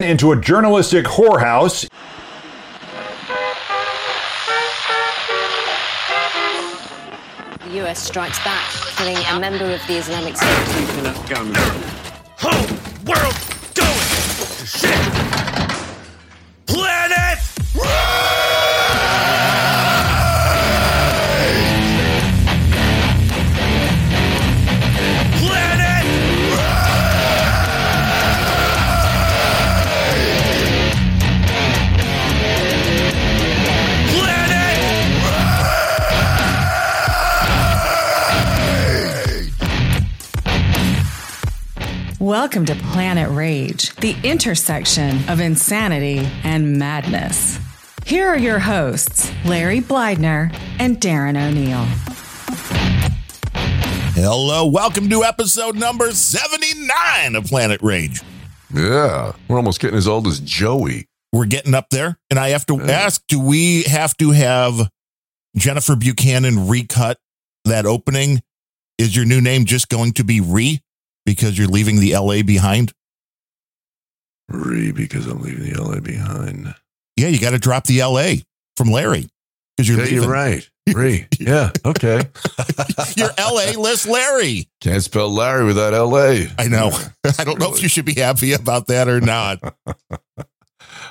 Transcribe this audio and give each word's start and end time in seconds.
into 0.00 0.30
a 0.30 0.40
journalistic 0.40 1.04
whorehouse. 1.06 1.88
The 7.64 7.82
US 7.82 7.98
strikes 7.98 8.38
back, 8.44 8.70
killing 8.96 9.16
a 9.16 9.40
member 9.40 9.64
of 9.64 9.84
the 9.88 9.96
Islamic 9.96 10.36
State. 10.36 10.46
Whole 12.36 13.12
world 13.12 13.47
Welcome 42.28 42.66
to 42.66 42.74
Planet 42.74 43.30
Rage, 43.30 43.96
the 43.96 44.14
intersection 44.22 45.26
of 45.30 45.40
insanity 45.40 46.18
and 46.44 46.76
madness. 46.78 47.58
Here 48.04 48.28
are 48.28 48.36
your 48.36 48.58
hosts, 48.58 49.32
Larry 49.46 49.80
Blydner 49.80 50.54
and 50.78 51.00
Darren 51.00 51.38
O'Neill. 51.42 51.86
Hello, 54.12 54.66
welcome 54.66 55.08
to 55.08 55.24
episode 55.24 55.76
number 55.76 56.12
79 56.12 57.34
of 57.34 57.46
Planet 57.46 57.80
Rage. 57.80 58.20
Yeah, 58.74 59.32
we're 59.48 59.56
almost 59.56 59.80
getting 59.80 59.96
as 59.96 60.06
old 60.06 60.26
as 60.26 60.38
Joey. 60.38 61.08
We're 61.32 61.46
getting 61.46 61.72
up 61.72 61.88
there, 61.88 62.18
and 62.28 62.38
I 62.38 62.50
have 62.50 62.66
to 62.66 62.78
ask 62.78 63.22
do 63.28 63.40
we 63.40 63.84
have 63.84 64.14
to 64.18 64.32
have 64.32 64.90
Jennifer 65.56 65.96
Buchanan 65.96 66.68
recut 66.68 67.16
that 67.64 67.86
opening? 67.86 68.42
Is 68.98 69.16
your 69.16 69.24
new 69.24 69.40
name 69.40 69.64
just 69.64 69.88
going 69.88 70.12
to 70.12 70.24
be 70.24 70.42
Re 70.42 70.82
because 71.34 71.58
you're 71.58 71.68
leaving 71.68 72.00
the 72.00 72.14
LA 72.16 72.42
behind? 72.42 72.92
Re, 74.48 74.92
because 74.92 75.26
I'm 75.26 75.42
leaving 75.42 75.70
the 75.70 75.78
LA 75.82 76.00
behind. 76.00 76.74
Yeah, 77.16 77.28
you 77.28 77.38
got 77.38 77.50
to 77.50 77.58
drop 77.58 77.84
the 77.84 78.00
LA 78.02 78.42
from 78.76 78.90
Larry 78.90 79.28
because 79.76 79.88
you're 79.88 79.98
Yeah, 79.98 80.04
leaving. 80.04 80.22
you're 80.22 80.30
right. 80.32 80.70
Re. 80.94 81.26
Yeah, 81.38 81.70
okay. 81.84 82.22
You're 83.16 83.28
LA 83.38 83.72
list 83.78 84.08
Larry. 84.08 84.68
Can't 84.80 85.02
spell 85.02 85.28
Larry 85.28 85.66
without 85.66 85.92
LA. 85.92 86.46
I 86.58 86.66
know. 86.68 86.90
I 87.38 87.44
don't 87.44 87.58
know 87.58 87.74
if 87.74 87.82
you 87.82 87.90
should 87.90 88.06
be 88.06 88.14
happy 88.14 88.54
about 88.54 88.86
that 88.86 89.06
or 89.06 89.20
not. 89.20 89.58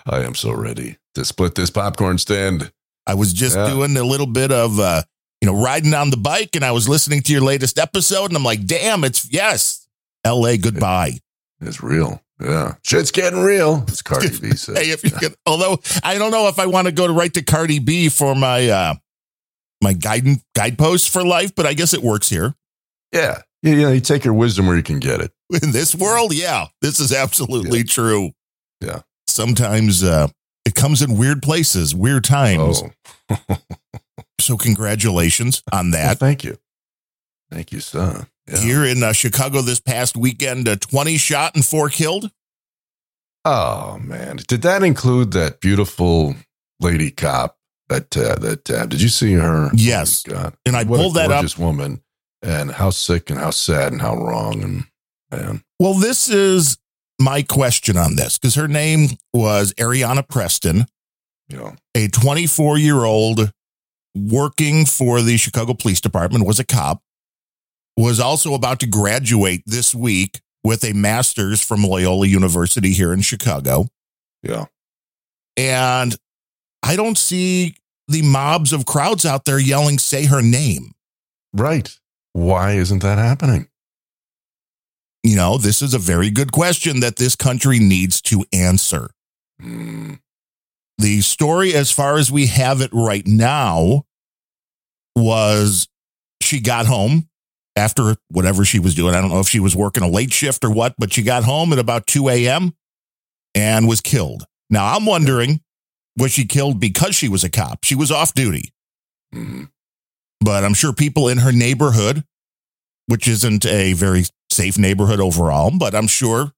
I 0.08 0.22
am 0.24 0.34
so 0.34 0.52
ready 0.52 0.98
to 1.14 1.24
split 1.24 1.54
this 1.54 1.70
popcorn 1.70 2.18
stand. 2.18 2.72
I 3.06 3.14
was 3.14 3.34
just 3.34 3.56
Yeah. 3.56 3.70
doing 3.70 3.96
a 3.98 4.04
little 4.04 4.26
bit 4.26 4.52
of 4.52 4.80
uh, 4.80 5.04
you 5.42 5.46
know, 5.46 5.62
riding 5.62 5.94
on 5.94 6.10
the 6.10 6.18
bike 6.18 6.56
and 6.56 6.66
I 6.66 6.72
was 6.72 6.90
listening 6.90 7.22
to 7.22 7.32
your 7.32 7.42
latest 7.44 7.78
episode 7.78 8.26
and 8.32 8.36
I'm 8.36 8.44
like, 8.44 8.66
damn, 8.66 9.04
it's 9.04 9.32
yes. 9.32 9.87
LA 10.26 10.58
goodbye. 10.58 11.14
It's 11.62 11.82
real. 11.82 12.22
Yeah. 12.40 12.76
Shit's 12.84 13.12
getting 13.12 13.42
real. 13.42 13.84
It's 13.88 14.02
Cardi 14.02 14.30
B 14.40 14.52
said. 14.56 14.78
Hey, 14.78 14.92
if 14.92 15.04
you 15.04 15.12
could 15.12 15.36
although 15.46 15.80
I 16.04 16.18
don't 16.18 16.32
know 16.32 16.48
if 16.48 16.60
I 16.60 16.68
want 16.68 16.88
to 16.88 16.92
go 16.92 17.08
to 17.08 17.14
right 17.14 17.34
to 17.34 17.42
Cardi 17.44 17.80
B 17.80 18.10
for 18.10 18.36
my 18.36 18.70
uh 18.70 18.94
my 19.82 19.94
guide 19.94 20.26
guideposts 20.56 21.08
for 21.08 21.26
life, 21.26 21.54
but 21.56 21.66
I 21.66 21.74
guess 21.74 21.94
it 21.94 22.02
works 22.02 22.30
here. 22.30 22.54
Yeah. 23.12 23.42
You, 23.64 23.72
you 23.74 23.82
know, 23.82 23.92
you 23.92 24.02
take 24.02 24.24
your 24.24 24.36
wisdom 24.36 24.68
where 24.68 24.78
you 24.78 24.84
can 24.84 25.00
get 25.00 25.20
it. 25.20 25.32
In 25.64 25.72
this 25.72 25.96
world, 25.96 26.34
yeah, 26.34 26.68
this 26.82 27.00
is 27.00 27.12
absolutely 27.12 27.84
true. 27.84 28.32
Yeah. 28.82 29.02
Sometimes 29.28 30.04
uh 30.04 30.28
it 30.66 30.76
comes 30.76 31.02
in 31.02 31.18
weird 31.18 31.42
places, 31.42 31.96
weird 31.96 32.26
times. 32.26 32.84
Oh, 33.30 33.38
So 34.40 34.58
congratulations 34.58 35.64
on 35.72 35.92
well, 35.92 36.00
that. 36.08 36.20
thank 36.20 36.44
you. 36.44 36.58
Thank 37.50 37.72
you, 37.72 37.80
son. 37.80 38.28
Yeah. 38.50 38.60
Here 38.60 38.86
in 38.86 39.04
uh, 39.04 39.12
Chicago 39.12 39.62
this 39.62 39.80
past 39.82 40.16
weekend, 40.16 40.68
uh, 40.70 40.78
20 40.78 41.18
shot 41.18 41.56
and 41.56 41.66
four 41.66 41.90
killed. 41.90 42.32
Oh 43.46 43.98
man, 44.00 44.38
did 44.48 44.62
that 44.64 44.84
include 44.84 45.32
that 45.32 45.60
beautiful 45.62 46.36
lady 46.80 47.12
cop? 47.12 47.58
That 47.90 48.16
uh, 48.18 48.36
that 48.40 48.70
uh, 48.70 48.86
did 48.86 49.02
you 49.02 49.08
see 49.10 49.34
her? 49.34 49.70
Yes. 49.74 50.24
Oh, 50.30 50.52
And 50.66 50.76
I 50.76 50.84
what 50.84 50.98
pulled 50.98 51.16
that 51.16 51.26
up. 51.26 51.38
gorgeous 51.38 51.58
woman, 51.58 52.02
and 52.42 52.72
how 52.72 52.90
sick 52.90 53.30
and 53.30 53.40
how 53.40 53.52
sad 53.52 53.94
and 53.94 54.02
how 54.02 54.16
wrong 54.16 54.62
and 54.64 54.84
man. 55.32 55.64
Well, 55.80 55.94
this 55.94 56.30
is 56.30 56.78
my 57.20 57.42
question 57.44 57.96
on 57.98 58.16
this 58.18 58.38
because 58.38 58.56
her 58.56 58.68
name 58.68 59.10
was 59.34 59.74
Ariana 59.76 60.28
Preston, 60.28 60.86
You 61.48 61.58
know, 61.58 61.76
a 61.96 62.10
24 62.10 62.78
year 62.78 63.06
old 63.06 63.52
working 64.16 64.86
for 64.86 65.22
the 65.22 65.38
Chicago 65.38 65.74
Police 65.74 66.02
Department, 66.02 66.46
was 66.46 66.60
a 66.60 66.66
cop, 66.66 67.02
was 67.98 68.20
also 68.20 68.54
about 68.54 68.80
to 68.82 68.88
graduate 68.88 69.64
this 69.66 69.94
week 69.94 70.40
with 70.64 70.84
a 70.84 70.94
master's 70.94 71.64
from 71.64 71.84
Loyola 71.84 72.28
University 72.28 72.92
here 72.94 73.12
in 73.12 73.22
Chicago. 73.22 73.88
yeah, 74.44 74.66
And 75.58 76.16
I 76.84 76.96
don't 76.96 77.18
see 77.18 77.76
the 78.08 78.22
mobs 78.22 78.72
of 78.72 78.86
crowds 78.86 79.26
out 79.26 79.46
there 79.46 79.60
yelling, 79.60 79.98
say 79.98 80.26
her 80.26 80.42
name. 80.42 80.92
right. 81.54 81.94
Why 82.34 82.74
isn't 82.74 83.02
that 83.02 83.18
happening? 83.18 83.68
You 85.24 85.36
know, 85.36 85.58
this 85.58 85.82
is 85.82 85.96
a 85.96 86.00
very 86.00 86.30
good 86.30 86.52
question 86.52 87.00
that 87.00 87.16
this 87.16 87.36
country 87.36 87.80
needs 87.80 88.22
to 88.24 88.46
answer. 88.54 89.10
Hmm. 89.60 90.14
the 91.00 91.22
story 91.22 91.74
as 91.74 91.90
far 91.92 92.18
as 92.18 92.32
we 92.32 92.46
have 92.46 92.80
it 92.82 92.92
right 92.94 93.26
now 93.26 94.04
was 95.16 95.88
she 96.44 96.60
got 96.60 96.86
home 96.86 97.28
after 97.78 98.16
whatever 98.30 98.66
she 98.66 98.80
was 98.80 98.96
doing. 98.96 99.14
I 99.16 99.22
don't 99.22 99.30
know 99.30 99.40
if 99.40 99.48
she 99.48 99.60
was 99.60 99.76
working 99.76 100.04
a 100.04 100.08
late 100.10 100.34
shift 100.34 100.66
or 100.66 100.72
what, 100.72 100.96
but 100.98 101.14
she 101.14 101.22
got 101.24 101.44
home 101.44 101.72
at 101.72 101.80
about 101.80 102.08
2 102.08 102.28
a.m. 102.30 102.74
and 103.56 103.88
was 103.88 104.02
killed. 104.02 104.44
Now 104.70 104.96
I'm 104.96 105.06
wondering, 105.06 105.62
was 106.18 106.32
she 106.32 106.46
killed 106.46 106.80
because 106.80 107.16
she 107.16 107.30
was 107.30 107.44
a 107.44 107.50
cop? 107.50 107.84
She 107.84 107.96
was 107.96 108.12
off 108.12 108.34
duty, 108.34 108.74
Hmm. 109.34 109.66
but 110.42 110.64
I'm 110.64 110.74
sure 110.74 110.92
people 110.92 111.30
in 111.30 111.38
her 111.40 111.52
neighborhood, 111.52 112.24
which 113.06 113.28
isn't 113.28 113.66
a 113.66 113.94
very 113.94 114.26
safe 114.52 114.78
neighborhood 114.78 115.20
overall, 115.20 115.72
but 115.78 115.94
I'm 115.94 116.08
sure 116.08 116.52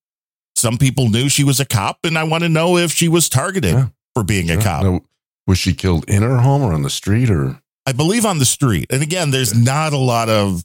some 0.56 0.78
people 0.78 1.10
knew 1.10 1.30
she 1.30 1.44
was 1.44 1.60
a 1.60 1.66
cop. 1.66 2.00
And 2.04 2.18
I 2.18 2.24
want 2.24 2.44
to 2.44 2.50
know 2.50 2.78
if 2.78 2.92
she 2.92 3.08
was 3.08 3.30
targeted 3.30 3.74
Yeah. 3.74 3.88
for 4.16 4.24
being 4.24 4.50
a 4.50 4.62
cop. 4.62 4.84
No, 4.84 5.02
was 5.46 5.58
she 5.60 5.74
killed 5.74 6.06
in 6.10 6.24
her 6.24 6.38
home 6.38 6.62
or 6.62 6.74
on 6.74 6.82
the 6.84 6.90
street 6.90 7.30
or? 7.30 7.62
I 7.90 7.92
believe 7.92 8.24
on 8.26 8.38
the 8.38 8.46
street. 8.46 8.86
And 8.92 9.02
again, 9.02 9.32
there's 9.32 9.56
not 9.58 9.94
a 9.94 9.98
lot 9.98 10.30
of 10.30 10.64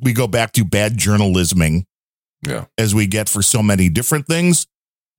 we 0.00 0.12
go 0.12 0.28
back 0.28 0.52
to 0.52 0.64
bad 0.64 0.96
journalisming 0.96 1.84
Yeah. 2.46 2.66
as 2.78 2.94
we 2.94 3.08
get 3.08 3.28
for 3.28 3.42
so 3.42 3.60
many 3.62 3.88
different 3.88 4.26
things, 4.26 4.66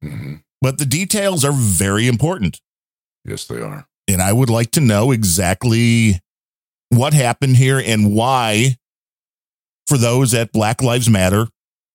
hmm 0.02 0.36
but 0.62 0.78
the 0.80 0.86
details 0.86 1.44
are 1.46 1.52
very 1.52 2.08
important. 2.08 2.60
Yes, 3.26 3.46
they 3.46 3.60
are. 3.62 3.86
And 4.08 4.22
I 4.22 4.32
would 4.34 4.50
like 4.50 4.72
to 4.72 4.80
know 4.82 5.12
exactly 5.12 6.22
what 6.90 7.14
happened 7.14 7.58
here 7.58 7.78
and 7.78 8.14
why 8.16 8.78
for 9.88 9.98
those 9.98 10.34
at 10.34 10.52
Black 10.54 10.82
Lives 10.82 11.10
Matter, 11.10 11.48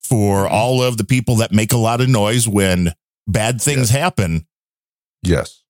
for 0.03 0.47
all 0.47 0.83
of 0.83 0.99
the 0.99 1.05
people 1.05 1.37
that 1.37 1.51
make 1.53 1.73
a 1.73 1.77
lot 1.79 2.01
of 2.01 2.09
noise 2.09 2.47
when 2.47 2.93
bad 3.27 3.61
things 3.61 3.89
happen, 3.91 4.47
Yes. 5.23 5.63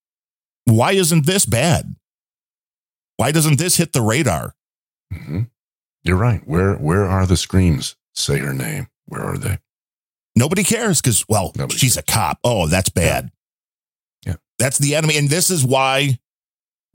why 0.65 0.93
isn't 0.93 1.25
this 1.27 1.47
bad? 1.47 1.95
Why 3.21 3.33
doesn't 3.33 3.59
this 3.59 3.77
hit 3.77 3.93
the 3.93 4.01
radar? 4.01 4.55
hmm 5.13 5.43
You're 6.05 6.17
right. 6.17 6.41
Where 6.49 6.77
Where 6.77 7.05
are 7.05 7.27
the 7.27 7.37
screams? 7.37 7.95
Say 8.15 8.39
her 8.39 8.55
name. 8.55 8.87
Where 9.05 9.21
are 9.23 9.37
they? 9.37 9.59
Nobody 10.35 10.65
cares 10.65 11.03
because, 11.03 11.27
well, 11.29 11.53
Nobody 11.55 11.77
she's 11.77 11.99
a 11.99 12.03
cop. 12.03 12.39
Oh, 12.45 12.67
that's 12.67 12.89
bad. 12.89 13.31
Yeah. 14.25 14.37
That's 14.59 14.79
the 14.79 14.95
enemy. 14.95 15.19
And 15.19 15.29
this 15.29 15.51
is 15.51 15.63
why 15.63 16.19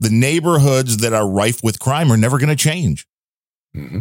the 0.00 0.10
neighborhoods 0.10 0.96
that 0.96 1.12
are 1.12 1.28
rife 1.28 1.60
with 1.62 1.78
crime 1.78 2.10
are 2.10 2.16
never 2.16 2.38
going 2.38 2.48
to 2.48 2.56
change 2.56 3.06
hmm 3.72 4.00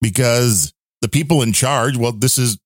because 0.00 0.72
the 1.00 1.08
people 1.08 1.42
in 1.42 1.52
charge, 1.52 1.96
well, 1.96 2.12
this 2.12 2.38
is 2.38 2.60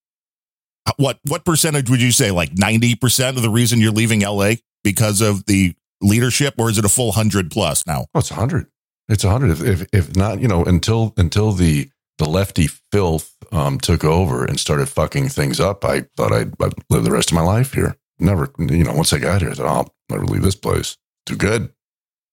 what, 0.96 1.20
what 1.26 1.46
percentage 1.46 1.88
would 1.88 2.02
you 2.02 2.12
say? 2.12 2.30
Like 2.32 2.50
90% 2.50 3.36
of 3.36 3.40
the 3.40 3.48
reason 3.48 3.80
you're 3.80 3.92
leaving 3.92 4.20
LA 4.20 4.56
because 4.84 5.22
of 5.22 5.46
the 5.46 5.74
leadership, 6.02 6.54
or 6.58 6.68
is 6.68 6.76
it 6.76 6.84
a 6.84 6.88
full 6.90 7.12
hundred 7.12 7.50
plus 7.50 7.86
now? 7.86 8.06
Oh, 8.14 8.18
it's 8.18 8.30
a 8.30 8.34
hundred. 8.34 8.66
It's 9.10 9.24
a 9.24 9.30
hundred. 9.30 9.50
If, 9.50 9.62
if 9.62 9.86
if 9.92 10.16
not, 10.16 10.40
you 10.40 10.48
know, 10.48 10.64
until 10.64 11.12
until 11.16 11.52
the 11.52 11.90
the 12.18 12.28
lefty 12.28 12.68
filth 12.92 13.34
um, 13.50 13.78
took 13.78 14.04
over 14.04 14.44
and 14.44 14.58
started 14.60 14.88
fucking 14.88 15.28
things 15.30 15.58
up, 15.58 15.84
I 15.84 16.02
thought 16.16 16.32
I'd, 16.32 16.52
I'd 16.62 16.74
live 16.90 17.04
the 17.04 17.10
rest 17.10 17.30
of 17.30 17.34
my 17.34 17.40
life 17.42 17.72
here. 17.72 17.96
Never, 18.18 18.50
you 18.58 18.84
know, 18.84 18.92
once 18.92 19.12
I 19.12 19.18
got 19.18 19.40
here, 19.40 19.50
I 19.50 19.54
thought, 19.54 19.66
oh, 19.66 19.68
I'll 19.68 19.94
never 20.10 20.26
leave 20.26 20.42
this 20.42 20.54
place. 20.54 20.96
Too 21.26 21.36
good. 21.36 21.70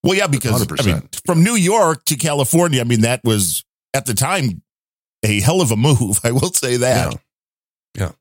Well, 0.04 0.16
yeah, 0.16 0.28
because 0.28 0.68
I 0.80 0.84
mean, 0.86 1.10
from 1.26 1.44
New 1.44 1.56
York 1.56 2.04
to 2.06 2.16
California, 2.18 2.82
I 2.82 2.84
mean, 2.84 3.02
that 3.02 3.22
was 3.24 3.64
at 3.94 4.06
the 4.06 4.14
time 4.14 4.62
a 5.24 5.40
hell 5.42 5.62
of 5.62 5.72
a 5.72 5.78
move. 5.78 6.20
I 6.24 6.32
will 6.32 6.54
say 6.54 6.78
that. 6.78 7.14
Yeah. 7.14 7.20
Yeah. 8.04 8.12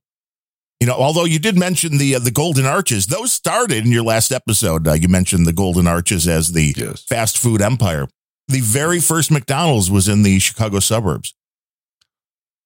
You 0.80 0.86
know, 0.86 0.94
although 0.94 1.24
you 1.24 1.38
did 1.38 1.58
mention 1.58 1.98
the 1.98 2.14
uh, 2.14 2.18
the 2.20 2.30
Golden 2.30 2.64
Arches, 2.66 3.06
those 3.08 3.32
started 3.32 3.84
in 3.84 3.92
your 3.92 4.04
last 4.04 4.30
episode. 4.30 4.86
Uh, 4.86 4.92
you 4.92 5.08
mentioned 5.08 5.46
the 5.46 5.52
Golden 5.52 5.86
Arches 5.86 6.28
as 6.28 6.52
the 6.52 6.74
Yes. 6.76 7.02
fast 7.02 7.38
food 7.38 7.60
empire. 7.60 8.06
The 8.48 8.60
very 8.60 9.00
first 9.00 9.30
McDonald's 9.30 9.90
was 9.90 10.08
in 10.08 10.22
the 10.22 10.38
Chicago 10.38 10.78
suburbs. 10.80 11.34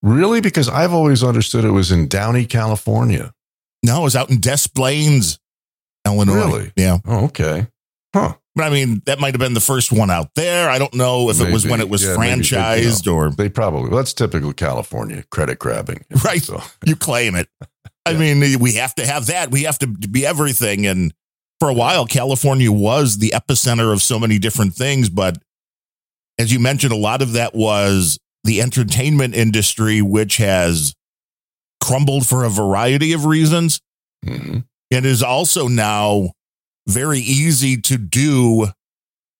Really? 0.02 0.40
Because 0.40 0.68
I've 0.68 0.92
always 0.92 1.22
understood 1.22 1.64
it 1.64 1.70
was 1.70 1.90
in 1.92 2.08
Downey, 2.08 2.46
California. 2.46 3.32
No, 3.82 4.00
it 4.00 4.04
was 4.04 4.16
out 4.16 4.30
in 4.30 4.40
Des 4.40 4.68
Plaines, 4.74 5.38
Illinois. 6.06 6.34
Really? 6.34 6.72
Yeah. 6.76 6.98
Oh, 7.06 7.24
okay. 7.26 7.66
Huh. 8.14 8.34
But 8.54 8.64
I 8.64 8.70
mean, 8.70 9.02
that 9.06 9.20
might 9.20 9.32
have 9.34 9.38
been 9.38 9.54
the 9.54 9.60
first 9.60 9.92
one 9.92 10.10
out 10.10 10.34
there. 10.34 10.68
I 10.68 10.78
don't 10.78 10.92
know 10.94 11.30
if 11.30 11.40
it 11.40 11.52
was 11.52 11.66
when 11.66 11.80
it 11.80 11.88
was 11.88 12.02
Yeah, 12.02 12.16
maybe 12.18 12.40
they- 12.42 12.82
you 12.82 12.88
franchised 12.90 13.12
or 13.12 13.30
They 13.30 13.48
probably, 13.48 13.88
well, 13.88 13.98
that's 13.98 14.12
typical 14.12 14.52
California 14.52 15.24
credit 15.30 15.58
grabbing. 15.58 16.04
Right. 16.24 16.42
So, 16.42 16.60
you 16.84 16.96
claim 16.96 17.34
it. 17.36 17.48
I 18.06 18.14
mean, 18.14 18.58
we 18.58 18.74
have 18.74 18.94
to 18.96 19.06
have 19.06 19.26
that. 19.26 19.50
We 19.50 19.62
have 19.64 19.78
to 19.80 19.86
be 19.86 20.26
everything. 20.26 20.86
And 20.86 21.14
for 21.60 21.68
a 21.68 21.74
while, 21.74 22.06
California 22.06 22.72
was 22.72 23.18
the 23.18 23.30
epicenter 23.30 23.92
of 23.92 24.02
so 24.02 24.18
many 24.18 24.38
different 24.38 24.74
things. 24.74 25.08
But 25.10 25.38
as 26.40 26.52
you 26.52 26.58
mentioned, 26.58 26.92
a 26.92 26.96
lot 26.96 27.22
of 27.22 27.32
that 27.32 27.54
was 27.54 28.18
the 28.44 28.62
entertainment 28.62 29.34
industry, 29.34 30.00
which 30.00 30.38
has 30.38 30.94
crumbled 31.82 32.26
for 32.26 32.44
a 32.44 32.50
variety 32.50 33.12
of 33.12 33.24
reasons. 33.26 33.80
mhm. 34.24 34.64
It 34.90 35.04
is 35.06 35.22
also 35.22 35.68
now 35.68 36.32
very 36.88 37.20
easy 37.20 37.80
to 37.82 37.96
do 37.96 38.68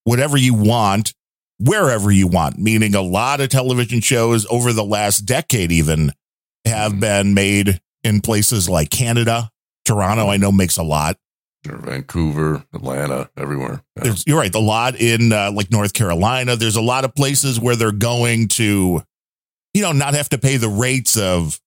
whatever 0.05 0.37
you 0.37 0.55
want, 0.55 1.13
wherever 1.59 2.11
you 2.11 2.27
want, 2.27 2.59
meaning 2.59 2.95
a 2.95 3.03
lot 3.03 3.41
of 3.41 3.49
television 3.49 4.01
shows 4.01 4.47
over 4.49 4.73
the 4.73 4.85
last 4.85 5.21
decade 5.27 5.73
even 5.73 6.13
have 6.65 6.93
Mhm. 6.93 7.01
been 7.01 7.35
made 7.35 7.81
in 8.05 8.21
places 8.21 8.69
like 8.69 8.91
Canada. 8.91 9.51
Toronto, 9.85 10.29
I 10.29 10.37
know, 10.37 10.53
makes 10.53 10.77
a 10.77 10.83
lot. 10.83 11.17
Vancouver, 11.65 12.65
Atlanta, 12.73 13.31
everywhere. 13.37 13.83
Yeah. 13.97 14.05
There's, 14.05 14.25
you're 14.27 14.39
right. 14.39 14.55
A 14.55 14.59
lot 14.61 14.97
in 14.97 15.33
uh, 15.33 15.53
like 15.53 15.71
North 15.71 15.93
Carolina. 15.93 16.57
There's 16.57 16.77
a 16.77 16.81
lot 16.83 17.05
of 17.05 17.15
places 17.15 17.61
where 17.61 17.77
they're 17.77 17.93
going 17.93 18.49
to, 18.49 19.03
you 19.75 19.83
know, 19.83 19.93
not 19.93 20.15
have 20.15 20.29
to 20.31 20.39
pay 20.39 20.57
the 20.57 20.69
rates 20.69 21.17
of 21.17 21.61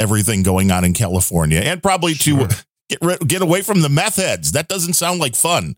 everything 0.00 0.42
going 0.42 0.70
on 0.70 0.84
in 0.84 0.92
California 0.94 1.60
and 1.60 1.82
probably 1.82 2.14
Sure. 2.14 2.46
to 2.46 2.64
get, 2.88 3.28
get 3.28 3.42
away 3.42 3.62
from 3.62 3.80
the 3.82 3.88
meth 3.88 4.16
heads. 4.16 4.52
That 4.52 4.68
doesn't 4.68 4.94
sound 4.94 5.20
like 5.20 5.34
fun. 5.36 5.76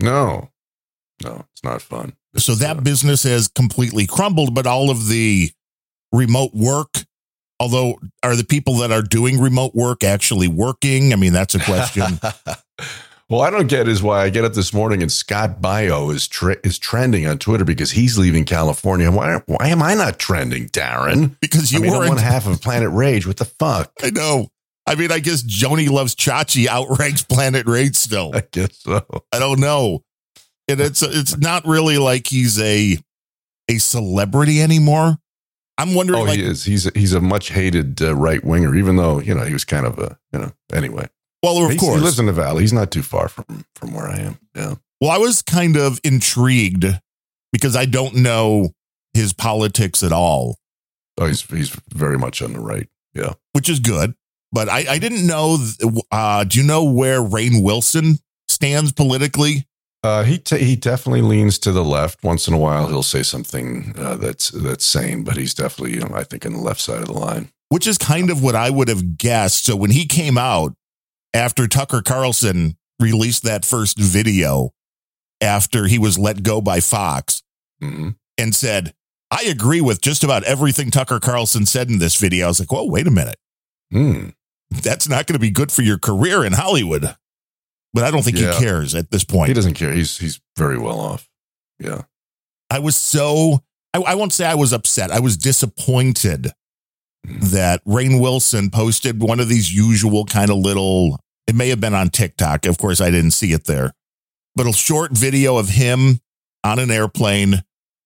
No, 0.00 0.50
no, 1.22 1.46
it's 1.52 1.64
not 1.64 1.82
fun. 1.82 2.14
So 2.36 2.54
that 2.56 2.78
uh, 2.78 2.80
business 2.82 3.22
has 3.22 3.48
completely 3.48 4.06
crumbled, 4.06 4.54
but 4.54 4.66
all 4.66 4.90
of 4.90 5.08
the 5.08 5.50
remote 6.12 6.52
work, 6.54 7.04
although 7.60 7.98
are 8.22 8.36
the 8.36 8.44
people 8.44 8.76
that 8.76 8.90
are 8.92 9.02
doing 9.02 9.40
remote 9.40 9.74
work 9.74 10.04
actually 10.04 10.48
working? 10.48 11.12
I 11.12 11.16
mean, 11.16 11.32
that's 11.32 11.54
a 11.54 11.60
question. 11.60 12.18
well, 13.30 13.40
I 13.40 13.50
don't 13.50 13.66
get 13.66 13.88
is 13.88 14.02
why 14.02 14.22
I 14.22 14.30
get 14.30 14.44
up 14.44 14.54
this 14.54 14.72
morning 14.72 15.02
and 15.02 15.10
Scott 15.10 15.60
Baio 15.60 16.12
is 16.14 16.28
tre- 16.28 16.56
is 16.64 16.78
trending 16.78 17.26
on 17.26 17.38
Twitter 17.38 17.64
because 17.64 17.90
he's 17.90 18.18
leaving 18.18 18.44
California. 18.44 19.10
Why 19.10 19.40
why 19.46 19.68
am 19.68 19.82
I 19.82 19.94
not 19.94 20.18
trending, 20.18 20.68
Darren? 20.68 21.36
because 21.40 21.72
you 21.72 21.78
I 21.78 21.82
mean, 21.82 21.92
weren't. 21.92 22.08
one 22.08 22.18
half 22.18 22.46
of 22.46 22.60
Planet 22.60 22.90
Rage. 22.90 23.26
What 23.26 23.36
the 23.38 23.44
fuck? 23.44 23.92
I 24.02 24.10
know. 24.10 24.48
I 24.88 24.94
mean, 24.94 25.10
I 25.10 25.18
guess 25.18 25.42
Joanie 25.42 25.88
loves 25.88 26.14
Chachi 26.14 26.68
outranks 26.68 27.22
Planet 27.22 27.66
Rage 27.66 27.96
still. 27.96 28.30
I 28.34 28.44
guess 28.52 28.78
so. 28.78 29.04
I 29.32 29.38
don't 29.40 29.58
know. 29.58 30.04
And 30.68 30.80
it's 30.80 31.02
it's 31.02 31.36
not 31.36 31.66
really 31.66 31.98
like 31.98 32.26
he's 32.26 32.60
a 32.60 32.98
a 33.68 33.78
celebrity 33.78 34.62
anymore. 34.62 35.16
I'm 35.78 35.94
wondering, 35.94 36.20
Oh, 36.20 36.24
like, 36.24 36.38
he 36.38 36.44
is. 36.44 36.64
He's 36.64 36.86
a, 36.86 36.90
he's 36.94 37.12
a 37.12 37.20
much 37.20 37.50
hated 37.50 38.00
uh, 38.00 38.14
right 38.14 38.42
winger, 38.44 38.74
even 38.74 38.96
though 38.96 39.20
you 39.20 39.34
know 39.34 39.44
he 39.44 39.52
was 39.52 39.64
kind 39.64 39.86
of 39.86 39.98
a 39.98 40.18
you 40.32 40.38
know. 40.38 40.52
Anyway, 40.72 41.08
well, 41.42 41.58
of 41.64 41.70
He's- 41.70 41.80
course. 41.80 41.98
he 41.98 42.04
lives 42.04 42.18
in 42.18 42.26
the 42.26 42.32
valley. 42.32 42.62
He's 42.62 42.72
not 42.72 42.90
too 42.90 43.02
far 43.02 43.28
from 43.28 43.64
from 43.74 43.92
where 43.94 44.06
I 44.08 44.18
am. 44.20 44.38
Yeah. 44.54 44.74
Well, 45.00 45.10
I 45.10 45.18
was 45.18 45.42
kind 45.42 45.76
of 45.76 46.00
intrigued 46.04 46.86
because 47.52 47.76
I 47.76 47.84
don't 47.84 48.14
know 48.16 48.70
his 49.14 49.32
politics 49.32 50.02
at 50.02 50.12
all, 50.12 50.58
Oh, 51.18 51.26
he's 51.26 51.42
he's 51.42 51.70
very 51.94 52.18
much 52.18 52.42
on 52.42 52.52
the 52.52 52.60
right. 52.60 52.88
Yeah. 53.14 53.32
which 53.52 53.68
is 53.70 53.78
good. 53.80 54.14
But 54.52 54.68
I, 54.68 54.84
I 54.90 54.98
didn't 54.98 55.26
know. 55.26 55.58
Uh, 56.10 56.44
do 56.44 56.58
you 56.58 56.64
know 56.66 56.84
where 56.84 57.20
Rainn 57.20 57.62
Wilson 57.62 58.18
stands 58.48 58.92
politically? 58.92 59.66
Uh, 60.06 60.22
he 60.22 60.38
t- 60.38 60.62
he 60.62 60.76
definitely 60.76 61.20
leans 61.20 61.58
to 61.58 61.72
the 61.72 61.82
left. 61.82 62.22
Once 62.22 62.46
in 62.46 62.54
a 62.54 62.58
while, 62.58 62.86
he'll 62.86 63.02
say 63.02 63.24
something 63.24 63.92
uh, 63.98 64.14
that's 64.14 64.50
that's 64.50 64.86
sane, 64.86 65.24
but 65.24 65.36
he's 65.36 65.52
definitely, 65.52 65.94
you 65.94 66.00
know, 66.00 66.14
I 66.14 66.22
think, 66.22 66.46
on 66.46 66.52
the 66.52 66.60
left 66.60 66.80
side 66.80 67.00
of 67.00 67.06
the 67.06 67.12
line. 67.12 67.50
Which 67.70 67.88
is 67.88 67.98
kind 67.98 68.30
of 68.30 68.40
what 68.40 68.54
I 68.54 68.70
would 68.70 68.86
have 68.86 69.18
guessed. 69.18 69.64
So 69.64 69.74
when 69.74 69.90
he 69.90 70.06
came 70.06 70.38
out 70.38 70.74
after 71.34 71.66
Tucker 71.66 72.02
Carlson 72.02 72.76
released 73.00 73.42
that 73.42 73.64
first 73.64 73.98
video 73.98 74.70
after 75.40 75.86
he 75.86 75.98
was 75.98 76.20
let 76.20 76.44
go 76.44 76.60
by 76.60 76.78
Fox 76.78 77.42
hmm 77.80 78.10
and 78.38 78.54
said, 78.54 78.94
I 79.32 79.42
agree 79.44 79.80
with 79.80 80.00
just 80.02 80.22
about 80.22 80.44
everything 80.44 80.92
Tucker 80.92 81.18
Carlson 81.18 81.66
said 81.66 81.90
in 81.90 81.98
this 81.98 82.14
video. 82.14 82.44
I 82.44 82.48
was 82.48 82.60
like, 82.60 82.70
whoa, 82.70 82.84
wait 82.84 83.08
a 83.08 83.10
minute. 83.10 83.38
Hmm. 83.90 84.28
That's 84.70 85.08
not 85.08 85.26
going 85.26 85.34
to 85.34 85.40
be 85.40 85.50
good 85.50 85.72
for 85.72 85.82
your 85.82 85.98
career 85.98 86.44
in 86.44 86.52
Hollywood. 86.52 87.16
But 87.96 88.04
I 88.04 88.10
don't 88.10 88.22
think 88.22 88.38
Yeah. 88.38 88.52
he 88.52 88.58
cares 88.58 88.94
at 88.94 89.10
this 89.10 89.24
point. 89.24 89.48
He 89.48 89.54
doesn't 89.54 89.72
care. 89.72 89.90
He's 89.90 90.18
he's 90.18 90.38
very 90.54 90.76
well 90.76 91.00
off. 91.00 91.30
Yeah. 91.78 92.02
I 92.68 92.78
was 92.78 92.94
so, 92.94 93.62
I, 93.94 94.00
I 94.02 94.14
won't 94.16 94.34
say 94.34 94.44
I 94.44 94.54
was 94.54 94.74
upset. 94.74 95.10
I 95.10 95.20
was 95.20 95.38
disappointed 95.38 96.52
mm-hmm. 97.26 97.38
that 97.54 97.82
Rainn 97.86 98.20
Wilson 98.20 98.68
posted 98.68 99.22
one 99.22 99.40
of 99.40 99.48
these 99.48 99.74
usual 99.74 100.26
kind 100.26 100.50
of 100.50 100.58
little, 100.58 101.18
it 101.46 101.54
may 101.54 101.70
have 101.70 101.80
been 101.80 101.94
on 101.94 102.10
TikTok. 102.10 102.66
Of 102.66 102.76
course, 102.76 103.00
I 103.00 103.10
didn't 103.10 103.30
see 103.30 103.52
it 103.52 103.64
there, 103.64 103.94
but 104.54 104.66
a 104.66 104.74
short 104.74 105.12
video 105.12 105.56
of 105.56 105.70
him 105.70 106.20
on 106.64 106.78
an 106.78 106.90
airplane, 106.90 107.62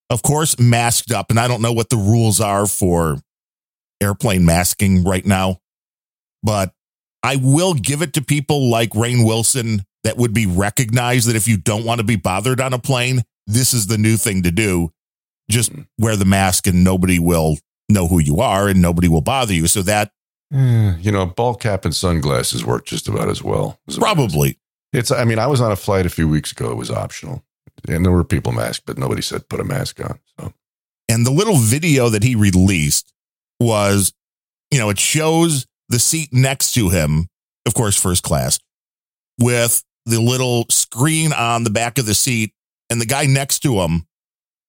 of 0.09 0.23
course, 0.23 0.57
masked 0.57 1.11
up. 1.11 1.31
And 1.31 1.41
I 1.41 1.49
don't 1.49 1.63
know 1.63 1.73
what 1.73 1.91
the 1.91 1.97
rules 1.97 2.41
are 2.41 2.69
for 2.69 3.17
airplane 4.01 4.45
masking 4.45 5.03
right 5.03 5.27
now, 5.27 5.59
but 6.45 6.73
I 7.23 7.37
will 7.37 7.75
give 7.75 8.03
it 8.03 8.13
to 8.15 8.23
people 8.23 8.71
like 8.71 8.91
Rainn 8.91 9.27
Wilson 9.27 9.85
that 10.05 10.17
would 10.17 10.33
be 10.33 10.47
recognized 10.47 11.29
that 11.29 11.37
if 11.37 11.47
you 11.47 11.57
don't 11.57 11.85
want 11.85 11.99
to 12.01 12.05
be 12.07 12.17
bothered 12.17 12.61
on 12.61 12.73
a 12.73 12.79
plane, 12.79 13.23
this 13.47 13.75
is 13.75 13.87
the 13.89 13.99
new 13.99 14.17
thing 14.17 14.43
to 14.45 14.51
do. 14.51 14.93
Just 15.51 15.73
wear 15.99 16.17
the 16.17 16.25
mask 16.25 16.67
and 16.67 16.83
nobody 16.85 17.19
will 17.19 17.59
know 17.89 18.07
who 18.09 18.19
you 18.21 18.41
are 18.41 18.69
and 18.69 18.81
nobody 18.81 19.09
will 19.09 19.21
bother 19.21 19.53
you. 19.53 19.67
So 19.67 19.83
that 19.83 20.13
Eh, 20.53 20.97
You 21.01 21.13
know, 21.13 21.27
ball 21.27 21.55
cap 21.55 21.85
and 21.85 21.95
sunglasses 21.95 22.65
work 22.65 22.85
just 22.87 23.07
about 23.09 23.29
as 23.29 23.43
well. 23.43 23.79
as 23.87 23.99
probably, 23.99 24.59
It's. 24.93 25.13
I 25.13 25.25
mean, 25.25 25.39
I 25.39 25.47
was 25.47 25.61
on 25.61 25.71
a 25.71 25.77
flight 25.77 26.07
a 26.07 26.11
few 26.11 26.29
weeks 26.29 26.51
ago. 26.51 26.71
It 26.73 26.77
was 26.77 26.91
optional, 26.91 27.45
and 27.89 28.05
there 28.05 28.11
were 28.13 28.25
people 28.25 28.51
masked, 28.51 28.85
but 28.87 28.99
nobody 28.99 29.23
said 29.23 29.49
put 29.49 29.61
a 29.61 29.65
mask 29.65 30.01
on. 30.01 30.19
So 30.41 30.53
and 31.09 31.25
the 31.25 31.31
little 31.31 31.57
video 31.57 32.09
that 32.09 32.25
he 32.25 32.35
released 32.35 33.13
was, 33.61 34.13
you 34.73 34.79
know, 34.81 34.91
it 34.91 34.99
shows 34.99 35.67
the 35.91 35.99
seat 35.99 36.31
next 36.33 36.73
to 36.75 36.89
him, 36.89 37.29
of 37.67 37.75
course, 37.75 38.01
first 38.01 38.23
class, 38.23 38.59
with 39.39 39.85
the 40.07 40.21
little 40.21 40.65
screen 40.71 41.33
on 41.33 41.65
the 41.65 41.71
back 41.71 41.99
of 41.99 42.07
the 42.07 42.15
seat, 42.15 42.55
and 42.89 43.01
the 43.01 43.07
guy 43.07 43.27
next 43.27 43.59
to 43.61 43.81
him 43.81 44.07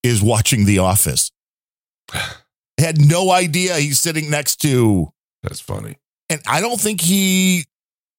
is 0.03 0.21
watching 0.21 0.65
The 0.65 0.79
Office. 0.79 1.31
Had 2.77 2.99
no 2.99 3.31
idea 3.31 3.77
he's 3.77 3.99
sitting 3.99 4.29
next 4.29 4.57
to 4.57 5.13
that's 5.43 5.59
funny. 5.59 5.97
And 6.29 6.41
I 6.47 6.61
don't 6.61 6.79
think 6.79 7.01
he 7.01 7.65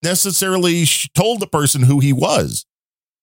necessarily 0.03 0.85
told 1.15 1.41
the 1.41 1.47
person 1.47 1.83
who 1.83 2.01
he 2.01 2.13
was 2.13 2.67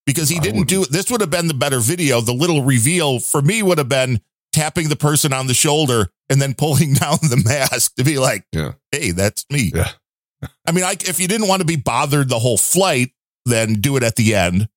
because 0.06 0.30
he 0.30 0.38
I 0.38 0.42
didn't 0.42 0.68
do 0.68 0.84
it. 0.84 0.92
This 0.92 1.12
would 1.12 1.22
have 1.22 1.30
been 1.30 1.48
the 1.48 1.54
better 1.54 1.80
video. 1.80 2.22
The 2.22 2.34
little 2.34 2.64
reveal 2.64 3.20
for 3.20 3.42
me 3.42 3.62
would 3.62 3.78
have 3.78 3.90
been 3.90 4.22
tapping 4.54 4.90
the 4.90 4.96
person 4.96 5.34
on 5.34 5.48
the 5.48 5.54
shoulder 5.54 6.10
and 6.30 6.42
then 6.42 6.54
pulling 6.54 6.94
down 6.96 7.18
the 7.22 7.42
mask 7.46 7.96
to 7.96 8.04
be 8.04 8.18
like, 8.18 8.46
Yeah. 8.52 8.74
hey, 8.92 9.12
that's 9.12 9.46
me. 9.50 9.72
Yeah. 9.74 9.90
I 10.68 10.72
mean, 10.72 10.84
I, 10.84 10.94
if 10.94 11.20
you 11.20 11.28
didn't 11.28 11.48
want 11.48 11.62
to 11.62 11.66
be 11.66 11.76
bothered 11.76 12.30
the 12.30 12.40
whole 12.40 12.58
flight, 12.58 13.12
then 13.46 13.76
do 13.76 13.98
it 13.98 14.04
at 14.04 14.16
the 14.16 14.36
end. 14.36 14.70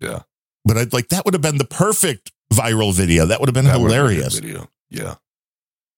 Yeah. 0.00 0.20
But 0.64 0.76
I'd 0.76 0.92
like 0.92 1.08
that 1.08 1.24
would 1.24 1.34
have 1.34 1.42
been 1.42 1.58
the 1.58 1.64
perfect 1.64 2.32
viral 2.52 2.94
video. 2.94 3.26
That 3.26 3.40
would 3.40 3.48
have 3.48 3.54
been 3.54 3.64
That 3.64 3.72
have 3.72 3.80
been 3.80 3.90
hilarious. 3.90 4.38
Video. 4.38 4.68
Yeah. 4.90 5.14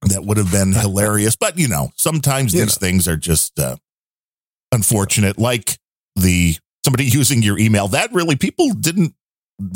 that 0.02 0.24
would 0.24 0.36
have 0.36 0.50
been 0.52 0.72
hilarious. 0.76 1.36
But 1.36 1.58
you 1.58 1.68
know, 1.68 1.90
sometimes 1.96 2.52
these 2.52 2.78
things 2.78 3.06
are 3.08 3.16
just 3.16 3.58
uh, 3.58 3.76
unfortunate. 4.70 5.38
Like 5.38 5.78
the 6.16 6.56
somebody 6.84 7.04
using 7.04 7.42
your 7.42 7.58
email. 7.58 7.88
That 7.88 8.12
really 8.12 8.36
people 8.36 8.72
didn't 8.74 9.14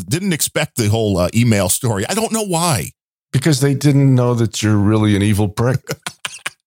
didn't 0.09 0.33
expect 0.33 0.77
the 0.77 0.89
whole 0.89 1.19
uh, 1.19 1.29
email 1.35 1.69
story. 1.69 2.07
I 2.09 2.15
don't 2.15 2.33
know 2.33 2.45
why. 2.45 2.91
Because 3.37 3.61
they 3.61 3.75
didn't 3.75 4.15
know 4.15 4.33
that 4.33 4.63
you're 4.63 4.79
really 4.79 5.15
an 5.15 5.21
evil 5.21 5.47
prick. 5.47 5.83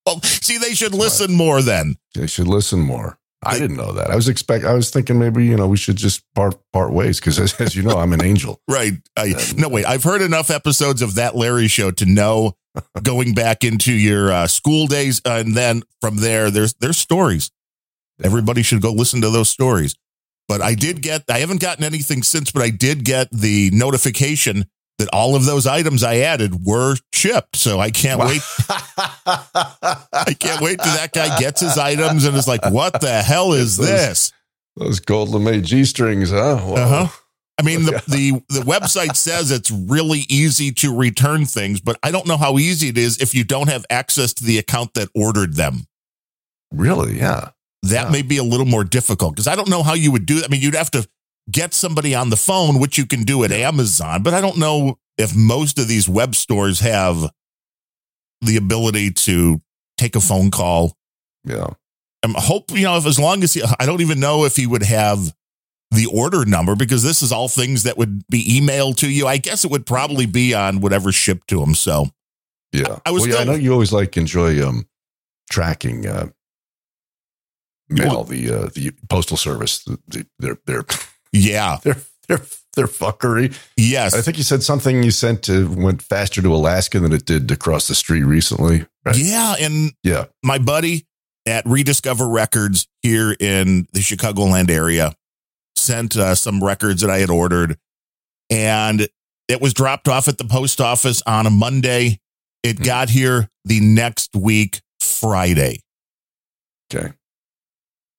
Well, 0.06 0.22
see, 0.24 0.60
they 0.60 0.76
should 0.76 0.94
listen 0.94 1.34
more 1.34 1.64
then. 1.64 1.96
They 2.14 2.28
should 2.28 2.48
listen 2.48 2.80
more. 2.80 3.18
I 3.42 3.58
didn't 3.58 3.78
know 3.78 3.92
that. 3.94 4.12
I 4.12 4.16
was 4.16 4.30
expect. 4.30 4.66
I 4.66 4.74
was 4.74 4.92
thinking 4.92 5.18
maybe 5.18 5.44
you 5.46 5.58
know 5.58 5.68
we 5.68 5.78
should 5.78 5.96
just 5.96 6.22
part 6.36 6.60
part 6.72 6.94
ways 6.94 7.20
because 7.20 7.40
as, 7.40 7.60
as 7.60 7.76
you 7.76 7.82
know 7.82 7.98
I'm 7.98 8.14
an 8.14 8.24
angel. 8.24 8.62
Right. 8.70 8.94
I, 9.18 9.34
no, 9.58 9.68
wait. 9.68 9.86
I've 9.88 10.04
heard 10.04 10.22
enough 10.22 10.52
episodes 10.52 11.02
of 11.02 11.16
that 11.16 11.36
Larry 11.36 11.68
show 11.68 11.90
to 11.90 12.06
know 12.06 12.54
going 13.04 13.34
back 13.34 13.64
into 13.64 13.92
your 13.92 14.32
uh, 14.32 14.46
school 14.46 14.86
days. 14.86 15.22
and 15.26 15.58
then 15.58 15.82
from 16.02 16.18
there, 16.18 16.52
there's 16.52 16.76
there's 16.76 16.98
stories. 16.98 17.50
Everybody 18.24 18.62
should 18.62 18.84
go 18.84 18.92
listen 18.92 19.22
to 19.22 19.32
those 19.32 19.50
stories. 19.50 19.96
But 20.48 20.62
I 20.62 20.76
did 20.76 21.02
get, 21.02 21.24
I 21.30 21.40
haven't 21.40 21.62
gotten 21.62 21.84
anything 21.84 22.24
since, 22.24 22.52
but 22.52 22.62
I 22.62 22.70
did 22.70 23.06
get 23.06 23.30
the 23.32 23.70
notification 23.72 24.66
that 25.00 25.10
all 25.12 25.36
of 25.36 25.46
those 25.46 25.66
items 25.68 26.04
I 26.04 26.18
added 26.18 26.64
were 26.66 26.96
shipped. 27.14 27.56
So 27.56 27.80
I 27.80 27.90
can't 27.90 28.20
wait. 28.20 28.42
I 29.26 30.36
can't 30.40 30.62
wait 30.62 30.80
till 30.80 30.94
that 30.94 31.12
guy 31.14 31.38
gets 31.40 31.62
his 31.62 31.78
items 31.78 32.26
and 32.26 32.36
is 32.38 32.48
like, 32.48 32.64
what 32.70 33.02
the 33.02 33.22
hell 33.22 33.54
is 33.54 33.78
Those- 33.78 33.88
this? 33.88 34.34
Those 34.76 35.00
gold 35.02 35.30
lame 35.30 35.62
G 35.64 35.84
strings, 35.84 36.32
huh? 36.32 36.58
Whoa. 36.58 36.76
Uh-huh. 36.76 37.08
I 37.58 37.62
mean, 37.64 37.84
the, 37.84 38.02
the 38.08 38.32
the 38.48 38.62
website 38.62 39.18
says 39.18 39.52
it's 39.52 39.70
really 39.70 40.22
easy 40.30 40.72
to 40.74 40.96
return 40.96 41.46
things, 41.46 41.82
but 41.82 41.98
I 42.02 42.12
don't 42.12 42.26
know 42.26 42.38
how 42.38 42.58
easy 42.58 42.88
it 42.88 42.98
is 42.98 43.18
if 43.22 43.36
you 43.36 43.44
don't 43.44 43.68
have 43.68 43.86
access 43.90 44.32
to 44.36 44.46
the 44.46 44.58
account 44.58 44.94
that 44.94 45.10
ordered 45.14 45.56
them. 45.56 45.88
Really? 46.72 47.18
Yeah. 47.18 47.50
That 47.84 48.06
Yeah. 48.06 48.10
may 48.12 48.22
be 48.22 48.38
a 48.38 48.44
little 48.44 48.66
more 48.66 48.86
difficult 48.86 49.34
because 49.36 49.48
I 49.48 49.56
don't 49.56 49.68
know 49.70 49.84
how 49.84 49.94
you 49.96 50.12
would 50.14 50.26
do. 50.26 50.36
that. 50.36 50.46
I 50.46 50.48
mean, 50.48 50.62
you'd 50.62 50.76
have 50.76 50.92
to 50.92 51.06
get 51.52 51.74
somebody 51.74 52.14
on 52.16 52.30
the 52.30 52.36
phone, 52.38 52.80
which 52.80 52.98
you 52.98 53.06
can 53.06 53.24
do 53.24 53.44
at 53.44 53.52
Amazon, 53.52 54.24
but 54.24 54.34
I 54.34 54.42
don't 54.42 54.58
know 54.58 54.98
if 55.18 55.36
most 55.36 55.80
of 55.80 55.88
these 55.88 56.08
web 56.08 56.36
stores 56.36 56.80
have 56.80 57.32
the 58.42 58.58
ability 58.58 59.12
to 59.12 59.62
take 59.98 60.16
a 60.16 60.22
phone 60.22 60.52
call. 60.52 60.96
Yeah. 61.44 61.68
I'm 62.24 62.34
hope 62.36 62.72
you 62.72 62.84
know 62.84 62.98
if 62.98 63.06
as 63.06 63.18
long 63.20 63.44
as 63.44 63.54
he, 63.54 63.64
I 63.80 63.86
don't 63.86 64.02
even 64.02 64.20
know 64.20 64.44
if 64.46 64.56
he 64.56 64.68
would 64.68 64.84
have 64.84 65.34
the 65.92 66.06
order 66.06 66.46
number 66.46 66.76
because 66.76 67.02
this 67.02 67.22
is 67.22 67.32
all 67.32 67.48
things 67.48 67.84
that 67.84 67.98
would 67.98 68.28
be 68.28 68.44
emailed 68.62 68.98
to 68.98 69.10
you. 69.10 69.26
I 69.28 69.38
guess 69.38 69.64
it 69.66 69.72
would 69.72 69.86
probably 69.86 70.26
be 70.26 70.54
on 70.54 70.82
whatever 70.82 71.12
shipped 71.12 71.48
to 71.50 71.64
him. 71.64 71.74
So 71.74 72.08
Yeah. 72.72 73.00
I 73.06 73.12
was 73.12 73.24
well, 73.24 73.32
yeah, 73.36 73.40
I 73.40 73.44
know 73.46 73.54
you 73.54 73.72
always 73.74 73.92
like 73.94 74.16
enjoy 74.18 74.66
um 74.66 74.86
tracking 75.50 76.06
uh 76.08 76.28
mail, 77.90 78.08
Well- 78.10 78.24
the 78.26 78.52
uh 78.52 78.70
the 78.74 78.92
postal 79.10 79.38
service. 79.38 79.84
The, 79.84 79.98
the, 80.08 80.26
their 80.40 80.58
their 80.66 80.84
yeah, 81.32 81.78
their 81.84 81.98
their 82.28 82.42
their 82.76 82.88
fuckery. 82.88 83.58
yes, 83.78 84.14
I 84.14 84.22
think 84.22 84.38
you 84.38 84.44
said 84.44 84.64
something 84.64 85.04
you 85.04 85.12
sent 85.12 85.44
to 85.44 85.70
went 85.72 86.02
faster 86.02 86.42
to 86.42 86.54
Alaska 86.54 87.00
than 87.00 87.12
it 87.14 87.26
did 87.26 87.50
across 87.52 87.88
the 87.88 87.96
street 87.96 88.24
recently. 88.24 88.86
Right? 89.06 89.18
yeah, 89.18 89.56
and 89.60 89.92
Yeah. 90.04 90.26
my 90.44 90.58
buddy 90.60 91.06
at 91.46 91.66
Rediscover 91.66 92.28
Records 92.28 92.88
here 93.02 93.36
in 93.40 93.88
the 93.94 94.00
Chicagoland 94.02 94.70
area 94.70 95.16
sent 95.76 96.16
uh, 96.18 96.36
some 96.36 96.64
records 96.64 97.02
that 97.02 97.10
I 97.10 97.20
had 97.20 97.30
ordered, 97.30 97.78
and 98.50 99.08
it 99.48 99.62
was 99.62 99.74
dropped 99.74 100.08
off 100.08 100.28
at 100.28 100.38
the 100.38 100.44
post 100.46 100.80
office 100.82 101.22
on 101.26 101.48
a 101.48 101.50
Monday. 101.50 102.20
It 102.62 102.78
Hmm. 102.80 102.84
got 102.84 103.10
here 103.10 103.50
the 103.66 103.80
next 103.80 104.36
week, 104.36 104.82
Friday. 105.00 105.80
Okay. 106.94 107.14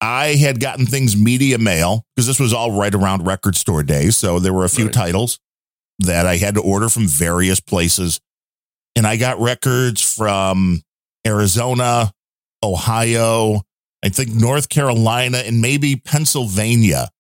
I 0.01 0.35
had 0.37 0.61
gotten 0.61 0.87
things 0.87 1.17
media 1.17 1.59
mail 1.59 2.07
because 2.17 2.27
this 2.27 2.41
was 2.41 2.53
all 2.53 2.73
right 2.73 2.95
around 2.95 3.27
record 3.27 3.57
store 3.57 3.83
days. 3.83 4.17
So 4.17 4.39
there 4.39 4.53
were 4.53 4.65
a 4.65 4.69
few 4.71 4.87
Right. 4.87 4.95
titles 4.95 5.39
that 5.99 6.27
I 6.27 6.37
had 6.39 6.55
to 6.55 6.61
order 6.61 6.89
from 6.89 7.07
various 7.07 7.61
places. 7.61 8.21
And 8.97 9.07
I 9.07 9.17
got 9.17 9.39
records 9.39 10.01
from 10.01 10.83
Arizona, 11.27 12.13
Ohio, 12.63 13.63
I 14.03 14.09
think 14.09 14.31
North 14.35 14.69
Carolina, 14.71 15.39
and 15.39 15.61
maybe 15.61 15.97
Pennsylvania. 15.97 17.11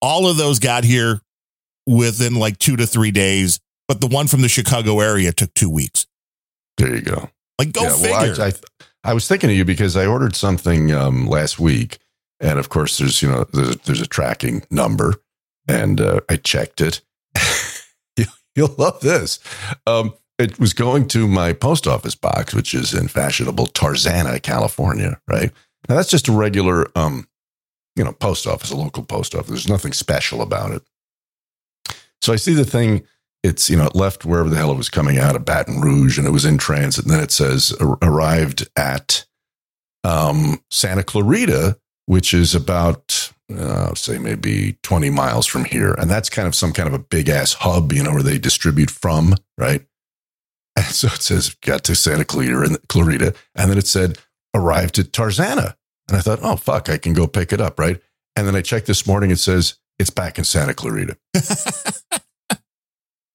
All 0.00 0.28
of 0.28 0.36
those 0.36 0.58
got 0.60 0.84
here 0.84 1.20
within 1.86 2.34
like 2.36 2.58
two 2.58 2.76
to 2.76 2.86
three 2.86 3.10
days. 3.10 3.58
But 3.88 4.00
the 4.00 4.06
one 4.06 4.28
from 4.28 4.42
the 4.42 4.48
Chicago 4.48 5.00
area 5.00 5.32
took 5.32 5.52
two 5.54 5.68
weeks. 5.68 6.06
There 6.76 6.94
you 6.94 7.02
go. 7.02 7.28
Like, 7.58 7.72
go 7.72 7.82
yeah, 7.82 7.96
figure. 7.96 8.34
Well, 8.38 8.40
I, 8.42 8.46
I, 8.46 8.52
I 9.02 9.14
was 9.14 9.26
thinking 9.26 9.50
of 9.50 9.56
you 9.56 9.64
because 9.64 9.96
I 9.96 10.06
ordered 10.06 10.36
something 10.36 10.92
um, 10.92 11.26
last 11.26 11.58
week, 11.58 11.98
and 12.38 12.58
of 12.58 12.68
course, 12.68 12.98
there's 12.98 13.22
you 13.22 13.28
know 13.28 13.44
there's, 13.52 13.76
there's 13.78 14.00
a 14.00 14.06
tracking 14.06 14.62
number, 14.70 15.14
and 15.66 16.00
uh, 16.00 16.20
I 16.28 16.36
checked 16.36 16.80
it. 16.80 17.00
you, 18.16 18.26
you'll 18.54 18.74
love 18.76 19.00
this. 19.00 19.38
Um, 19.86 20.14
it 20.38 20.58
was 20.58 20.72
going 20.72 21.06
to 21.08 21.28
my 21.28 21.52
post 21.52 21.86
office 21.86 22.14
box, 22.14 22.54
which 22.54 22.74
is 22.74 22.94
in 22.94 23.08
fashionable 23.08 23.66
Tarzana, 23.66 24.42
California. 24.42 25.20
Right 25.28 25.50
now, 25.88 25.96
that's 25.96 26.10
just 26.10 26.28
a 26.28 26.32
regular, 26.32 26.86
um, 26.96 27.28
you 27.96 28.04
know, 28.04 28.12
post 28.12 28.46
office, 28.46 28.70
a 28.70 28.76
local 28.76 29.02
post 29.02 29.34
office. 29.34 29.48
There's 29.48 29.68
nothing 29.68 29.92
special 29.92 30.40
about 30.42 30.72
it. 30.72 30.82
So 32.22 32.32
I 32.32 32.36
see 32.36 32.54
the 32.54 32.64
thing 32.64 33.04
it's 33.42 33.70
you 33.70 33.76
know 33.76 33.86
it 33.86 33.94
left 33.94 34.24
wherever 34.24 34.48
the 34.48 34.56
hell 34.56 34.70
it 34.70 34.76
was 34.76 34.88
coming 34.88 35.18
out 35.18 35.36
of 35.36 35.44
Baton 35.44 35.80
Rouge 35.80 36.18
and 36.18 36.26
it 36.26 36.32
was 36.32 36.44
in 36.44 36.58
transit. 36.58 37.04
And 37.04 37.12
then 37.12 37.22
it 37.22 37.32
says 37.32 37.74
arrived 38.02 38.68
at 38.76 39.26
um, 40.04 40.62
Santa 40.70 41.02
Clarita 41.02 41.78
which 42.06 42.34
is 42.34 42.54
about 42.56 43.32
uh, 43.56 43.94
say 43.94 44.18
maybe 44.18 44.76
20 44.82 45.10
miles 45.10 45.46
from 45.46 45.64
here. 45.64 45.94
And 45.94 46.10
that's 46.10 46.28
kind 46.28 46.48
of 46.48 46.54
some 46.54 46.72
kind 46.72 46.88
of 46.88 46.94
a 46.94 46.98
big 46.98 47.28
ass 47.28 47.54
hub 47.54 47.92
you 47.92 48.02
know 48.02 48.12
where 48.12 48.22
they 48.22 48.38
distribute 48.38 48.90
from 48.90 49.34
right? 49.56 49.86
And 50.76 50.86
so 50.86 51.08
it 51.08 51.22
says 51.22 51.54
got 51.62 51.84
to 51.84 51.94
Santa 51.94 52.24
Clarita 52.24 52.60
and 52.62 52.88
Clarita. 52.88 53.34
And 53.54 53.70
then 53.70 53.78
it 53.78 53.86
said 53.86 54.18
arrived 54.54 54.98
at 54.98 55.12
Tarzana. 55.12 55.76
And 56.08 56.16
I 56.16 56.20
thought 56.20 56.40
oh 56.42 56.56
fuck 56.56 56.88
I 56.88 56.98
can 56.98 57.14
go 57.14 57.26
pick 57.26 57.52
it 57.52 57.60
up 57.60 57.78
right? 57.78 58.00
And 58.36 58.46
then 58.46 58.56
I 58.56 58.62
checked 58.62 58.86
this 58.86 59.06
morning 59.06 59.30
it 59.30 59.38
says 59.38 59.78
it's 59.98 60.10
back 60.10 60.38
in 60.38 60.44
Santa 60.44 60.74
Clarita 60.74 61.16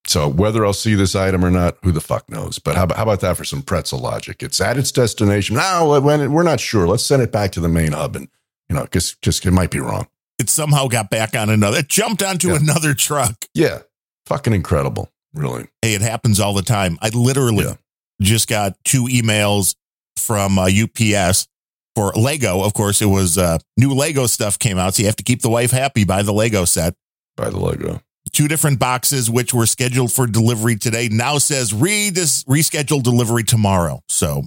so 0.07 0.27
whether 0.27 0.65
I'll 0.65 0.73
see 0.73 0.95
this 0.95 1.15
item 1.15 1.43
or 1.43 1.49
not, 1.51 1.77
who 1.83 1.91
the 1.91 2.01
fuck 2.01 2.29
knows? 2.29 2.59
But 2.59 2.75
how 2.75 2.83
about, 2.83 2.97
how 2.97 3.03
about 3.03 3.19
that 3.21 3.37
for 3.37 3.43
some 3.43 3.61
pretzel 3.61 3.99
logic? 3.99 4.43
It's 4.43 4.61
at 4.61 4.77
its 4.77 4.91
destination. 4.91 5.55
Now 5.55 5.99
when 5.99 6.31
we're 6.31 6.43
not 6.43 6.59
sure. 6.59 6.87
Let's 6.87 7.05
send 7.05 7.21
it 7.21 7.31
back 7.31 7.51
to 7.53 7.59
the 7.59 7.69
main 7.69 7.91
hub, 7.93 8.15
and 8.15 8.27
you 8.69 8.75
know, 8.75 8.83
because 8.83 9.15
just 9.21 9.45
it 9.45 9.51
might 9.51 9.71
be 9.71 9.79
wrong. 9.79 10.07
it 10.39 10.49
somehow 10.49 10.87
got 10.87 11.09
back 11.09 11.35
on 11.35 11.49
another, 11.49 11.77
it 11.79 11.87
jumped 11.87 12.21
onto 12.21 12.49
Yeah. 12.49 12.57
another 12.57 12.93
truck. 12.93 13.45
Yeah, 13.53 13.79
fucking 14.25 14.53
incredible, 14.53 15.09
really. 15.33 15.67
Hey, 15.81 15.93
it 15.93 16.01
happens 16.01 16.39
all 16.39 16.53
the 16.53 16.61
time. 16.61 16.97
I 17.01 17.09
literally 17.09 17.63
Yeah. 17.65 17.75
just 18.21 18.47
got 18.49 18.73
two 18.83 19.03
emails 19.05 19.75
from 20.17 20.57
uh, 20.59 20.67
UPS 20.67 21.47
for 21.95 22.11
Lego. 22.15 22.61
Of 22.63 22.73
course, 22.73 23.01
it 23.01 23.05
was 23.05 23.37
uh, 23.37 23.59
new 23.77 23.93
Lego 23.93 24.27
stuff 24.27 24.59
came 24.59 24.77
out, 24.77 24.95
so 24.95 25.01
you 25.01 25.05
have 25.07 25.15
to 25.17 25.23
keep 25.23 25.41
the 25.41 25.49
wife 25.49 25.71
happy. 25.71 26.03
Buy 26.03 26.21
the 26.21 26.33
Lego 26.33 26.65
set. 26.65 26.95
By 27.37 27.49
the 27.49 27.59
logo. 27.59 28.01
Two 28.35 28.49
different 28.49 28.79
boxes, 28.79 29.29
which 29.31 29.53
were 29.53 29.65
scheduled 29.65 30.11
for 30.11 30.27
delivery 30.27 30.75
today, 30.75 31.07
now 31.09 31.37
says 31.37 31.73
re 31.73 32.11
rescheduled 32.11 33.03
delivery 33.03 33.43
tomorrow. 33.45 34.01
So 34.09 34.43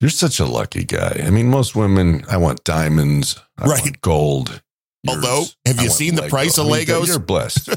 You're 0.00 0.10
such 0.10 0.40
a 0.40 0.44
lucky 0.44 0.82
guy. 0.84 1.22
I 1.24 1.30
mean, 1.30 1.48
most 1.48 1.76
women, 1.76 2.24
I 2.28 2.36
want 2.36 2.64
diamonds, 2.64 3.40
I 3.56 3.66
Right. 3.66 3.80
want 3.80 4.00
gold. 4.00 4.60
Although, 5.08 5.44
have 5.64 5.78
I 5.78 5.84
you 5.84 5.90
seen 5.90 6.16
the 6.16 6.28
price 6.28 6.58
of 6.58 6.66
I 6.66 6.70
mean, 6.70 6.86
Legos? 6.86 7.06
You're 7.06 7.18
blessed, 7.20 7.68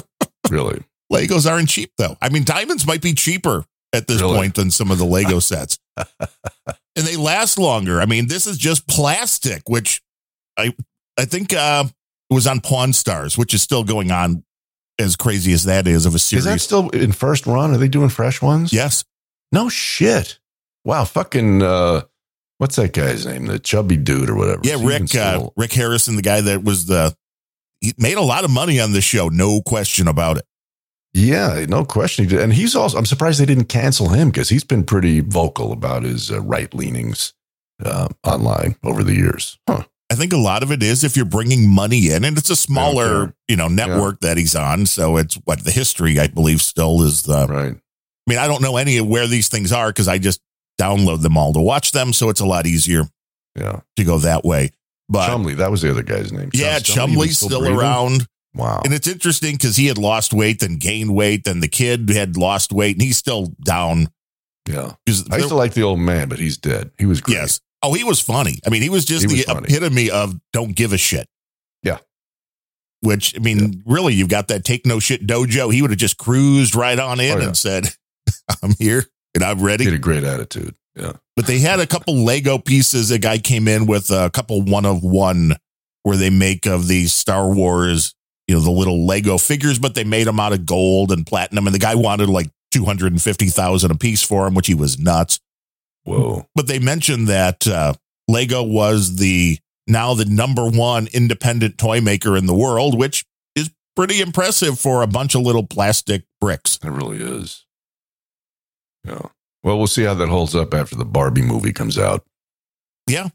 really. 0.50 0.82
Legos 1.12 1.48
aren't 1.48 1.68
cheap, 1.68 1.92
though. 1.96 2.16
I 2.20 2.28
mean, 2.28 2.42
diamonds 2.42 2.84
might 2.84 3.02
be 3.02 3.14
cheaper 3.14 3.64
at 3.92 4.08
this 4.08 4.20
Really? 4.20 4.36
point 4.38 4.56
than 4.56 4.72
some 4.72 4.90
of 4.90 4.98
the 4.98 5.04
Lego 5.06 5.38
sets, 5.52 5.78
and 5.96 7.06
they 7.06 7.14
last 7.16 7.58
longer. 7.60 8.00
I 8.00 8.06
mean, 8.06 8.26
this 8.26 8.48
is 8.48 8.58
just 8.58 8.88
plastic, 8.88 9.68
which 9.68 10.02
I 10.58 10.74
I 11.16 11.24
think 11.26 11.54
uh, 11.54 11.84
was 12.30 12.46
on 12.46 12.60
Pawn 12.60 12.92
Stars, 12.92 13.36
which 13.38 13.54
is 13.54 13.62
still 13.62 13.84
going 13.84 14.10
on. 14.10 14.42
As 14.98 15.14
crazy 15.14 15.52
as 15.52 15.64
that 15.64 15.86
is 15.86 16.06
of 16.06 16.14
a 16.14 16.18
series. 16.18 16.46
Is 16.46 16.50
that 16.50 16.58
still 16.60 16.88
in 16.88 17.12
first 17.12 17.46
run? 17.46 17.72
Are 17.72 17.76
they 17.76 17.86
doing 17.86 18.08
fresh 18.08 18.40
ones? 18.40 18.72
yes, 18.72 19.04
No 19.52 19.68
shit. 19.68 20.38
Wow, 20.86 21.04
fucking 21.04 21.62
uh 21.62 22.02
what's 22.56 22.76
that 22.76 22.94
guy's 22.94 23.26
name? 23.26 23.44
The 23.44 23.58
chubby 23.58 23.98
dude 23.98 24.30
or 24.30 24.36
whatever. 24.36 24.62
yeah. 24.64 24.76
Is 24.76 24.80
he 24.80 24.86
even 24.86 25.02
Rick 25.02 25.14
uh, 25.16 25.48
Rick 25.54 25.72
Harrison, 25.74 26.16
the 26.16 26.22
guy 26.22 26.40
that 26.40 26.64
was 26.64 26.86
the 26.86 27.14
he 27.82 27.92
made 27.98 28.16
a 28.16 28.22
lot 28.22 28.44
of 28.44 28.50
money 28.50 28.80
on 28.80 28.92
this 28.92 29.04
show, 29.04 29.28
no 29.28 29.60
question 29.60 30.08
about 30.08 30.38
it. 30.38 30.46
yeah, 31.12 31.66
no 31.68 31.84
question. 31.84 32.34
And 32.34 32.54
he's 32.54 32.74
also 32.74 32.96
I'm 32.96 33.04
surprised 33.04 33.38
they 33.38 33.44
didn't 33.44 33.68
cancel 33.68 34.08
him 34.08 34.30
because 34.30 34.48
he's 34.48 34.64
been 34.64 34.82
pretty 34.84 35.20
vocal 35.20 35.72
about 35.72 36.04
his 36.04 36.30
uh, 36.30 36.40
right 36.40 36.72
leanings 36.72 37.34
uh, 37.84 38.08
online 38.24 38.76
over 38.82 39.04
the 39.04 39.14
years. 39.14 39.58
Huh. 39.68 39.82
I 40.10 40.14
think 40.14 40.32
a 40.32 40.36
lot 40.38 40.62
of 40.62 40.70
it 40.70 40.82
is 40.82 41.02
if 41.02 41.16
you're 41.16 41.24
bringing 41.24 41.68
money 41.68 42.10
in, 42.10 42.24
and 42.24 42.38
it's 42.38 42.50
a 42.50 42.56
smaller, 42.56 43.22
Okay. 43.22 43.32
you 43.48 43.56
know, 43.56 43.66
network 43.68 44.20
that 44.20 44.36
he's 44.36 44.54
on. 44.54 44.86
So 44.86 45.16
it's 45.16 45.34
what 45.44 45.64
the 45.64 45.72
history, 45.72 46.18
I 46.20 46.28
believe, 46.28 46.60
still 46.62 47.02
is 47.02 47.22
the. 47.22 47.46
Right. 47.48 47.74
I 47.74 48.30
mean, 48.30 48.38
I 48.38 48.46
don't 48.46 48.62
know 48.62 48.76
any 48.76 48.98
of 48.98 49.06
where 49.06 49.26
these 49.26 49.48
things 49.48 49.72
are 49.72 49.88
because 49.88 50.06
I 50.08 50.18
just 50.18 50.40
download 50.80 51.22
them 51.22 51.36
all 51.36 51.52
to 51.54 51.60
watch 51.60 51.92
them. 51.92 52.12
So 52.12 52.28
it's 52.28 52.40
a 52.40 52.46
lot 52.46 52.66
easier 52.66 53.08
Yeah. 53.58 53.80
to 53.96 54.04
go 54.04 54.18
that 54.18 54.44
way. 54.44 54.70
But 55.08 55.28
Chumlee, 55.28 55.56
that 55.56 55.70
was 55.70 55.82
the 55.82 55.90
other 55.90 56.02
guy's 56.02 56.32
name. 56.32 56.50
yeah, 56.52 56.78
Chum- 56.80 57.10
Chumlee's 57.10 57.42
even 57.42 57.56
still 57.58 57.68
around. 57.78 58.26
Wow. 58.54 58.80
And 58.84 58.92
it's 58.94 59.06
interesting 59.06 59.54
because 59.56 59.76
he 59.76 59.86
had 59.86 59.98
lost 59.98 60.32
weight, 60.32 60.60
then 60.60 60.76
gained 60.78 61.14
weight, 61.14 61.44
then 61.44 61.60
the 61.60 61.68
kid 61.68 62.08
had 62.10 62.36
lost 62.36 62.72
weight, 62.72 62.96
and 62.96 63.02
he's 63.02 63.16
still 63.18 63.52
down. 63.64 64.08
yeah. 64.68 64.92
I 65.06 65.36
used 65.36 65.48
to 65.48 65.54
like 65.54 65.74
the 65.74 65.82
old 65.82 66.00
man, 66.00 66.28
but 66.28 66.38
he's 66.38 66.56
dead. 66.56 66.90
He 66.98 67.06
was 67.06 67.20
great. 67.20 67.34
yes. 67.34 67.60
Oh, 67.86 67.94
he 67.94 68.04
was 68.04 68.20
funny. 68.20 68.58
I 68.66 68.70
mean, 68.70 68.82
he 68.82 68.88
was 68.90 69.04
just 69.04 69.30
He 69.30 69.36
the 69.38 69.42
funny. 69.42 69.66
epitome 69.68 70.10
of 70.10 70.34
don't 70.52 70.74
give 70.74 70.92
a 70.92 70.98
shit. 70.98 71.28
Yeah. 71.82 71.98
Which, 73.00 73.36
I 73.36 73.40
mean, 73.40 73.82
really, 73.86 74.14
you've 74.14 74.28
got 74.28 74.48
that 74.48 74.64
take 74.64 74.86
no 74.86 74.98
shit 74.98 75.26
dojo. 75.26 75.72
He 75.72 75.82
would 75.82 75.90
have 75.90 75.98
just 75.98 76.18
cruised 76.18 76.74
right 76.74 76.98
on 76.98 77.20
in 77.20 77.32
Oh, 77.36 77.38
yeah. 77.38 77.46
and 77.46 77.56
said, 77.56 77.88
I'm 78.62 78.72
here 78.78 79.04
and 79.34 79.44
I'm 79.44 79.60
ready." 79.62 79.84
He 79.84 79.90
had 79.90 79.98
a 79.98 80.02
great 80.02 80.24
attitude. 80.24 80.74
Yeah. 80.94 81.12
But 81.36 81.46
they 81.46 81.58
had 81.58 81.78
a 81.78 81.86
couple 81.86 82.24
Lego 82.24 82.58
pieces. 82.58 83.10
A 83.10 83.18
guy 83.18 83.38
came 83.38 83.68
in 83.68 83.86
with 83.86 84.10
a 84.10 84.30
couple 84.30 84.62
one 84.62 84.86
of 84.86 85.02
one 85.04 85.52
where 86.04 86.16
they 86.16 86.30
make 86.30 86.64
of 86.66 86.88
these 86.88 87.12
Star 87.12 87.52
Wars, 87.52 88.14
you 88.48 88.54
know, 88.54 88.62
the 88.62 88.70
little 88.70 89.04
Lego 89.04 89.36
figures, 89.36 89.78
but 89.78 89.94
they 89.94 90.04
made 90.04 90.26
them 90.26 90.40
out 90.40 90.52
of 90.54 90.64
gold 90.64 91.12
and 91.12 91.26
platinum. 91.26 91.66
And 91.66 91.74
the 91.74 91.78
guy 91.78 91.94
wanted 91.94 92.30
like 92.30 92.48
250,000 92.72 93.90
a 93.90 93.94
piece 93.96 94.22
for 94.22 94.46
him, 94.46 94.54
which 94.54 94.66
he 94.68 94.74
was 94.74 94.98
nuts. 94.98 95.38
Whoa. 96.06 96.46
But 96.54 96.68
they 96.68 96.78
mentioned 96.78 97.28
that 97.28 97.66
uh, 97.66 97.94
Lego 98.28 98.62
was 98.62 99.16
the 99.16 99.58
now 99.86 100.14
the 100.14 100.24
number 100.24 100.68
one 100.68 101.08
independent 101.12 101.78
toy 101.78 102.00
maker 102.00 102.36
in 102.36 102.46
the 102.46 102.54
world, 102.54 102.96
which 102.98 103.24
is 103.54 103.70
pretty 103.94 104.20
impressive 104.20 104.78
for 104.78 105.02
a 105.02 105.06
bunch 105.06 105.34
of 105.34 105.42
little 105.42 105.66
plastic 105.66 106.24
bricks. 106.40 106.78
It 106.82 106.90
really 106.90 107.18
is. 107.18 107.66
Yeah. 109.04 109.22
Well, 109.62 109.78
we'll 109.78 109.86
see 109.88 110.04
how 110.04 110.14
that 110.14 110.28
holds 110.28 110.54
up 110.54 110.72
after 110.72 110.94
the 110.94 111.04
Barbie 111.04 111.42
movie 111.42 111.72
comes 111.72 111.98
out. 111.98 112.24
Yeah. 113.08 113.28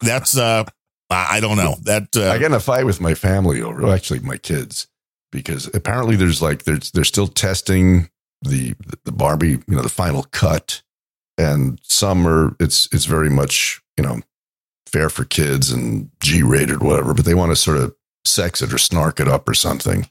That's 0.00 0.36
uh 0.36 0.64
I 1.08 1.40
don't 1.40 1.56
know. 1.56 1.76
That 1.82 2.16
uh, 2.16 2.30
I 2.30 2.38
got 2.38 2.46
in 2.46 2.52
a 2.52 2.60
fight 2.60 2.84
with 2.84 3.00
my 3.00 3.14
family 3.14 3.62
over, 3.62 3.82
well, 3.82 3.92
actually 3.92 4.20
my 4.20 4.38
kids, 4.38 4.88
because 5.30 5.70
apparently 5.72 6.16
there's 6.16 6.42
like 6.42 6.64
there's 6.64 6.90
they're 6.90 7.04
still 7.04 7.28
testing 7.28 8.10
the 8.42 8.74
the 9.04 9.12
Barbie, 9.12 9.50
you 9.50 9.76
know, 9.76 9.82
the 9.82 9.88
final 9.88 10.24
cut, 10.24 10.82
and 11.38 11.80
some 11.82 12.26
are 12.26 12.56
it's 12.60 12.88
it's 12.92 13.04
very 13.04 13.30
much 13.30 13.80
you 13.96 14.04
know 14.04 14.20
fair 14.86 15.10
for 15.10 15.24
kids 15.24 15.70
and 15.70 16.10
G 16.20 16.42
rated 16.42 16.82
whatever, 16.82 17.12
but 17.12 17.24
they 17.24 17.34
want 17.34 17.52
to 17.52 17.56
sort 17.56 17.78
of 17.78 17.94
sex 18.24 18.62
it 18.62 18.72
or 18.72 18.78
snark 18.78 19.20
it 19.20 19.28
up 19.28 19.48
or 19.48 19.54
something. 19.54 20.08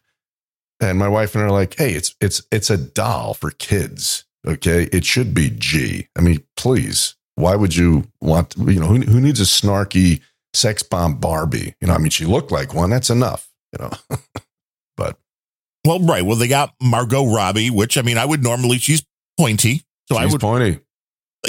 And 0.80 1.00
my 1.00 1.08
wife 1.08 1.36
and 1.36 1.44
I 1.44 1.48
are 1.48 1.52
like, 1.52 1.76
hey, 1.76 1.92
it's 1.92 2.16
it's 2.20 2.44
it's 2.52 2.70
a 2.70 2.78
doll 2.78 3.34
for 3.34 3.52
kids. 3.52 4.26
Okay, 4.46 4.84
it 4.92 5.06
should 5.06 5.34
be 5.34 5.50
G. 5.50 6.08
I 6.18 6.22
mean, 6.22 6.44
please, 6.56 7.16
why 7.36 7.56
would 7.56 7.76
you 7.76 8.04
want? 8.22 8.56
You 8.58 8.80
know, 8.80 8.88
who 8.88 9.02
who 9.02 9.22
needs 9.22 9.40
a 9.40 9.44
snarky 9.44 10.22
sex 10.54 10.84
bomb 10.84 11.16
Barbie? 11.20 11.76
You 11.82 11.88
know, 11.88 11.94
I 11.94 11.98
mean, 11.98 12.10
she 12.10 12.26
looked 12.26 12.52
like 12.52 12.74
one. 12.74 12.90
That's 12.90 13.10
enough. 13.10 13.50
You 13.74 13.86
know, 13.86 14.18
but 14.98 15.18
well, 15.86 16.00
right. 16.00 16.24
Well, 16.24 16.36
they 16.36 16.48
got 16.48 16.74
Margot 16.82 17.26
Robbie, 17.26 17.70
which 17.70 17.98
I 17.98 18.02
mean, 18.02 18.18
I 18.18 18.26
would 18.26 18.44
normally 18.44 18.78
she's 18.78 19.04
pointy, 19.40 19.84
so 20.08 20.18
I 20.18 20.24
she's 20.24 20.34
would 20.34 20.42
pointy. 20.42 20.80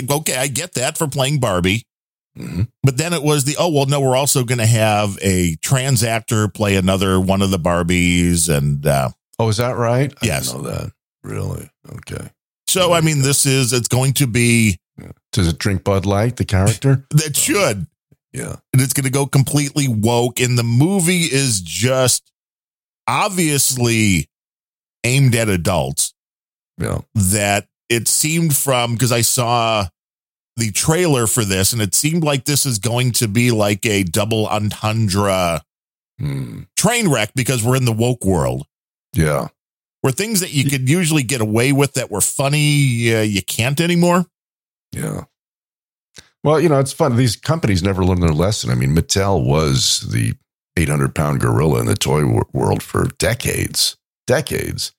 Like 0.00 0.10
okay, 0.10 0.36
I 0.36 0.46
get 0.46 0.74
that 0.74 0.96
for 0.98 1.08
playing 1.08 1.40
Barbie. 1.40 1.82
Mhm. 2.38 2.68
But 2.82 2.98
then 2.98 3.12
it 3.14 3.22
was 3.22 3.44
the 3.44 3.56
oh 3.58 3.70
well, 3.70 3.86
no, 3.86 4.00
we're 4.00 4.16
also 4.16 4.44
going 4.44 4.58
to 4.58 4.66
have 4.66 5.18
a 5.22 5.56
trans 5.62 6.04
actor 6.04 6.48
play 6.48 6.76
another 6.76 7.18
one 7.20 7.40
of 7.42 7.50
the 7.50 7.58
Barbies, 7.58 8.48
and 8.54 8.86
uh, 8.86 9.10
Oh, 9.38 9.48
is 9.48 9.56
that 9.58 9.76
right? 9.76 10.12
I 10.22 10.26
Yes. 10.26 10.52
know 10.52 10.62
that. 10.62 10.92
Really? 11.22 11.70
Okay. 11.94 12.30
so 12.68 12.92
I 12.92 13.00
mean, 13.00 13.22
this 13.22 13.46
is 13.46 13.72
it's 13.72 13.88
going 13.88 14.12
to 14.14 14.26
be 14.26 14.78
Does 15.32 15.48
it 15.48 15.58
drink 15.58 15.82
Bud 15.84 16.04
Light? 16.06 16.36
The 16.36 16.44
character? 16.44 17.06
that 17.10 17.36
should 17.36 17.86
Yeah. 18.32 18.56
and 18.72 18.82
it's 18.82 18.92
going 18.92 19.04
to 19.04 19.10
go 19.10 19.26
completely 19.26 19.88
woke. 19.88 20.38
And 20.40 20.58
the 20.58 20.62
movie 20.64 21.22
is 21.22 21.60
just 21.62 22.30
obviously 23.08 24.28
aimed 25.04 25.34
at 25.34 25.48
adults. 25.48 26.14
Yeah. 26.78 27.00
That 27.14 27.68
it 27.88 28.08
seemed 28.08 28.56
from 28.56 28.94
because 28.94 29.12
I 29.12 29.20
saw 29.22 29.86
the 30.56 30.70
trailer 30.72 31.26
for 31.26 31.44
this, 31.44 31.72
and 31.72 31.82
it 31.82 31.94
seemed 31.94 32.24
like 32.24 32.44
this 32.44 32.64
is 32.66 32.78
going 32.78 33.12
to 33.12 33.28
be 33.28 33.50
like 33.50 33.84
a 33.86 34.02
double 34.04 34.46
entendre 34.48 35.62
Hmm. 36.18 36.62
train 36.78 37.08
wreck 37.08 37.32
because 37.34 37.62
we're 37.62 37.76
in 37.76 37.84
the 37.84 37.92
woke 37.92 38.24
world 38.24 38.66
Yeah. 39.12 39.48
where 40.00 40.12
things 40.14 40.40
that 40.40 40.50
you 40.54 40.64
could 40.64 40.88
usually 40.88 41.22
get 41.22 41.42
away 41.42 41.72
with 41.72 41.92
that 41.92 42.10
were 42.10 42.22
funny, 42.22 43.14
uh, 43.14 43.20
you 43.20 43.42
can't 43.42 43.78
anymore. 43.82 44.24
Yeah. 44.92 45.24
Well, 46.42 46.58
you 46.58 46.70
know, 46.70 46.78
it's 46.80 46.92
fun. 46.94 47.16
These 47.16 47.36
companies 47.36 47.82
never 47.82 48.02
learn 48.02 48.20
their 48.20 48.30
lesson. 48.32 48.70
I 48.70 48.76
mean, 48.76 48.94
Mattel 48.96 49.44
was 49.44 50.08
the 50.10 50.34
800 50.76 51.14
pound 51.14 51.40
gorilla 51.40 51.80
in 51.80 51.86
the 51.86 51.94
toy 51.96 52.24
wor- 52.24 52.46
world 52.54 52.82
for 52.82 53.08
decades, 53.18 53.96
decades. 54.26 54.92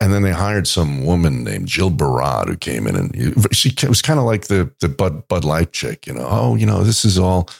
And 0.00 0.14
then 0.14 0.22
they 0.22 0.32
hired 0.32 0.66
some 0.66 1.04
woman 1.04 1.44
named 1.44 1.68
Jill 1.68 1.90
Barad 1.90 2.48
who 2.48 2.56
came 2.56 2.86
in 2.86 2.96
and 2.96 3.54
she 3.54 3.74
was 3.86 4.00
kind 4.00 4.18
of 4.18 4.24
like 4.24 4.46
the, 4.46 4.72
the 4.80 4.88
Bud, 4.88 5.28
Bud 5.28 5.44
Light 5.44 5.72
chick, 5.72 6.06
you 6.06 6.14
know, 6.14 6.26
oh, 6.26 6.54
you 6.54 6.64
know, 6.64 6.82
this 6.82 7.04
is 7.04 7.18
all, 7.18 7.50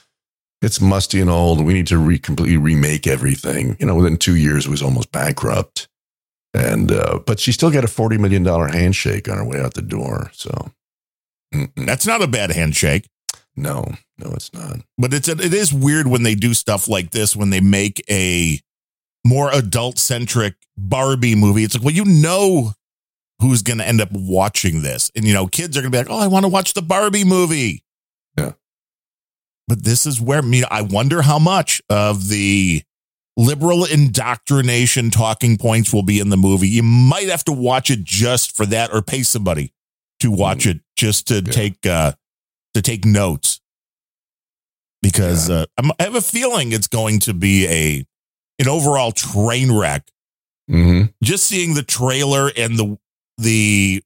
it's 0.62 0.80
musty 0.80 1.20
and 1.20 1.28
old. 1.28 1.62
We 1.62 1.74
need 1.74 1.86
to 1.88 1.98
re- 1.98 2.18
completely 2.18 2.56
remake 2.56 3.06
everything. 3.06 3.76
You 3.78 3.86
know, 3.86 3.94
within 3.94 4.16
two 4.16 4.36
years, 4.36 4.66
it 4.66 4.70
was 4.70 4.82
almost 4.82 5.12
bankrupt. 5.12 5.88
And, 6.54 6.90
uh, 6.90 7.20
but 7.26 7.40
she 7.40 7.52
still 7.52 7.70
got 7.70 7.84
a 7.84 7.88
$40 7.88 8.18
million 8.18 8.44
handshake 8.44 9.28
on 9.28 9.36
her 9.36 9.44
way 9.44 9.60
out 9.60 9.74
the 9.74 9.82
door. 9.82 10.30
So, 10.32 10.72
mm-mm. 11.54 11.86
That's 11.86 12.06
not 12.06 12.22
a 12.22 12.26
bad 12.26 12.52
handshake. 12.52 13.06
No, 13.56 13.84
no, 14.18 14.30
it's 14.32 14.52
not. 14.54 14.78
but 14.96 15.12
it's 15.12 15.28
it 15.28 15.52
is 15.52 15.72
weird 15.72 16.06
when 16.06 16.22
they 16.22 16.34
do 16.34 16.54
stuff 16.54 16.88
like 16.88 17.10
this 17.10 17.36
when 17.36 17.50
they 17.50 17.60
make 17.60 18.02
a 18.08 18.60
more 19.26 19.50
adult 19.52 19.98
centric 19.98 20.54
Barbie 20.88 21.34
movie. 21.34 21.64
It's 21.64 21.74
like, 21.74 21.84
well, 21.84 21.94
you 21.94 22.04
know 22.04 22.72
who's 23.40 23.62
going 23.62 23.78
to 23.78 23.86
end 23.88 24.00
up 24.00 24.10
watching 24.12 24.82
this, 24.82 25.10
and 25.14 25.24
you 25.24 25.34
know, 25.34 25.46
kids 25.46 25.76
are 25.76 25.80
going 25.80 25.92
to 25.92 25.96
be 25.96 25.98
like, 25.98 26.10
oh, 26.10 26.18
I 26.22 26.26
want 26.26 26.44
to 26.44 26.48
watch 26.48 26.74
the 26.74 26.82
Barbie 26.82 27.24
movie. 27.24 27.82
Yeah. 28.36 28.52
But 29.68 29.84
this 29.84 30.06
is 30.06 30.20
where 30.20 30.38
I 30.38 30.42
mean, 30.42 30.64
I 30.70 30.82
wonder 30.82 31.22
how 31.22 31.38
much 31.38 31.80
of 31.88 32.28
the 32.28 32.82
liberal 33.36 33.84
indoctrination 33.84 35.10
talking 35.10 35.56
points 35.56 35.92
will 35.92 36.02
be 36.02 36.18
in 36.20 36.28
the 36.28 36.36
movie. 36.36 36.68
You 36.68 36.82
might 36.82 37.28
have 37.28 37.44
to 37.44 37.52
watch 37.52 37.90
it 37.90 38.02
just 38.04 38.56
for 38.56 38.66
that, 38.66 38.92
or 38.92 39.00
pay 39.02 39.22
somebody 39.22 39.72
to 40.20 40.30
watch 40.30 40.66
it 40.66 40.80
just 40.96 41.28
to 41.28 41.36
Yeah. 41.36 41.52
take 41.52 41.86
uh 41.86 42.12
to 42.74 42.82
take 42.82 43.04
notes 43.04 43.60
because 45.02 45.48
uh, 45.48 45.66
I'm, 45.78 45.90
I 45.98 46.02
have 46.04 46.14
a 46.14 46.20
feeling 46.20 46.72
it's 46.72 46.88
going 46.88 47.20
to 47.20 47.34
be 47.34 47.66
a 47.66 48.06
an 48.58 48.68
overall 48.68 49.12
train 49.12 49.72
wreck. 49.72 50.06
Mm-hmm. 50.70 51.06
Just 51.22 51.44
seeing 51.44 51.74
the 51.74 51.82
trailer 51.82 52.50
and 52.56 52.78
the 52.78 52.98
the 53.38 54.02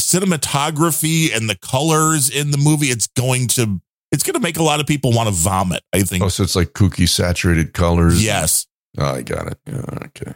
cinematography 0.00 1.34
and 1.34 1.48
the 1.48 1.56
colors 1.56 2.28
in 2.28 2.50
the 2.50 2.58
movie, 2.58 2.86
it's 2.86 3.06
going 3.06 3.48
to 3.48 3.80
it's 4.12 4.22
going 4.22 4.34
to 4.34 4.40
make 4.40 4.58
a 4.58 4.62
lot 4.62 4.80
of 4.80 4.86
people 4.86 5.12
want 5.12 5.28
to 5.28 5.34
vomit. 5.34 5.82
I 5.92 6.02
think. 6.02 6.22
Oh, 6.22 6.28
so 6.28 6.42
it's 6.42 6.56
like 6.56 6.68
kooky 6.72 7.08
saturated 7.08 7.72
colors. 7.72 8.24
yes. 8.24 8.66
Oh, 8.96 9.06
I 9.06 9.22
got 9.22 9.48
it. 9.48 9.58
Yeah. 9.66 9.82
Okay. 10.06 10.34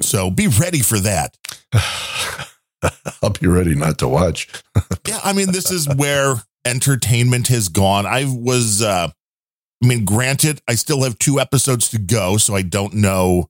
So 0.00 0.30
be 0.30 0.48
ready 0.48 0.80
for 0.80 0.98
that. 1.00 1.36
I'll 3.22 3.30
be 3.30 3.46
ready 3.46 3.74
not 3.74 3.98
to 3.98 4.08
watch. 4.08 4.48
Yeah, 5.06 5.18
I 5.24 5.32
mean, 5.32 5.50
this 5.50 5.70
is 5.72 5.88
where 5.96 6.34
entertainment 6.64 7.48
has 7.48 7.68
gone. 7.68 8.06
I 8.06 8.26
was, 8.28 8.80
uh, 8.82 9.08
I 9.82 9.86
mean, 9.86 10.04
granted, 10.04 10.60
I 10.68 10.74
still 10.76 11.02
have 11.02 11.18
two 11.18 11.40
episodes 11.40 11.88
to 11.90 11.98
go, 11.98 12.36
so 12.36 12.54
I 12.54 12.62
don't 12.62 12.94
know 12.94 13.48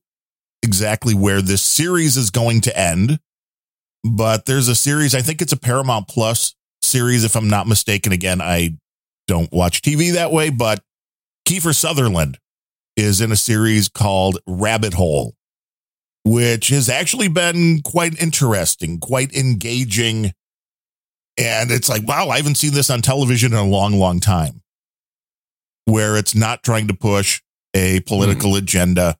exactly 0.63 1.13
where 1.13 1.41
this 1.41 1.63
series 1.63 2.17
is 2.17 2.29
going 2.29 2.61
to 2.61 2.77
end. 2.77 3.19
But 4.03 4.45
there's 4.45 4.67
a 4.67 4.75
series, 4.75 5.13
I 5.13 5.21
think 5.21 5.41
it's 5.41 5.53
a 5.53 5.59
Paramount 5.59 6.07
Plus 6.07 6.55
series, 6.81 7.23
if 7.23 7.35
I'm 7.35 7.49
not 7.49 7.67
mistaken. 7.67 8.11
Again, 8.11 8.41
I 8.41 8.77
don't 9.27 9.51
watch 9.51 9.81
TV 9.81 10.13
that 10.13 10.31
way, 10.31 10.49
but 10.49 10.81
Kiefer 11.47 11.75
Sutherland 11.75 12.39
is 12.95 13.21
in 13.21 13.31
a 13.31 13.35
series 13.35 13.89
called 13.89 14.39
Rabbit 14.47 14.93
Hole, 14.95 15.35
which 16.25 16.69
has 16.69 16.89
actually 16.89 17.27
been 17.27 17.81
quite 17.83 18.21
interesting, 18.21 18.99
quite 18.99 19.33
engaging. 19.35 20.33
And 21.37 21.71
it's 21.71 21.89
like, 21.89 22.07
wow, 22.07 22.29
I 22.29 22.37
haven't 22.37 22.55
seen 22.55 22.73
this 22.73 22.89
on 22.89 23.01
television 23.01 23.53
in 23.53 23.59
a 23.59 23.65
long, 23.65 23.93
long 23.93 24.19
time. 24.19 24.61
Where 25.85 26.17
it's 26.17 26.35
not 26.35 26.63
trying 26.63 26.87
to 26.87 26.93
push 26.93 27.41
a 27.73 28.01
political 28.01 28.51
mm-hmm. 28.51 28.63
agenda. 28.63 29.17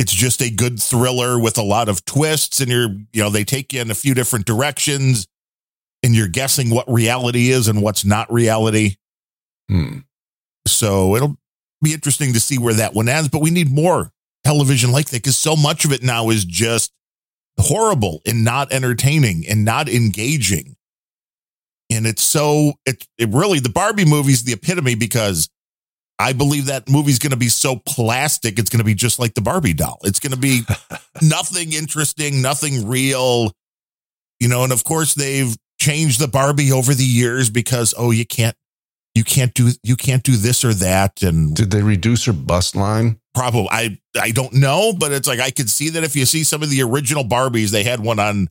It's 0.00 0.14
just 0.14 0.40
a 0.40 0.48
good 0.48 0.80
thriller 0.80 1.38
with 1.38 1.58
a 1.58 1.62
lot 1.62 1.90
of 1.90 2.06
twists, 2.06 2.58
and 2.58 2.70
you're, 2.70 2.88
you 3.12 3.22
know, 3.22 3.28
they 3.28 3.44
take 3.44 3.74
you 3.74 3.82
in 3.82 3.90
a 3.90 3.94
few 3.94 4.14
different 4.14 4.46
directions, 4.46 5.26
and 6.02 6.16
you're 6.16 6.26
guessing 6.26 6.70
what 6.70 6.90
reality 6.90 7.50
is 7.50 7.68
and 7.68 7.82
what's 7.82 8.02
not 8.02 8.32
reality. 8.32 8.96
Hmm. 9.68 9.98
So 10.66 11.16
it'll 11.16 11.36
be 11.82 11.92
interesting 11.92 12.32
to 12.32 12.40
see 12.40 12.56
where 12.56 12.72
that 12.72 12.94
one 12.94 13.10
ends. 13.10 13.28
But 13.28 13.42
we 13.42 13.50
need 13.50 13.70
more 13.70 14.10
television 14.42 14.90
like 14.90 15.10
that 15.10 15.18
because 15.18 15.36
so 15.36 15.54
much 15.54 15.84
of 15.84 15.92
it 15.92 16.02
now 16.02 16.30
is 16.30 16.46
just 16.46 16.94
horrible 17.58 18.22
and 18.24 18.42
not 18.42 18.72
entertaining 18.72 19.44
and 19.46 19.66
not 19.66 19.86
engaging. 19.86 20.76
And 21.90 22.06
it's 22.06 22.22
so 22.22 22.72
it 22.86 23.06
it 23.18 23.28
really 23.28 23.58
the 23.58 23.68
Barbie 23.68 24.06
movie's 24.06 24.44
the 24.44 24.54
epitome 24.54 24.94
because 24.94 25.50
I 26.20 26.32
believe 26.32 26.66
that 26.66 26.88
movie's 26.88 27.18
going 27.18 27.30
to 27.30 27.36
be 27.36 27.48
so 27.48 27.76
plastic. 27.76 28.58
It's 28.58 28.70
going 28.70 28.78
to 28.78 28.84
be 28.84 28.94
just 28.94 29.18
like 29.18 29.34
the 29.34 29.40
Barbie 29.40 29.72
doll. 29.72 29.98
It's 30.04 30.20
going 30.20 30.32
to 30.32 30.38
be 30.38 30.62
nothing 31.22 31.72
interesting, 31.72 32.42
nothing 32.42 32.86
real, 32.86 33.52
you 34.38 34.48
know. 34.48 34.64
And 34.64 34.72
of 34.72 34.84
course, 34.84 35.14
they've 35.14 35.56
changed 35.80 36.20
the 36.20 36.28
Barbie 36.28 36.72
over 36.72 36.94
the 36.94 37.04
years 37.04 37.50
because 37.50 37.94
oh, 37.96 38.10
you 38.10 38.26
can't, 38.26 38.56
you 39.14 39.24
can't 39.24 39.54
do, 39.54 39.70
you 39.82 39.96
can't 39.96 40.22
do 40.22 40.36
this 40.36 40.64
or 40.64 40.74
that, 40.74 41.22
and 41.22 41.56
Did 41.56 41.70
they 41.70 41.82
reduce 41.82 42.26
her 42.26 42.32
bust 42.32 42.76
line? 42.76 43.20
probably 43.34 43.68
I 43.70 43.98
I 44.20 44.30
don't 44.30 44.54
know, 44.54 44.92
but 44.98 45.12
it's 45.12 45.28
like 45.28 45.40
I 45.40 45.50
could 45.50 45.70
see 45.70 45.90
that 45.90 46.04
if 46.04 46.16
you 46.16 46.26
see 46.26 46.44
some 46.44 46.62
of 46.62 46.70
the 46.70 46.82
original 46.82 47.24
Barbies, 47.24 47.70
they 47.70 47.84
had 47.84 48.00
one 48.00 48.18
on 48.18 48.48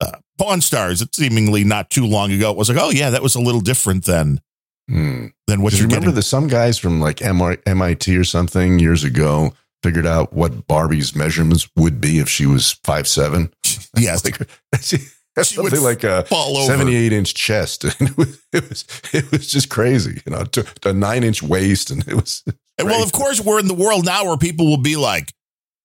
uh, 0.00 0.18
Pawn 0.38 0.60
Stars, 0.60 1.02
it 1.02 1.14
seemingly 1.14 1.64
not 1.64 1.90
too 1.90 2.06
long 2.06 2.32
ago, 2.32 2.50
it 2.50 2.56
was 2.56 2.68
like, 2.68 2.78
oh 2.80 2.90
yeah, 2.90 3.10
that 3.10 3.22
was 3.22 3.34
a 3.34 3.40
little 3.40 3.60
different 3.60 4.04
than 4.04 4.40
Hmm. 4.88 5.26
than 5.46 5.62
what 5.62 5.72
you 5.74 5.80
remember 5.80 5.96
remember. 5.96 6.10
that 6.16 6.22
some 6.22 6.48
guys 6.48 6.78
from 6.78 7.00
like 7.00 7.22
MIT 7.22 8.16
or 8.16 8.24
something 8.24 8.78
years 8.78 9.04
ago 9.04 9.54
figured 9.82 10.06
out 10.06 10.32
what 10.32 10.66
Barbie's 10.66 11.14
measurements 11.14 11.68
would 11.76 12.00
be 12.00 12.18
if 12.18 12.28
she 12.28 12.46
was 12.46 12.72
five 12.84 13.06
seven. 13.08 13.52
Yes, 13.96 14.24
Like 14.24 14.36
she, 14.80 14.96
that's 15.36 15.48
She 15.48 15.54
something 15.56 15.82
like 15.82 16.02
a 16.02 16.24
fall 16.24 16.56
over. 16.56 16.66
seventy 16.66 16.96
eight 16.96 17.12
inch 17.12 17.34
chest. 17.34 17.84
And 18.00 18.08
it 18.10 18.16
was 18.16 18.42
it 18.52 18.68
was 18.68 18.84
it 19.12 19.30
was 19.30 19.46
just 19.50 19.68
crazy. 19.68 20.20
You 20.26 20.32
know, 20.32 20.44
to, 20.44 20.66
a 20.84 20.92
nine 20.92 21.24
inch 21.24 21.42
waist, 21.42 21.90
and 21.90 22.06
it 22.08 22.14
was. 22.14 22.42
And 22.78 22.88
well, 22.88 23.02
of 23.04 23.12
course, 23.12 23.38
we're 23.38 23.60
in 23.60 23.68
the 23.68 23.74
world 23.74 24.06
now 24.06 24.24
where 24.24 24.38
people 24.38 24.66
will 24.66 24.78
be 24.82 24.96
like, 24.96 25.30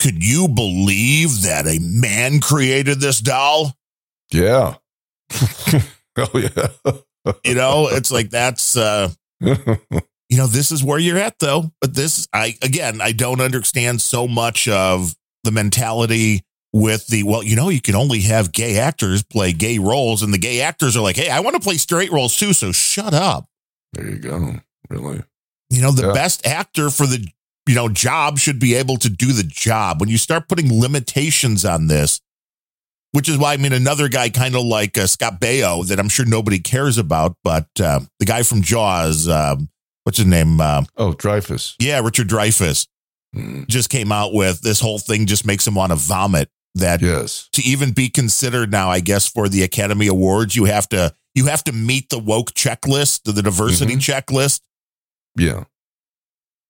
"Could 0.02 0.24
you 0.24 0.48
believe 0.48 1.42
that 1.44 1.68
a 1.68 1.80
man 1.82 2.40
created 2.40 3.02
this 3.02 3.20
doll?" 3.20 3.74
Yeah. 4.32 4.76
oh 6.18 6.32
yeah. 6.34 6.68
You 7.44 7.56
know, 7.56 7.88
it's 7.92 8.12
like 8.12 8.30
that's 8.30 8.76
uh 8.78 9.10
you 9.42 10.38
know, 10.38 10.48
this 10.48 10.72
is 10.72 10.84
where 10.84 11.00
you're 11.00 11.18
at 11.18 11.40
though. 11.40 11.72
But 11.82 11.94
this 11.96 12.28
I 12.34 12.56
again, 12.62 13.02
I 13.02 13.12
don't 13.12 13.42
understand 13.42 14.02
so 14.02 14.28
much 14.28 14.68
of 14.68 15.16
the 15.44 15.52
mentality 15.52 16.44
with 16.74 17.08
the 17.08 17.24
well, 17.24 17.44
you 17.44 17.56
know, 17.56 17.70
you 17.70 17.82
can 17.82 17.96
only 17.96 18.22
have 18.22 18.52
gay 18.52 18.78
actors 18.78 19.24
play 19.24 19.54
gay 19.54 19.80
roles 19.80 20.22
and 20.22 20.34
the 20.34 20.38
gay 20.38 20.62
actors 20.62 20.96
are 20.98 21.02
like, 21.02 21.16
"Hey, 21.16 21.30
I 21.30 21.40
want 21.40 21.56
to 21.56 21.62
play 21.62 21.78
straight 21.78 22.12
roles 22.12 22.36
too, 22.38 22.54
so 22.54 22.72
shut 22.72 23.14
up." 23.14 23.46
there 23.94 24.10
you 24.10 24.18
go. 24.20 24.56
Really. 24.90 25.24
You 25.70 25.82
know, 25.82 25.92
the 25.92 26.08
Yeah. 26.08 26.14
best 26.14 26.46
actor 26.46 26.90
for 26.90 27.08
the 27.08 27.26
you 27.68 27.76
know 27.76 27.90
job 27.90 28.38
should 28.38 28.60
be 28.60 28.76
able 28.76 28.98
to 28.98 29.10
do 29.10 29.34
the 29.34 29.44
job. 29.44 30.00
When 30.00 30.10
you 30.10 30.18
start 30.18 30.48
putting 30.50 30.80
limitations 30.80 31.66
on 31.66 31.88
this, 31.88 32.20
which 33.18 33.28
is 33.28 33.36
why 33.40 33.54
I 33.54 33.58
mean 33.58 33.74
another 33.74 34.10
guy 34.10 34.30
kind 34.30 34.56
of 34.56 34.62
like 34.62 34.96
uh, 34.96 35.08
Scott 35.08 35.42
Baio 35.42 35.84
that 35.88 36.00
I'm 36.00 36.08
sure 36.08 36.24
nobody 36.24 36.60
cares 36.60 37.00
about, 37.00 37.36
but 37.44 37.68
uh, 37.82 38.02
the 38.20 38.26
guy 38.28 38.44
from 38.44 38.62
Jaws, 38.62 39.28
um, 39.28 39.70
what's 40.04 40.20
his 40.20 40.28
name? 40.28 40.62
Uh, 40.62 40.84
Oh, 40.96 41.14
Dreyfuss. 41.14 41.74
yeah, 41.80 42.00
Richard 42.00 42.28
Dreyfuss 42.30 42.86
Mm, 43.36 43.68
just 43.68 43.90
came 43.90 44.12
out 44.12 44.34
with 44.34 44.62
this 44.62 44.80
whole 44.80 45.00
thing. 45.00 45.26
Just 45.26 45.46
makes 45.46 45.68
him 45.68 45.76
want 45.76 45.92
to 45.92 45.96
vomit. 45.98 46.50
That 46.76 47.02
yes. 47.02 47.50
to 47.54 47.64
even 47.64 47.92
be 47.92 48.08
considered 48.08 48.72
now, 48.72 48.90
I 48.92 49.00
guess 49.00 49.28
for 49.28 49.50
the 49.50 49.64
Academy 49.64 50.06
Awards, 50.08 50.56
you 50.56 50.66
have 50.66 50.88
to 50.90 51.12
you 51.34 51.48
have 51.48 51.64
to 51.64 51.72
meet 51.72 52.10
the 52.12 52.20
woke 52.20 52.52
checklist, 52.54 53.24
the 53.24 53.42
diversity 53.42 53.96
Mhm. 53.96 54.00
checklist. 54.00 54.62
Yeah. 55.36 55.64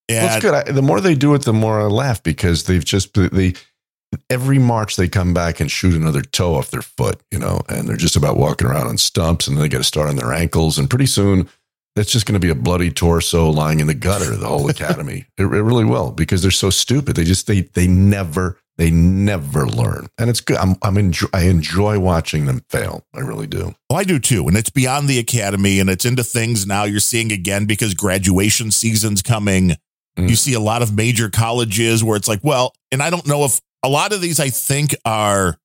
And 0.10 0.26
Well, 0.26 0.36
it's 0.36 0.42
good. 0.42 0.54
I, 0.54 0.64
the 0.72 0.82
more 0.82 1.02
they 1.02 1.14
do 1.14 1.34
it, 1.36 1.44
the 1.44 1.52
more 1.54 1.82
I 1.82 1.86
laugh 1.86 2.24
because 2.24 2.64
they've 2.64 2.84
just 2.86 3.14
they 3.14 3.54
every 4.30 4.60
March 4.60 4.96
they 4.96 5.08
come 5.08 5.34
back 5.34 5.60
and 5.60 5.70
shoot 5.70 5.96
another 5.96 6.22
toe 6.22 6.56
off 6.56 6.72
their 6.72 6.82
foot, 6.82 7.22
you 7.32 7.40
know, 7.40 7.62
and 7.70 7.88
they're 7.88 7.98
just 7.98 8.16
about 8.16 8.38
walking 8.38 8.68
around 8.68 8.88
on 8.88 8.98
stumps, 8.98 9.48
and 9.48 9.58
then 9.58 9.64
they 9.64 9.70
got 9.70 9.80
to 9.80 9.84
start 9.84 10.10
on 10.10 10.16
their 10.16 10.34
ankles, 10.34 10.78
and 10.78 10.90
pretty 10.90 11.06
soon 11.06 11.50
that's 11.96 12.12
just 12.12 12.28
going 12.28 12.40
to 12.40 12.46
be 12.46 12.52
a 12.52 12.56
bloody 12.56 12.92
torso 12.92 13.50
lying 13.50 13.80
in 13.80 13.88
the 13.88 13.94
gutter. 13.94 14.36
The 14.36 14.48
whole 14.48 14.70
academy, 14.70 15.26
it, 15.38 15.44
it 15.44 15.46
really 15.46 15.86
will 15.86 16.12
because 16.12 16.42
they're 16.42 16.52
so 16.52 16.70
stupid. 16.70 17.16
They 17.16 17.24
just 17.24 17.48
they 17.48 17.62
they 17.62 17.88
never 17.88 18.60
they 18.78 18.92
never 18.92 19.68
learn, 19.68 20.08
and 20.18 20.30
it's 20.30 20.40
good. 20.40 20.58
I'm 20.58 20.76
I'm 20.82 20.98
enjoy, 20.98 21.28
I 21.34 21.44
enjoy 21.44 22.00
watching 22.00 22.46
them 22.46 22.62
fail. 22.70 23.06
I 23.14 23.22
really 23.22 23.48
do. 23.48 23.76
Oh, 23.90 23.96
I 23.96 24.04
do 24.04 24.20
too. 24.20 24.48
And 24.48 24.56
it's 24.56 24.70
beyond 24.70 25.08
the 25.08 25.20
academy 25.20 25.80
and 25.80 25.90
it's 25.90 26.06
into 26.06 26.24
things 26.24 26.68
now 26.68 26.84
you're 26.84 27.00
seeing 27.00 27.32
again 27.32 27.66
because 27.66 27.94
graduation 27.94 28.72
season's 28.72 29.22
coming. 29.22 29.76
Mm. 30.18 30.30
You 30.30 30.36
see 30.36 30.54
a 30.54 30.60
lot 30.60 30.82
of 30.82 30.96
major 30.96 31.30
colleges 31.30 32.04
where 32.04 32.18
it's 32.18 32.28
like, 32.28 32.42
well, 32.44 32.74
and 32.92 33.02
I 33.02 33.10
don't 33.10 33.28
know 33.28 33.46
if 33.46 33.60
a 33.84 33.90
lot 33.90 34.14
of 34.14 34.22
these 34.22 34.40
I 34.40 34.50
think 34.50 34.96
are 35.06 35.58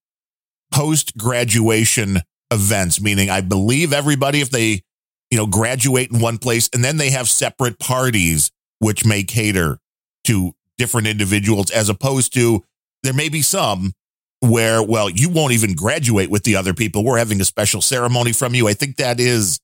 post 0.72 1.16
graduation 1.16 2.18
events, 2.50 3.00
meaning 3.00 3.30
I 3.30 3.40
believe 3.40 3.92
everybody, 3.92 4.40
if 4.40 4.50
they, 4.50 4.82
you 5.30 5.38
know, 5.38 5.46
graduate 5.46 6.10
in 6.12 6.20
one 6.20 6.38
place 6.38 6.68
and 6.74 6.84
then 6.84 6.96
they 6.96 7.10
have 7.10 7.28
separate 7.28 7.78
parties, 7.78 8.50
which 8.78 9.04
may 9.04 9.22
cater 9.22 9.78
to 10.24 10.54
different 10.78 11.06
individuals, 11.06 11.70
as 11.70 11.88
opposed 11.88 12.34
to 12.34 12.64
there 13.02 13.12
may 13.12 13.28
be 13.28 13.42
some 13.42 13.92
where, 14.40 14.82
well, 14.82 15.08
you 15.08 15.28
won't 15.28 15.52
even 15.52 15.74
graduate 15.74 16.28
with 16.28 16.42
the 16.42 16.56
other 16.56 16.74
people. 16.74 17.04
We're 17.04 17.18
having 17.18 17.40
a 17.40 17.44
special 17.44 17.80
ceremony 17.80 18.32
from 18.32 18.54
you. 18.54 18.66
I 18.66 18.74
think 18.74 18.96
that 18.96 19.20
is 19.20 19.60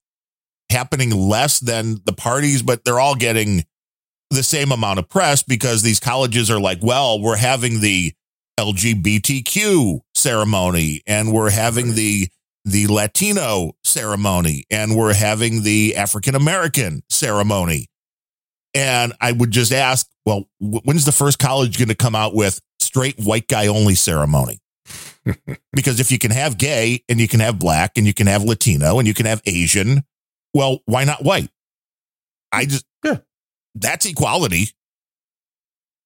happening 0.70 1.10
less 1.10 1.58
than 1.58 1.98
the 2.04 2.12
parties, 2.12 2.62
but 2.62 2.84
they're 2.84 3.00
all 3.00 3.16
getting 3.16 3.64
the 4.30 4.42
same 4.42 4.70
amount 4.70 4.98
of 4.98 5.08
press 5.08 5.42
because 5.42 5.82
these 5.82 5.98
colleges 5.98 6.50
are 6.50 6.60
like, 6.60 6.78
well, 6.82 7.20
we're 7.20 7.36
having 7.36 7.80
the 7.80 8.12
LGBTQ 8.58 10.00
ceremony 10.14 11.02
and 11.06 11.32
we're 11.32 11.50
having 11.50 11.94
the 11.94 12.28
the 12.64 12.86
Latino 12.88 13.72
ceremony 13.84 14.64
and 14.70 14.96
we're 14.96 15.14
having 15.14 15.62
the 15.62 15.96
African 15.96 16.34
American 16.34 17.02
ceremony. 17.08 17.86
And 18.74 19.14
I 19.20 19.32
would 19.32 19.50
just 19.50 19.72
ask, 19.72 20.06
well, 20.26 20.44
wh- 20.58 20.84
when's 20.84 21.06
the 21.06 21.12
first 21.12 21.38
college 21.38 21.78
going 21.78 21.88
to 21.88 21.94
come 21.94 22.14
out 22.14 22.34
with 22.34 22.60
straight 22.80 23.18
white 23.18 23.48
guy 23.48 23.68
only 23.68 23.94
ceremony? 23.94 24.58
because 25.72 26.00
if 26.00 26.10
you 26.12 26.18
can 26.18 26.30
have 26.30 26.58
gay 26.58 27.02
and 27.08 27.18
you 27.20 27.28
can 27.28 27.40
have 27.40 27.58
black 27.58 27.92
and 27.96 28.06
you 28.06 28.12
can 28.12 28.26
have 28.26 28.42
Latino 28.44 28.98
and 28.98 29.08
you 29.08 29.14
can 29.14 29.24
have 29.26 29.40
Asian, 29.46 30.02
well, 30.52 30.80
why 30.84 31.04
not 31.04 31.24
white? 31.24 31.48
I 32.52 32.66
just, 32.66 32.84
Yeah. 33.04 33.18
that's 33.74 34.04
equality. 34.04 34.70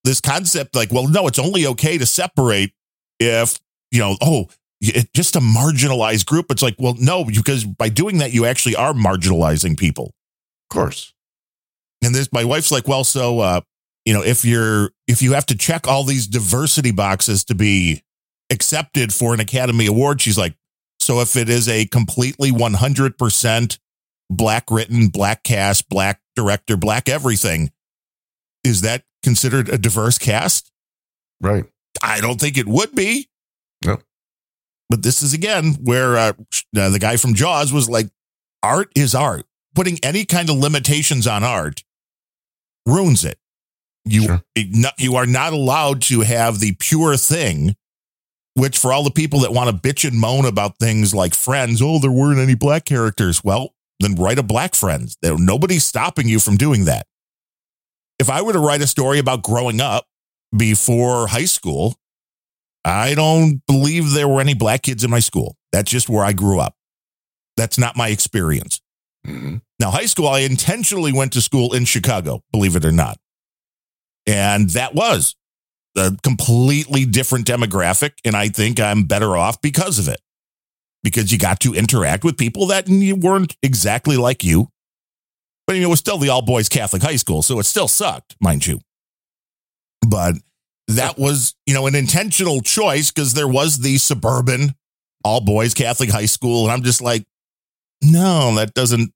This 0.04 0.20
concept, 0.20 0.74
like, 0.74 0.92
well, 0.92 1.06
no, 1.06 1.26
it's 1.26 1.38
only 1.38 1.66
okay 1.66 1.98
to 1.98 2.06
separate 2.06 2.72
if, 3.20 3.60
you 3.90 4.00
know, 4.00 4.16
oh, 4.20 4.48
it's 4.80 5.10
just 5.14 5.36
a 5.36 5.40
marginalized 5.40 6.26
group. 6.26 6.46
It's 6.50 6.62
like, 6.62 6.74
well, 6.78 6.96
no, 6.98 7.24
because 7.24 7.64
by 7.64 7.88
doing 7.88 8.18
that, 8.18 8.32
you 8.32 8.44
actually 8.44 8.74
are 8.74 8.92
marginalizing 8.92 9.78
people. 9.78 10.06
Of 10.70 10.74
course. 10.74 11.14
And 12.02 12.14
this, 12.14 12.32
my 12.32 12.44
wife's 12.44 12.72
like, 12.72 12.88
well, 12.88 13.04
so, 13.04 13.38
uh, 13.38 13.60
you 14.04 14.12
know, 14.12 14.24
if 14.24 14.44
you're, 14.44 14.90
if 15.06 15.22
you 15.22 15.34
have 15.34 15.46
to 15.46 15.56
check 15.56 15.86
all 15.86 16.02
these 16.02 16.26
diversity 16.26 16.90
boxes 16.90 17.44
to 17.44 17.54
be 17.54 18.02
accepted 18.50 19.14
for 19.14 19.34
an 19.34 19.40
Academy 19.40 19.86
Award, 19.86 20.20
she's 20.20 20.38
like, 20.38 20.56
so 20.98 21.20
if 21.20 21.36
it 21.36 21.48
is 21.48 21.68
a 21.68 21.86
completely 21.86 22.50
100% 22.50 23.78
black 24.30 24.64
written, 24.70 25.08
black 25.08 25.44
cast, 25.44 25.88
black 25.88 26.20
director, 26.34 26.76
black 26.76 27.08
everything, 27.08 27.70
is 28.64 28.80
that 28.82 29.04
considered 29.22 29.68
a 29.68 29.78
diverse 29.78 30.18
cast? 30.18 30.70
Right. 31.40 31.64
I 32.02 32.20
don't 32.20 32.40
think 32.40 32.56
it 32.56 32.66
would 32.66 32.94
be. 32.94 33.28
No. 33.84 33.98
But 34.88 35.02
this 35.02 35.22
is 35.22 35.32
again 35.34 35.74
where 35.82 36.16
uh, 36.16 36.32
uh, 36.76 36.90
the 36.90 36.98
guy 36.98 37.16
from 37.16 37.34
Jaws 37.34 37.72
was 37.72 37.88
like, 37.88 38.08
art 38.62 38.90
is 38.94 39.14
art. 39.14 39.44
Putting 39.74 39.98
any 40.02 40.24
kind 40.24 40.50
of 40.50 40.56
limitations 40.56 41.26
on 41.26 41.42
art 41.42 41.82
ruins 42.86 43.24
it. 43.24 43.38
You 44.04 44.22
Sure. 44.24 44.42
it 44.54 44.68
not- 44.74 44.98
you 44.98 45.16
are 45.16 45.26
not 45.26 45.52
allowed 45.52 46.02
to 46.02 46.20
have 46.20 46.58
the 46.60 46.72
pure 46.78 47.16
thing. 47.16 47.74
Which 48.54 48.76
for 48.76 48.92
all 48.92 49.02
the 49.02 49.10
people 49.10 49.40
that 49.40 49.52
want 49.54 49.70
to 49.70 49.88
bitch 49.88 50.06
and 50.06 50.18
moan 50.20 50.44
about 50.44 50.78
things 50.78 51.14
like 51.14 51.34
Friends, 51.34 51.80
oh, 51.80 51.98
there 51.98 52.12
weren't 52.12 52.38
any 52.38 52.54
black 52.54 52.84
characters. 52.84 53.42
Well, 53.42 53.74
then 53.98 54.14
write 54.14 54.38
a 54.38 54.42
black 54.42 54.74
Friends. 54.74 55.16
There, 55.22 55.38
nobody's 55.38 55.86
stopping 55.86 56.28
you 56.28 56.38
from 56.38 56.58
doing 56.58 56.84
that. 56.84 57.06
If 58.22 58.30
I 58.30 58.40
were 58.40 58.52
to 58.52 58.60
write 58.60 58.80
a 58.80 58.86
story 58.86 59.18
about 59.18 59.42
growing 59.42 59.80
up 59.80 60.06
before 60.56 61.26
high 61.26 61.44
school, 61.44 61.96
I 62.84 63.14
don't 63.14 63.60
believe 63.66 64.12
there 64.12 64.28
were 64.28 64.40
any 64.40 64.54
black 64.54 64.82
kids 64.82 65.02
in 65.02 65.10
my 65.10 65.18
school. 65.18 65.56
That's 65.72 65.90
just 65.90 66.08
where 66.08 66.24
I 66.24 66.32
grew 66.32 66.60
up. 66.60 66.76
That's 67.56 67.78
not 67.78 67.96
my 67.96 68.10
experience. 68.10 68.80
hmm 69.26 69.56
Now, 69.80 69.90
high 69.90 70.06
school, 70.06 70.28
I 70.28 70.40
intentionally 70.40 71.12
went 71.12 71.32
to 71.32 71.40
school 71.40 71.74
in 71.74 71.84
Chicago, 71.84 72.44
believe 72.52 72.76
it 72.76 72.84
or 72.84 72.92
not. 72.92 73.18
And 74.24 74.70
that 74.70 74.94
was 74.94 75.34
a 75.96 76.16
completely 76.22 77.04
different 77.04 77.44
demographic. 77.44 78.12
And 78.24 78.36
I 78.36 78.50
think 78.50 78.78
I'm 78.78 79.02
better 79.02 79.36
off 79.36 79.60
because 79.60 79.98
of 79.98 80.06
it, 80.06 80.20
because 81.02 81.32
you 81.32 81.38
got 81.38 81.58
to 81.62 81.74
interact 81.74 82.22
with 82.22 82.38
people 82.38 82.66
that 82.66 82.84
weren't 82.88 83.56
exactly 83.64 84.16
like 84.16 84.44
you. 84.44 84.68
But 85.66 85.76
it 85.76 85.86
was 85.86 86.00
still 86.00 86.18
the 86.18 86.28
all 86.28 86.42
boys 86.42 86.68
Catholic 86.68 87.02
high 87.02 87.16
school. 87.16 87.42
So 87.42 87.58
it 87.58 87.64
still 87.64 87.88
sucked, 87.88 88.36
mind 88.40 88.66
you. 88.66 88.80
But 90.06 90.34
that 90.88 91.18
was, 91.18 91.54
you 91.66 91.74
know, 91.74 91.86
an 91.86 91.94
intentional 91.94 92.60
choice 92.60 93.10
because 93.10 93.34
there 93.34 93.48
was 93.48 93.78
the 93.78 93.98
suburban 93.98 94.74
all 95.24 95.40
boys 95.40 95.72
Catholic 95.72 96.10
high 96.10 96.26
school. 96.26 96.64
And 96.64 96.72
I'm 96.72 96.82
just 96.82 97.00
like, 97.00 97.24
no, 98.02 98.54
that 98.56 98.74
doesn't 98.74 99.12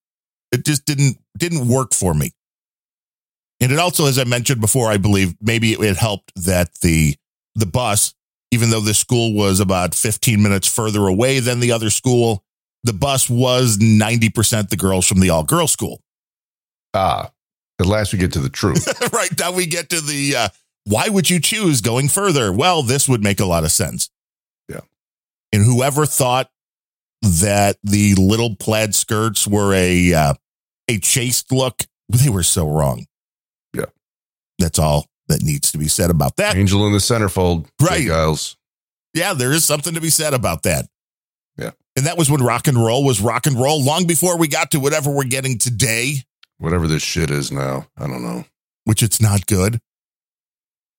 it 0.52 0.64
just 0.64 0.84
didn't 0.84 1.18
didn't 1.36 1.68
work 1.68 1.92
for 1.92 2.14
me 2.14 2.30
and 3.60 3.72
it 3.72 3.78
also 3.78 4.06
as 4.06 4.18
i 4.18 4.24
mentioned 4.24 4.60
before 4.60 4.90
i 4.90 4.96
believe 4.96 5.34
maybe 5.40 5.72
it 5.72 5.96
helped 5.96 6.32
that 6.36 6.74
the 6.82 7.14
the 7.54 7.66
bus 7.66 8.14
even 8.50 8.70
though 8.70 8.80
the 8.80 8.94
school 8.94 9.34
was 9.34 9.60
about 9.60 9.94
15 9.94 10.42
minutes 10.42 10.72
further 10.72 11.06
away 11.06 11.40
than 11.40 11.60
the 11.60 11.72
other 11.72 11.90
school 11.90 12.42
the 12.84 12.92
bus 12.92 13.28
was 13.28 13.78
90% 13.78 14.68
the 14.68 14.76
girls 14.76 15.08
from 15.08 15.18
the 15.18 15.30
all 15.30 15.42
girls 15.42 15.72
school 15.72 16.00
Ah, 16.96 17.30
at 17.78 17.86
last 17.86 18.12
we 18.12 18.18
get 18.18 18.32
to 18.32 18.40
the 18.40 18.48
truth. 18.48 18.86
right 19.12 19.30
now 19.38 19.52
we 19.52 19.66
get 19.66 19.90
to 19.90 20.00
the 20.00 20.34
uh, 20.36 20.48
why 20.84 21.08
would 21.08 21.28
you 21.28 21.40
choose 21.40 21.80
going 21.80 22.08
further 22.08 22.52
well 22.52 22.82
this 22.82 23.08
would 23.08 23.22
make 23.22 23.40
a 23.40 23.44
lot 23.44 23.64
of 23.64 23.70
sense 23.72 24.08
Yeah. 24.68 24.80
and 25.52 25.64
whoever 25.64 26.06
thought 26.06 26.48
that 27.22 27.76
the 27.82 28.14
little 28.14 28.54
plaid 28.56 28.94
skirts 28.94 29.46
were 29.46 29.74
a 29.74 30.14
uh, 30.14 30.34
a 30.88 30.98
chaste 30.98 31.50
look. 31.52 31.82
They 32.08 32.28
were 32.30 32.44
so 32.44 32.68
wrong. 32.68 33.06
Yeah. 33.74 33.86
That's 34.58 34.78
all 34.78 35.06
that 35.28 35.42
needs 35.42 35.72
to 35.72 35.78
be 35.78 35.88
said 35.88 36.08
about 36.10 36.36
that. 36.36 36.56
Angel 36.56 36.86
in 36.86 36.92
the 36.92 36.98
centerfold. 36.98 37.66
Right. 37.82 38.06
Geils. 38.06 38.54
Yeah, 39.12 39.32
there 39.34 39.50
is 39.52 39.64
something 39.64 39.94
to 39.94 40.00
be 40.00 40.10
said 40.10 40.34
about 40.34 40.62
that. 40.64 40.86
Yeah. 41.58 41.70
And 41.96 42.06
that 42.06 42.16
was 42.18 42.30
when 42.30 42.42
rock 42.42 42.68
and 42.68 42.76
roll 42.78 43.02
was 43.04 43.20
rock 43.20 43.46
and 43.46 43.58
roll 43.58 43.82
long 43.82 44.06
before 44.06 44.38
we 44.38 44.46
got 44.46 44.70
to 44.72 44.78
whatever 44.78 45.10
we're 45.10 45.24
getting 45.24 45.58
today, 45.58 46.18
Whatever 46.58 46.86
this 46.86 47.02
shit 47.02 47.30
is 47.30 47.52
now. 47.52 47.86
I 47.96 48.06
don't 48.06 48.22
know. 48.22 48.44
which 48.84 49.02
it's 49.02 49.20
not 49.20 49.46
good. 49.46 49.80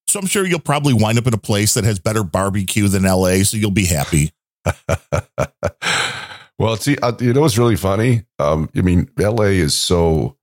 So 0.08 0.20
I'm 0.20 0.26
sure 0.28 0.46
you'll 0.46 0.60
probably 0.60 0.94
wind 0.94 1.18
up 1.18 1.28
in 1.28 1.34
a 1.34 1.40
place 1.40 1.74
that 1.74 1.84
has 1.84 2.00
better 2.00 2.24
barbecue 2.24 2.88
than 2.88 3.04
LA, 3.04 3.44
so 3.44 3.58
you'll 3.58 3.72
be 3.72 3.86
happy. 3.86 4.32
well, 6.60 6.78
see, 6.78 6.98
uh, 7.02 7.14
you 7.20 7.34
know 7.34 7.42
what's 7.42 7.58
really 7.58 7.76
funny? 7.76 8.24
Um, 8.40 8.70
I 8.76 8.82
mean, 8.82 9.10
LA 9.18 9.46
is 9.46 9.78
so 9.78 10.38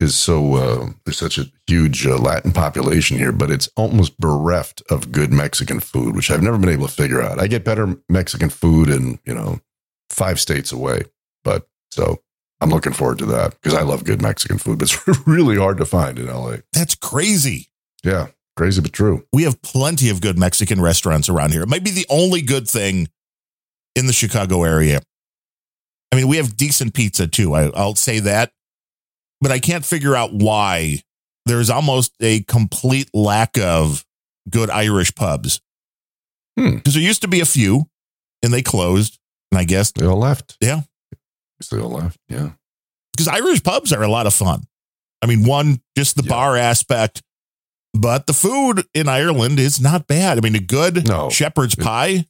is 0.00 0.14
so 0.14 0.54
uh, 0.54 0.90
there's 1.04 1.18
such 1.18 1.38
a 1.38 1.46
huge 1.66 2.06
uh, 2.06 2.16
Latin 2.18 2.52
population 2.52 3.18
here, 3.18 3.32
but 3.32 3.50
it's 3.50 3.68
almost 3.76 4.18
bereft 4.18 4.82
of 4.90 5.10
good 5.10 5.32
Mexican 5.32 5.80
food, 5.80 6.14
which 6.14 6.30
I've 6.30 6.42
never 6.42 6.58
been 6.58 6.68
able 6.68 6.86
to 6.86 6.92
figure 6.92 7.22
out. 7.22 7.40
I 7.40 7.46
get 7.46 7.64
better 7.64 7.96
Mexican 8.08 8.50
food 8.50 8.88
in 8.90 9.18
you 9.24 9.34
know 9.34 9.60
five 10.10 10.38
states 10.38 10.70
away, 10.70 11.02
but 11.44 11.66
so 11.90 12.20
I'm 12.60 12.70
looking 12.70 12.92
forward 12.92 13.18
to 13.18 13.26
that 13.26 13.52
because 13.52 13.74
I 13.74 13.82
love 13.82 14.04
good 14.04 14.20
Mexican 14.20 14.58
food, 14.58 14.78
but 14.78 14.90
it's 14.90 15.26
really 15.26 15.56
hard 15.56 15.78
to 15.78 15.84
find 15.84 16.18
in 16.18 16.26
LA. 16.26 16.56
That's 16.72 16.94
crazy. 16.94 17.68
Yeah, 18.02 18.28
crazy 18.56 18.80
but 18.80 18.92
true. 18.92 19.24
We 19.32 19.44
have 19.44 19.62
plenty 19.62 20.10
of 20.10 20.20
good 20.20 20.38
Mexican 20.38 20.80
restaurants 20.80 21.28
around 21.28 21.52
here. 21.52 21.62
It 21.62 21.68
might 21.68 21.84
be 21.84 21.90
the 21.90 22.06
only 22.10 22.42
good 22.42 22.68
thing 22.68 23.08
in 23.94 24.06
the 24.06 24.12
Chicago 24.12 24.64
area. 24.64 25.00
I 26.12 26.16
mean, 26.16 26.28
we 26.28 26.38
have 26.38 26.56
decent 26.56 26.94
pizza 26.94 27.26
too. 27.26 27.54
I, 27.54 27.70
I'll 27.74 27.94
say 27.94 28.20
that. 28.20 28.52
But 29.40 29.52
I 29.52 29.60
can't 29.60 29.84
figure 29.84 30.16
out 30.16 30.32
why 30.32 31.02
there's 31.46 31.70
almost 31.70 32.12
a 32.20 32.42
complete 32.42 33.08
lack 33.14 33.56
of 33.56 34.04
good 34.50 34.68
Irish 34.68 35.14
pubs. 35.14 35.60
Hmm. 36.58 36.76
Because 36.76 36.94
there 36.94 37.02
used 37.02 37.22
to 37.22 37.28
be 37.28 37.40
a 37.40 37.46
few 37.46 37.88
and 38.42 38.52
they 38.52 38.62
closed. 38.62 39.18
And 39.52 39.58
I 39.58 39.64
guess 39.64 39.92
They 39.92 40.06
all 40.06 40.18
left. 40.18 40.56
Yeah. 40.60 40.82
All 41.72 41.90
left. 41.90 42.18
Yeah. 42.28 42.50
because 43.16 43.28
Irish 43.28 43.62
pubs 43.64 43.92
are 43.92 44.02
a 44.02 44.08
lot 44.08 44.26
of 44.26 44.34
fun. 44.34 44.62
I 45.22 45.26
mean, 45.26 45.44
one, 45.44 45.80
just 45.96 46.14
the 46.16 46.22
Yeah. 46.22 46.28
bar 46.28 46.56
aspect, 46.56 47.20
but 47.92 48.26
the 48.28 48.32
food 48.32 48.86
in 48.94 49.08
Ireland 49.08 49.58
is 49.58 49.80
not 49.80 50.06
bad. 50.06 50.38
I 50.38 50.40
mean, 50.40 50.54
a 50.54 50.60
good 50.60 51.08
No. 51.08 51.28
shepherd's 51.30 51.74
It- 51.74 51.80
pie. 51.82 52.26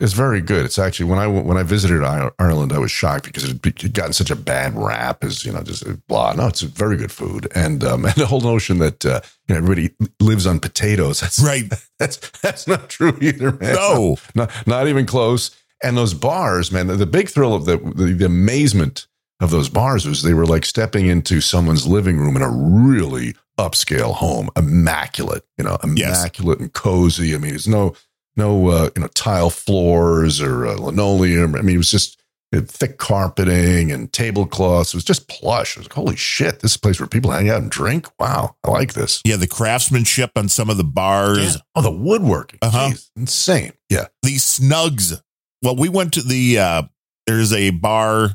It's 0.00 0.12
very 0.12 0.40
good. 0.40 0.64
It's 0.66 0.76
actually 0.78 1.06
when 1.06 1.20
I 1.20 1.28
when 1.28 1.56
I 1.56 1.62
visited 1.62 2.02
Ireland, 2.02 2.72
I 2.72 2.78
was 2.78 2.90
shocked 2.90 3.26
because 3.26 3.44
it 3.44 3.50
had 3.50 3.64
it 3.64 3.80
had 3.82 3.94
gotten 3.94 4.12
such 4.12 4.30
a 4.32 4.36
bad 4.36 4.76
rap 4.76 5.22
as 5.22 5.44
you 5.44 5.52
know 5.52 5.62
just 5.62 5.84
blah. 6.08 6.32
No, 6.32 6.48
it's 6.48 6.62
very 6.62 6.96
good 6.96 7.12
food, 7.12 7.46
and 7.54 7.84
um, 7.84 8.04
and 8.04 8.14
the 8.16 8.26
whole 8.26 8.40
notion 8.40 8.78
that 8.78 9.06
uh, 9.06 9.20
you 9.46 9.54
know 9.54 9.58
everybody 9.58 9.94
lives 10.18 10.48
on 10.48 10.58
potatoes. 10.58 11.20
That's 11.20 11.38
Right. 11.38 11.72
That's 12.00 12.16
that's 12.42 12.66
not 12.66 12.88
true 12.88 13.16
either, 13.20 13.52
man. 13.52 13.74
No. 13.76 14.16
not 14.34 14.50
not 14.66 14.88
even 14.88 15.06
close. 15.06 15.52
And 15.84 15.96
those 15.96 16.14
bars, 16.14 16.72
man, 16.72 16.86
the, 16.88 16.96
the 16.96 17.06
big 17.06 17.28
thrill 17.28 17.54
of 17.54 17.64
the, 17.66 17.76
the 17.76 18.12
the 18.14 18.24
amazement 18.26 19.06
of 19.40 19.50
those 19.50 19.68
bars 19.68 20.06
was 20.06 20.22
they 20.22 20.34
were 20.34 20.46
like 20.46 20.64
stepping 20.64 21.06
into 21.06 21.40
someone's 21.40 21.86
living 21.86 22.16
room 22.18 22.36
in 22.36 22.42
a 22.42 22.48
really 22.50 23.34
upscale 23.58 24.14
home, 24.14 24.48
immaculate, 24.56 25.44
you 25.58 25.64
know, 25.64 25.76
Yes. 25.94 26.18
immaculate 26.18 26.60
and 26.60 26.72
cozy. 26.72 27.34
I 27.34 27.38
mean, 27.38 27.54
it's 27.54 27.66
no 27.68 27.94
no 28.36 28.68
uh, 28.68 28.90
you 28.96 29.02
know 29.02 29.08
tile 29.08 29.50
floors 29.50 30.40
or 30.40 30.66
uh, 30.66 30.74
linoleum. 30.76 31.54
I 31.54 31.62
mean, 31.62 31.74
it 31.76 31.78
was 31.78 31.90
just 31.90 32.20
uh, 32.54 32.60
thick 32.62 32.98
carpeting 32.98 33.90
and 33.92 34.12
tablecloths. 34.12 34.94
It 34.94 34.96
was 34.96 35.04
just 35.04 35.28
plush. 35.28 35.76
It 35.76 35.80
was 35.80 35.86
like, 35.88 35.94
holy 35.94 36.16
shit, 36.16 36.60
this 36.60 36.72
is 36.72 36.76
a 36.76 36.80
place 36.80 36.98
where 37.00 37.06
people 37.08 37.30
hang 37.32 37.50
out 37.50 37.60
and 37.62 37.70
drink. 37.70 38.08
Wow, 38.18 38.56
I 38.64 38.70
like 38.70 38.94
this. 38.94 39.20
Yeah, 39.24 39.36
the 39.36 39.46
craftsmanship 39.48 40.30
on 40.36 40.48
some 40.48 40.70
of 40.70 40.76
the 40.76 40.84
bars, 40.84 41.58
Oh, 41.74 41.82
the 41.82 41.90
woodworking, 41.90 42.58
Uh-huh. 42.62 42.90
Jeez, 42.92 43.10
insane. 43.16 43.72
Yeah, 43.90 44.06
these 44.22 44.44
snugs. 44.44 45.20
Well, 45.64 45.76
we 45.76 45.88
went 45.88 46.12
to 46.12 46.22
the, 46.22 46.58
uh, 46.58 46.82
there's 47.26 47.54
a 47.54 47.70
bar 47.70 48.34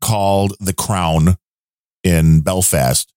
called 0.00 0.54
The 0.60 0.72
Crown 0.72 1.36
in 2.02 2.40
Belfast, 2.40 3.12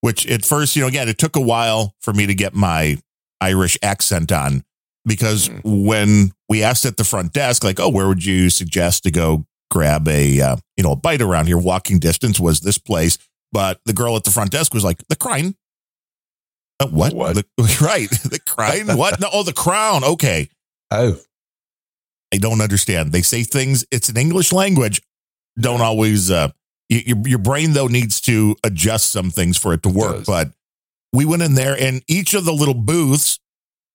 which 0.00 0.26
at 0.26 0.42
first, 0.42 0.74
you 0.74 0.80
know, 0.80 0.88
again, 0.88 1.06
it 1.06 1.18
took 1.18 1.36
a 1.36 1.40
while 1.40 1.94
for 2.00 2.14
me 2.14 2.26
to 2.26 2.34
get 2.34 2.54
my 2.54 2.96
Irish 3.42 3.76
accent 3.82 4.32
on 4.32 4.64
because 5.04 5.50
when 5.64 6.32
we 6.48 6.62
asked 6.62 6.86
at 6.86 6.96
the 6.96 7.04
front 7.04 7.34
desk, 7.34 7.62
like, 7.62 7.78
oh, 7.78 7.90
where 7.90 8.08
would 8.08 8.24
you 8.24 8.48
suggest 8.48 9.02
to 9.02 9.10
go 9.10 9.44
grab 9.70 10.08
a, 10.08 10.40
uh, 10.40 10.56
you 10.78 10.82
know, 10.82 10.92
a 10.92 10.96
bite 10.96 11.20
around 11.20 11.48
here? 11.48 11.58
Walking 11.58 11.98
distance 11.98 12.40
was 12.40 12.60
this 12.60 12.78
place. 12.78 13.18
But 13.52 13.80
the 13.84 13.92
girl 13.92 14.16
at 14.16 14.24
the 14.24 14.30
front 14.30 14.50
desk 14.50 14.72
was 14.72 14.82
like, 14.82 15.06
the 15.08 15.16
Crown. 15.16 15.56
Uh, 16.80 16.86
what? 16.86 17.12
What? 17.12 17.36
The- 17.36 17.78
right. 17.82 18.08
The 18.08 18.40
Crown? 18.46 18.96
what? 18.96 19.20
No, 19.20 19.28
oh, 19.30 19.42
the 19.42 19.52
crown. 19.52 20.04
Okay. 20.04 20.48
oh, 20.90 21.18
I 22.32 22.38
don't 22.38 22.60
understand. 22.60 23.12
They 23.12 23.22
say 23.22 23.42
things. 23.42 23.84
It's 23.90 24.08
an 24.08 24.16
English 24.16 24.52
language. 24.52 25.02
Don't 25.58 25.80
always. 25.82 26.30
Uh, 26.30 26.50
your 26.88 27.18
your 27.26 27.38
brain 27.38 27.72
though 27.72 27.86
needs 27.88 28.20
to 28.22 28.56
adjust 28.64 29.10
some 29.12 29.30
things 29.30 29.56
for 29.58 29.72
it 29.72 29.82
to 29.82 29.88
work. 29.88 30.16
does. 30.18 30.26
But 30.26 30.50
we 31.12 31.24
went 31.24 31.42
in 31.42 31.54
there, 31.54 31.76
and 31.78 32.02
each 32.08 32.34
of 32.34 32.44
the 32.44 32.52
little 32.52 32.74
booths 32.74 33.38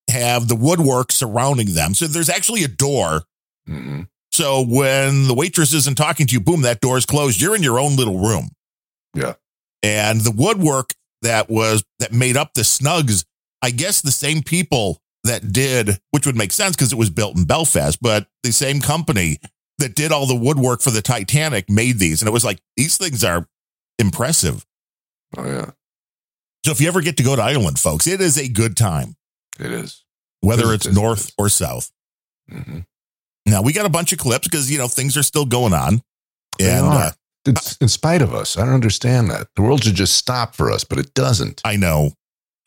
have 0.10 0.47
the 0.47 0.56
woodwork 0.56 1.12
surrounding 1.12 1.73
them. 1.73 1.93
So 1.93 2.08
there's 2.08 2.30
actually 2.30 2.63
a 2.63 2.67
door. 2.67 3.23
hmm 3.67 4.02
So 4.32 4.62
when 4.62 5.28
the 5.28 5.34
waitress 5.34 5.73
isn't 5.73 5.97
talking 5.97 6.28
to 6.28 6.34
you, 6.34 6.39
boom, 6.39 6.62
that 6.62 6.80
door's 6.80 7.06
closed. 7.06 7.41
You're 7.41 7.56
in 7.56 7.63
your 7.63 7.80
own 7.80 7.95
little 7.95 8.19
room. 8.19 8.50
Yeah. 9.13 9.34
And 9.84 10.21
the 10.21 10.32
woodwork 10.32 10.93
that 11.23 11.50
was 11.50 11.84
that 12.00 12.13
made 12.13 12.38
up 12.38 12.54
the 12.54 12.62
snugs, 12.62 13.26
I 13.62 13.71
guess 13.71 14.02
the 14.02 14.12
same 14.12 14.43
people 14.43 15.02
that 15.28 15.52
did, 15.54 16.00
which 16.12 16.26
would 16.26 16.36
make 16.36 16.52
sense 16.52 16.76
because 16.76 16.92
it 16.92 16.98
was 16.98 17.10
built 17.10 17.38
in 17.38 17.46
Belfast, 17.46 17.98
but 18.02 18.28
the 18.44 18.52
same 18.52 18.82
company 18.82 19.40
that 19.78 19.96
did 19.96 20.12
all 20.12 20.26
the 20.26 20.36
woodwork 20.36 20.82
for 20.82 20.92
the 20.92 21.02
Titanic 21.02 21.70
made 21.70 22.00
these. 22.00 22.22
And 22.22 22.28
it 22.28 22.32
was 22.32 22.44
like, 22.44 22.60
these 22.76 22.98
things 22.98 23.24
are 23.24 23.48
impressive. 24.00 24.66
oh 25.38 25.46
yeah, 25.46 25.70
So 26.66 26.72
if 26.72 26.82
you 26.82 26.88
ever 26.88 27.02
get 27.02 27.18
to 27.18 27.24
go 27.24 27.36
to 27.36 27.42
Ireland, 27.42 27.80
folks, 27.80 28.08
it 28.08 28.20
is 28.22 28.38
a 28.38 28.48
good 28.48 28.76
time, 28.76 29.16
it 29.60 29.72
is. 29.72 30.04
whether 30.42 30.72
It 30.72 30.76
it's 30.76 30.86
is, 30.88 30.98
it 30.98 31.00
north 31.00 31.32
or 31.38 31.50
south. 31.50 31.92
hmm 32.50 32.80
Now 33.46 33.62
we 33.62 33.72
got 33.74 33.86
a 33.86 33.90
bunch 33.90 34.12
of 34.13 34.20
clips 34.20 34.48
because, 34.48 34.70
you 34.72 34.78
know, 34.78 34.88
things 34.88 35.16
are 35.18 35.24
still 35.24 35.46
going 35.46 35.74
on. 35.74 36.02
They 36.60 36.72
And 36.72 36.86
are. 36.86 36.94
uh, 36.96 37.12
It's 37.46 37.78
in 37.78 37.88
spite 37.88 38.22
of 38.22 38.34
us. 38.34 38.58
I 38.58 38.66
don't 38.66 38.74
understand 38.74 39.30
that. 39.30 39.48
The 39.56 39.62
world 39.62 39.84
should 39.84 39.96
just 39.96 40.16
stop 40.18 40.56
for 40.56 40.72
us, 40.72 40.84
but 40.84 40.98
it 40.98 41.13
doesn't. 41.13 41.62
I 41.63 41.76
know. 41.76 42.12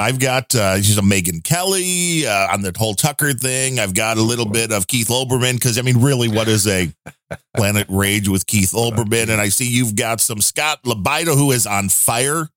I've 0.00 0.18
got 0.18 0.54
uh, 0.54 0.76
she's 0.78 0.96
a 0.96 1.02
Megyn 1.02 1.44
Kelly 1.44 2.26
uh, 2.26 2.52
on 2.54 2.62
the 2.62 2.72
whole 2.76 2.94
Tucker 2.94 3.34
thing. 3.34 3.78
I've 3.78 3.92
got 3.92 4.16
a 4.16 4.22
little 4.22 4.46
bit 4.46 4.72
of 4.72 4.86
Keith 4.86 5.08
Olbermann 5.08 5.54
because 5.54 5.78
I 5.78 5.82
mean, 5.82 6.00
really, 6.00 6.28
what 6.28 6.48
is 6.48 6.66
a 6.66 6.90
Planet 7.56 7.86
Rage 7.90 8.26
with 8.26 8.46
Keith 8.46 8.72
Olbermann? 8.72 9.28
And 9.28 9.40
I 9.42 9.50
see 9.50 9.68
you've 9.68 9.96
got 9.96 10.22
some 10.22 10.40
Scott 10.40 10.82
Labida 10.84 11.36
who 11.36 11.52
is 11.52 11.66
on 11.66 11.90
fire 11.90 12.48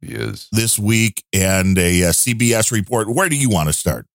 He 0.00 0.12
is. 0.12 0.48
this 0.52 0.78
week 0.78 1.24
and 1.32 1.76
a, 1.76 2.04
uh 2.04 2.10
CBS 2.12 2.70
report. 2.70 3.08
Where 3.12 3.28
do 3.28 3.36
you 3.36 3.50
want 3.50 3.68
to 3.68 3.72
start? 3.72 4.06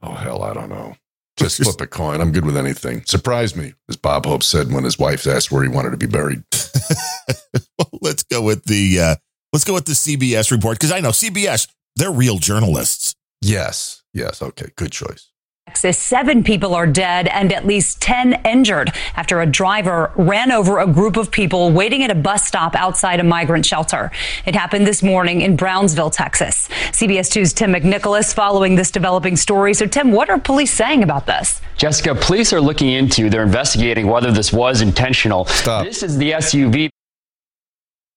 Oh 0.00 0.12
hell, 0.12 0.44
I 0.44 0.54
don't 0.54 0.68
know. 0.68 0.94
Just 1.36 1.56
flip 1.62 1.80
a 1.80 1.88
coin. 1.88 2.20
I'm 2.20 2.30
good 2.30 2.44
with 2.44 2.56
anything. 2.56 3.02
Surprise 3.04 3.56
me, 3.56 3.74
as 3.88 3.96
Bob 3.96 4.26
Hope 4.26 4.44
said 4.44 4.72
when 4.72 4.84
his 4.84 4.96
wife 4.96 5.26
asked 5.26 5.50
where 5.50 5.64
he 5.64 5.68
wanted 5.68 5.90
to 5.90 5.96
be 5.96 6.06
buried. 6.06 6.44
well, 7.78 7.90
let's 8.00 8.22
go 8.22 8.42
with 8.42 8.64
the 8.66 9.00
uh, 9.00 9.16
let's 9.52 9.64
go 9.64 9.74
with 9.74 9.86
the 9.86 9.92
CBS 9.94 10.52
report 10.52 10.78
because 10.78 10.92
I 10.92 11.00
know 11.00 11.10
CBS 11.10 11.66
they're 11.96 12.10
real 12.10 12.38
journalists. 12.38 13.14
Yes. 13.40 14.02
Yes. 14.12 14.42
Okay. 14.42 14.70
Good 14.76 14.92
choice. 14.92 15.28
Texas, 15.66 15.98
seven 15.98 16.42
people 16.42 16.74
are 16.74 16.86
dead 16.86 17.28
and 17.28 17.52
at 17.52 17.64
least 17.64 18.02
10 18.02 18.44
injured 18.44 18.90
after 19.14 19.40
a 19.40 19.46
driver 19.46 20.10
ran 20.16 20.50
over 20.50 20.80
a 20.80 20.86
group 20.86 21.16
of 21.16 21.30
people 21.30 21.70
waiting 21.70 22.02
at 22.02 22.10
a 22.10 22.14
bus 22.14 22.44
stop 22.44 22.74
outside 22.74 23.20
a 23.20 23.22
migrant 23.22 23.64
shelter. 23.64 24.10
It 24.46 24.56
happened 24.56 24.84
this 24.84 25.00
morning 25.00 25.42
in 25.42 25.54
Brownsville, 25.54 26.10
Texas. 26.10 26.68
CBS 26.90 27.30
2's 27.30 27.52
Tim 27.52 27.72
McNicholas 27.72 28.34
following 28.34 28.74
this 28.74 28.90
developing 28.90 29.36
story. 29.36 29.74
So, 29.74 29.86
Tim, 29.86 30.10
what 30.10 30.28
are 30.28 30.40
police 30.40 30.72
saying 30.72 31.04
about 31.04 31.26
this? 31.26 31.60
Jessica, 31.76 32.16
police 32.16 32.52
are 32.52 32.60
looking 32.60 32.88
into, 32.88 33.30
they're 33.30 33.44
investigating 33.44 34.08
whether 34.08 34.32
this 34.32 34.52
was 34.52 34.80
intentional. 34.80 35.44
Stop. 35.44 35.84
This 35.84 36.02
is 36.02 36.18
the 36.18 36.32
SUV 36.32 36.90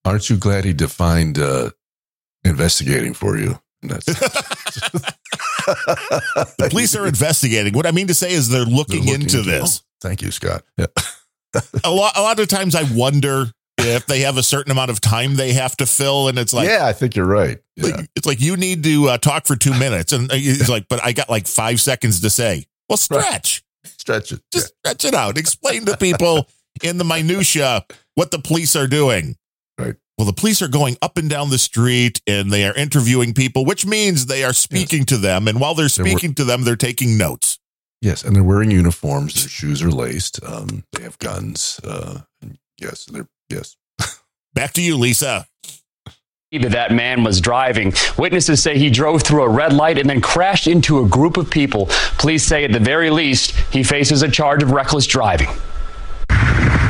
Aren't 0.05 0.29
you 0.29 0.38
glad 0.38 0.65
he 0.65 0.73
defined 0.73 1.39
uh, 1.39 1.69
investigating 2.43 3.13
for 3.13 3.38
you? 3.38 3.59
That's 3.84 4.06
The 6.58 6.67
police 6.69 6.96
are 6.96 7.08
investigating. 7.08 7.74
What 7.74 7.86
I 7.86 7.91
mean 7.91 8.08
to 8.08 8.13
say 8.13 8.32
is 8.34 8.50
they're 8.50 8.62
looking, 8.65 9.06
They're 9.06 9.13
looking 9.13 9.22
into 9.24 9.39
into- 9.39 9.50
this. 9.50 9.82
Oh, 9.84 9.88
thank 10.02 10.22
you, 10.22 10.32
Scott. 10.32 10.63
Yeah. 10.78 10.88
a 11.84 11.91
lot 11.91 12.17
a 12.17 12.22
lot 12.22 12.39
of 12.39 12.48
times 12.48 12.74
I 12.76 12.84
wonder 12.96 13.46
if 13.78 14.06
they 14.08 14.22
have 14.22 14.38
a 14.38 14.43
certain 14.43 14.72
amount 14.72 14.89
of 14.91 15.00
time 15.02 15.36
they 15.36 15.54
have 15.54 15.76
to 15.78 15.86
fill 15.86 16.28
and 16.28 16.39
it's 16.39 16.54
like 16.54 16.67
yeah, 16.67 16.86
I 16.86 16.93
think 16.93 17.15
you're 17.15 17.26
right. 17.28 17.60
Yeah. 17.76 17.96
like- 17.98 18.10
it's 18.15 18.26
like 18.26 18.41
you 18.41 18.58
need 18.58 18.84
to 18.84 19.10
uh, 19.10 19.17
talk 19.17 19.46
for 19.46 19.56
2 19.56 19.72
minutes 19.78 20.13
and 20.13 20.30
it's 20.32 20.69
like 20.69 20.88
but 20.89 21.04
I 21.04 21.12
got 21.13 21.30
like 21.30 21.48
5 21.48 21.80
seconds 21.80 22.22
to 22.22 22.30
say. 22.30 22.65
Well, 22.89 22.98
stretch. 22.98 23.63
stretch 23.86 24.32
it. 24.32 24.41
Just 24.52 24.74
stretch 24.80 25.06
it 25.06 25.13
out. 25.13 25.38
Explain 25.38 25.86
to 25.86 25.96
people 25.98 26.48
in 26.84 26.98
the 26.98 27.04
minutia 27.06 27.86
what 28.15 28.32
the 28.32 28.39
police 28.39 28.76
are 28.76 28.88
doing. 28.88 29.36
Right. 29.78 29.96
Well, 30.17 30.28
the 30.28 30.34
police 30.34 30.62
are 30.62 30.67
going 30.67 30.97
up 31.02 31.17
and 31.17 31.30
down 31.30 31.49
the 31.49 31.58
street 31.58 32.21
and 32.28 32.52
they 32.52 32.65
are 32.67 32.73
interviewing 32.76 33.34
people, 33.34 33.65
which 33.65 33.86
means 33.86 34.28
they 34.28 34.43
are 34.43 34.54
speaking 34.54 35.06
to 35.06 35.17
them. 35.17 35.47
And 35.47 35.60
while 35.60 35.73
they're 35.73 35.88
They're 35.88 36.06
speaking 36.06 36.36
to 36.36 36.43
them, 36.43 36.63
they're 36.63 36.76
taking 36.76 37.17
notes. 37.17 37.60
Yes, 38.02 38.23
and 38.23 38.36
they're 38.36 38.43
wearing 38.43 38.69
uniforms. 38.69 39.34
Their 39.34 39.49
shoes 39.49 39.82
are 39.82 39.89
laced. 39.89 40.43
Um, 40.43 40.84
they 40.91 41.04
have 41.04 41.17
guns. 41.19 41.80
Uh, 41.84 42.21
yes, 42.78 43.06
they're 43.06 43.30
yes. 43.49 43.78
Back 44.54 44.73
to 44.73 44.82
you, 44.82 44.97
Lisa. 44.97 45.47
that 46.52 46.71
that 46.71 46.91
man 46.91 47.23
was 47.23 47.39
driving. 47.41 47.93
Witnesses 48.17 48.62
say 48.62 48.78
he 48.78 48.89
drove 48.89 49.23
through 49.23 49.43
a 49.43 49.49
red 49.49 49.73
light 49.73 49.97
and 49.97 50.10
then 50.10 50.19
crashed 50.21 50.67
into 50.67 50.99
a 51.04 51.08
group 51.08 51.38
of 51.38 51.49
people. 51.49 51.88
Police 52.19 52.43
say 52.43 52.65
at 52.65 52.73
the 52.73 52.80
very 52.80 53.10
least 53.10 53.52
he 53.71 53.84
faces 53.84 54.21
a 54.21 54.30
charge 54.30 54.62
of 54.62 54.71
reckless 54.71 55.08
driving. 55.08 55.49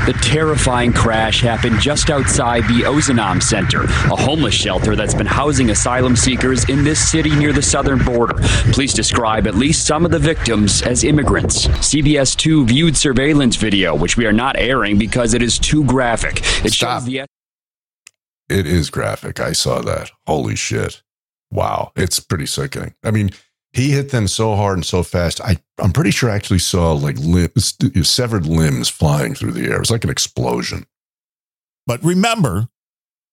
The 0.06 0.14
terrifying 0.22 0.92
crash 0.92 1.40
happened 1.40 1.80
just 1.80 2.10
outside 2.10 2.64
the 2.64 2.82
Ozanam 2.82 3.42
Center, 3.42 3.84
a 3.84 4.18
homeless 4.18 4.54
shelter 4.54 4.98
that's 4.98 5.14
been 5.14 5.26
housing 5.26 5.70
asylum 5.70 6.18
seekers 6.18 6.68
in 6.68 6.84
this 6.84 7.00
city 7.10 7.34
near 7.34 7.54
the 7.54 7.62
southern 7.62 8.04
border. 8.04 8.36
Police 8.74 8.94
describe 8.94 9.48
at 9.48 9.56
least 9.56 9.88
some 9.88 10.04
of 10.04 10.12
the 10.12 10.20
victims 10.20 10.82
as 10.82 11.06
immigrants. 11.06 11.68
CBS 11.68 12.36
2 12.36 12.66
viewed 12.66 12.98
surveillance 12.98 13.56
video, 13.56 13.96
which 13.96 14.18
we 14.18 14.26
are 14.26 14.34
not 14.34 14.58
airing 14.58 14.98
because 14.98 15.34
it 15.34 15.42
is 15.42 15.58
too 15.58 15.86
graphic. 15.86 16.40
It 16.66 16.74
Stop. 16.74 17.04
shows 17.04 17.06
the 17.06 17.20
It 18.50 18.68
is 18.68 18.90
graphic. 18.90 19.40
I 19.40 19.54
saw 19.54 19.82
that. 19.84 20.12
Holy 20.28 20.58
shit! 20.58 21.02
Wow, 21.50 21.94
it's 21.96 22.20
pretty 22.20 22.46
sickening. 22.46 22.94
I 23.06 23.12
mean, 23.12 23.30
he 23.74 23.92
hit 23.92 24.12
them 24.12 24.28
so 24.28 24.56
hard 24.56 24.78
and 24.78 24.86
so 24.86 25.04
fast. 25.04 25.42
I 25.42 25.58
I'm 25.80 25.92
pretty 25.92 26.12
sure 26.12 26.30
I 26.30 26.36
actually 26.36 26.60
saw 26.60 26.94
like 26.94 27.18
limbs, 27.18 27.78
severed 28.04 28.46
limbs 28.46 28.88
flying 28.88 29.34
through 29.34 29.54
the 29.54 29.66
air. 29.66 29.78
It 29.78 29.80
was 29.80 29.92
like 29.92 30.04
an 30.04 30.10
explosion. 30.10 30.86
But 31.86 32.04
remember, 32.04 32.70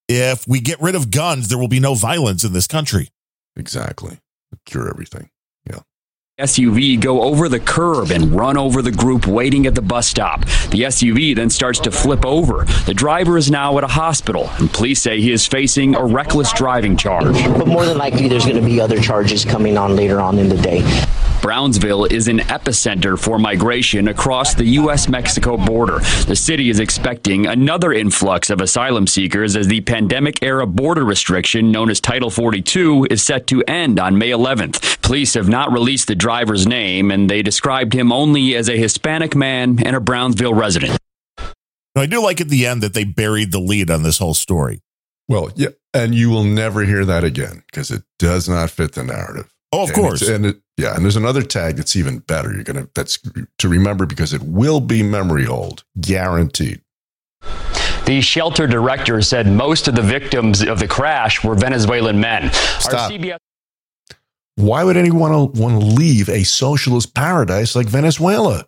if 0.08 0.48
we 0.48 0.60
get 0.60 0.80
rid 0.80 0.94
of 0.94 1.10
guns, 1.10 1.48
there 1.48 1.58
will 1.58 1.68
be 1.68 1.78
no 1.78 1.94
violence 1.94 2.42
in 2.42 2.52
this 2.52 2.66
country. 2.66 3.10
Exactly. 3.54 4.18
Cure 4.64 4.88
everything. 4.88 5.30
SUV 6.40 7.00
go 7.00 7.22
over 7.22 7.48
the 7.48 7.60
curb 7.60 8.10
and 8.10 8.32
run 8.32 8.56
over 8.56 8.82
the 8.82 8.90
group 8.90 9.26
waiting 9.26 9.66
at 9.66 9.74
the 9.74 9.82
bus 9.82 10.06
stop. 10.06 10.40
The 10.70 10.82
SUV 10.82 11.36
then 11.36 11.50
starts 11.50 11.78
to 11.80 11.90
flip 11.90 12.24
over. 12.24 12.64
The 12.86 12.94
driver 12.94 13.36
is 13.36 13.50
now 13.50 13.76
at 13.78 13.84
a 13.84 13.88
hospital, 13.88 14.50
and 14.58 14.72
police 14.72 15.02
say 15.02 15.20
he 15.20 15.32
is 15.32 15.46
facing 15.46 15.94
a 15.94 16.04
reckless 16.04 16.52
driving 16.52 16.96
charge. 16.96 17.34
But 17.44 17.68
more 17.68 17.84
than 17.84 17.98
likely, 17.98 18.28
there's 18.28 18.44
going 18.44 18.56
to 18.56 18.66
be 18.66 18.80
other 18.80 19.00
charges 19.00 19.44
coming 19.44 19.76
on 19.76 19.96
later 19.96 20.20
on 20.20 20.38
in 20.38 20.48
the 20.48 20.56
day. 20.56 20.80
Brownsville 21.42 22.04
is 22.04 22.28
an 22.28 22.40
epicenter 22.40 23.18
for 23.18 23.38
migration 23.38 24.08
across 24.08 24.52
the 24.54 24.64
U.S. 24.64 25.08
Mexico 25.08 25.56
border. 25.56 26.00
The 26.26 26.36
city 26.36 26.68
is 26.68 26.80
expecting 26.80 27.46
another 27.46 27.92
influx 27.92 28.50
of 28.50 28.60
asylum 28.60 29.06
seekers 29.06 29.56
as 29.56 29.66
the 29.66 29.80
pandemic 29.80 30.42
era 30.42 30.66
border 30.66 31.02
restriction 31.04 31.72
known 31.72 31.88
as 31.88 31.98
Title 32.00 32.28
42 32.28 33.06
is 33.10 33.22
set 33.22 33.46
to 33.46 33.62
end 33.62 33.98
on 33.98 34.18
May 34.18 34.30
11th. 34.30 35.00
Police 35.00 35.32
have 35.34 35.48
not 35.48 35.72
released 35.72 36.08
the 36.08 36.14
driver's 36.14 36.66
name, 36.66 37.10
and 37.10 37.30
they 37.30 37.40
described 37.42 37.94
him 37.94 38.12
only 38.12 38.54
as 38.54 38.68
a 38.68 38.76
Hispanic 38.76 39.34
man 39.34 39.78
and 39.84 39.96
a 39.96 40.00
Brownsville 40.00 40.54
resident. 40.54 40.98
Now, 41.96 42.02
I 42.02 42.06
do 42.06 42.22
like 42.22 42.40
at 42.42 42.48
the 42.48 42.66
end 42.66 42.82
that 42.82 42.92
they 42.92 43.04
buried 43.04 43.50
the 43.50 43.58
lead 43.60 43.90
on 43.90 44.02
this 44.02 44.18
whole 44.18 44.34
story. 44.34 44.80
Well, 45.26 45.50
yeah, 45.56 45.68
and 45.94 46.14
you 46.14 46.28
will 46.28 46.44
never 46.44 46.84
hear 46.84 47.04
that 47.06 47.24
again 47.24 47.62
because 47.70 47.90
it 47.90 48.02
does 48.18 48.48
not 48.48 48.68
fit 48.70 48.92
the 48.92 49.04
narrative. 49.04 49.50
Oh, 49.72 49.84
of 49.84 49.90
And 49.90 49.96
course. 49.96 50.28
and 50.28 50.46
it, 50.46 50.60
yeah, 50.80 50.94
and 50.94 51.04
there's 51.04 51.16
another 51.16 51.42
tag 51.42 51.76
that's 51.76 51.94
even 51.94 52.20
better. 52.20 52.52
You're 52.52 52.64
gonna 52.64 52.88
that's 52.94 53.18
to 53.58 53.68
remember 53.68 54.06
because 54.06 54.32
it 54.32 54.42
will 54.42 54.80
be 54.80 55.02
memory 55.02 55.44
hold, 55.44 55.84
guaranteed. 56.00 56.80
The 58.06 58.22
shelter 58.22 58.66
director 58.66 59.20
said 59.20 59.46
most 59.46 59.88
of 59.88 59.94
the 59.94 60.02
victims 60.02 60.62
of 60.62 60.78
the 60.78 60.88
crash 60.88 61.44
were 61.44 61.54
Venezuelan 61.54 62.18
men. 62.18 62.44
Our 62.44 62.50
Stop. 62.80 63.12
CBS 63.12 63.36
Why 64.56 64.82
would 64.82 64.96
anyone 64.96 65.32
want 65.52 65.80
to 65.80 65.86
leave 65.86 66.28
a 66.30 66.44
socialist 66.44 67.14
paradise 67.14 67.76
like 67.76 67.86
Venezuela? 67.86 68.64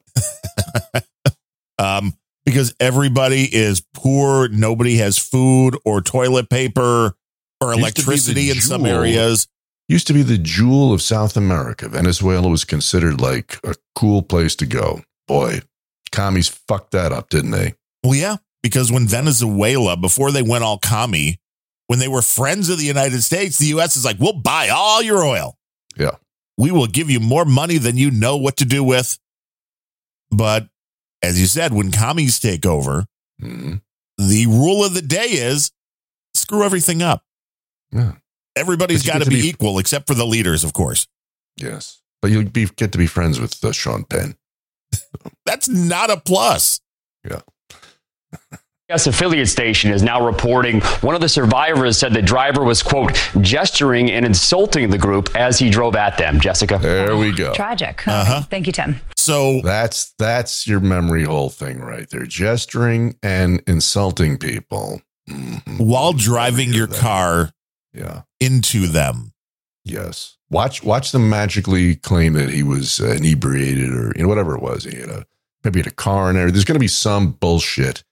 um, 1.78 2.12
because 2.44 2.74
everybody 2.78 3.48
is 3.50 3.82
poor, 3.94 4.48
nobody 4.48 4.96
has 4.96 5.16
food 5.16 5.78
or 5.84 6.02
toilet 6.02 6.50
paper 6.50 7.16
or 7.60 7.74
Used 7.74 7.74
to 7.74 7.74
be 7.74 7.74
the 7.74 7.78
electricity 7.80 8.50
in 8.50 8.60
some 8.60 8.84
areas. 8.84 9.48
Used 9.88 10.06
to 10.06 10.12
be 10.14 10.22
the 10.22 10.38
jewel 10.38 10.92
of 10.92 11.02
South 11.02 11.36
America. 11.36 11.88
Venezuela 11.88 12.48
was 12.48 12.64
considered 12.64 13.20
like 13.20 13.58
a 13.64 13.74
cool 13.94 14.22
place 14.22 14.56
to 14.56 14.66
go. 14.66 15.02
Boy, 15.28 15.60
commies 16.12 16.48
fucked 16.48 16.92
that 16.92 17.12
up, 17.12 17.28
didn't 17.28 17.50
they? 17.50 17.74
Well, 18.02 18.14
yeah, 18.14 18.36
because 18.62 18.90
when 18.90 19.06
Venezuela, 19.06 19.96
before 19.96 20.30
they 20.30 20.42
went 20.42 20.64
all 20.64 20.78
commie, 20.78 21.38
when 21.88 21.98
they 21.98 22.08
were 22.08 22.22
friends 22.22 22.68
of 22.70 22.78
the 22.78 22.84
United 22.84 23.22
States, 23.22 23.58
the 23.58 23.66
U.S. 23.66 23.96
is 23.96 24.04
like, 24.04 24.18
we'll 24.18 24.32
buy 24.40 24.68
all 24.70 25.02
your 25.02 25.22
oil. 25.24 25.56
Yeah. 25.96 26.12
We 26.56 26.70
will 26.70 26.86
give 26.86 27.10
you 27.10 27.20
more 27.20 27.44
money 27.44 27.76
than 27.78 27.96
you 27.96 28.10
know 28.10 28.36
what 28.36 28.56
to 28.58 28.64
do 28.64 28.82
with. 28.84 29.18
But 30.30 30.68
as 31.22 31.38
you 31.40 31.46
said, 31.46 31.72
when 31.74 31.90
commies 31.92 32.38
take 32.40 32.64
over, 32.64 33.06
Mhm. 33.42 33.82
the 34.16 34.46
rule 34.46 34.84
of 34.84 34.94
the 34.94 35.02
day 35.02 35.26
is 35.32 35.70
screw 36.34 36.62
everything 36.64 37.02
up. 37.02 37.24
Yeah. 37.90 38.12
Everybody's 38.56 39.04
But 39.04 39.12
got 39.12 39.22
to 39.24 39.30
be 39.30 39.42
be- 39.42 39.48
equal 39.48 39.78
except 39.78 40.06
for 40.06 40.14
the 40.14 40.26
leaders, 40.26 40.64
of 40.64 40.72
course. 40.72 41.06
Yes, 41.56 42.00
but 42.20 42.30
you 42.30 42.44
be, 42.44 42.66
get 42.66 42.92
to 42.92 42.98
be 42.98 43.06
friends 43.06 43.40
with 43.40 43.62
uh, 43.64 43.72
Sean 43.72 44.04
Penn. 44.04 44.36
That's 45.46 45.68
not 45.68 46.10
a 46.10 46.18
plus. 46.20 46.80
Yeah. 47.28 47.40
CBS 48.90 49.06
affiliate 49.06 49.48
station 49.48 49.90
is 49.90 50.02
now 50.02 50.24
reporting 50.24 50.80
one 51.00 51.14
of 51.14 51.20
the 51.20 51.28
survivors 51.28 51.96
said 51.96 52.12
the 52.12 52.20
driver 52.20 52.62
was, 52.62 52.82
quote, 52.82 53.14
gesturing 53.40 54.10
and 54.10 54.26
insulting 54.26 54.90
the 54.90 54.98
group 54.98 55.34
as 55.34 55.58
he 55.58 55.70
drove 55.70 55.94
at 55.96 56.18
them. 56.18 56.40
Jessica. 56.40 56.78
There 56.78 57.16
we 57.16 57.32
go. 57.32 57.54
Tragic. 57.54 58.06
Uh-huh. 58.06 58.42
Thank 58.42 58.66
you, 58.66 58.72
Tim. 58.72 59.00
So 59.16 59.60
That's 59.62 60.12
that's 60.18 60.66
your 60.66 60.80
memory 60.80 61.24
hole 61.24 61.48
thing 61.48 61.80
right 61.80 62.08
there. 62.10 62.26
Gesturing 62.26 63.16
and 63.22 63.62
insulting 63.66 64.36
people 64.36 65.00
Mhm. 65.30 65.78
while 65.78 66.12
driving 66.12 66.72
your 66.72 66.88
that. 66.88 66.98
car 66.98 67.50
Yeah. 67.94 68.22
into 68.40 68.86
them, 68.86 69.32
Yes. 69.84 70.36
Watch 70.50 70.82
watch 70.84 71.10
them 71.12 71.28
magically 71.28 71.96
claim 71.96 72.34
that 72.34 72.50
he 72.50 72.62
was 72.62 73.00
uh, 73.00 73.12
inebriated 73.12 73.90
or 73.90 74.12
you 74.14 74.22
know 74.22 74.28
whatever 74.28 74.54
it 74.54 74.62
was. 74.62 74.84
He 74.84 74.96
had 74.96 75.08
a 75.08 75.26
maybe 75.64 75.80
had 75.80 75.86
a 75.92 76.32
there. 76.34 76.50
There's 76.50 76.64
going 76.64 76.74
to 76.76 76.78
be 76.80 76.86
some 76.88 77.32
bullshit 77.32 78.04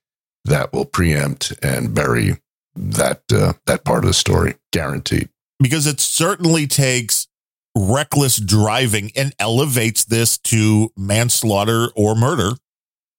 that 0.47 0.73
will 0.73 0.87
preempt 0.87 1.53
and 1.63 1.95
bury 1.95 2.39
that 2.75 3.23
uh, 3.33 3.53
that 3.67 3.85
part 3.85 4.05
of 4.05 4.09
the 4.09 4.15
story, 4.15 4.55
guaranteed. 4.73 5.29
because 5.61 5.87
it 5.87 6.01
certainly 6.01 6.67
takes 6.67 7.29
reckless 7.77 8.37
driving 8.39 9.13
and 9.15 9.33
elevates 9.39 10.05
this 10.07 10.39
to 10.39 10.91
manslaughter 10.97 11.89
or 11.95 12.15
murder 12.17 12.53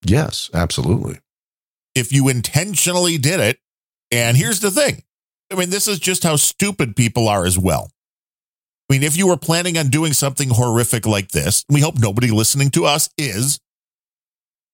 Yes, 0.03 0.49
absolutely. 0.53 1.19
if 1.95 2.11
you 2.11 2.27
intentionally 2.27 3.17
did 3.17 3.39
it. 3.39 3.59
And 4.11 4.35
here's 4.35 4.59
the 4.59 4.71
thing 4.71 5.03
I 5.51 5.55
mean, 5.55 5.69
this 5.69 5.87
is 5.87 5.99
just 5.99 6.23
how 6.23 6.37
stupid 6.37 6.95
people 6.95 7.27
are 7.27 7.45
as 7.45 7.59
well. 7.59 7.91
I 8.89 8.93
mean, 8.93 9.03
if 9.03 9.17
you 9.17 9.27
were 9.27 9.37
planning 9.37 9.77
on 9.77 9.89
doing 9.89 10.13
something 10.13 10.49
horrific 10.49 11.05
like 11.05 11.29
this, 11.29 11.65
we 11.69 11.81
hope 11.81 11.99
nobody 11.99 12.29
listening 12.29 12.71
to 12.71 12.85
us 12.85 13.09
is. 13.17 13.59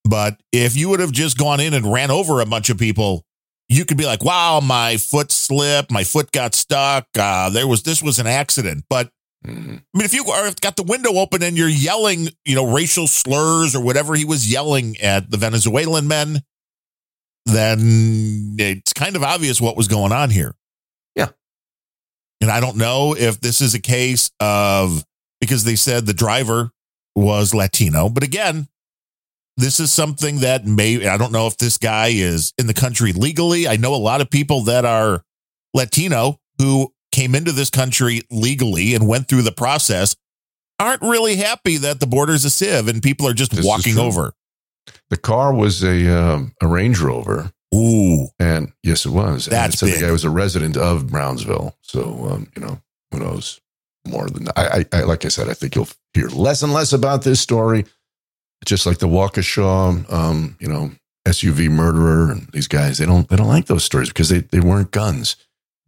But 0.03 0.39
if 0.51 0.75
you 0.75 0.89
would 0.89 0.99
have 0.99 1.11
just 1.11 1.37
gone 1.37 1.59
in 1.59 1.73
and 1.73 1.91
ran 1.91 2.11
over 2.11 2.39
a 2.39 2.45
bunch 2.45 2.69
of 2.69 2.77
people, 2.77 3.23
you 3.69 3.85
could 3.85 3.97
be 3.97 4.05
like, 4.05 4.23
wow, 4.23 4.59
my 4.59 4.97
foot 4.97 5.31
slipped, 5.31 5.91
my 5.91 6.03
foot 6.03 6.31
got 6.31 6.55
stuck. 6.55 7.07
Uh, 7.17 7.49
there 7.49 7.67
was 7.67 7.83
this 7.83 8.01
was 8.01 8.19
an 8.19 8.27
accident. 8.27 8.85
But 8.89 9.09
Mhm. 9.45 9.77
I 9.77 9.97
mean, 9.97 10.05
if 10.05 10.13
you 10.13 10.25
are 10.25 10.51
got 10.61 10.77
the 10.77 10.83
window 10.83 11.13
open 11.17 11.43
and 11.43 11.55
you're 11.57 11.69
yelling, 11.69 12.29
you 12.43 12.55
know, 12.55 12.65
racial 12.65 13.07
slurs 13.07 13.75
or 13.75 13.81
whatever 13.81 14.15
he 14.15 14.25
was 14.25 14.51
yelling 14.51 14.97
at 14.97 15.29
the 15.29 15.37
Venezuelan 15.37 16.07
men, 16.07 16.41
then 17.45 18.55
it's 18.57 18.93
kind 18.93 19.15
of 19.15 19.23
obvious 19.23 19.61
what 19.61 19.77
was 19.77 19.87
going 19.87 20.11
on 20.11 20.31
here. 20.31 20.55
And 22.41 22.51
I 22.51 22.59
don't 22.59 22.77
know 22.77 23.15
if 23.15 23.39
this 23.41 23.61
is 23.61 23.73
a 23.73 23.81
case 23.81 24.29
of 24.39 25.03
because 25.41 25.63
they 25.63 25.75
said 25.75 26.05
the 26.05 26.13
driver 26.13 26.71
was 27.15 27.53
Latino, 27.53 28.09
but 28.09 28.23
again, 28.23 28.67
this 29.57 29.79
is 29.79 29.91
something 29.91 30.39
that 30.39 30.65
may 30.65 31.07
I 31.07 31.17
don't 31.17 31.31
know 31.31 31.47
if 31.47 31.57
this 31.57 31.77
guy 31.77 32.09
is 32.09 32.53
in 32.59 32.67
the 32.67 32.75
country 32.75 33.11
legally. 33.11 33.67
I 33.67 33.75
know 33.75 33.95
a 33.95 33.97
lot 33.97 34.21
of 34.21 34.29
people 34.29 34.61
that 34.65 34.85
are 34.85 35.23
Latino 35.73 36.39
who 36.59 36.93
came 37.11 37.33
into 37.33 37.51
this 37.51 37.71
country 37.71 38.21
legally 38.29 38.93
and 38.93 39.07
went 39.07 39.27
through 39.27 39.41
the 39.41 39.51
process 39.51 40.15
aren't 40.79 41.01
really 41.01 41.37
happy 41.37 41.77
that 41.77 41.99
the 41.99 42.05
border's 42.05 42.45
a 42.45 42.51
sieve 42.51 42.87
and 42.87 43.01
people 43.01 43.27
are 43.27 43.33
just 43.33 43.51
This 43.51 43.65
walking 43.65 43.97
over. 43.97 44.33
The 45.09 45.17
car 45.17 45.53
was 45.53 45.83
a 45.83 46.07
um, 46.15 46.53
a 46.61 46.67
Range 46.67 46.99
Rover, 46.99 47.51
Ooh, 47.75 48.27
and 48.39 48.71
yes, 48.83 49.05
it 49.05 49.09
was. 49.11 49.47
And 49.47 49.53
That's 49.55 49.81
it 49.83 49.85
big. 49.87 49.95
the 49.95 50.05
guy 50.07 50.11
was 50.11 50.23
a 50.23 50.29
resident 50.29 50.77
of 50.77 51.07
Brownsville. 51.07 51.75
So 51.81 52.27
um, 52.31 52.51
you 52.55 52.61
know, 52.61 52.79
who 53.11 53.19
knows 53.19 53.59
more 54.07 54.27
than 54.29 54.47
I, 54.55 54.85
I, 54.93 54.99
I? 54.99 55.01
Like 55.03 55.25
I 55.25 55.27
said, 55.27 55.49
I 55.49 55.53
think 55.53 55.75
you'll 55.75 55.89
hear 56.13 56.27
less 56.29 56.63
and 56.63 56.71
less 56.73 56.93
about 56.93 57.23
this 57.23 57.41
story. 57.41 57.85
just 58.65 58.85
like 58.85 58.99
the 58.99 59.07
Waukesha, 59.07 60.11
um, 60.11 60.55
you 60.59 60.67
know, 60.67 60.91
SUV 61.27 61.69
murderer 61.69 62.31
and 62.31 62.47
these 62.53 62.67
guys, 62.69 62.97
they 62.99 63.05
don't 63.05 63.27
they 63.27 63.35
don't 63.35 63.47
like 63.49 63.65
those 63.65 63.83
stories 63.83 64.07
because 64.09 64.29
they, 64.29 64.39
they 64.39 64.61
weren't 64.61 64.91
guns 64.91 65.35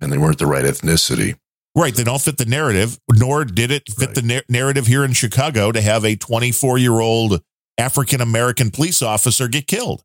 and 0.01 0.11
they 0.11 0.17
weren't 0.17 0.37
the 0.37 0.45
right 0.47 0.65
ethnicity. 0.65 1.37
Right. 1.75 1.95
They 1.95 2.03
don't 2.03 2.21
fit 2.21 2.37
the 2.37 2.45
narrative, 2.45 2.99
nor 3.13 3.45
did 3.45 3.71
it 3.71 3.83
fit 3.89 4.07
Right. 4.07 4.15
the 4.15 4.21
nar- 4.21 4.43
narrative 4.49 4.87
here 4.87 5.05
in 5.05 5.13
Chicago 5.13 5.71
to 5.71 5.79
have 5.79 6.03
a 6.03 6.15
24 6.17 6.77
year 6.77 6.99
old 6.99 7.41
African 7.77 8.19
American 8.19 8.69
police 8.69 9.01
officer 9.01 9.47
get 9.47 9.65
killed. 9.67 10.03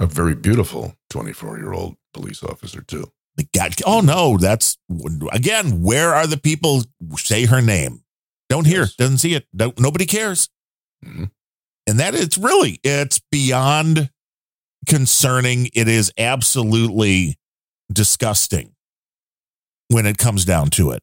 A 0.00 0.06
very 0.06 0.34
beautiful 0.34 0.94
24 1.10 1.58
year 1.58 1.72
old 1.72 1.96
police 2.14 2.42
officer, 2.42 2.80
too. 2.82 3.12
The 3.36 3.46
guy, 3.54 3.70
oh 3.86 4.00
no, 4.00 4.36
that's 4.38 4.76
again, 5.32 5.82
where 5.82 6.14
are 6.14 6.26
the 6.26 6.36
people 6.36 6.82
say 7.16 7.46
her 7.46 7.60
name? 7.62 8.02
Don't 8.48 8.66
hear, 8.66 8.80
Yes. 8.80 8.94
doesn't 8.96 9.18
see 9.18 9.34
it. 9.34 9.46
Don't, 9.54 9.78
nobody 9.78 10.04
cares. 10.06 10.48
Mhm. 11.04 11.30
And 11.86 12.00
that 12.00 12.14
it's 12.14 12.36
really, 12.36 12.80
it's 12.82 13.20
beyond 13.30 14.10
concerning. 14.88 15.68
It 15.74 15.86
is 15.86 16.12
absolutely 16.18 17.38
disgusting 17.92 18.74
when 19.88 20.06
it 20.06 20.18
comes 20.18 20.44
down 20.44 20.70
to 20.70 20.90
it. 20.90 21.02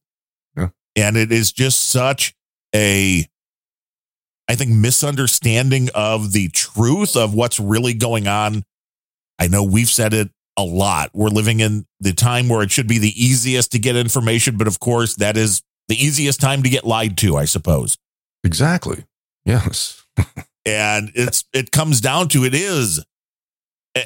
Yeah. 0.58 0.70
And 0.96 1.16
it 1.18 1.32
is 1.32 1.52
just 1.52 1.82
such 1.90 2.34
a, 2.76 3.26
I 4.50 4.56
think, 4.56 4.72
misunderstanding 4.72 5.90
of 5.96 6.34
the 6.34 6.50
truth 6.50 7.16
of 7.16 7.34
what's 7.34 7.60
really 7.60 7.94
going 7.94 8.28
on. 8.28 8.64
I 9.40 9.48
know 9.48 9.64
we've 9.64 9.90
said 9.90 10.14
it 10.14 10.30
a 10.58 10.64
lot. 10.64 11.12
We're 11.14 11.30
living 11.30 11.60
in 11.60 11.86
the 12.00 12.14
time 12.14 12.50
where 12.50 12.64
it 12.64 12.72
should 12.72 12.88
be 12.88 12.98
the 12.98 13.14
easiest 13.22 13.72
to 13.74 13.80
get 13.80 13.96
information, 13.96 14.58
but 14.58 14.68
of 14.68 14.80
course, 14.80 15.16
that 15.16 15.38
is 15.38 15.62
the 15.88 15.96
easiest 15.96 16.42
time 16.42 16.64
to 16.64 16.70
get 16.70 16.86
lied 16.86 17.18
to, 17.20 17.38
I 17.38 17.46
suppose. 17.46 17.98
Exactly. 18.44 19.06
Yes. 19.46 20.06
And 20.68 21.14
it's 21.16 21.46
it 21.54 21.72
comes 21.72 22.02
down 22.02 22.28
to 22.30 22.44
it 22.44 22.54
is 22.54 23.02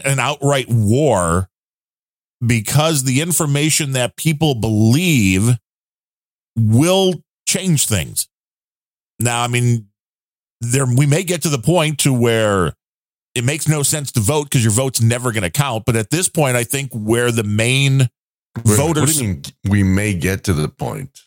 an 0.06 0.20
outright 0.20 0.68
war 0.70 1.50
because 2.46 3.04
the 3.04 3.22
information 3.22 3.94
that 3.94 4.16
people 4.16 4.54
believe 4.54 5.58
will 6.56 7.24
change 7.48 7.88
things. 7.88 8.28
Now, 9.20 9.42
I 9.42 9.48
mean, 9.48 9.88
there 10.60 10.86
we 10.86 11.08
may 11.08 11.24
get 11.24 11.42
to 11.44 11.50
the 11.50 11.58
point 11.58 12.00
to 12.02 12.14
where 12.14 12.74
it 13.36 13.44
makes 13.44 13.68
no 13.68 13.84
sense 13.84 14.12
to 14.14 14.20
vote 14.20 14.46
because 14.46 14.64
your 14.64 14.74
vote's 14.74 15.02
never 15.02 15.32
going 15.32 15.44
to 15.44 15.50
count. 15.50 15.86
But 15.86 15.96
at 15.96 16.10
this 16.10 16.28
point, 16.30 16.56
I 16.56 16.64
think 16.64 16.92
where 16.94 17.32
the 17.32 17.44
main 17.44 18.10
What- 18.64 18.78
voters 18.78 19.04
What 19.04 19.10
do 19.14 19.24
you 19.26 19.28
mean 19.34 19.44
we 19.70 19.84
may 19.84 20.14
get 20.14 20.44
to 20.46 20.54
the 20.54 20.68
point? 20.70 21.22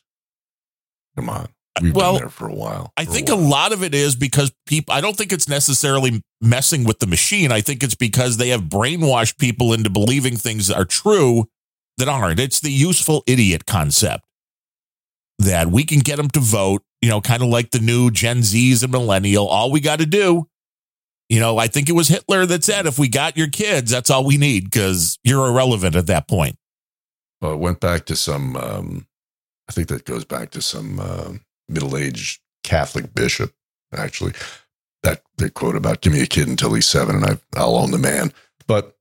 Come 1.17 1.29
on. 1.31 1.49
We've 1.81 1.95
Well, 1.95 2.13
been 2.15 2.23
there 2.23 2.29
for 2.29 2.47
a 2.49 2.55
while. 2.55 2.93
I 2.97 3.05
think 3.05 3.29
a 3.29 3.35
while. 3.37 3.49
lot 3.49 3.73
of 3.73 3.83
it 3.83 3.95
is 3.95 4.15
because 4.15 4.53
people, 4.67 4.95
I 4.95 5.01
don't 5.01 5.17
think 5.17 5.33
it's 5.33 5.49
necessarily 5.49 6.23
messing 6.41 6.85
with 6.85 7.01
the 7.01 7.07
machine. 7.07 7.51
I 7.51 7.63
think 7.63 7.83
it's 7.83 7.97
because 7.97 8.37
they 8.37 8.51
have 8.51 8.63
brainwashed 8.65 9.39
people 9.39 9.73
into 9.73 9.91
believing 9.91 10.37
things 10.37 10.71
are 10.71 10.85
true 10.85 11.49
that 11.99 12.07
aren't. 12.09 12.39
It's 12.39 12.61
the 12.61 12.71
useful 12.71 13.25
idiot 13.27 13.67
concept 13.67 14.25
that 15.41 15.69
we 15.73 15.83
can 15.85 15.99
get 15.99 16.17
them 16.17 16.29
to 16.31 16.41
vote, 16.41 16.83
you 17.03 17.09
know, 17.09 17.21
kind 17.21 17.43
of 17.43 17.49
like 17.49 17.71
the 17.73 17.81
new 17.81 18.09
Gen 18.11 18.41
Zs 18.41 18.83
and 18.85 18.93
millennial. 18.93 19.49
All 19.49 19.73
we 19.73 19.81
got 19.81 19.99
to 19.99 20.07
do, 20.07 20.47
you 21.35 21.41
know, 21.41 21.59
I 21.59 21.67
think 21.67 21.89
it 21.89 21.95
was 21.95 22.07
Hitler 22.07 22.47
that 22.47 22.63
said, 22.63 22.87
if 22.87 22.97
we 22.97 23.09
got 23.09 23.37
your 23.37 23.49
kids, 23.49 23.91
that's 23.91 24.09
all 24.09 24.25
we 24.25 24.37
need 24.37 24.71
because 24.71 25.19
you're 25.25 25.49
irrelevant 25.49 25.97
at 25.97 26.07
that 26.07 26.29
point. 26.29 26.57
Well, 27.41 27.55
it 27.55 27.59
went 27.59 27.81
back 27.81 28.07
to 28.07 28.15
some, 28.15 28.57
um, 28.57 29.09
I 29.69 29.73
think 29.73 29.89
that 29.89 30.05
goes 30.05 30.25
back 30.25 30.53
to 30.53 30.63
some 30.63 31.01
uh, 31.01 31.33
middle 31.69 31.97
aged 31.97 32.41
Catholic 32.63 33.13
bishop, 33.15 33.53
actually. 33.93 34.33
That, 35.03 35.23
that 35.39 35.55
quote 35.55 35.75
about 35.75 36.03
give 36.03 36.13
me 36.13 36.23
a 36.23 36.27
kid 36.27 36.47
until 36.47 36.73
he's 36.73 36.87
seven 36.87 37.17
and 37.17 37.25
I, 37.25 37.39
I'll 37.57 37.75
own 37.75 37.91
the 37.91 37.99
man. 37.99 38.33
But 38.69 38.97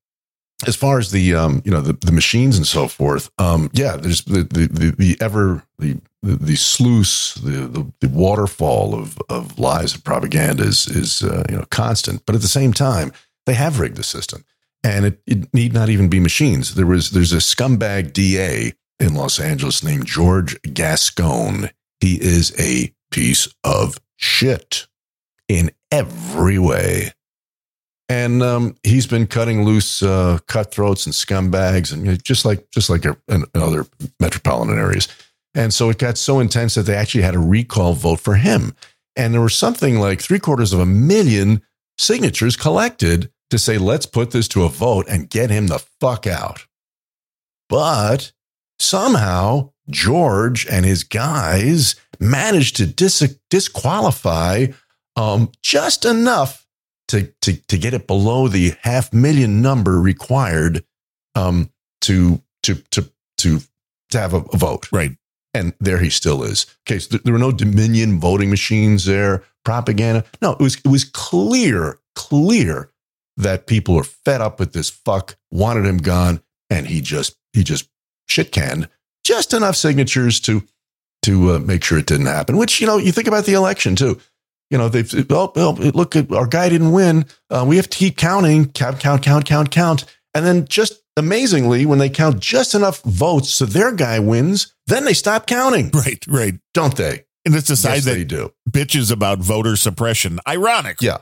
as 0.65 0.75
far 0.75 0.97
as 0.97 1.11
the, 1.11 1.35
um, 1.35 1.61
you 1.63 1.69
know, 1.71 1.81
the, 1.81 1.93
the 1.93 2.11
machines 2.11 2.57
and 2.57 2.65
so 2.65 2.87
forth, 2.87 3.29
um, 3.37 3.69
yeah, 3.73 3.95
there's 3.95 4.23
the, 4.23 4.41
the, 4.41 4.65
the, 4.65 4.95
the 4.97 5.17
ever, 5.21 5.61
the, 5.77 5.99
the, 6.23 6.55
sluice, 6.55 7.35
the, 7.35 7.67
the, 7.67 7.91
the 7.99 8.09
waterfall 8.09 8.95
of, 8.95 9.17
of 9.29 9.59
lies 9.59 9.93
and 9.93 10.03
propaganda 10.03 10.63
is, 10.63 10.87
is 10.87 11.21
uh, 11.21 11.43
you 11.49 11.57
know, 11.57 11.65
constant. 11.69 12.25
But 12.25 12.35
at 12.35 12.41
the 12.41 12.47
same 12.47 12.73
time, 12.73 13.11
they 13.45 13.53
have 13.53 13.79
rigged 13.79 13.97
the 13.97 14.03
system 14.03 14.45
and 14.83 15.05
it, 15.05 15.21
it 15.25 15.53
need 15.53 15.73
not 15.73 15.89
even 15.89 16.09
be 16.09 16.19
machines. 16.19 16.75
There 16.75 16.85
was 16.85 17.11
there's 17.11 17.33
a 17.33 17.37
scumbag 17.37 18.13
DA 18.13 18.73
in 18.99 19.15
Los 19.15 19.39
Angeles 19.39 19.83
named 19.83 20.05
George 20.05 20.61
Gascon. 20.61 21.69
He 21.99 22.15
is 22.21 22.53
a 22.59 22.93
piece 23.11 23.47
of 23.63 23.99
shit 24.17 24.87
in 25.47 25.71
every 25.91 26.59
way. 26.59 27.11
And 28.09 28.43
um, 28.43 28.75
he's 28.83 29.07
been 29.07 29.27
cutting 29.27 29.63
loose 29.63 30.03
uh, 30.03 30.39
cutthroats 30.47 31.05
and 31.05 31.15
scumbags, 31.15 31.93
and 31.93 32.05
you 32.05 32.11
know, 32.11 32.17
just 32.17 32.43
like 32.43 32.69
just 32.71 32.89
like 32.89 33.05
in 33.05 33.15
in 33.27 33.45
other 33.55 33.85
metropolitan 34.19 34.77
areas. 34.77 35.07
And 35.55 35.73
so 35.73 35.89
it 35.89 35.99
got 35.99 36.17
so 36.17 36.39
intense 36.39 36.75
that 36.75 36.83
they 36.83 36.95
actually 36.95 37.23
had 37.23 37.35
a 37.35 37.39
recall 37.39 37.93
vote 37.93 38.19
for 38.19 38.35
him. 38.35 38.75
And 39.15 39.33
there 39.33 39.41
were 39.41 39.49
something 39.49 39.99
like 39.99 40.21
three 40.21 40.39
quarters 40.39 40.73
of 40.73 40.79
a 40.79 40.85
million 40.85 41.61
signatures 41.97 42.55
collected 42.55 43.31
to 43.51 43.59
say, 43.59 43.77
let's 43.77 44.07
put 44.07 44.31
this 44.31 44.47
to 44.49 44.63
a 44.63 44.69
vote 44.69 45.05
and 45.07 45.29
get 45.29 45.51
him 45.51 45.67
the 45.67 45.77
fuck 45.77 46.25
out. 46.25 46.65
But 47.69 48.31
somehow 48.79 49.71
George 49.89 50.65
and 50.65 50.85
his 50.85 51.03
guys 51.03 51.95
managed 52.19 52.77
to 52.77 52.87
dis- 52.87 53.37
disqualify 53.49 54.67
um, 55.15 55.51
just 55.61 56.05
enough 56.05 56.65
to, 57.09 57.31
to, 57.41 57.55
to 57.67 57.77
get 57.77 57.93
it 57.93 58.07
below 58.07 58.47
the 58.47 58.73
half 58.81 59.13
million 59.13 59.61
number 59.61 60.01
required 60.01 60.83
um, 61.35 61.69
to, 62.01 62.41
to, 62.63 62.75
to, 62.91 63.11
to, 63.37 63.59
to 64.09 64.19
have 64.19 64.33
a, 64.33 64.37
a 64.37 64.57
vote. 64.57 64.91
Right. 64.91 65.11
And 65.53 65.73
there 65.79 65.99
he 65.99 66.09
still 66.09 66.43
is. 66.43 66.65
Okay, 66.87 66.99
so 66.99 67.17
there 67.17 67.33
were 67.33 67.39
no 67.39 67.51
Dominion 67.51 68.19
voting 68.19 68.49
machines 68.49 69.05
there, 69.05 69.43
propaganda. 69.63 70.25
No, 70.41 70.53
it 70.53 70.59
was 70.59 70.75
it 70.77 70.87
was 70.87 71.05
clear, 71.05 71.99
clear 72.15 72.89
that 73.37 73.67
people 73.67 73.95
were 73.95 74.03
fed 74.03 74.41
up 74.41 74.59
with 74.59 74.73
this 74.73 74.89
fuck, 74.89 75.35
wanted 75.51 75.85
him 75.85 75.97
gone, 75.97 76.41
and 76.69 76.87
he 76.87 77.01
just 77.01 77.37
he 77.53 77.63
just 77.63 77.87
shit 78.27 78.51
canned 78.51 78.89
just 79.23 79.53
enough 79.53 79.75
signatures 79.75 80.39
to 80.41 80.63
to 81.23 81.53
uh, 81.53 81.59
make 81.59 81.83
sure 81.83 81.97
it 81.97 82.05
didn't 82.05 82.25
happen. 82.25 82.57
Which 82.57 82.81
you 82.81 82.87
know, 82.87 82.97
you 82.97 83.11
think 83.11 83.27
about 83.27 83.45
the 83.45 83.53
election 83.53 83.95
too. 83.95 84.19
You 84.69 84.77
know, 84.77 84.89
they've 84.89 85.31
oh, 85.31 85.51
oh 85.55 85.71
look, 85.93 86.15
our 86.31 86.47
guy 86.47 86.69
didn't 86.69 86.91
win. 86.91 87.25
Uh, 87.49 87.65
we 87.67 87.77
have 87.77 87.89
to 87.89 87.97
keep 87.97 88.17
counting, 88.17 88.71
count, 88.71 88.99
count, 88.99 89.23
count, 89.23 89.45
count, 89.45 89.71
count, 89.71 90.05
and 90.33 90.45
then 90.45 90.65
just 90.67 91.02
amazingly, 91.17 91.85
when 91.85 91.99
they 91.99 92.09
count 92.09 92.39
just 92.39 92.73
enough 92.75 93.01
votes 93.03 93.49
so 93.49 93.65
their 93.65 93.91
guy 93.91 94.19
wins, 94.19 94.73
then 94.87 95.05
they 95.05 95.13
stop 95.13 95.47
counting, 95.47 95.89
Right. 95.93 96.23
Right. 96.27 96.55
don't 96.73 96.95
they? 96.97 97.25
And 97.45 97.55
it's 97.55 97.69
a 97.69 97.75
side 97.77 97.95
yes, 97.95 98.05
that 98.05 98.13
they 98.13 98.23
do. 98.23 98.53
bitches 98.69 99.11
about 99.11 99.39
voter 99.39 99.75
suppression. 99.75 100.39
Ironic. 100.47 100.97
Yeah. 101.01 101.17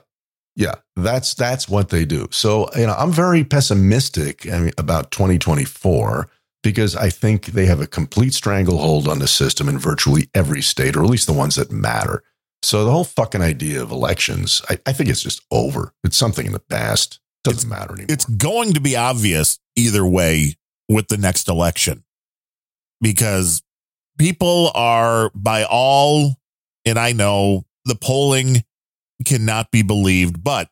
Yeah, 0.58 0.76
that's 0.98 1.34
that's 1.34 1.70
what 1.70 1.90
they 1.90 2.04
do. 2.04 2.28
So, 2.32 2.70
you 2.76 2.86
know, 2.86 2.94
I'm 2.94 3.12
very 3.14 3.46
pessimistic 3.46 4.46
about 4.78 5.10
2024 5.12 6.30
because 6.62 6.94
I 6.96 7.10
think 7.10 7.48
they 7.48 7.66
have 7.68 7.80
a 7.80 7.88
complete 7.88 8.34
stranglehold 8.34 9.08
on 9.08 9.20
the 9.20 9.28
system 9.30 9.70
in 9.70 9.80
virtually 9.80 10.30
every 10.36 10.62
state, 10.62 10.98
or 10.98 11.04
at 11.06 11.10
least 11.10 11.26
the 11.26 11.34
ones 11.34 11.56
that 11.56 11.72
matter. 11.72 12.22
So 12.64 12.84
the 12.84 12.92
whole 12.92 13.06
fucking 13.06 13.42
idea 13.42 13.82
of 13.82 13.92
elections, 13.92 14.62
I, 14.70 14.78
I 14.86 14.92
think 14.94 15.10
it's 15.10 15.24
just 15.24 15.42
over. 15.52 15.94
It's 16.04 16.18
something 16.18 16.46
in 16.46 16.52
the 16.52 16.60
past. 16.60 17.20
Doesn't 17.46 17.70
matter 17.70 17.94
anymore. 17.94 18.08
it's 18.10 18.26
going 18.26 18.74
to 18.74 18.82
be 18.82 18.96
obvious 18.98 19.58
either 19.76 20.06
way 20.06 20.56
with 20.90 21.08
the 21.08 21.18
next 21.18 21.48
election. 21.48 22.04
Because 23.00 23.64
people 24.18 24.72
are 24.76 25.32
by 25.34 25.64
all 25.64 26.36
and 26.86 27.00
I 27.00 27.12
know 27.12 27.66
the 27.86 27.96
polling 27.96 28.64
cannot 29.26 29.72
be 29.72 29.82
believed 29.82 30.44
but 30.44 30.70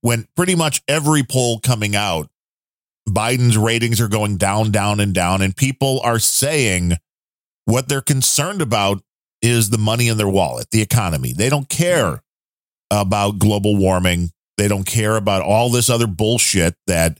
when 0.00 0.26
pretty 0.36 0.54
much 0.54 0.82
every 0.88 1.22
poll 1.22 1.60
coming 1.60 1.94
out 1.94 2.28
Biden's 3.08 3.56
ratings 3.56 4.00
are 4.00 4.08
going 4.08 4.36
down 4.36 4.70
down 4.70 5.00
and 5.00 5.14
down 5.14 5.42
and 5.42 5.56
people 5.56 6.00
are 6.02 6.18
saying 6.18 6.94
what 7.64 7.88
they're 7.88 8.00
concerned 8.00 8.60
about 8.60 9.02
is 9.40 9.70
the 9.70 9.78
money 9.78 10.08
in 10.08 10.16
their 10.16 10.28
wallet 10.28 10.70
the 10.70 10.82
economy. 10.82 11.32
They 11.32 11.48
don't 11.48 11.68
care 11.68 12.22
about 12.90 13.38
global 13.38 13.76
warming. 13.76 14.30
They 14.58 14.68
don't 14.68 14.84
care 14.84 15.16
about 15.16 15.42
all 15.42 15.70
this 15.70 15.90
other 15.90 16.06
bullshit 16.06 16.74
that 16.86 17.18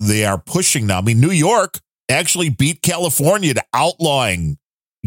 they 0.00 0.24
are 0.24 0.38
pushing 0.38 0.86
now. 0.86 0.98
I 0.98 1.00
mean, 1.02 1.20
New 1.20 1.30
York 1.30 1.78
actually 2.08 2.50
beat 2.50 2.82
California 2.82 3.54
to 3.54 3.64
outlawing 3.74 4.58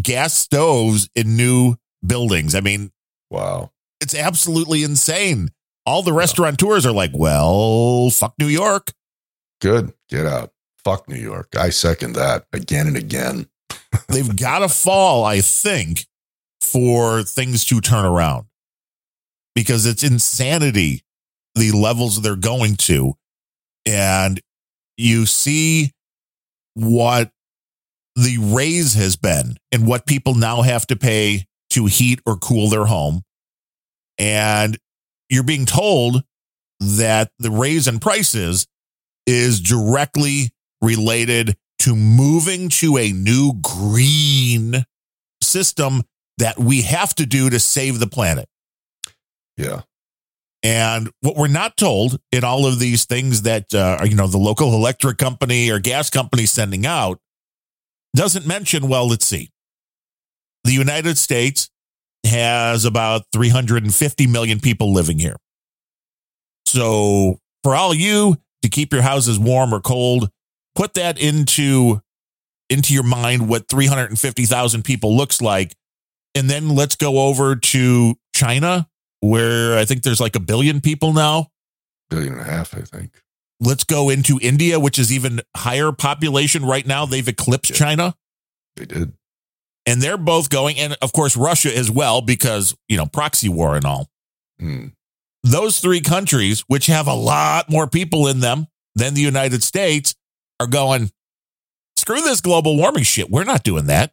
gas 0.01 0.33
stoves 0.33 1.09
in 1.15 1.35
new 1.35 1.75
buildings. 2.05 2.55
I 2.55 2.61
mean, 2.61 2.91
wow. 3.29 3.71
it's 4.01 4.15
absolutely 4.15 4.83
insane. 4.83 5.49
All 5.85 6.03
the 6.03 6.13
restaurateurs 6.13 6.85
are 6.85 6.91
like, 6.91 7.11
well, 7.13 8.09
fuck 8.09 8.35
New 8.39 8.47
York. 8.47 8.93
Good. 9.59 9.93
Get 10.09 10.25
out. 10.25 10.51
Fuck 10.83 11.07
New 11.09 11.15
York. 11.15 11.55
I 11.57 11.69
second 11.69 12.13
that 12.13 12.45
again 12.53 12.87
and 12.87 12.97
again. 12.97 13.47
They've 14.07 14.35
got 14.35 14.59
to 14.59 14.69
fall, 14.69 15.23
I 15.23 15.41
think, 15.41 16.05
for 16.59 17.23
things 17.23 17.65
to 17.65 17.81
turn 17.81 18.05
around. 18.05 18.47
because 19.55 19.85
it's 19.85 20.03
insanity 20.03 21.03
the 21.55 21.71
levels 21.71 22.21
they're 22.21 22.35
going 22.35 22.75
to. 22.75 23.13
And 23.85 24.39
you 25.01 25.25
see 25.25 25.91
what 26.73 27.31
the 28.15 28.37
raise 28.39 28.93
has 28.93 29.15
been 29.15 29.57
and 29.71 29.87
what 29.87 30.05
people 30.05 30.35
now 30.35 30.61
have 30.61 30.85
to 30.87 30.95
pay 30.95 31.45
to 31.71 31.85
heat 31.85 32.19
or 32.25 32.37
cool 32.37 32.69
their 32.69 32.85
home. 32.85 33.21
And 34.17 34.77
you're 35.29 35.43
being 35.43 35.65
told 35.65 36.23
that 36.79 37.31
the 37.39 37.51
raise 37.51 37.87
in 37.87 37.99
prices 37.99 38.67
is 39.25 39.61
directly 39.61 40.51
related 40.81 41.55
to 41.79 41.95
moving 41.95 42.69
to 42.69 42.97
a 42.97 43.11
new 43.11 43.53
green 43.61 44.85
system 45.41 46.03
that 46.37 46.59
we 46.59 46.81
have 46.81 47.13
to 47.15 47.25
do 47.25 47.49
to 47.49 47.59
save 47.59 47.99
the 47.99 48.07
planet. 48.07 48.47
Yeah. 49.57 49.81
And 50.63 51.09
what 51.21 51.35
we're 51.35 51.47
not 51.47 51.75
told 51.75 52.19
in 52.31 52.43
all 52.43 52.67
of 52.67 52.77
these 52.77 53.05
things 53.05 53.43
that 53.43 53.73
uh, 53.73 53.99
you 54.03 54.15
know, 54.15 54.27
the 54.27 54.37
local 54.37 54.73
electric 54.73 55.17
company 55.17 55.71
or 55.71 55.79
gas 55.79 56.09
company 56.09 56.45
sending 56.45 56.85
out 56.85 57.19
doesn't 58.15 58.45
mention, 58.45 58.87
well, 58.87 59.07
let's 59.07 59.25
see. 59.25 59.49
The 60.63 60.73
United 60.73 61.17
States 61.17 61.69
has 62.25 62.85
about 62.85 63.23
350 63.33 64.27
million 64.27 64.59
people 64.59 64.93
living 64.93 65.17
here. 65.17 65.37
So 66.65 67.39
for 67.63 67.75
all 67.75 67.93
you 67.93 68.37
to 68.61 68.69
keep 68.69 68.93
your 68.93 69.01
houses 69.01 69.39
warm 69.39 69.73
or 69.73 69.81
cold, 69.81 70.29
put 70.75 70.93
that 70.93 71.19
into 71.19 72.01
into 72.69 72.93
your 72.93 73.03
mind 73.03 73.49
what 73.49 73.67
350,000 73.67 74.83
people 74.83 75.17
looks 75.17 75.41
like. 75.41 75.75
And 76.35 76.49
then 76.49 76.69
let's 76.69 76.95
go 76.95 77.27
over 77.27 77.57
to 77.57 78.15
China 78.33 78.87
where 79.21 79.77
I 79.77 79.85
think 79.85 80.03
there's 80.03 80.19
like 80.19 80.35
a 80.35 80.39
billion 80.39 80.81
people 80.81 81.13
now. 81.13 81.47
Billion 82.09 82.33
and 82.33 82.41
a 82.41 82.45
half, 82.45 82.75
I 82.75 82.81
think. 82.81 83.21
Let's 83.59 83.83
go 83.85 84.09
into 84.09 84.39
India, 84.41 84.79
which 84.79 84.99
is 84.99 85.13
even 85.13 85.41
higher 85.55 85.91
population 85.91 86.65
right 86.65 86.85
now. 86.85 87.05
They've 87.05 87.27
eclipsed 87.27 87.71
Yeah. 87.71 87.77
China 87.77 88.15
They 88.75 88.85
did. 88.85 89.13
and 89.85 90.01
they're 90.01 90.17
both 90.17 90.49
going. 90.49 90.77
And 90.77 90.97
of 91.01 91.13
course, 91.13 91.37
Russia 91.37 91.75
as 91.75 91.89
well, 91.89 92.21
because, 92.21 92.75
you 92.89 92.97
know, 92.97 93.05
proxy 93.05 93.49
war 93.49 93.75
and 93.75 93.85
all. 93.85 94.09
Hmm. 94.59 94.87
Those 95.43 95.79
three 95.79 96.01
countries, 96.01 96.61
which 96.67 96.87
have 96.87 97.07
a 97.07 97.13
lot 97.15 97.69
more 97.69 97.87
people 97.87 98.27
in 98.27 98.39
them 98.41 98.67
than 98.95 99.13
the 99.13 99.21
United 99.21 99.63
States, 99.63 100.13
are 100.59 100.67
going, 100.67 101.09
screw 101.95 102.21
this 102.21 102.41
global 102.41 102.77
warming 102.77 103.03
shit. 103.03 103.29
We're 103.29 103.43
not 103.43 103.63
doing 103.63 103.85
that. 103.87 104.11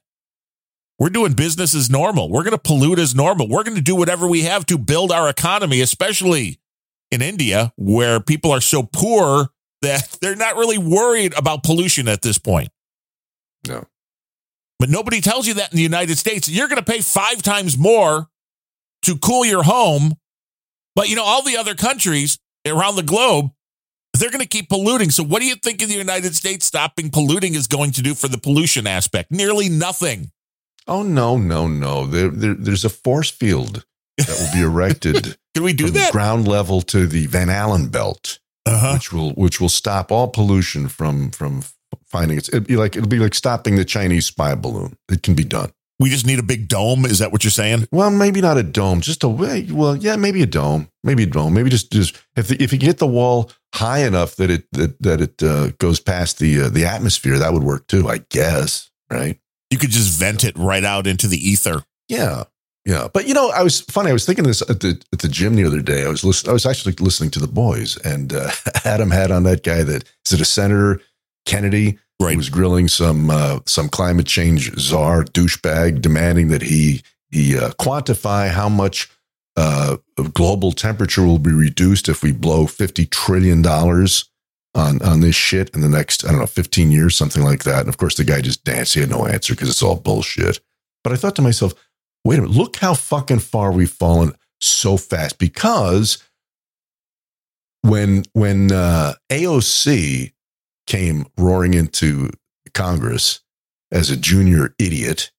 We're 0.99 1.11
doing 1.11 1.34
business 1.34 1.74
as 1.74 1.88
normal. 1.88 2.28
We're 2.28 2.42
going 2.42 2.53
to 2.53 2.59
pollute 2.59 2.99
as 2.99 3.14
normal. 3.14 3.49
We're 3.49 3.62
going 3.62 3.76
to 3.76 3.82
do 3.82 3.94
whatever 3.94 4.26
we 4.26 4.42
have 4.42 4.66
to 4.66 4.76
build 4.76 5.12
our 5.12 5.28
economy, 5.28 5.80
especially 5.80 6.59
in 7.11 7.22
India, 7.22 7.72
where 7.76 8.18
people 8.18 8.51
are 8.51 8.61
so 8.61 8.82
poor 8.82 9.51
that 9.82 10.16
they're 10.20 10.36
not 10.36 10.57
really 10.57 10.78
worried 10.78 11.34
about 11.36 11.62
pollution 11.62 12.09
at 12.09 12.22
this 12.22 12.38
point. 12.38 12.70
No. 13.66 13.84
But 14.78 14.90
nobody 14.90 15.20
tells 15.20 15.46
you 15.46 15.55
that 15.55 15.72
in 15.72 15.76
the 15.76 15.82
United 15.82 16.18
States. 16.18 16.49
You're 16.49 16.68
going 16.68 16.82
to 16.82 16.92
pay 16.92 17.01
five 17.01 17.42
times 17.42 17.76
more 17.76 18.28
to 19.03 19.18
cool 19.18 19.44
your 19.44 19.64
home. 19.64 20.14
But 20.94 21.09
you 21.09 21.16
know, 21.16 21.24
all 21.24 21.42
the 21.42 21.57
other 21.57 21.74
countries 21.74 22.38
around 22.66 22.96
the 22.96 23.03
globe, 23.03 23.51
they're 24.14 24.30
going 24.30 24.42
to 24.42 24.49
keep 24.49 24.68
polluting. 24.68 25.11
So, 25.11 25.22
what 25.22 25.40
do 25.40 25.46
you 25.46 25.55
think 25.55 25.82
in 25.82 25.88
the 25.88 25.94
United 25.94 26.34
States 26.34 26.66
stopping 26.66 27.11
polluting 27.11 27.55
is 27.55 27.66
going 27.66 27.92
to 27.92 28.03
do 28.03 28.14
for 28.14 28.28
the 28.28 28.38
pollution 28.38 28.86
aspect? 28.86 29.30
Nearly 29.30 29.68
nothing. 29.68 30.30
Oh 30.89 31.03
no, 31.03 31.36
no, 31.36 31.66
no. 31.68 32.07
There, 32.07 32.28
there 32.28 32.55
there's 32.55 32.84
a 32.84 32.89
force 32.91 33.30
field 33.30 33.84
that 34.16 34.28
will 34.28 34.53
be 34.53 34.64
erected 34.64 35.36
Can 35.55 35.62
we 35.64 35.72
do 35.72 35.86
from 35.86 35.95
that? 35.95 36.12
ground 36.12 36.49
level 36.49 36.80
to 36.82 37.07
the 37.07 37.26
Van 37.26 37.51
Allen 37.51 37.89
belt, 37.89 38.39
Uh-huh. 38.66 38.95
which 38.95 39.12
will 39.12 39.30
which 39.32 39.61
will 39.61 39.68
stop 39.68 40.11
all 40.11 40.28
pollution 40.28 40.89
from 40.89 41.30
from 41.30 41.62
finding 42.07 42.39
its. 42.39 42.49
It'll 42.49 42.61
be 42.61 42.76
like 42.76 42.97
it'll 42.97 43.09
be 43.09 43.18
like 43.18 43.34
stopping 43.34 43.76
the 43.76 43.84
Chinese 43.84 44.26
spy 44.26 44.55
balloon. 44.55 44.97
It 45.11 45.22
can 45.22 45.34
be 45.34 45.45
done. 45.45 45.70
We 46.01 46.11
just 46.11 46.26
need 46.26 46.39
a 46.39 46.45
big 46.45 46.68
dome. 46.68 47.05
Is 47.05 47.18
that 47.18 47.32
what 47.32 47.43
you're 47.43 47.51
saying? 47.51 47.89
Well, 47.91 48.11
maybe 48.11 48.41
not 48.41 48.57
a 48.57 48.62
dome, 48.62 49.01
just 49.01 49.24
a 49.24 49.28
way. 49.28 49.66
Well, 49.68 49.97
yeah, 49.97 50.14
maybe 50.14 50.43
a 50.43 50.47
dome, 50.47 50.89
maybe 51.03 51.24
a 51.24 51.26
dome, 51.26 51.53
maybe 51.55 51.70
just 51.70 51.91
just 51.93 52.16
if 52.36 52.49
the, 52.49 52.62
if 52.62 52.72
you 52.72 52.78
get 52.78 52.99
the 52.99 53.07
wall 53.07 53.51
high 53.74 54.07
enough 54.07 54.36
that 54.36 54.49
it 54.49 54.64
that 54.72 55.03
that 55.03 55.20
it 55.20 55.43
uh, 55.43 55.70
goes 55.78 55.99
past 56.01 56.39
the 56.39 56.62
uh, 56.62 56.68
the 56.68 56.84
atmosphere, 56.86 57.36
that 57.39 57.53
would 57.53 57.64
work 57.64 57.86
too, 57.89 58.09
I 58.09 58.18
guess. 58.30 58.91
Right? 59.11 59.39
You 59.71 59.79
could 59.79 59.91
just 59.91 60.19
vent 60.19 60.45
it 60.45 60.57
right 60.57 60.85
out 60.85 61.07
into 61.07 61.27
the 61.27 61.37
ether. 61.37 61.83
Yeah, 62.09 62.45
yeah. 62.87 63.09
But 63.12 63.29
you 63.29 63.35
know, 63.35 63.51
I 63.51 63.62
was 63.62 63.81
funny. 63.83 64.11
I 64.11 64.14
was 64.14 64.25
thinking 64.25 64.45
this 64.45 64.62
at 64.62 64.81
the 64.81 65.01
at 65.12 65.19
the 65.21 65.29
gym 65.29 65.57
the 65.57 65.64
other 65.64 65.83
day. 65.83 66.05
I 66.05 66.09
was 66.09 66.25
listening. 66.25 66.51
I 66.51 66.53
was 66.55 66.66
actually 66.66 66.95
listening 67.01 67.31
to 67.33 67.41
the 67.41 67.49
boys, 67.49 67.97
and 67.99 68.33
uh, 68.33 68.51
Adam 68.85 69.11
had 69.11 69.31
on 69.31 69.43
that 69.45 69.62
guy 69.62 69.83
that 69.83 70.05
is 70.27 70.33
it 70.33 70.41
a 70.41 70.45
senator 70.45 71.01
Kennedy 71.47 71.99
Right. 72.21 72.37
was 72.37 72.49
grilling 72.49 72.89
some 72.89 73.31
uh, 73.31 73.61
some 73.64 73.89
climate 73.89 74.27
change 74.27 74.77
czar 74.77 75.23
douchebag, 75.23 76.01
demanding 76.03 76.49
that 76.49 76.62
he 76.62 77.03
he 77.31 77.57
uh, 77.57 77.71
quantify 77.79 78.49
how 78.51 78.69
much 78.69 79.09
uh, 79.57 79.99
of 80.16 80.35
global 80.35 80.73
temperature 80.73 81.25
will 81.25 81.39
be 81.39 81.53
reduced 81.53 82.09
if 82.09 82.25
we 82.25 82.33
blow 82.33 82.66
fifty 82.66 83.07
trillion 83.07 83.62
dollars 83.62 84.29
on 84.79 85.03
on 85.03 85.20
this 85.20 85.35
shit 85.35 85.70
in 85.74 85.81
the 85.81 85.89
next 85.89 86.24
I 86.24 86.31
don't 86.31 86.41
know 86.41 86.47
fifteen 86.47 86.91
years, 86.91 87.16
something 87.16 87.43
like 87.43 87.64
that. 87.64 87.81
And 87.81 87.89
of 87.89 87.99
course, 87.99 88.16
the 88.16 88.24
guy 88.24 88.41
just 88.41 88.64
danced. 88.64 88.95
He 88.95 89.01
had 89.01 89.11
no 89.11 89.26
answer 89.26 89.55
because 89.55 89.68
it's 89.68 89.83
all 89.83 89.97
bullshit. 89.97 90.61
But 91.05 91.12
I 91.12 91.16
thought 91.16 91.37
to 91.37 91.43
myself, 91.43 91.74
wait 92.24 92.39
a 92.39 92.43
minute, 92.43 92.57
look 92.57 92.76
how 92.76 92.95
fucking 92.95 93.41
far 93.41 93.72
we've 93.72 93.91
fallen 93.91 94.33
so 94.61 94.97
fast 94.97 95.39
because 95.39 96.22
when 97.83 98.24
when 98.33 98.72
uh, 98.72 99.14
AOC 99.31 100.33
came 100.87 101.26
roaring 101.37 101.74
into 101.74 102.31
Congress 102.74 103.41
as 103.91 104.11
a 104.11 104.16
junior 104.16 104.74
idiot 104.79 105.31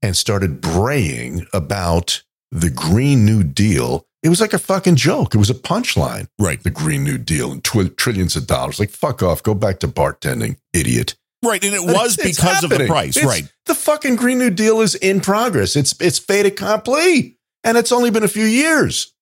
and 0.00 0.16
started 0.16 0.60
braying 0.60 1.46
about 1.52 2.22
the 2.50 2.70
Green 2.70 3.24
New 3.24 3.42
Deal, 3.42 4.06
it 4.22 4.28
was 4.28 4.40
like 4.40 4.52
a 4.52 4.58
fucking 4.58 4.96
joke. 4.96 5.34
It 5.34 5.38
was 5.38 5.50
a 5.50 5.54
punchline. 5.54 6.28
Right. 6.38 6.62
The 6.62 6.70
Green 6.70 7.04
New 7.04 7.18
Deal 7.18 7.50
and 7.52 7.62
tw- 7.64 7.96
trillions 7.96 8.36
of 8.36 8.46
dollars. 8.46 8.78
Like, 8.78 8.90
fuck 8.90 9.22
off. 9.22 9.42
Go 9.42 9.54
back 9.54 9.80
to 9.80 9.88
bartending, 9.88 10.56
idiot. 10.72 11.16
Right. 11.44 11.62
And 11.64 11.74
it 11.74 11.84
But 11.84 11.94
was 11.96 12.14
it's- 12.18 12.28
it's 12.30 12.38
because 12.40 12.62
of 12.64 12.70
the 12.70 12.86
price. 12.86 13.16
It's- 13.16 13.26
right. 13.28 13.50
The 13.66 13.74
fucking 13.74 14.16
Green 14.16 14.38
New 14.38 14.50
Deal 14.50 14.80
is 14.80 14.94
in 14.94 15.20
progress. 15.20 15.74
It's 15.76 15.94
it's 16.00 16.18
fait 16.18 16.46
accompli. 16.46 17.36
And 17.64 17.76
it's 17.76 17.92
only 17.92 18.10
been 18.10 18.24
a 18.24 18.28
few 18.28 18.44
years. 18.44 19.12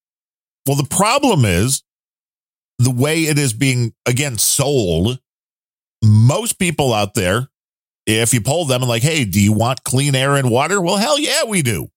Well, 0.67 0.75
the 0.77 0.83
problem 0.87 1.45
is 1.45 1.83
the 2.79 2.89
way 2.91 3.23
it 3.23 3.37
is 3.37 3.53
being, 3.53 3.93
again, 4.07 4.37
sold. 4.37 5.19
Most 6.03 6.57
people 6.57 6.93
out 6.93 7.13
there, 7.13 7.49
if 8.07 8.33
you 8.33 8.41
poll 8.41 8.65
them 8.65 8.81
and 8.81 8.89
like, 8.89 9.03
hey, 9.03 9.25
do 9.25 9.39
you 9.39 9.53
want 9.53 9.83
clean 9.83 10.15
air 10.15 10.35
and 10.35 10.49
water? 10.49 10.81
Well, 10.81 10.97
hell 10.97 11.19
yeah, 11.19 11.43
we 11.47 11.61
do. 11.61 11.89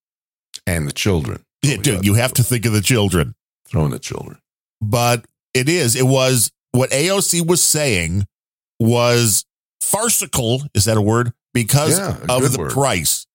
And 0.67 0.87
the 0.87 0.93
children. 0.93 1.45
Yeah, 1.71 1.77
dude, 1.77 2.05
you 2.07 2.15
have 2.15 2.33
to 2.35 2.43
think 2.43 2.67
of 2.67 2.73
the 2.73 2.81
children. 2.81 3.35
Throwing 3.69 3.91
the 3.91 3.99
children. 3.99 4.39
But 4.81 5.25
it 5.55 5.69
is, 5.69 5.97
it 5.97 6.07
was 6.07 6.51
what 6.73 6.91
AOC 6.91 7.47
was 7.47 7.63
saying 7.63 8.27
was 8.81 9.45
farcical. 9.81 10.63
Is 10.75 10.85
that 10.87 10.97
a 10.97 11.01
word? 11.03 11.33
Because 11.53 11.99
Yeah, 11.99 12.17
a 12.29 12.37
of 12.37 12.53
the 12.53 12.59
word. 12.59 12.71
price 12.73 13.27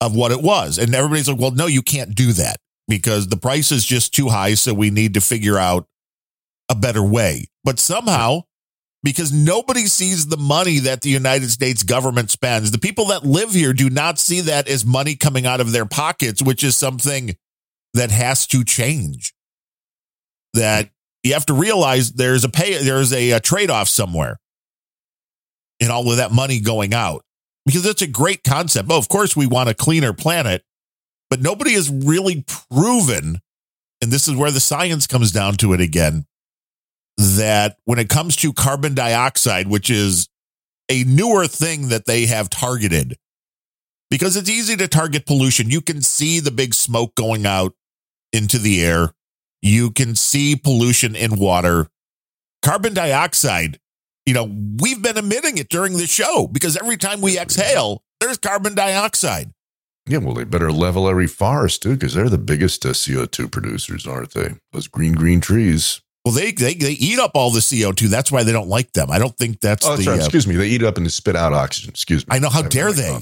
of 0.00 0.14
what 0.16 0.32
it 0.32 0.42
was. 0.42 0.78
And 0.78 0.94
everybody's 0.94 1.28
like, 1.28 1.38
well, 1.38 1.50
no, 1.52 1.66
you 1.66 1.82
can't 1.82 2.14
do 2.14 2.32
that 2.34 2.56
because 2.88 3.28
the 3.28 3.36
price 3.36 3.70
is 3.72 3.84
just 3.84 4.14
too 4.14 4.28
high. 4.28 4.54
So 4.54 4.74
we 4.74 4.90
need 4.90 5.14
to 5.14 5.20
figure 5.20 5.58
out 5.58 5.86
a 6.68 6.74
better 6.74 7.02
way. 7.02 7.46
But 7.64 7.78
somehow, 7.78 8.42
because 9.02 9.32
nobody 9.32 9.86
sees 9.86 10.26
the 10.26 10.36
money 10.36 10.78
that 10.80 11.02
the 11.02 11.10
United 11.10 11.50
States 11.50 11.82
government 11.82 12.30
spends, 12.30 12.70
the 12.70 12.78
people 12.78 13.06
that 13.06 13.24
live 13.24 13.52
here 13.52 13.72
do 13.72 13.88
not 13.88 14.18
see 14.18 14.40
that 14.40 14.68
as 14.68 14.84
money 14.84 15.14
coming 15.14 15.46
out 15.46 15.60
of 15.60 15.72
their 15.72 15.86
pockets, 15.86 16.42
which 16.42 16.64
is 16.64 16.76
something 16.76 17.36
that 17.94 18.10
has 18.10 18.46
to 18.48 18.64
change. 18.64 19.34
That 20.54 20.90
you 21.22 21.34
have 21.34 21.46
to 21.46 21.54
realize 21.54 22.12
there's 22.12 22.44
a 22.44 22.48
pay, 22.48 22.82
there's 22.82 23.12
a, 23.12 23.32
a 23.32 23.40
trade 23.40 23.70
off 23.70 23.88
somewhere 23.88 24.38
in 25.80 25.90
all 25.90 26.10
of 26.10 26.16
that 26.16 26.32
money 26.32 26.60
going 26.60 26.94
out 26.94 27.22
because 27.64 27.84
it's 27.84 28.02
a 28.02 28.06
great 28.06 28.44
concept. 28.44 28.88
Oh, 28.90 28.98
of 28.98 29.08
course, 29.08 29.36
we 29.36 29.46
want 29.46 29.68
a 29.68 29.74
cleaner 29.74 30.12
planet, 30.12 30.62
but 31.28 31.40
nobody 31.40 31.72
has 31.74 31.90
really 31.90 32.44
proven, 32.46 33.40
and 34.00 34.10
this 34.10 34.28
is 34.28 34.36
where 34.36 34.50
the 34.50 34.60
science 34.60 35.06
comes 35.06 35.32
down 35.32 35.56
to 35.56 35.72
it 35.72 35.80
again, 35.80 36.26
that 37.16 37.78
when 37.84 37.98
it 37.98 38.08
comes 38.08 38.36
to 38.36 38.52
carbon 38.52 38.94
dioxide, 38.94 39.68
which 39.68 39.90
is 39.90 40.28
a 40.88 41.04
newer 41.04 41.46
thing 41.46 41.88
that 41.88 42.06
they 42.06 42.26
have 42.26 42.50
targeted, 42.50 43.16
because 44.10 44.36
it's 44.36 44.50
easy 44.50 44.76
to 44.76 44.88
target 44.88 45.26
pollution. 45.26 45.70
You 45.70 45.80
can 45.80 46.02
see 46.02 46.40
the 46.40 46.50
big 46.50 46.74
smoke 46.74 47.14
going 47.14 47.46
out 47.46 47.74
into 48.32 48.58
the 48.58 48.84
air. 48.84 49.12
You 49.62 49.90
can 49.90 50.14
see 50.14 50.56
pollution 50.56 51.16
in 51.16 51.38
water. 51.38 51.88
Carbon 52.62 52.94
dioxide, 52.94 53.78
you 54.26 54.34
know, 54.34 54.50
we've 54.80 55.02
been 55.02 55.16
emitting 55.16 55.58
it 55.58 55.68
during 55.68 55.96
the 55.96 56.06
show 56.06 56.48
because 56.48 56.76
every 56.76 56.96
time 56.96 57.20
we 57.20 57.38
exhale, 57.38 58.02
there's 58.20 58.38
carbon 58.38 58.74
dioxide. 58.74 59.52
Yeah, 60.08 60.18
well, 60.18 60.34
they 60.34 60.44
better 60.44 60.70
level 60.70 61.08
every 61.08 61.26
forest 61.26 61.82
too, 61.82 61.94
because 61.94 62.14
they're 62.14 62.28
the 62.28 62.38
biggest 62.38 62.84
uh, 62.86 62.90
CO2 62.90 63.50
producers, 63.50 64.06
aren't 64.06 64.34
they? 64.34 64.54
Those 64.72 64.86
green, 64.86 65.14
green 65.14 65.40
trees. 65.40 66.00
Well, 66.26 66.34
they, 66.34 66.50
they 66.50 66.74
they 66.74 66.90
eat 66.90 67.20
up 67.20 67.30
all 67.36 67.52
the 67.52 67.60
CO2. 67.60 68.08
That's 68.08 68.32
why 68.32 68.42
they 68.42 68.50
don't 68.50 68.66
like 68.68 68.92
them. 68.94 69.12
I 69.12 69.20
don't 69.20 69.36
think 69.38 69.60
that's 69.60 69.86
Oh, 69.86 69.90
that's 69.90 70.04
the. 70.04 70.10
right. 70.10 70.20
uh, 70.20 70.24
Excuse 70.24 70.44
me. 70.48 70.56
They 70.56 70.66
eat 70.66 70.82
it 70.82 70.86
up 70.86 70.96
and 70.96 71.06
they 71.06 71.10
spit 71.10 71.36
out 71.36 71.52
oxygen. 71.52 71.90
Excuse 71.90 72.26
me. 72.26 72.34
I 72.34 72.40
know. 72.40 72.48
How 72.48 72.56
haven't 72.64 72.72
dare 72.72 72.92
they? 72.92 73.16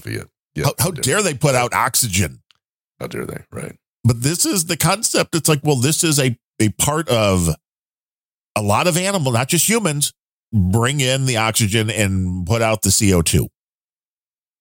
Yeah, 0.54 0.64
how, 0.64 0.72
how 0.78 0.90
dare 0.90 1.22
they 1.22 1.34
put 1.34 1.54
out 1.54 1.74
oxygen? 1.74 2.40
How 2.98 3.06
dare 3.06 3.26
they? 3.26 3.44
Right. 3.52 3.76
But 4.04 4.22
this 4.22 4.46
is 4.46 4.64
the 4.64 4.78
concept. 4.78 5.34
It's 5.34 5.50
like, 5.50 5.60
well, 5.62 5.76
this 5.76 6.02
is 6.02 6.18
a 6.18 6.34
a 6.60 6.70
part 6.70 7.10
of 7.10 7.50
a 8.56 8.62
lot 8.62 8.86
of 8.86 8.96
animal, 8.96 9.32
not 9.32 9.48
just 9.48 9.68
humans, 9.68 10.14
bring 10.50 11.00
in 11.00 11.26
the 11.26 11.36
oxygen 11.36 11.90
and 11.90 12.46
put 12.46 12.62
out 12.62 12.80
the 12.80 12.88
CO2. 12.88 13.48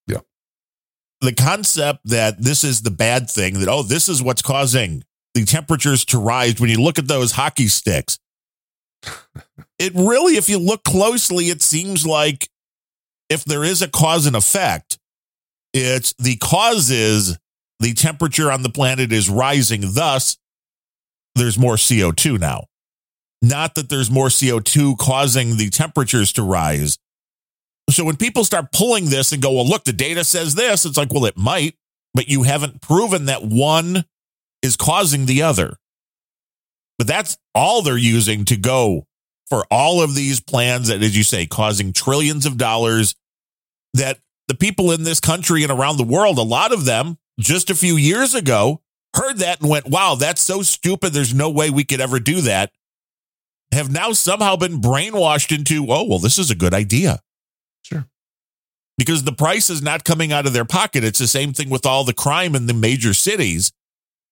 Yeah. 0.07 0.17
The 1.21 1.31
concept 1.33 2.01
that 2.05 2.41
this 2.41 2.65
is 2.65 2.81
the 2.81 2.91
bad 2.91 3.29
thing, 3.29 3.59
that, 3.59 3.69
oh, 3.69 3.83
this 3.83 4.09
is 4.09 4.21
what's 4.21 4.41
causing 4.41 5.03
the 5.33 5.45
temperatures 5.45 6.03
to 6.05 6.17
rise. 6.17 6.59
When 6.59 6.69
you 6.69 6.81
look 6.81 6.99
at 6.99 7.07
those 7.07 7.31
hockey 7.33 7.67
sticks, 7.67 8.17
it 9.79 9.93
really, 9.95 10.37
if 10.37 10.49
you 10.49 10.59
look 10.59 10.83
closely, 10.83 11.45
it 11.45 11.61
seems 11.61 12.05
like 12.05 12.49
if 13.29 13.43
there 13.45 13.63
is 13.63 13.81
a 13.81 13.87
cause 13.87 14.25
and 14.25 14.35
effect, 14.35 14.99
it's 15.73 16.13
the 16.19 16.35
cause 16.37 16.89
is 16.91 17.37
the 17.79 17.93
temperature 17.93 18.51
on 18.51 18.63
the 18.63 18.69
planet 18.69 19.11
is 19.11 19.29
rising. 19.29 19.81
Thus, 19.93 20.37
there's 21.35 21.57
more 21.57 21.75
CO2 21.75 22.39
now. 22.39 22.65
Not 23.41 23.75
that 23.75 23.89
there's 23.89 24.09
more 24.09 24.27
CO2 24.27 24.97
causing 24.97 25.57
the 25.57 25.69
temperatures 25.69 26.31
to 26.33 26.43
rise. 26.43 26.97
So 27.89 28.05
when 28.05 28.15
people 28.15 28.45
start 28.45 28.71
pulling 28.71 29.05
this 29.05 29.33
and 29.33 29.41
go, 29.41 29.51
well, 29.51 29.67
look, 29.67 29.83
the 29.83 29.91
data 29.91 30.23
says 30.23 30.55
this, 30.55 30.85
it's 30.85 30.97
like, 30.97 31.11
well, 31.11 31.25
it 31.25 31.35
might, 31.35 31.75
but 32.13 32.29
you 32.29 32.43
haven't 32.43 32.81
proven 32.81 33.25
that 33.25 33.43
one 33.43 34.05
is 34.61 34.77
causing 34.77 35.25
the 35.25 35.41
other. 35.41 35.75
But 37.03 37.07
that's 37.09 37.37
all 37.53 37.81
they're 37.81 37.97
using 37.97 38.45
to 38.45 38.55
go 38.55 39.07
for 39.49 39.65
all 39.69 40.01
of 40.01 40.15
these 40.15 40.39
plans 40.39 40.87
that, 40.87 41.03
as 41.03 41.17
you 41.17 41.23
say, 41.25 41.45
causing 41.45 41.91
trillions 41.91 42.45
of 42.45 42.55
dollars 42.55 43.13
that 43.93 44.19
the 44.47 44.55
people 44.55 44.89
in 44.89 45.03
this 45.03 45.19
country 45.19 45.63
and 45.63 45.71
around 45.71 45.97
the 45.97 46.05
world, 46.05 46.37
a 46.37 46.43
lot 46.43 46.71
of 46.71 46.85
them 46.85 47.17
just 47.37 47.69
a 47.69 47.75
few 47.75 47.97
years 47.97 48.33
ago 48.33 48.79
heard 49.17 49.39
that 49.39 49.59
and 49.59 49.69
went, 49.69 49.85
wow, 49.85 50.15
that's 50.15 50.39
so 50.39 50.61
stupid. 50.61 51.11
There's 51.11 51.33
no 51.33 51.49
way 51.49 51.69
we 51.69 51.83
could 51.83 51.99
ever 51.99 52.21
do 52.21 52.39
that. 52.39 52.71
Have 53.73 53.91
now 53.91 54.13
somehow 54.13 54.55
been 54.55 54.79
brainwashed 54.79 55.53
into, 55.53 55.85
oh, 55.89 56.05
well, 56.07 56.19
this 56.19 56.39
is 56.39 56.51
a 56.51 56.55
good 56.55 56.73
idea. 56.73 57.19
Sure. 57.81 58.07
Because 58.97 59.25
the 59.25 59.33
price 59.33 59.69
is 59.69 59.81
not 59.81 60.05
coming 60.05 60.31
out 60.31 60.45
of 60.45 60.53
their 60.53 60.63
pocket. 60.63 61.03
It's 61.03 61.19
the 61.19 61.27
same 61.27 61.51
thing 61.51 61.69
with 61.69 61.85
all 61.85 62.05
the 62.05 62.13
crime 62.13 62.55
in 62.55 62.67
the 62.67 62.73
major 62.73 63.13
cities. 63.13 63.73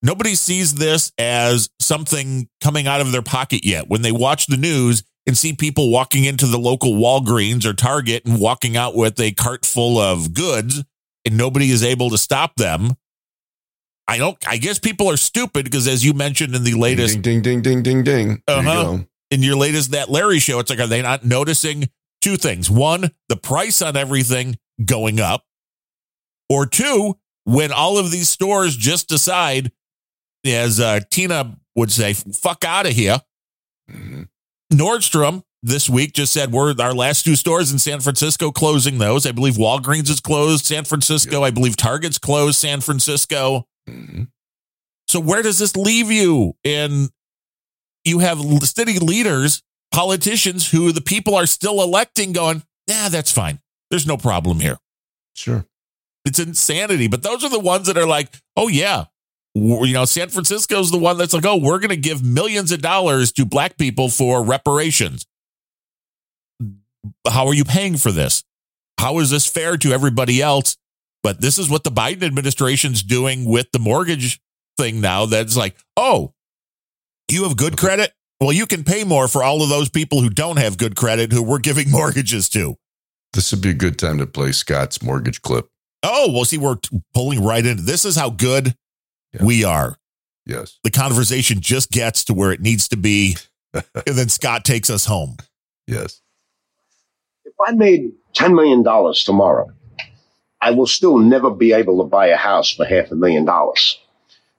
Nobody 0.03 0.35
sees 0.35 0.75
this 0.75 1.11
as 1.17 1.69
something 1.79 2.49
coming 2.59 2.87
out 2.87 3.01
of 3.01 3.11
their 3.11 3.21
pocket 3.21 3.65
yet. 3.65 3.87
When 3.87 4.01
they 4.01 4.11
watch 4.11 4.47
the 4.47 4.57
news 4.57 5.03
and 5.27 5.37
see 5.37 5.53
people 5.53 5.91
walking 5.91 6.25
into 6.25 6.47
the 6.47 6.57
local 6.57 6.93
Walgreens 6.93 7.65
or 7.65 7.73
Target 7.73 8.25
and 8.25 8.39
walking 8.39 8.75
out 8.75 8.95
with 8.95 9.19
a 9.19 9.31
cart 9.31 9.65
full 9.65 9.99
of 9.99 10.33
goods 10.33 10.83
and 11.25 11.37
nobody 11.37 11.69
is 11.69 11.83
able 11.83 12.09
to 12.09 12.17
stop 12.17 12.55
them. 12.55 12.95
I 14.07 14.17
don't 14.17 14.37
I 14.47 14.57
guess 14.57 14.79
people 14.79 15.09
are 15.09 15.17
stupid 15.17 15.65
because 15.65 15.87
as 15.87 16.03
you 16.03 16.13
mentioned 16.13 16.55
in 16.55 16.63
the 16.63 16.73
latest 16.73 17.21
Ding, 17.21 17.41
ding, 17.41 17.61
ding, 17.61 17.83
ding, 17.83 18.03
ding, 18.03 18.03
ding. 18.03 18.43
Uh-huh. 18.47 18.83
go. 18.83 19.05
in 19.29 19.43
your 19.43 19.55
latest 19.55 19.91
that 19.91 20.09
Larry 20.09 20.39
show, 20.39 20.59
it's 20.59 20.69
like, 20.69 20.79
are 20.79 20.87
they 20.87 21.01
not 21.01 21.23
noticing 21.23 21.89
two 22.21 22.37
things? 22.37 22.69
One, 22.69 23.11
the 23.29 23.37
price 23.37 23.81
on 23.81 23.95
everything 23.95 24.57
going 24.83 25.19
up. 25.19 25.45
Or 26.49 26.65
two, 26.65 27.17
when 27.45 27.71
all 27.71 27.97
of 27.97 28.11
these 28.11 28.27
stores 28.27 28.75
just 28.75 29.07
decide, 29.07 29.71
as 30.45 30.79
uh, 30.79 30.99
Tina 31.09 31.57
would 31.75 31.91
say, 31.91 32.13
fuck 32.13 32.63
out 32.65 32.85
of 32.85 32.93
here. 32.93 33.21
Mhm. 33.89 34.27
Nordstrom 34.71 35.43
this 35.63 35.89
week 35.89 36.13
just 36.13 36.33
said 36.33 36.51
we're 36.51 36.73
our 36.79 36.93
last 36.93 37.23
two 37.23 37.35
stores 37.35 37.71
in 37.71 37.79
San 37.79 37.99
Francisco 37.99 38.51
closing 38.51 38.97
those. 38.97 39.25
I 39.25 39.31
believe 39.31 39.55
Walgreens 39.55 40.09
is 40.09 40.19
closed, 40.19 40.65
San 40.65 40.85
Francisco. 40.85 41.43
I 41.43 41.51
believe 41.51 41.75
Target's 41.77 42.17
closed, 42.17 42.57
San 42.57 42.81
Francisco. 42.81 43.67
Mhm. 43.87 44.29
So 45.07 45.19
where 45.19 45.41
does 45.41 45.59
this 45.59 45.75
leave 45.75 46.09
you? 46.09 46.55
And 46.63 47.09
you 48.05 48.19
have 48.19 48.39
city 48.63 48.97
leaders, 48.97 49.61
politicians 49.91 50.71
who 50.71 50.91
the 50.91 51.01
people 51.01 51.35
are 51.35 51.45
still 51.45 51.81
electing 51.83 52.31
going, 52.31 52.63
yeah, 52.87 53.09
that's 53.09 53.31
fine. 53.31 53.59
There's 53.89 54.07
no 54.07 54.17
problem 54.17 54.61
here. 54.61 54.79
Sure. 55.35 55.65
It's 56.25 56.39
insanity. 56.39 57.07
But 57.07 57.23
those 57.23 57.43
are 57.43 57.49
the 57.49 57.59
ones 57.59 57.87
that 57.87 57.97
are 57.97 58.05
like, 58.07 58.31
oh, 58.55 58.67
yeah. 58.67 59.05
You 59.53 59.93
know, 59.93 60.05
San 60.05 60.29
Francisco's 60.29 60.91
the 60.91 60.97
one 60.97 61.17
that's 61.17 61.33
like, 61.33 61.45
oh, 61.45 61.57
we're 61.57 61.79
going 61.79 61.89
to 61.89 61.97
give 61.97 62.23
millions 62.23 62.71
of 62.71 62.81
dollars 62.81 63.31
to 63.33 63.45
black 63.45 63.77
people 63.77 64.09
for 64.09 64.43
reparations. 64.43 65.25
How 67.27 67.47
are 67.47 67.53
you 67.53 67.65
paying 67.65 67.97
for 67.97 68.11
this? 68.11 68.43
How 68.97 69.19
is 69.19 69.29
this 69.29 69.47
fair 69.47 69.77
to 69.77 69.91
everybody 69.91 70.41
else? 70.41 70.77
But 71.23 71.41
this 71.41 71.57
is 71.57 71.69
what 71.69 71.83
the 71.83 71.91
Biden 71.91 72.23
administration's 72.23 73.03
doing 73.03 73.45
with 73.45 73.71
the 73.71 73.79
mortgage 73.79 74.39
thing 74.77 75.01
now. 75.01 75.25
That's 75.25 75.57
like, 75.57 75.75
oh, 75.97 76.33
you 77.29 77.43
have 77.43 77.57
good 77.57 77.77
credit? 77.77 78.13
Well, 78.39 78.53
you 78.53 78.65
can 78.65 78.83
pay 78.83 79.03
more 79.03 79.27
for 79.27 79.43
all 79.43 79.61
of 79.61 79.69
those 79.69 79.89
people 79.89 80.21
who 80.21 80.29
don't 80.29 80.57
have 80.57 80.77
good 80.77 80.95
credit 80.95 81.31
who 81.31 81.43
we're 81.43 81.59
giving 81.59 81.91
mortgages 81.91 82.49
to. 82.49 82.77
This 83.33 83.51
would 83.51 83.61
be 83.61 83.69
a 83.69 83.73
good 83.73 83.97
time 83.99 84.17
to 84.17 84.27
play 84.27 84.51
Scott's 84.51 85.01
mortgage 85.01 85.41
clip. 85.41 85.67
Oh, 86.03 86.31
well, 86.31 86.45
see, 86.45 86.57
we're 86.57 86.77
pulling 87.13 87.43
right 87.43 87.65
into 87.65 87.83
this 87.83 88.03
is 88.03 88.15
how 88.15 88.29
good 88.31 88.75
Yeah. 89.33 89.45
we 89.45 89.63
are. 89.63 89.97
Yes. 90.45 90.79
The 90.83 90.91
conversation 90.91 91.59
just 91.61 91.91
gets 91.91 92.25
to 92.25 92.33
where 92.33 92.51
it 92.51 92.61
needs 92.61 92.87
to 92.89 92.97
be. 92.97 93.37
and 93.73 93.83
then 94.05 94.29
Scott 94.29 94.65
takes 94.65 94.89
us 94.89 95.05
home. 95.05 95.37
Yes. 95.87 96.21
If 97.45 97.53
I 97.65 97.71
made 97.71 98.11
$10 98.35 98.53
million 98.55 98.83
tomorrow, 99.25 99.71
I 100.61 100.71
will 100.71 100.87
still 100.87 101.17
never 101.17 101.49
be 101.49 101.73
able 101.73 102.03
to 102.03 102.09
buy 102.09 102.27
a 102.27 102.37
house 102.37 102.71
for 102.71 102.85
half 102.85 103.11
a 103.11 103.15
million 103.15 103.45
dollars 103.45 103.99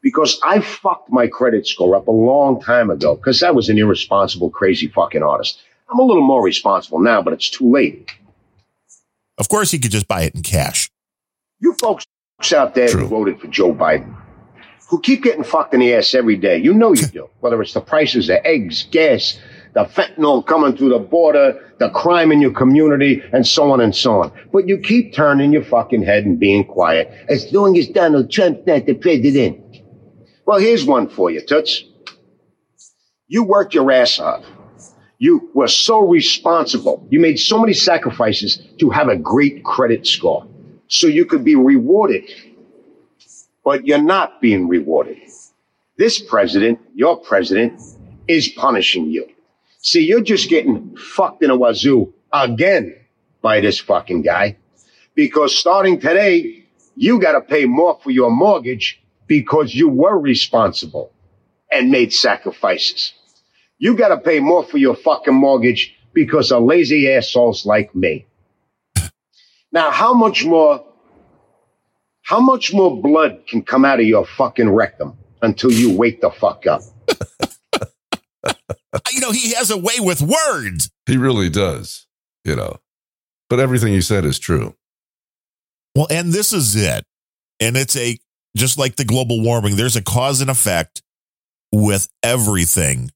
because 0.03 0.41
I 0.45 0.61
fucked 0.61 1.11
my 1.11 1.29
credit 1.29 1.67
score 1.67 1.95
up 1.95 2.09
a 2.09 2.13
long 2.13 2.61
time 2.61 2.91
ago 2.91 3.15
because 3.15 3.43
I 3.43 3.51
was 3.51 3.69
an 3.69 3.79
irresponsible, 3.79 4.51
crazy 4.51 4.89
fucking 4.89 5.23
artist. 5.23 5.61
I'm 5.91 5.99
a 5.99 6.03
little 6.03 6.27
more 6.27 6.43
responsible 6.43 6.99
now, 6.99 7.23
but 7.23 7.33
it's 7.33 7.49
too 7.49 7.71
late. 7.71 8.11
Of 9.39 9.49
course, 9.49 9.71
he 9.71 9.79
could 9.79 9.91
just 9.91 10.09
buy 10.09 10.23
it 10.23 10.35
in 10.35 10.43
cash. 10.43 10.91
You 11.61 11.75
folks 11.75 12.05
out 12.53 12.75
there 12.75 12.89
True. 12.89 13.03
who 13.03 13.07
voted 13.07 13.41
for 13.41 13.47
Joe 13.47 13.73
Biden, 13.73 14.17
who 14.93 15.01
keep 15.01 15.23
getting 15.23 15.43
fucked 15.43 15.73
in 15.73 15.81
the 15.81 15.95
ass 15.95 16.15
every 16.15 16.37
day, 16.37 16.59
you 16.59 16.75
know 16.75 16.93
you 16.93 17.07
do. 17.07 17.27
Whether 17.41 17.63
it's 17.63 17.73
the 17.73 17.81
prices 17.81 18.29
of 18.29 18.41
eggs, 18.45 18.87
gas, 18.91 19.39
the 19.73 19.85
fentanyl 19.85 20.45
coming 20.45 20.77
through 20.77 20.91
the 20.91 20.99
border, 20.99 21.73
the 21.79 21.89
crime 21.89 22.31
in 22.31 22.43
your 22.43 22.53
community, 22.53 23.23
and 23.33 23.47
so 23.47 23.71
on 23.71 23.81
and 23.81 23.97
so 23.97 24.21
on. 24.21 24.31
But 24.53 24.69
you 24.69 24.77
keep 24.77 25.15
turning 25.15 25.51
your 25.51 25.65
fucking 25.65 26.03
head 26.03 26.27
and 26.27 26.39
being 26.39 26.67
quiet 26.67 27.11
as 27.31 27.51
long 27.55 27.79
as 27.79 27.89
Donald 27.89 28.31
Trump's 28.31 28.67
not 28.67 28.85
the 28.85 28.93
president. 28.93 29.65
Well, 30.45 30.59
here's 30.59 30.85
one 30.85 31.09
for 31.09 31.31
you, 31.31 31.41
Toots. 31.41 31.85
You 33.29 33.45
worked 33.45 33.73
your 33.73 33.91
ass 33.91 34.19
off. 34.19 34.45
You 35.17 35.51
were 35.55 35.69
so 35.69 36.07
responsible. 36.07 37.09
You 37.11 37.19
made 37.19 37.39
so 37.39 37.59
many 37.59 37.73
sacrifices 37.73 38.63
to 38.79 38.91
have 38.91 39.09
a 39.09 39.17
great 39.17 39.65
credit 39.65 40.07
score 40.07 40.47
so 40.89 41.07
you 41.07 41.25
could 41.25 41.45
be 41.45 41.57
rewarded. 41.57 42.31
But 43.65 43.87
you're 43.87 44.03
not 44.03 44.41
being 44.41 44.69
rewarded. 44.69 45.19
This 45.97 46.21
president, 46.21 46.81
your 46.95 47.19
president, 47.19 47.81
is 48.27 48.49
punishing 48.49 49.11
you. 49.11 49.29
See, 49.79 50.05
you're 50.05 50.23
just 50.23 50.49
getting 50.49 50.97
fucked 50.97 51.43
in 51.43 51.51
a 51.51 51.57
wazoo 51.57 52.13
again 52.33 52.97
by 53.41 53.61
this 53.61 53.79
fucking 53.79 54.23
guy. 54.23 54.57
Because 55.15 55.57
starting 55.57 56.01
today, 56.01 56.65
you 56.97 57.21
got 57.21 57.33
to 57.33 57.41
pay 57.41 57.67
more 57.67 57.99
for 58.03 58.11
your 58.11 58.31
mortgage 58.31 59.03
because 59.27 59.75
you 59.75 59.89
were 59.89 60.19
responsible 60.19 61.13
and 61.71 61.91
made 61.91 62.13
sacrifices. 62.13 63.13
You 63.79 63.97
got 63.97 64.09
to 64.09 64.19
pay 64.19 64.41
more 64.41 64.65
for 64.65 64.79
your 64.79 64.95
fucking 64.95 65.35
mortgage 65.35 65.95
because 66.13 66.53
of 66.53 66.63
lazy 66.63 67.11
assholes 67.11 67.67
like 67.67 67.95
me. 67.95 68.27
Now, 69.73 69.91
how 69.91 70.13
much 70.13 70.45
more, 70.45 70.85
how 72.23 72.41
much 72.41 72.73
more 72.73 73.01
blood 73.01 73.43
can 73.49 73.63
come 73.63 73.85
out 73.85 74.01
of 74.01 74.07
your 74.07 74.27
fucking 74.27 74.71
rectum 74.71 75.17
until 75.43 75.71
you 75.71 75.97
wake 75.97 76.21
the 76.21 76.31
fuck 76.31 76.67
up? 76.67 76.83
You 79.13 79.21
know, 79.21 79.33
he 79.33 79.55
has 79.55 79.71
a 79.71 79.77
way 79.77 79.95
with 79.99 80.21
words. 80.21 80.91
He 81.07 81.17
really 81.17 81.49
does, 81.49 82.07
you 82.45 82.57
know. 82.57 82.79
But 83.49 83.61
everything 83.61 83.93
you 83.93 84.01
said 84.01 84.25
is 84.25 84.39
true. 84.39 84.75
Well, 85.95 86.07
and 86.11 86.33
this 86.33 86.53
is 86.53 86.75
it. 86.77 87.05
And 87.61 87.77
it's 87.77 87.97
a, 87.97 88.19
just 88.57 88.79
like 88.79 88.97
the 88.97 89.05
global 89.05 89.43
warming, 89.43 89.77
there's 89.77 89.97
a 89.97 90.03
cause 90.03 90.41
and 90.41 90.51
effect 90.51 91.03
with 91.71 92.09
everything. 92.23 93.11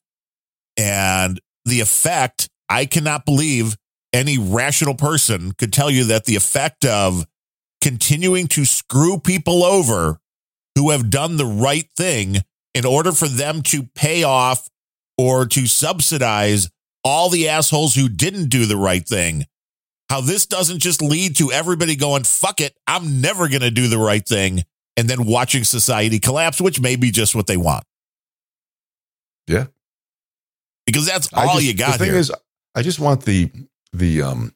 And 0.76 1.40
the 1.64 1.80
effect, 1.80 2.48
I 2.68 2.86
cannot 2.86 3.24
believe 3.24 3.76
any 4.12 4.38
rational 4.38 4.94
person 4.94 5.52
could 5.52 5.72
tell 5.72 5.90
you 5.90 6.04
that 6.04 6.24
the 6.24 6.36
effect 6.36 6.84
of 6.84 7.26
continuing 7.86 8.48
to 8.48 8.64
screw 8.64 9.16
people 9.16 9.62
over 9.62 10.18
who 10.74 10.90
have 10.90 11.08
done 11.08 11.36
the 11.36 11.46
right 11.46 11.88
thing 11.96 12.34
in 12.74 12.84
order 12.84 13.12
for 13.12 13.28
them 13.28 13.62
to 13.62 13.84
pay 13.94 14.24
off 14.24 14.68
or 15.16 15.46
to 15.46 15.68
subsidize 15.68 16.68
all 17.04 17.30
the 17.30 17.48
assholes 17.48 17.94
who 17.94 18.08
didn't 18.08 18.48
do 18.48 18.66
the 18.66 18.76
right 18.76 19.06
thing. 19.06 19.44
How 20.10 20.20
this 20.20 20.46
doesn't 20.46 20.80
just 20.80 21.00
lead 21.00 21.36
to 21.36 21.52
everybody 21.52 21.94
going, 21.94 22.24
fuck 22.24 22.60
it, 22.60 22.76
I'm 22.88 23.20
never 23.20 23.46
going 23.48 23.60
to 23.60 23.70
do 23.70 23.86
the 23.86 23.98
right 23.98 24.26
thing, 24.26 24.64
and 24.96 25.08
then 25.08 25.24
watching 25.24 25.62
society 25.62 26.18
collapse, 26.18 26.60
which 26.60 26.80
may 26.80 26.96
be 26.96 27.12
just 27.12 27.36
what 27.36 27.46
they 27.46 27.56
want. 27.56 27.84
Yeah. 29.46 29.66
Because 30.86 31.06
that's 31.06 31.32
all 31.32 31.54
just- 31.54 31.64
you 31.66 31.74
got 31.74 31.92
The 31.92 31.98
thing 31.98 32.10
here. 32.10 32.18
is, 32.18 32.32
I 32.74 32.82
just 32.82 32.98
want 32.98 33.24
the 33.24 33.48
the 33.92 34.22
um 34.22 34.52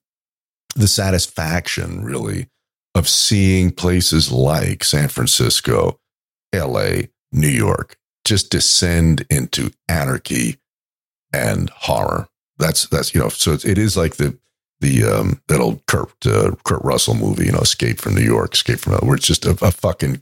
the 0.75 0.89
satisfaction 0.89 2.03
really 2.05 2.49
of 2.95 3.09
seeing 3.09 3.71
places 3.71 4.33
like 4.33 4.85
San 4.85 5.09
Francisco, 5.09 6.01
L.A., 6.53 7.11
New 7.33 7.49
York 7.49 7.97
just 8.25 8.51
descend 8.51 9.25
into 9.31 9.71
anarchy 9.89 10.57
and 11.33 11.71
horror. 11.71 12.29
That's 12.59 12.87
that's 12.89 13.15
you 13.15 13.21
know, 13.21 13.29
so 13.29 13.53
it 13.53 13.79
is 13.79 13.97
like 13.97 14.17
the 14.17 14.39
the 14.81 15.05
um 15.05 15.41
that 15.49 15.61
old 15.61 15.87
Kurt 15.87 16.11
uh, 16.27 16.53
Kurt 16.65 16.83
Russell 16.83 17.15
movie, 17.15 17.47
you 17.47 17.53
know, 17.53 17.61
Escape 17.61 17.99
from 17.99 18.15
New 18.15 18.23
York, 18.23 18.55
Escape 18.55 18.79
from 18.79 18.95
where 19.07 19.17
it's 19.17 19.27
just 19.27 19.47
a, 19.47 19.51
a 19.63 19.71
fucking 19.71 20.21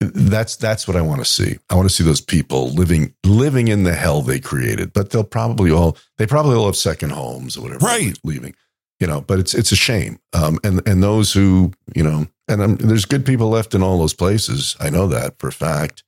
that's 0.00 0.56
that's 0.56 0.86
what 0.88 0.96
I 0.96 1.02
want 1.02 1.20
to 1.20 1.24
see. 1.24 1.58
I 1.70 1.74
want 1.74 1.88
to 1.88 1.94
see 1.94 2.04
those 2.04 2.20
people 2.20 2.70
living 2.70 3.14
living 3.24 3.68
in 3.68 3.84
the 3.84 3.94
hell 3.94 4.22
they 4.22 4.40
created. 4.40 4.92
But 4.92 5.10
they'll 5.10 5.24
probably 5.24 5.70
all 5.70 5.96
they 6.18 6.26
probably 6.26 6.56
all 6.56 6.66
have 6.66 6.76
second 6.76 7.10
homes 7.10 7.56
or 7.56 7.62
whatever. 7.62 7.84
Right. 7.84 8.18
leaving, 8.24 8.54
you 9.00 9.06
know. 9.06 9.20
But 9.20 9.38
it's 9.38 9.54
it's 9.54 9.72
a 9.72 9.76
shame. 9.76 10.18
Um, 10.32 10.58
and 10.64 10.86
and 10.86 11.02
those 11.02 11.32
who 11.32 11.72
you 11.94 12.02
know, 12.02 12.26
and 12.48 12.62
um, 12.62 12.76
there's 12.76 13.04
good 13.04 13.26
people 13.26 13.48
left 13.48 13.74
in 13.74 13.82
all 13.82 13.98
those 13.98 14.14
places. 14.14 14.76
I 14.80 14.90
know 14.90 15.06
that 15.08 15.38
for 15.38 15.48
a 15.48 15.52
fact. 15.52 16.04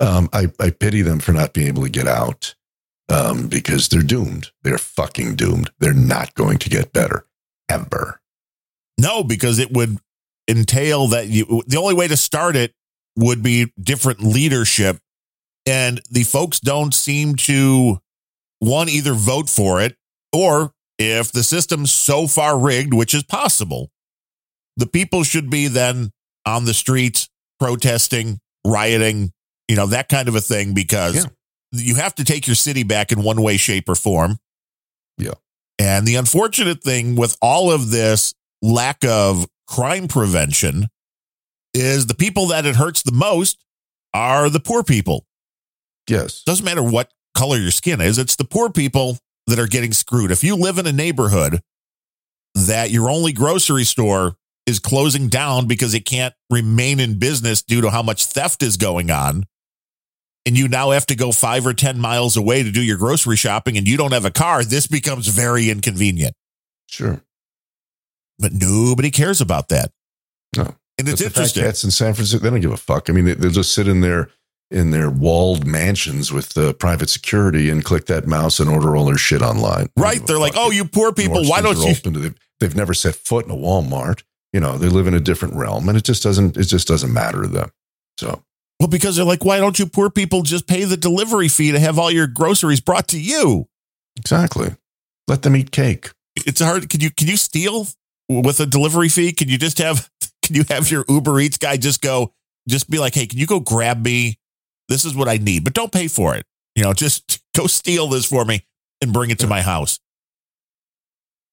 Um, 0.00 0.28
I 0.32 0.48
I 0.58 0.70
pity 0.70 1.02
them 1.02 1.20
for 1.20 1.32
not 1.32 1.52
being 1.52 1.68
able 1.68 1.82
to 1.82 1.90
get 1.90 2.08
out. 2.08 2.54
Um, 3.08 3.48
because 3.48 3.88
they're 3.88 4.02
doomed. 4.02 4.52
They're 4.62 4.78
fucking 4.78 5.34
doomed. 5.34 5.72
They're 5.80 5.92
not 5.92 6.32
going 6.34 6.58
to 6.58 6.70
get 6.70 6.92
better 6.92 7.26
ever. 7.68 8.20
No, 9.00 9.24
because 9.24 9.58
it 9.58 9.72
would 9.72 9.98
entail 10.48 11.08
that 11.08 11.28
you 11.28 11.62
the 11.66 11.76
only 11.76 11.94
way 11.94 12.06
to 12.08 12.16
start 12.16 12.56
it 12.56 12.74
would 13.16 13.42
be 13.42 13.72
different 13.80 14.22
leadership. 14.22 14.98
And 15.66 16.00
the 16.10 16.24
folks 16.24 16.60
don't 16.60 16.94
seem 16.94 17.36
to 17.36 18.00
one 18.58 18.88
either 18.88 19.14
vote 19.14 19.48
for 19.48 19.80
it 19.80 19.96
or 20.32 20.72
if 21.00 21.32
the 21.32 21.42
system's 21.42 21.90
so 21.90 22.26
far 22.26 22.58
rigged, 22.58 22.92
which 22.92 23.14
is 23.14 23.22
possible, 23.22 23.90
the 24.76 24.86
people 24.86 25.24
should 25.24 25.48
be 25.48 25.66
then 25.66 26.12
on 26.44 26.66
the 26.66 26.74
streets 26.74 27.28
protesting, 27.58 28.38
rioting, 28.66 29.32
you 29.66 29.76
know, 29.76 29.86
that 29.86 30.08
kind 30.08 30.28
of 30.28 30.34
a 30.34 30.40
thing 30.40 30.74
because 30.74 31.16
Yeah. 31.16 31.24
you 31.72 31.94
have 31.96 32.14
to 32.16 32.24
take 32.24 32.46
your 32.46 32.56
city 32.56 32.82
back 32.82 33.12
in 33.12 33.22
one 33.22 33.40
way, 33.42 33.56
shape, 33.56 33.88
or 33.88 33.94
form. 33.94 34.38
Yeah. 35.16 35.34
And 35.78 36.06
the 36.06 36.16
unfortunate 36.16 36.82
thing 36.82 37.16
with 37.16 37.36
all 37.40 37.70
of 37.72 37.90
this 37.90 38.34
lack 38.60 39.02
of 39.04 39.46
crime 39.66 40.06
prevention 40.06 40.88
is 41.72 42.06
the 42.06 42.14
people 42.14 42.48
that 42.48 42.66
it 42.66 42.76
hurts 42.76 43.02
the 43.02 43.12
most 43.12 43.64
are 44.12 44.50
the 44.50 44.60
poor 44.60 44.82
people. 44.82 45.26
Yes. 46.08 46.42
Doesn't 46.44 46.64
matter 46.64 46.82
what 46.82 47.10
color 47.34 47.56
your 47.56 47.70
skin 47.70 48.00
is, 48.02 48.18
it's 48.18 48.36
the 48.36 48.44
poor 48.44 48.68
people 48.70 49.18
that 49.50 49.58
are 49.58 49.66
getting 49.66 49.92
screwed. 49.92 50.30
If 50.30 50.42
you 50.42 50.56
live 50.56 50.78
in 50.78 50.86
a 50.86 50.92
neighborhood 50.92 51.60
that 52.54 52.90
your 52.90 53.08
only 53.10 53.32
grocery 53.32 53.84
store 53.84 54.34
is 54.66 54.78
closing 54.78 55.28
down 55.28 55.66
because 55.66 55.94
it 55.94 56.04
can't 56.04 56.34
remain 56.48 57.00
in 57.00 57.18
business 57.18 57.62
due 57.62 57.80
to 57.80 57.90
how 57.90 58.02
much 58.02 58.26
theft 58.26 58.62
is 58.62 58.76
going 58.76 59.10
on, 59.10 59.44
and 60.46 60.56
you 60.56 60.68
now 60.68 60.90
have 60.90 61.06
to 61.06 61.14
go 61.14 61.32
five 61.32 61.66
or 61.66 61.74
10 61.74 61.98
miles 61.98 62.36
away 62.36 62.62
to 62.62 62.70
do 62.70 62.82
your 62.82 62.96
grocery 62.96 63.36
shopping 63.36 63.76
and 63.76 63.86
you 63.86 63.96
don't 63.96 64.12
have 64.12 64.24
a 64.24 64.30
car, 64.30 64.64
this 64.64 64.86
becomes 64.86 65.28
very 65.28 65.68
inconvenient. 65.68 66.34
Sure. 66.86 67.22
But 68.38 68.52
nobody 68.52 69.10
cares 69.10 69.40
about 69.40 69.68
that. 69.68 69.90
No. 70.56 70.74
And 70.98 71.08
it's 71.08 71.10
But 71.10 71.18
the 71.18 71.24
fact 71.24 71.36
interesting. 71.36 71.62
Cats 71.62 71.84
in 71.84 71.90
San 71.90 72.14
Francisco, 72.14 72.42
they 72.42 72.50
don't 72.50 72.60
give 72.60 72.72
a 72.72 72.76
fuck. 72.76 73.10
I 73.10 73.12
mean, 73.12 73.26
they, 73.26 73.34
they'll 73.34 73.50
just 73.50 73.74
sit 73.74 73.86
in 73.86 74.00
their 74.00 74.30
in 74.70 74.90
their 74.90 75.10
walled 75.10 75.66
mansions 75.66 76.32
with 76.32 76.56
uh, 76.56 76.72
private 76.74 77.10
security 77.10 77.70
and 77.70 77.84
click 77.84 78.06
that 78.06 78.26
mouse 78.26 78.60
and 78.60 78.70
order 78.70 78.96
all 78.96 79.04
their 79.04 79.18
shit 79.18 79.42
online. 79.42 79.88
Right. 79.96 80.24
They're 80.24 80.38
like, 80.38 80.54
oh, 80.56 80.70
you 80.70 80.84
poor 80.84 81.12
people, 81.12 81.44
why 81.44 81.60
don't 81.60 81.76
you? 81.76 81.94
The, 81.94 82.34
they've 82.60 82.76
never 82.76 82.94
set 82.94 83.16
foot 83.16 83.44
in 83.44 83.50
a 83.50 83.56
Walmart. 83.56 84.22
You 84.52 84.60
know, 84.60 84.78
they 84.78 84.88
live 84.88 85.06
in 85.06 85.14
a 85.14 85.20
different 85.20 85.54
realm, 85.54 85.88
and 85.88 85.96
it 85.96 86.04
just 86.04 86.22
doesn't. 86.22 86.56
It 86.56 86.64
just 86.64 86.88
doesn't 86.88 87.12
matter 87.12 87.42
to 87.42 87.48
them. 87.48 87.70
So 88.18 88.42
Well, 88.80 88.88
because 88.88 89.14
they're 89.14 89.24
like, 89.24 89.44
why 89.44 89.58
don't 89.58 89.78
you 89.78 89.86
poor 89.86 90.10
people 90.10 90.42
just 90.42 90.66
pay 90.66 90.82
the 90.84 90.96
delivery 90.96 91.46
fee 91.46 91.70
to 91.70 91.78
have 91.78 91.98
all 91.98 92.10
your 92.10 92.26
groceries 92.26 92.80
brought 92.80 93.06
to 93.08 93.20
you? 93.20 93.68
exactly, 94.16 94.74
let 95.28 95.42
them 95.42 95.54
eat 95.54 95.70
cake. 95.70 96.10
It's 96.34 96.60
hard. 96.60 96.88
Can 96.90 97.00
you 97.00 97.10
can 97.10 97.28
you 97.28 97.36
steal 97.36 97.86
with 98.28 98.58
a 98.58 98.66
delivery 98.66 99.08
fee? 99.08 99.32
Can 99.32 99.48
you 99.48 99.56
just 99.56 99.78
have 99.78 100.10
can 100.42 100.56
you 100.56 100.64
have 100.68 100.90
your 100.90 101.04
Uber 101.08 101.38
Eats 101.38 101.58
guy 101.58 101.76
just 101.76 102.02
go 102.02 102.32
just 102.68 102.90
be 102.90 102.98
like, 102.98 103.14
hey, 103.14 103.26
can 103.26 103.38
you 103.38 103.46
go 103.46 103.60
grab 103.60 104.04
me? 104.04 104.38
This 104.90 105.06
is 105.06 105.14
what 105.14 105.28
I 105.28 105.38
need, 105.38 105.64
but 105.64 105.72
don't 105.72 105.92
pay 105.92 106.08
for 106.08 106.34
it. 106.34 106.44
You 106.74 106.82
know, 106.82 106.92
just 106.92 107.40
go 107.56 107.66
steal 107.66 108.08
this 108.08 108.26
for 108.26 108.44
me 108.44 108.66
and 109.00 109.12
bring 109.12 109.30
it 109.30 109.38
to 109.38 109.46
my 109.46 109.62
house. 109.62 109.98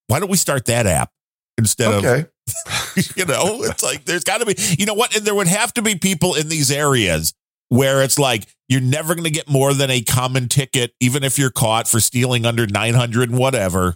Why 0.08 0.20
don't 0.20 0.30
we 0.30 0.38
start 0.38 0.66
that 0.66 0.86
app 0.86 1.12
instead 1.58 1.94
of 1.94 2.04
you 3.16 3.26
know, 3.26 3.64
it's 3.64 3.84
like 3.84 4.06
there's 4.06 4.24
got 4.24 4.40
to 4.40 4.46
be, 4.46 4.56
you 4.78 4.86
know 4.86 4.94
what? 4.94 5.16
And 5.16 5.26
there 5.26 5.36
would 5.36 5.48
have 5.48 5.74
to 5.76 5.82
be 5.82 5.96
people 5.96 6.36
in 6.36 6.50
these 6.50 6.72
areas 6.72 7.34
where 7.70 8.02
it's 8.02 8.18
like 8.18 8.48
you're 8.70 8.82
never 8.82 9.14
going 9.16 9.26
to 9.26 9.30
get 9.30 9.50
more 9.50 9.74
than 9.74 9.92
a 9.92 10.02
common 10.02 10.48
ticket, 10.48 10.94
even 11.00 11.24
if 11.24 11.38
you're 11.38 11.52
caught 11.52 11.88
for 11.88 12.00
stealing 12.00 12.46
under 12.46 12.66
900 12.66 13.30
and 13.30 13.38
whatever. 13.38 13.96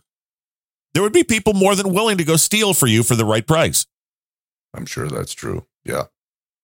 There 0.94 1.02
would 1.02 1.14
be 1.14 1.24
people 1.24 1.54
more 1.54 1.76
than 1.76 1.94
willing 1.94 2.18
to 2.18 2.26
go 2.26 2.36
steal 2.36 2.74
for 2.74 2.88
you 2.88 3.04
for 3.04 3.16
the 3.16 3.24
right 3.24 3.48
price. 3.48 3.86
I'm 4.74 4.86
sure 4.86 5.08
that's 5.08 5.34
true. 5.34 5.66
Yeah, 5.86 6.04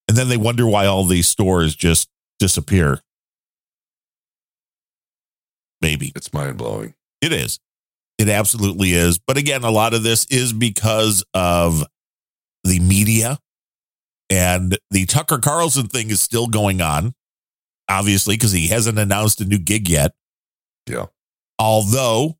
And 0.07 0.17
then 0.17 0.27
they 0.27 0.37
wonder 0.37 0.67
why 0.67 0.85
all 0.85 1.05
these 1.05 1.27
stores 1.27 1.75
just 1.75 2.09
disappear. 2.39 3.01
Maybe. 5.81 6.11
it's 6.15 6.33
mind 6.33 6.57
blowing. 6.57 6.95
It 7.21 7.31
is. 7.31 7.59
It 8.17 8.29
absolutely 8.29 8.93
is. 8.93 9.19
But 9.19 9.37
again, 9.37 9.63
a 9.63 9.69
lot 9.69 9.93
of 9.93 10.03
this 10.03 10.25
is 10.25 10.53
because 10.53 11.23
of 11.33 11.83
the 12.63 12.79
media 12.79 13.39
and 14.29 14.77
the 14.91 15.05
Tucker 15.05 15.37
Carlson 15.37 15.87
thing 15.87 16.09
is 16.09 16.19
still 16.19 16.47
going 16.47 16.81
on, 16.81 17.13
obviously, 17.87 18.35
because 18.35 18.51
he 18.51 18.67
hasn't 18.67 18.97
announced 18.97 19.39
a 19.39 19.45
new 19.45 19.59
gig 19.59 19.87
yet. 19.87 20.13
Yeah. 20.87 21.05
Although 21.59 22.37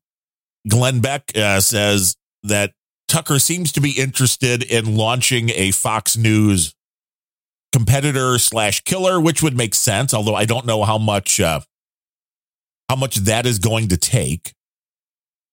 Glenn 0.68 1.00
Beck 1.00 1.30
uh, 1.36 1.60
says 1.60 2.16
that 2.42 2.72
Tucker 3.06 3.38
seems 3.38 3.72
to 3.72 3.80
be 3.80 3.92
interested 3.92 4.62
in 4.62 4.96
launching 4.96 5.50
a 5.50 5.70
Fox 5.70 6.16
News 6.16 6.74
competitor 7.72 8.38
slash 8.38 8.82
killer, 8.84 9.20
which 9.20 9.42
would 9.42 9.56
make 9.56 9.74
sense. 9.74 10.14
Although 10.14 10.34
I 10.34 10.44
don't 10.44 10.66
know 10.66 10.84
how 10.84 10.98
much 10.98 11.40
uh, 11.40 11.60
how 12.88 12.96
much 12.96 13.16
that 13.16 13.46
is 13.46 13.58
going 13.58 13.88
to 13.88 13.96
take 13.96 14.54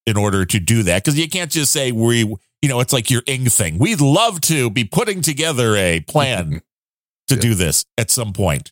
in 0.05 0.17
order 0.17 0.45
to 0.45 0.59
do 0.59 0.83
that 0.83 1.03
because 1.03 1.17
you 1.19 1.27
can't 1.27 1.51
just 1.51 1.71
say 1.73 1.91
we 1.91 2.19
you 2.61 2.69
know 2.69 2.79
it's 2.79 2.93
like 2.93 3.09
your 3.09 3.23
ing 3.25 3.45
thing 3.45 3.79
we'd 3.79 3.99
love 4.01 4.39
to 4.39 4.69
be 4.69 4.83
putting 4.85 5.21
together 5.21 5.75
a 5.75 5.99
plan 6.01 6.61
to 7.27 7.35
Yeah. 7.35 7.41
do 7.41 7.55
this 7.55 7.85
at 7.97 8.11
some 8.11 8.31
point 8.31 8.71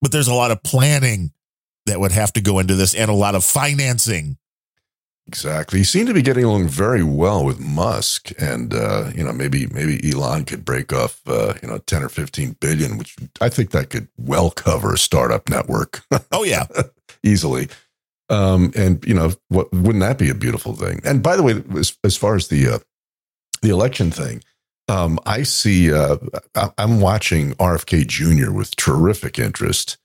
but 0.00 0.12
there's 0.12 0.26
a 0.28 0.32
lot 0.34 0.50
of 0.50 0.62
planning 0.62 1.32
that 1.84 2.00
would 2.00 2.12
have 2.12 2.32
to 2.32 2.40
go 2.40 2.58
into 2.58 2.74
this 2.74 2.94
and 2.94 3.10
a 3.10 3.14
lot 3.14 3.34
of 3.34 3.44
financing 3.44 4.38
Exactly. 5.26 5.78
He 5.78 5.84
seemed 5.84 6.08
to 6.08 6.14
be 6.14 6.20
getting 6.20 6.44
along 6.44 6.68
very 6.68 7.02
well 7.02 7.44
with 7.46 7.58
Musk, 7.58 8.30
and 8.38 8.74
uh, 8.74 9.10
you 9.14 9.24
know 9.24 9.32
maybe 9.32 9.66
maybe 9.68 9.98
Elon 10.12 10.44
could 10.44 10.64
break 10.66 10.92
off 10.92 11.20
uh, 11.26 11.54
you 11.62 11.68
know 11.68 11.78
ten 11.78 12.02
or 12.02 12.10
fifteen 12.10 12.56
billion, 12.60 12.98
which 12.98 13.16
I 13.40 13.48
think 13.48 13.70
that 13.70 13.88
could 13.88 14.08
well 14.18 14.50
cover 14.50 14.92
a 14.92 14.98
startup 14.98 15.48
network 15.48 16.02
oh 16.32 16.44
yeah 16.44 16.66
easily. 17.22 17.68
Um, 18.28 18.72
and 18.76 19.02
you 19.06 19.14
know 19.14 19.32
what? 19.48 19.72
Wouldn't 19.72 20.00
that 20.00 20.18
be 20.18 20.28
a 20.28 20.34
beautiful 20.34 20.74
thing? 20.74 21.00
And 21.04 21.22
by 21.22 21.36
the 21.36 21.42
way, 21.42 21.62
as, 21.76 21.96
as 22.04 22.16
far 22.16 22.36
as 22.36 22.48
the 22.48 22.68
uh, 22.68 22.78
the 23.62 23.70
election 23.70 24.10
thing, 24.10 24.42
um, 24.88 25.18
I 25.24 25.42
see. 25.42 25.90
Uh, 25.92 26.18
I- 26.54 26.70
I'm 26.76 27.00
watching 27.00 27.52
RFK 27.54 28.06
Jr. 28.06 28.52
with 28.52 28.76
terrific 28.76 29.38
interest. 29.38 29.96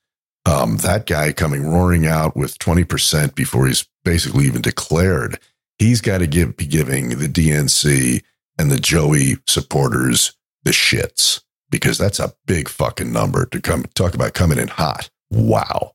Um, 0.49 0.77
that 0.77 1.05
guy 1.05 1.31
coming 1.31 1.67
roaring 1.67 2.07
out 2.07 2.35
with 2.35 2.57
20% 2.59 3.35
before 3.35 3.67
he's 3.67 3.87
basically 4.03 4.45
even 4.45 4.61
declared. 4.61 5.39
He's 5.77 6.01
got 6.01 6.19
to 6.19 6.27
give 6.27 6.57
be 6.57 6.65
giving 6.65 7.09
the 7.09 7.27
DNC 7.27 8.23
and 8.57 8.71
the 8.71 8.79
Joey 8.79 9.37
supporters 9.47 10.35
the 10.63 10.71
shits 10.71 11.41
because 11.69 11.97
that's 11.97 12.19
a 12.19 12.33
big 12.45 12.67
fucking 12.67 13.13
number 13.13 13.45
to 13.45 13.61
come 13.61 13.85
talk 13.93 14.13
about 14.13 14.33
coming 14.33 14.57
in 14.57 14.67
hot. 14.67 15.09
Wow. 15.29 15.93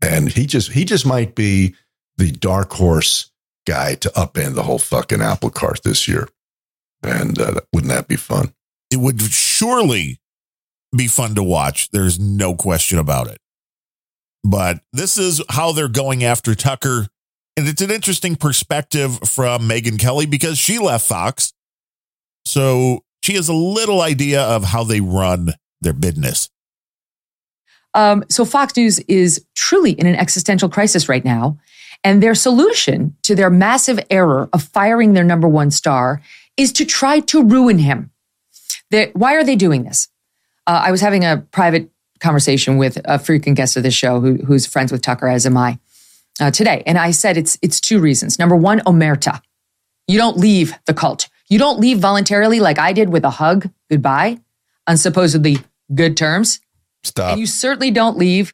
And 0.00 0.30
he 0.30 0.46
just 0.46 0.72
he 0.72 0.84
just 0.84 1.04
might 1.04 1.34
be 1.34 1.74
the 2.16 2.30
dark 2.30 2.72
horse 2.72 3.30
guy 3.66 3.96
to 3.96 4.08
upend 4.10 4.54
the 4.54 4.62
whole 4.62 4.78
fucking 4.78 5.20
apple 5.20 5.50
cart 5.50 5.82
this 5.82 6.08
year. 6.08 6.28
And 7.02 7.38
uh, 7.40 7.60
wouldn't 7.72 7.92
that 7.92 8.08
be 8.08 8.16
fun? 8.16 8.54
it 8.90 8.98
would 8.98 9.20
surely 9.22 10.20
be 10.94 11.06
fun 11.06 11.34
to 11.36 11.42
watch. 11.42 11.90
There's 11.90 12.18
no 12.18 12.54
question 12.54 12.98
about 12.98 13.28
it. 13.28 13.38
But 14.42 14.80
this 14.92 15.18
is 15.18 15.42
how 15.50 15.72
they're 15.72 15.88
going 15.88 16.24
after 16.24 16.54
Tucker. 16.54 17.08
And 17.56 17.68
it's 17.68 17.82
an 17.82 17.90
interesting 17.90 18.36
perspective 18.36 19.18
from 19.28 19.68
Megyn 19.68 19.98
Kelly 19.98 20.26
because 20.26 20.58
she 20.58 20.78
left 20.78 21.06
Fox. 21.06 21.52
So 22.44 23.04
she 23.22 23.34
has 23.34 23.48
a 23.48 23.54
little 23.54 24.00
idea 24.00 24.42
of 24.42 24.64
how 24.64 24.84
they 24.84 25.00
run 25.00 25.54
their 25.80 25.92
business. 25.92 26.48
Um, 27.94 28.24
so 28.28 28.44
Fox 28.44 28.76
News 28.76 28.98
is 29.00 29.44
truly 29.54 29.92
in 29.92 30.06
an 30.06 30.14
existential 30.14 30.68
crisis 30.68 31.08
right 31.08 31.24
now. 31.24 31.58
And 32.02 32.22
their 32.22 32.34
solution 32.34 33.16
to 33.22 33.34
their 33.34 33.50
massive 33.50 34.00
error 34.10 34.48
of 34.52 34.62
firing 34.62 35.12
their 35.12 35.24
number 35.24 35.48
one 35.48 35.70
star 35.70 36.22
is 36.56 36.72
to 36.72 36.84
try 36.84 37.20
to 37.20 37.42
ruin 37.44 37.78
him. 37.78 38.10
They're, 38.90 39.10
why 39.12 39.34
are 39.34 39.44
they 39.44 39.56
doing 39.56 39.84
this? 39.84 40.08
Uh, 40.66 40.82
I 40.84 40.90
was 40.90 41.00
having 41.00 41.24
a 41.24 41.44
private 41.50 41.90
conversation 42.20 42.76
with 42.76 43.00
a 43.04 43.18
frequent 43.18 43.56
guest 43.56 43.76
of 43.76 43.82
the 43.82 43.90
show 43.90 44.20
who, 44.20 44.36
who's 44.36 44.66
friends 44.66 44.92
with 44.92 45.02
Tucker, 45.02 45.28
as 45.28 45.46
am 45.46 45.56
I, 45.56 45.78
uh, 46.40 46.50
today. 46.50 46.82
And 46.86 46.98
I 46.98 47.10
said 47.10 47.36
it's, 47.36 47.58
it's 47.62 47.80
two 47.80 47.98
reasons. 47.98 48.38
Number 48.38 48.56
one, 48.56 48.80
omerta. 48.80 49.40
You 50.06 50.18
don't 50.18 50.36
leave 50.36 50.74
the 50.86 50.94
cult. 50.94 51.28
You 51.48 51.58
don't 51.58 51.80
leave 51.80 51.98
voluntarily 51.98 52.60
like 52.60 52.78
I 52.78 52.92
did 52.92 53.10
with 53.10 53.24
a 53.24 53.30
hug, 53.30 53.70
goodbye, 53.90 54.38
on 54.86 54.96
supposedly 54.96 55.58
good 55.94 56.16
terms. 56.16 56.60
Stop. 57.02 57.32
And 57.32 57.40
you 57.40 57.46
certainly 57.46 57.90
don't 57.90 58.16
leave. 58.16 58.52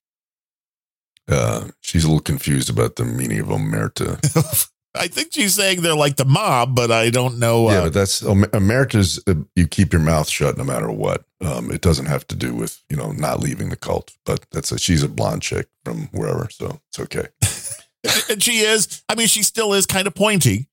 Uh, 1.29 1.69
she's 1.81 2.05
a 2.05 2.09
little 2.09 2.21
confused 2.21 2.71
about 2.71 2.97
the 2.97 3.05
meaning 3.05 3.41
of 3.41 3.47
omerta. 3.47 4.71
I 4.99 5.09
think 5.09 5.32
she's 5.32 5.55
saying 5.55 5.82
they're 5.82 5.94
like 5.94 6.16
the 6.16 6.24
mob, 6.24 6.74
but 6.74 6.90
I 6.90 7.11
don't 7.11 7.38
know. 7.38 7.70
yeah, 7.70 7.78
Uh, 7.78 7.82
but 7.84 7.92
that's 7.92 8.22
omerta's. 8.22 9.20
Uh, 9.26 9.34
you 9.55 9.66
keep 9.66 9.92
your 9.92 10.03
mouth 10.03 10.28
shut 10.28 10.57
no 10.59 10.64
matter 10.64 10.90
what. 10.90 11.24
Um, 11.44 11.70
it 11.70 11.80
doesn't 11.82 12.07
have 12.07 12.26
to 12.28 12.34
do 12.36 12.55
with 12.55 12.82
you 12.88 12.97
know 12.97 13.12
not 13.12 13.40
leaving 13.40 13.68
the 13.68 13.76
cult. 13.76 14.12
But 14.24 14.47
that's 14.51 14.72
a, 14.72 14.78
she's 14.78 15.03
a 15.03 15.09
blonde 15.09 15.42
chick 15.42 15.68
from 15.84 16.09
wherever, 16.12 16.49
so 16.51 16.80
it's 16.88 16.99
okay. 17.01 17.28
and 18.30 18.42
she 18.42 18.59
is. 18.59 19.03
I 19.09 19.14
mean, 19.14 19.26
she 19.26 19.42
still 19.42 19.72
is 19.74 19.86
kind 19.86 20.07
of 20.07 20.14
pointy. 20.14 20.68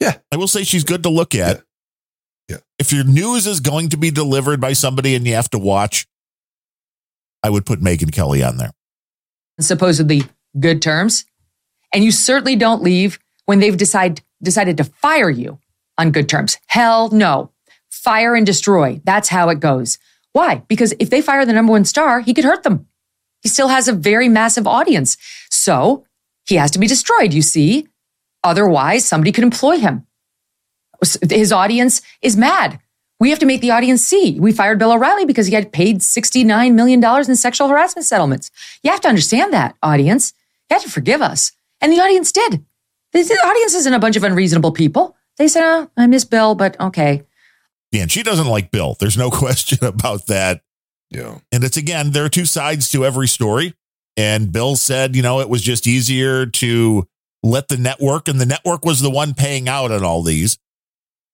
Yeah. 0.00 0.18
I 0.30 0.36
will 0.36 0.48
say 0.48 0.62
she's 0.64 0.84
good 0.84 1.02
to 1.04 1.08
look 1.08 1.34
at. 1.34 1.62
Yeah. 2.48 2.58
If 2.78 2.92
your 2.92 3.04
news 3.04 3.46
is 3.46 3.60
going 3.60 3.88
to 3.90 3.96
be 3.96 4.10
delivered 4.10 4.60
by 4.60 4.74
somebody 4.74 5.14
and 5.14 5.26
you 5.26 5.34
have 5.34 5.48
to 5.50 5.58
watch, 5.58 6.06
I 7.42 7.48
would 7.50 7.64
put 7.64 7.80
Megyn 7.80 8.12
Kelly 8.12 8.42
on 8.42 8.58
there. 8.58 8.72
supposedly 9.60 10.22
good 10.60 10.82
terms. 10.82 11.24
And 11.92 12.04
you 12.04 12.10
certainly 12.10 12.56
don't 12.56 12.82
leave 12.82 13.18
when 13.46 13.60
they've 13.60 13.76
decide, 13.76 14.20
decided 14.42 14.76
to 14.76 14.84
fire 14.84 15.30
you 15.30 15.58
on 15.98 16.12
good 16.12 16.28
terms. 16.28 16.58
Hell 16.66 17.10
no. 17.10 17.50
Fire 17.90 18.34
and 18.34 18.44
destroy. 18.44 19.00
That's 19.04 19.30
how 19.30 19.48
it 19.48 19.60
goes. 19.60 19.98
Why? 20.32 20.62
Because 20.68 20.94
if 20.98 21.08
they 21.08 21.22
fire 21.22 21.46
the 21.46 21.52
number 21.52 21.72
one 21.72 21.84
star, 21.84 22.20
he 22.20 22.34
could 22.34 22.44
hurt 22.44 22.62
them. 22.62 22.86
He 23.42 23.48
still 23.48 23.68
has 23.68 23.88
a 23.88 23.92
very 23.92 24.28
massive 24.28 24.66
audience. 24.66 25.16
So 25.50 26.04
he 26.46 26.56
has 26.56 26.70
to 26.72 26.78
be 26.78 26.86
destroyed, 26.86 27.32
you 27.32 27.42
see. 27.42 27.88
Otherwise, 28.44 29.04
somebody 29.04 29.32
could 29.32 29.44
employ 29.44 29.78
him. 29.78 30.06
His 31.30 31.52
audience 31.52 32.02
is 32.22 32.36
mad. 32.36 32.80
We 33.18 33.30
have 33.30 33.38
to 33.38 33.46
make 33.46 33.60
the 33.62 33.70
audience 33.70 34.04
see. 34.04 34.38
We 34.38 34.52
fired 34.52 34.78
Bill 34.78 34.92
O'Reilly 34.92 35.24
because 35.24 35.46
he 35.46 35.54
had 35.54 35.72
paid 35.72 36.00
$69 36.00 36.74
million 36.74 37.02
in 37.02 37.36
sexual 37.36 37.68
harassment 37.68 38.06
settlements. 38.06 38.50
You 38.82 38.90
have 38.90 39.00
to 39.00 39.08
understand 39.08 39.52
that, 39.52 39.74
audience. 39.82 40.34
You 40.70 40.74
have 40.74 40.82
to 40.82 40.90
forgive 40.90 41.22
us. 41.22 41.52
And 41.80 41.92
the 41.92 42.00
audience 42.00 42.30
did. 42.30 42.64
The, 43.16 43.22
the 43.22 43.46
audience 43.46 43.74
isn't 43.74 43.94
a 43.94 43.98
bunch 43.98 44.16
of 44.16 44.24
unreasonable 44.24 44.72
people. 44.72 45.16
They 45.38 45.48
said, 45.48 45.64
oh, 45.64 45.90
I 45.96 46.06
miss 46.06 46.24
Bill, 46.24 46.54
but 46.54 46.78
okay. 46.78 47.24
Yeah, 47.92 48.02
and 48.02 48.12
she 48.12 48.22
doesn't 48.22 48.46
like 48.46 48.70
Bill. 48.70 48.94
There's 48.98 49.16
no 49.16 49.30
question 49.32 49.84
about 49.84 50.26
that. 50.26 50.60
Yeah. 51.10 51.38
And 51.50 51.64
it's 51.64 51.78
again, 51.78 52.10
there 52.10 52.24
are 52.24 52.30
two 52.30 52.44
sides 52.44 52.90
to 52.90 53.06
every 53.06 53.28
story. 53.28 53.74
And 54.18 54.52
Bill 54.52 54.76
said, 54.76 55.16
you 55.16 55.22
know, 55.22 55.40
it 55.40 55.48
was 55.48 55.62
just 55.62 55.86
easier 55.86 56.46
to 56.46 57.06
let 57.42 57.68
the 57.68 57.76
network, 57.76 58.28
and 58.28 58.40
the 58.40 58.46
network 58.46 58.84
was 58.84 59.00
the 59.00 59.10
one 59.10 59.34
paying 59.34 59.68
out 59.68 59.90
on 59.92 60.02
all 60.04 60.22
these. 60.22 60.58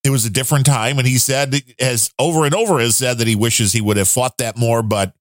It 0.04 0.10
was 0.10 0.24
a 0.24 0.30
different 0.30 0.66
time. 0.66 0.98
And 0.98 1.06
he 1.06 1.18
said, 1.18 1.54
as 1.80 2.10
over 2.18 2.44
and 2.44 2.54
over 2.54 2.80
has 2.80 2.96
said 2.96 3.18
that 3.18 3.28
he 3.28 3.36
wishes 3.36 3.72
he 3.72 3.80
would 3.80 3.96
have 3.96 4.08
fought 4.08 4.38
that 4.38 4.56
more. 4.56 4.82
But 4.82 5.14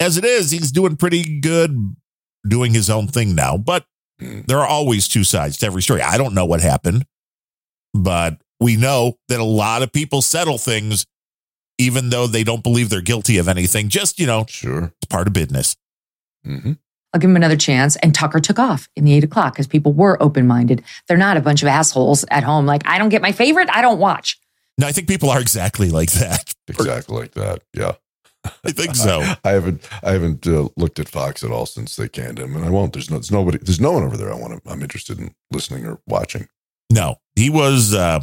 as 0.00 0.16
it 0.16 0.24
is, 0.24 0.50
he's 0.50 0.72
doing 0.72 0.96
pretty 0.96 1.40
good 1.40 1.96
doing 2.48 2.72
his 2.72 2.88
own 2.90 3.08
thing 3.08 3.34
now. 3.34 3.58
But 3.58 3.84
there 4.18 4.58
are 4.58 4.66
always 4.66 5.08
two 5.08 5.24
sides 5.24 5.58
to 5.58 5.66
every 5.66 5.82
story. 5.82 6.02
I 6.02 6.16
don't 6.16 6.34
know 6.34 6.46
what 6.46 6.60
happened, 6.60 7.04
but 7.92 8.40
we 8.60 8.76
know 8.76 9.18
that 9.28 9.40
a 9.40 9.44
lot 9.44 9.82
of 9.82 9.92
people 9.92 10.22
settle 10.22 10.58
things 10.58 11.06
even 11.78 12.08
though 12.08 12.26
they 12.26 12.42
don't 12.42 12.62
believe 12.62 12.88
they're 12.88 13.02
guilty 13.02 13.36
of 13.38 13.48
anything. 13.48 13.88
Just, 13.88 14.18
you 14.18 14.26
know, 14.26 14.46
sure, 14.48 14.92
it's 15.02 15.08
part 15.10 15.26
of 15.26 15.32
business. 15.32 15.76
Mm-hmm. 16.46 16.72
I'll 17.12 17.20
give 17.20 17.30
him 17.30 17.36
another 17.36 17.56
chance. 17.56 17.96
And 17.96 18.14
Tucker 18.14 18.40
took 18.40 18.58
off 18.58 18.88
in 18.96 19.04
the 19.04 19.14
eight 19.14 19.24
o'clock 19.24 19.54
because 19.54 19.66
people 19.66 19.92
were 19.92 20.22
open 20.22 20.46
minded. 20.46 20.82
They're 21.08 21.16
not 21.16 21.36
a 21.36 21.40
bunch 21.40 21.62
of 21.62 21.68
assholes 21.68 22.24
at 22.30 22.44
home 22.44 22.66
like, 22.66 22.86
I 22.86 22.98
don't 22.98 23.08
get 23.08 23.22
my 23.22 23.32
favorite, 23.32 23.68
I 23.70 23.82
don't 23.82 23.98
watch. 23.98 24.38
No, 24.78 24.86
I 24.86 24.92
think 24.92 25.08
people 25.08 25.30
are 25.30 25.40
exactly 25.40 25.90
like 25.90 26.10
that. 26.12 26.54
Exactly 26.68 27.16
like 27.16 27.32
that. 27.32 27.62
Yeah. 27.72 27.92
I 28.64 28.72
think 28.72 28.94
so. 28.94 29.20
I, 29.22 29.38
I 29.44 29.50
haven't 29.52 29.88
I 30.02 30.12
haven't 30.12 30.46
uh, 30.46 30.68
looked 30.76 30.98
at 30.98 31.08
Fox 31.08 31.42
at 31.42 31.50
all 31.50 31.66
since 31.66 31.96
they 31.96 32.08
canned 32.08 32.38
him, 32.38 32.54
and 32.56 32.64
I 32.64 32.70
won't. 32.70 32.92
There's 32.92 33.10
no 33.10 33.16
there's 33.16 33.32
nobody 33.32 33.58
there's 33.58 33.80
no 33.80 33.92
one 33.92 34.04
over 34.04 34.16
there. 34.16 34.32
I 34.32 34.36
want 34.36 34.62
to. 34.64 34.70
I'm 34.70 34.82
interested 34.82 35.18
in 35.18 35.34
listening 35.50 35.86
or 35.86 36.00
watching. 36.06 36.48
No, 36.90 37.16
he 37.34 37.50
was 37.50 37.94
uh, 37.94 38.20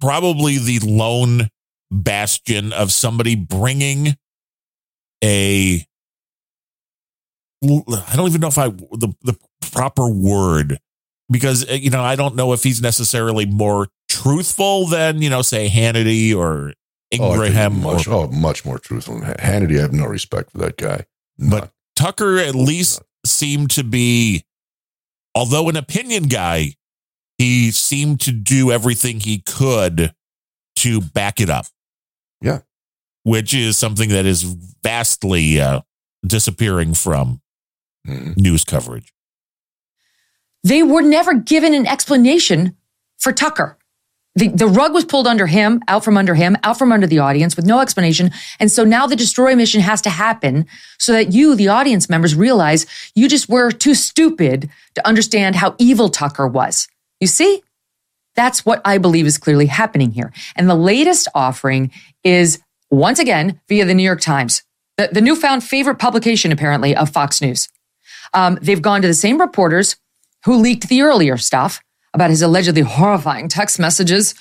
probably 0.00 0.58
the 0.58 0.78
lone 0.80 1.48
bastion 1.90 2.72
of 2.72 2.92
somebody 2.92 3.34
bringing 3.34 4.16
a. 5.22 5.84
I 7.62 8.16
don't 8.16 8.28
even 8.28 8.40
know 8.40 8.48
if 8.48 8.58
I 8.58 8.68
the 8.68 9.14
the 9.22 9.36
proper 9.72 10.08
word 10.08 10.78
because 11.30 11.68
uh, 11.68 11.74
you 11.74 11.90
know 11.90 12.02
I 12.02 12.16
don't 12.16 12.36
know 12.36 12.52
if 12.52 12.62
he's 12.62 12.80
necessarily 12.80 13.46
more 13.46 13.88
truthful 14.08 14.86
than 14.86 15.22
you 15.22 15.30
know 15.30 15.42
say 15.42 15.68
Hannity 15.68 16.34
or 16.36 16.72
Oh, 17.12 17.32
Ingraham 17.32 17.80
much, 17.80 18.06
or, 18.06 18.14
oh, 18.14 18.28
much 18.28 18.64
more 18.64 18.78
truthful. 18.78 19.20
Than 19.20 19.34
Hannity, 19.34 19.78
I 19.78 19.82
have 19.82 19.92
no 19.92 20.04
respect 20.06 20.52
for 20.52 20.58
that 20.58 20.76
guy. 20.76 21.06
but 21.38 21.70
Tucker 21.96 22.38
at 22.38 22.54
least 22.54 23.00
seemed 23.24 23.70
to 23.70 23.82
be, 23.84 24.44
although 25.34 25.68
an 25.68 25.76
opinion 25.76 26.24
guy, 26.24 26.74
he 27.38 27.70
seemed 27.70 28.20
to 28.20 28.32
do 28.32 28.70
everything 28.70 29.20
he 29.20 29.38
could 29.38 30.12
to 30.76 31.00
back 31.00 31.40
it 31.40 31.48
up. 31.50 31.66
Yeah. 32.42 32.60
Which 33.24 33.54
is 33.54 33.76
something 33.78 34.10
that 34.10 34.26
is 34.26 34.42
vastly 34.82 35.60
uh, 35.60 35.80
disappearing 36.26 36.94
from 36.94 37.40
Mhm. 38.06 38.36
news 38.36 38.64
coverage. 38.64 39.12
They 40.62 40.82
were 40.82 41.02
never 41.02 41.34
given 41.34 41.72
an 41.74 41.86
explanation 41.86 42.76
for 43.18 43.32
Tucker. 43.32 43.77
The, 44.34 44.48
the 44.48 44.68
rug 44.68 44.94
was 44.94 45.04
pulled 45.04 45.26
under 45.26 45.46
him, 45.46 45.82
out 45.88 46.04
from 46.04 46.16
under 46.16 46.34
him, 46.34 46.56
out 46.62 46.78
from 46.78 46.92
under 46.92 47.06
the 47.06 47.18
audience 47.18 47.56
with 47.56 47.66
no 47.66 47.80
explanation. 47.80 48.30
And 48.60 48.70
so 48.70 48.84
now 48.84 49.06
the 49.06 49.16
destroy 49.16 49.56
mission 49.56 49.80
has 49.80 50.00
to 50.02 50.10
happen 50.10 50.66
so 50.98 51.12
that 51.12 51.32
you, 51.32 51.56
the 51.56 51.68
audience 51.68 52.08
members, 52.08 52.36
realize 52.36 52.86
you 53.16 53.28
just 53.28 53.48
were 53.48 53.72
too 53.72 53.94
stupid 53.94 54.70
to 54.94 55.06
understand 55.06 55.56
how 55.56 55.74
evil 55.78 56.08
Tucker 56.08 56.46
was. 56.46 56.86
You 57.20 57.26
see? 57.26 57.62
That's 58.36 58.64
what 58.64 58.80
I 58.84 58.98
believe 58.98 59.26
is 59.26 59.38
clearly 59.38 59.66
happening 59.66 60.12
here. 60.12 60.32
And 60.54 60.70
the 60.70 60.76
latest 60.76 61.26
offering 61.34 61.90
is 62.22 62.60
once 62.90 63.18
again 63.18 63.60
via 63.68 63.84
the 63.84 63.94
New 63.94 64.04
York 64.04 64.20
Times, 64.20 64.62
the, 64.96 65.08
the 65.10 65.20
newfound 65.20 65.64
favorite 65.64 65.98
publication, 65.98 66.52
apparently, 66.52 66.94
of 66.94 67.10
Fox 67.10 67.40
News. 67.40 67.68
Um, 68.34 68.56
they've 68.62 68.80
gone 68.80 69.02
to 69.02 69.08
the 69.08 69.14
same 69.14 69.40
reporters 69.40 69.96
who 70.44 70.54
leaked 70.54 70.88
the 70.88 71.02
earlier 71.02 71.36
stuff 71.36 71.80
about 72.18 72.30
his 72.30 72.42
allegedly 72.42 72.82
horrifying 72.82 73.48
text 73.48 73.78
messages 73.78 74.34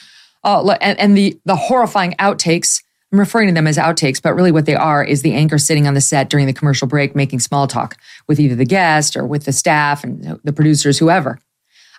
uh, 0.44 0.68
and, 0.82 1.00
and 1.00 1.16
the, 1.16 1.40
the 1.46 1.56
horrifying 1.56 2.14
outtakes. 2.14 2.82
I'm 3.12 3.20
referring 3.20 3.50
to 3.50 3.54
them 3.54 3.68
as 3.68 3.78
outtakes, 3.78 4.20
but 4.20 4.34
really 4.34 4.52
what 4.52 4.66
they 4.66 4.76
are 4.76 5.04
is 5.04 5.22
the 5.22 5.36
anchor 5.36 5.60
sitting 5.60 5.86
on 5.86 5.94
the 5.94 6.02
set 6.02 6.28
during 6.28 6.48
the 6.48 6.54
commercial 6.54 6.88
break 6.88 7.16
making 7.16 7.40
small 7.40 7.68
talk 7.68 7.96
with 8.28 8.40
either 8.40 8.56
the 8.56 8.66
guest 8.66 9.16
or 9.16 9.28
with 9.28 9.46
the 9.46 9.54
staff 9.54 10.04
and 10.04 10.40
the 10.44 10.52
producers, 10.52 10.98
whoever. 10.98 11.38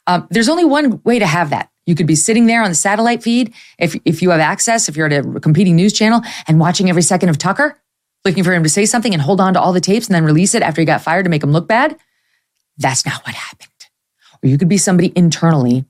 Um, 0.08 0.26
there's 0.30 0.48
only 0.48 0.64
one 0.64 1.00
way 1.04 1.20
to 1.20 1.26
have 1.26 1.50
that. 1.50 1.70
You 1.86 1.94
could 1.94 2.08
be 2.08 2.16
sitting 2.16 2.46
there 2.46 2.62
on 2.62 2.70
the 2.70 2.74
satellite 2.74 3.22
feed 3.22 3.54
if, 3.78 3.96
if 4.04 4.20
you 4.20 4.30
have 4.30 4.40
access, 4.40 4.88
if 4.88 4.96
you're 4.96 5.06
at 5.06 5.24
a 5.24 5.40
competing 5.40 5.76
news 5.76 5.92
channel 5.92 6.22
and 6.48 6.58
watching 6.58 6.90
every 6.90 7.02
second 7.02 7.28
of 7.28 7.38
Tucker, 7.38 7.80
looking 8.24 8.42
for 8.42 8.52
him 8.52 8.64
to 8.64 8.68
say 8.68 8.84
something 8.84 9.14
and 9.14 9.22
hold 9.22 9.40
on 9.40 9.54
to 9.54 9.60
all 9.60 9.72
the 9.72 9.80
tapes 9.80 10.08
and 10.08 10.14
then 10.14 10.24
release 10.24 10.54
it 10.54 10.62
after 10.62 10.80
he 10.80 10.84
got 10.84 11.02
fired 11.02 11.22
to 11.22 11.30
make 11.30 11.42
him 11.42 11.52
look 11.52 11.68
bad. 11.68 11.96
That's 12.76 13.06
not 13.06 13.24
what 13.24 13.34
happened. 13.34 13.77
Or 14.42 14.48
you 14.48 14.58
could 14.58 14.68
be 14.68 14.78
somebody 14.78 15.12
internally 15.16 15.84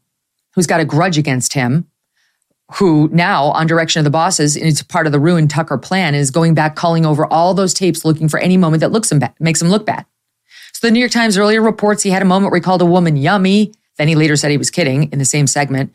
who's 0.54 0.66
got 0.66 0.80
a 0.80 0.84
grudge 0.84 1.18
against 1.18 1.52
him, 1.52 1.86
who 2.74 3.08
now, 3.12 3.46
on 3.46 3.66
direction 3.66 4.00
of 4.00 4.04
the 4.04 4.10
bosses, 4.10 4.56
and 4.56 4.66
it's 4.66 4.82
part 4.82 5.06
of 5.06 5.12
the 5.12 5.20
ruined 5.20 5.50
Tucker 5.50 5.78
plan, 5.78 6.14
is 6.14 6.30
going 6.30 6.54
back, 6.54 6.76
calling 6.76 7.06
over 7.06 7.26
all 7.26 7.54
those 7.54 7.72
tapes, 7.72 8.04
looking 8.04 8.28
for 8.28 8.38
any 8.40 8.56
moment 8.56 8.80
that 8.80 8.92
looks 8.92 9.10
him 9.10 9.18
bad, 9.18 9.34
makes 9.40 9.62
him 9.62 9.68
look 9.68 9.86
bad. 9.86 10.04
So 10.72 10.86
the 10.86 10.90
New 10.90 11.00
York 11.00 11.12
Times 11.12 11.38
earlier 11.38 11.62
reports 11.62 12.02
he 12.02 12.10
had 12.10 12.22
a 12.22 12.26
moment 12.26 12.50
where 12.50 12.58
he 12.58 12.62
called 12.62 12.82
a 12.82 12.86
woman 12.86 13.16
yummy. 13.16 13.72
Then 13.96 14.06
he 14.08 14.14
later 14.14 14.36
said 14.36 14.50
he 14.50 14.58
was 14.58 14.70
kidding 14.70 15.10
in 15.12 15.18
the 15.18 15.24
same 15.24 15.46
segment, 15.46 15.92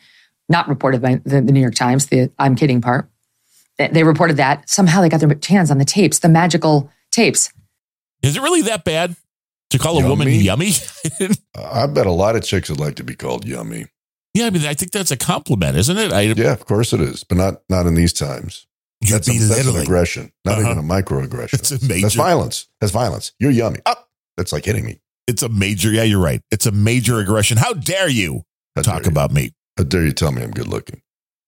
not 0.50 0.68
reported 0.68 1.02
by 1.02 1.22
the, 1.24 1.42
the 1.42 1.52
New 1.54 1.62
York 1.62 1.76
Times, 1.76 2.08
the 2.08 2.32
I'm 2.40 2.56
kidding 2.56 2.82
part. 2.82 3.08
They- 3.78 3.88
They 3.90 4.04
reported 4.04 4.38
that 4.38 4.68
somehow 4.70 5.02
they 5.02 5.10
got 5.10 5.20
their 5.20 5.38
hands 5.48 5.72
on 5.72 5.78
the 5.78 5.86
tapes, 5.86 6.20
the 6.20 6.30
magical 6.30 6.92
tapes. 7.12 7.54
Is 8.22 8.36
it 8.36 8.42
really 8.42 8.62
that 8.64 8.84
bad 8.84 9.16
to 9.74 9.80
call 9.80 10.00
a 10.04 10.08
woman 10.08 10.28
Yummy? 10.30 10.72
yummy? 11.20 11.36
I 11.56 11.86
bet 11.88 12.06
a 12.06 12.12
lot 12.12 12.36
of 12.36 12.44
chicks 12.44 12.70
would 12.70 12.80
like 12.80 12.96
to 12.96 13.04
be 13.04 13.16
called 13.16 13.46
yummy. 13.46 13.86
yeah, 14.34 14.48
I 14.48 14.50
mean, 14.50 14.66
I 14.66 14.74
think 14.74 14.92
that's 14.92 15.12
a 15.12 15.18
compliment, 15.18 15.78
isn't 15.78 15.98
it? 15.98 16.12
I, 16.12 16.22
Yeah, 16.22 16.54
of 16.54 16.66
course 16.66 16.94
it 16.94 17.02
is, 17.02 17.24
but 17.24 17.38
not 17.38 17.62
not 17.70 17.86
in 17.86 17.96
these 17.96 18.14
times. 18.14 18.66
That's, 19.02 19.28
a, 19.28 19.34
that's 19.38 19.68
an 19.68 19.76
aggression, 19.76 20.32
not 20.46 20.60
Uh-huh. 20.60 20.72
even 20.72 20.78
a 20.78 20.88
microaggression. 20.88 21.56
It's 21.56 21.72
a 21.72 21.86
major- 21.86 22.04
That's 22.04 22.16
violence. 22.16 22.68
That's 22.80 22.94
violence. 22.94 23.34
You're 23.38 23.52
yummy. 23.52 23.80
Up. 23.86 24.10
That's 24.38 24.54
like 24.54 24.64
hitting 24.66 24.86
me. 24.86 25.02
It's 25.28 25.44
a 25.44 25.50
major. 25.50 25.92
Yeah, 25.92 26.04
you're 26.04 26.22
right. 26.24 26.42
It's 26.52 26.66
a 26.66 26.72
major 26.72 27.20
aggression. 27.20 27.58
How 27.58 27.74
dare 27.74 28.08
you 28.10 28.44
How 28.78 28.82
talk 28.82 28.96
dare 29.04 29.06
you. 29.06 29.12
about 29.12 29.32
me? 29.34 29.52
How 29.78 29.84
dare 29.84 30.06
you 30.06 30.14
tell 30.14 30.32
me 30.32 30.42
I'm 30.42 30.52
good 30.52 30.68
looking? 30.68 31.02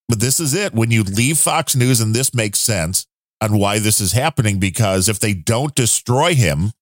But 0.09 0.19
this 0.19 0.39
is 0.39 0.53
it. 0.53 0.73
When 0.73 0.91
you 0.91 1.03
leave 1.03 1.37
Fox 1.37 1.75
News, 1.75 1.99
and 2.01 2.13
this 2.13 2.33
makes 2.33 2.59
sense 2.59 3.07
on 3.41 3.57
why 3.57 3.79
this 3.79 3.99
is 4.01 4.11
happening, 4.11 4.59
because 4.59 5.07
if 5.09 5.19
they 5.19 5.33
don't 5.33 5.73
destroy 5.75 6.35
him, 6.35 6.73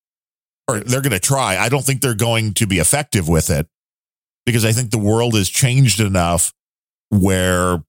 or 0.68 0.80
they're 0.80 1.01
going 1.01 1.11
to 1.11 1.20
try, 1.20 1.57
I 1.57 1.70
don't 1.70 1.84
think 1.84 2.01
they're 2.01 2.16
going 2.16 2.53
to 2.55 2.68
be 2.68 2.80
effective 2.80 3.28
with 3.28 3.49
it 3.49 3.68
because 4.45 4.66
I 4.66 4.72
think 4.72 4.91
the 4.91 4.97
world 4.97 5.36
has 5.36 5.49
changed 5.49 5.99
enough 5.99 6.53
where 7.09 7.84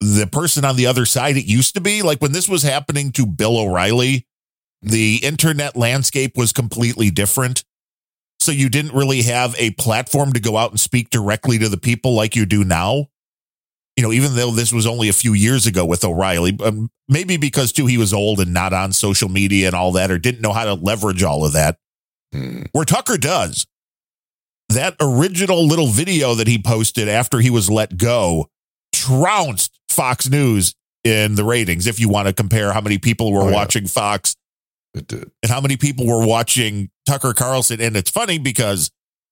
the 0.00 0.26
person 0.26 0.64
on 0.64 0.76
the 0.76 0.86
other 0.86 1.06
side 1.06 1.36
it 1.36 1.44
used 1.44 1.74
to 1.74 1.80
be 1.80 2.02
like 2.02 2.20
when 2.20 2.32
this 2.32 2.48
was 2.48 2.62
happening 2.62 3.12
to 3.12 3.26
Bill 3.26 3.58
O'Reilly, 3.58 4.26
the 4.80 5.20
internet 5.22 5.76
landscape 5.76 6.36
was 6.36 6.52
completely 6.52 7.10
different. 7.10 7.64
So 8.40 8.50
you 8.50 8.68
didn't 8.68 8.94
really 8.94 9.22
have 9.22 9.54
a 9.56 9.70
platform 9.72 10.32
to 10.32 10.40
go 10.40 10.56
out 10.56 10.70
and 10.70 10.80
speak 10.80 11.10
directly 11.10 11.58
to 11.58 11.68
the 11.68 11.76
people 11.76 12.14
like 12.14 12.34
you 12.34 12.44
do 12.46 12.64
now 12.64 13.06
you 13.96 14.02
know, 14.02 14.12
even 14.12 14.34
though 14.34 14.50
this 14.50 14.72
was 14.72 14.86
only 14.86 15.08
a 15.08 15.12
few 15.12 15.34
years 15.34 15.66
ago 15.66 15.84
with 15.84 16.04
O'Reilly, 16.04 16.56
um, 16.64 16.90
maybe 17.08 17.36
because 17.36 17.72
too 17.72 17.86
he 17.86 17.98
was 17.98 18.12
old 18.12 18.40
and 18.40 18.52
not 18.54 18.72
on 18.72 18.92
social 18.92 19.28
media 19.28 19.66
and 19.66 19.76
all 19.76 19.92
that, 19.92 20.10
or 20.10 20.18
didn't 20.18 20.40
know 20.40 20.52
how 20.52 20.64
to 20.64 20.74
leverage 20.74 21.22
all 21.22 21.44
of 21.44 21.52
that. 21.52 21.76
Hmm. 22.32 22.62
Where 22.72 22.84
Tucker 22.86 23.18
does 23.18 23.66
that 24.70 24.96
original 25.00 25.66
little 25.66 25.88
video 25.88 26.34
that 26.34 26.46
he 26.48 26.58
posted 26.58 27.06
after 27.08 27.40
he 27.40 27.50
was 27.50 27.68
let 27.70 27.98
go 27.98 28.48
trounced 28.94 29.78
Fox 29.90 30.28
News 30.30 30.74
in 31.04 31.34
the 31.34 31.44
ratings. 31.44 31.86
If 31.86 32.00
you 32.00 32.08
want 32.08 32.28
to 32.28 32.32
compare 32.32 32.72
how 32.72 32.80
many 32.80 32.96
people 32.98 33.32
were 33.32 33.42
Oh, 33.42 33.48
yeah. 33.48 33.54
watching 33.54 33.86
Fox 33.86 34.36
It 34.94 35.06
did. 35.08 35.30
and 35.42 35.50
how 35.52 35.60
many 35.60 35.76
people 35.76 36.06
were 36.06 36.24
watching 36.26 36.90
Tucker 37.06 37.34
Carlson. 37.34 37.80
And 37.80 37.96
it's 37.96 38.10
funny 38.10 38.38
because 38.38 38.90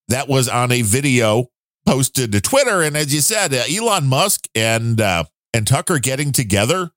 that 0.08 0.28
was 0.28 0.48
on 0.48 0.72
a 0.72 0.82
video 0.82 1.46
posted 1.90 2.30
to 2.32 2.40
Twitter. 2.40 2.82
And 2.82 2.96
as 2.96 3.12
you 3.12 3.20
said, 3.20 3.52
uh, 3.52 3.62
Elon 3.68 4.06
Musk 4.06 4.48
and 4.54 5.00
uh, 5.00 5.24
and 5.52 5.66
Tucker 5.66 5.98
getting 5.98 6.30
together 6.30 6.90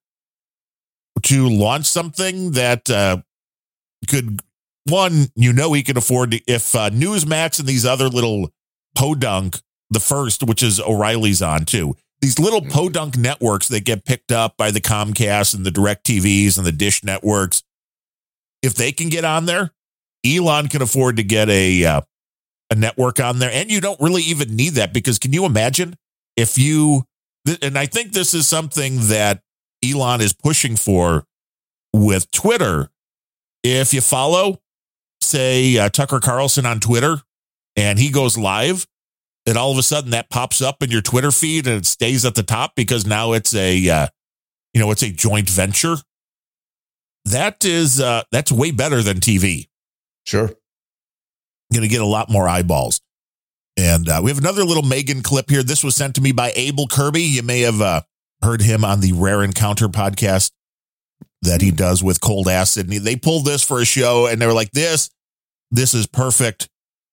to 1.24 1.50
launch 1.50 1.86
something 1.86 2.52
that 2.52 2.90
uh, 2.90 3.18
could 4.08 4.42
one, 4.86 5.28
you 5.36 5.54
know, 5.54 5.74
he 5.74 5.82
could 5.82 5.98
afford 5.98 6.32
to, 6.32 6.42
if 6.48 6.76
uh, 6.76 6.90
Newsmax 6.90 7.60
and 7.60 7.68
these 7.68 7.86
other 7.86 8.10
little 8.10 8.52
podunk, 8.96 9.60
the 9.90 10.00
first, 10.00 10.44
which 10.44 10.62
is 10.62 10.80
O'Reilly's 10.80 11.42
on 11.42 11.66
too. 11.66 11.96
These 12.22 12.38
little 12.38 12.62
podunk 12.62 13.18
networks 13.18 13.68
that 13.70 13.86
get 13.86 14.06
picked 14.06 14.32
up 14.32 14.58
by 14.58 14.72
the 14.72 14.82
Comcast 14.82 15.56
and 15.56 15.66
the 15.66 15.72
Direct 15.72 16.06
TVs 16.06 16.58
and 16.58 16.66
the 16.66 16.72
Dish 16.72 17.04
networks 17.04 17.64
if 18.64 18.74
they 18.74 18.92
can 18.92 19.10
get 19.10 19.26
on 19.26 19.46
there, 19.46 19.72
Elon 20.26 20.70
can 20.70 20.82
afford 20.82 21.18
to 21.18 21.24
get 21.24 21.50
a 21.50 21.86
uh, 21.86 22.02
a 22.78 22.80
network 22.80 23.20
on 23.20 23.40
there, 23.40 23.52
and 23.52 23.72
you 23.72 23.82
don't 23.82 24.00
really 24.00 24.22
even 24.24 24.56
need 24.56 24.74
that 24.74 24.94
because 24.94 25.20
can 25.20 25.34
you 25.34 25.46
imagine 25.46 25.96
if 26.36 26.58
you? 26.58 27.04
And 27.62 27.78
I 27.78 27.86
think 27.86 28.14
this 28.14 28.34
is 28.34 28.48
something 28.48 29.08
that 29.08 29.42
Elon 29.84 30.22
is 30.22 30.34
pushing 30.34 30.76
for 30.76 31.26
with 31.94 32.32
Twitter. 32.32 32.90
If 33.64 33.94
you 33.94 34.02
follow, 34.02 34.62
say 35.22 35.78
uh, 35.78 35.90
Tucker 35.90 36.20
Carlson 36.20 36.66
on 36.66 36.80
Twitter, 36.80 37.22
and 37.76 38.00
he 38.00 38.10
goes 38.10 38.38
live, 38.38 38.88
and 39.46 39.58
all 39.58 39.72
of 39.72 39.78
a 39.78 39.84
sudden 39.84 40.12
that 40.12 40.30
pops 40.30 40.62
up 40.62 40.82
in 40.82 40.90
your 40.90 41.02
Twitter 41.02 41.32
feed 41.32 41.68
and 41.68 41.78
it 41.78 41.86
stays 41.86 42.26
at 42.26 42.36
the 42.36 42.44
top 42.44 42.76
because 42.76 43.06
now 43.06 43.34
it's 43.34 43.54
a 43.54 43.90
uh, 43.90 44.08
you 44.74 44.82
know 44.82 44.92
it's 44.92 45.04
a 45.04 45.10
joint 45.10 45.50
venture 45.50 45.98
that 47.26 47.64
is 47.64 48.02
uh 48.02 48.24
that's 48.32 48.52
way 48.52 48.72
better 48.72 49.02
than 49.02 49.20
TV. 49.20 49.68
Sure. 50.26 50.52
Going 51.74 51.82
to 51.82 51.88
get 51.88 52.02
a 52.02 52.06
lot 52.06 52.30
more 52.30 52.48
eyeballs. 52.48 53.02
And 53.76 54.08
uh, 54.08 54.22
we 54.24 54.30
have 54.30 54.38
another 54.38 54.64
little 54.64 54.84
Megyn 54.84 55.24
clip 55.24 55.50
here. 55.50 55.64
This 55.64 55.84
was 55.84 55.96
sent 55.96 56.16
to 56.16 56.22
me 56.22 56.32
by 56.32 56.52
Abel 56.56 56.88
Kirby. 56.88 57.24
You 57.24 57.42
may 57.42 57.62
have 57.62 57.82
uh, 57.82 58.02
heard 58.44 58.62
him 58.62 58.86
on 58.86 59.00
the 59.00 59.14
Rare 59.14 59.44
Encounter 59.44 59.88
podcast 59.88 60.52
that 61.42 61.62
he 61.62 61.72
does 61.72 62.04
with 62.04 62.22
Cold 62.22 62.48
Acid. 62.48 62.90
And 62.90 63.04
they 63.04 63.16
pulled 63.16 63.46
this 63.46 63.64
for 63.64 63.82
a 63.82 63.86
show 63.86 64.28
and 64.28 64.40
they 64.42 64.46
were 64.46 64.54
like, 64.54 64.72
"This, 64.72 65.10
this 65.72 65.94
is 65.94 66.06
perfect 66.06 66.70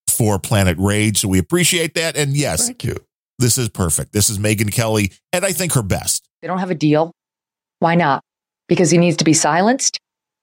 for 0.08 0.38
Planet 0.38 0.76
Rage." 0.78 1.20
So 1.20 1.28
we 1.28 1.38
appreciate 1.38 1.94
that. 1.94 2.16
And 2.16 2.36
yes, 2.36 2.66
Thank 2.66 2.84
you. 2.84 2.96
this 3.38 3.56
is 3.56 3.70
perfect. 3.70 4.12
This 4.12 4.28
is 4.28 4.38
Megyn 4.38 4.72
Kelly, 4.72 5.12
and 5.32 5.44
I 5.44 5.52
think 5.52 5.72
her 5.72 5.82
best. 5.82 6.28
They 6.42 6.48
don't 6.48 6.58
have 6.58 6.70
a 6.70 6.74
deal. 6.74 7.12
Why 7.78 7.94
not? 7.94 8.22
Because 8.68 8.90
he 8.90 8.98
needs 8.98 9.16
to 9.16 9.24
be 9.24 9.32
silenced 9.32 9.98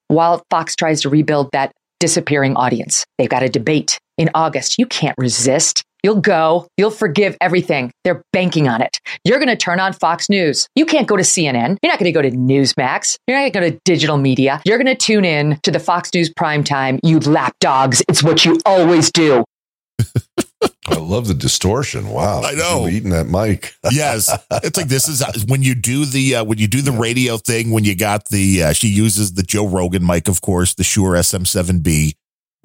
while 0.07 0.43
Fox 0.49 0.75
tries 0.75 1.01
to 1.01 1.09
rebuild 1.09 1.49
that 1.53 1.71
disappearing 1.99 2.55
audience. 2.55 3.05
They've 3.17 3.29
got 3.29 3.43
a 3.43 3.49
debate 3.49 3.99
in 4.17 4.29
August. 4.33 4.77
You 4.77 4.85
can't 4.85 5.15
resist. 5.17 5.83
You'll 6.03 6.21
go. 6.21 6.67
You'll 6.77 6.91
forgive 6.91 7.35
everything. 7.41 7.91
They're 8.03 8.21
banking 8.31 8.67
on 8.67 8.81
it. 8.81 8.99
You're 9.23 9.39
going 9.39 9.49
to 9.49 9.55
turn 9.55 9.79
on 9.79 9.93
Fox 9.93 10.29
News. 10.29 10.67
You 10.75 10.85
can't 10.85 11.07
go 11.07 11.17
to 11.17 11.23
CNN. 11.23 11.77
You're 11.81 11.91
not 11.91 11.99
going 11.99 12.05
to 12.05 12.11
go 12.11 12.21
to 12.21 12.31
Newsmax. 12.31 13.17
You're 13.27 13.37
not 13.37 13.51
going 13.51 13.65
to 13.65 13.71
go 13.71 13.75
to 13.75 13.81
digital 13.83 14.17
media. 14.17 14.61
You're 14.63 14.77
going 14.77 14.87
to 14.87 14.95
tune 14.95 15.25
in 15.25 15.59
to 15.63 15.71
the 15.71 15.79
Fox 15.79 16.13
News 16.13 16.31
primetime. 16.33 16.99
You 17.03 17.19
lapdogs. 17.19 18.03
It's 18.07 18.23
what 18.23 18.45
you 18.45 18.59
always 18.65 19.11
do. 19.11 19.43
I 20.87 20.95
love 20.95 21.27
the 21.27 21.33
distortion. 21.33 22.09
Wow. 22.09 22.43
I 22.43 22.53
know. 22.53 22.85
Really 22.85 22.97
eating 22.97 23.09
that 23.09 23.27
mic. 23.27 23.73
yes 23.91 24.29
it's 24.63 24.77
like 24.77 24.87
this 24.87 25.07
is 25.07 25.21
uh, 25.21 25.31
when 25.47 25.63
you 25.63 25.75
do 25.75 26.05
the 26.05 26.35
uh, 26.35 26.43
when 26.43 26.57
you 26.57 26.67
do 26.67 26.81
the 26.81 26.91
radio 26.91 27.37
thing 27.37 27.71
when 27.71 27.83
you 27.83 27.95
got 27.95 28.29
the 28.29 28.63
uh, 28.63 28.73
she 28.73 28.87
uses 28.87 29.33
the 29.33 29.43
joe 29.43 29.67
rogan 29.67 30.05
mic 30.05 30.27
of 30.27 30.41
course 30.41 30.73
the 30.73 30.83
shure 30.83 31.13
sm7b 31.13 32.13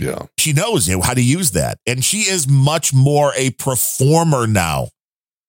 yeah. 0.02 0.22
she 0.38 0.52
knows 0.52 0.88
how 1.04 1.14
to 1.14 1.22
use 1.22 1.52
that 1.52 1.78
and 1.86 2.04
she 2.04 2.18
is 2.18 2.48
much 2.48 2.92
more 2.92 3.32
a 3.36 3.50
performer 3.52 4.46
now 4.46 4.88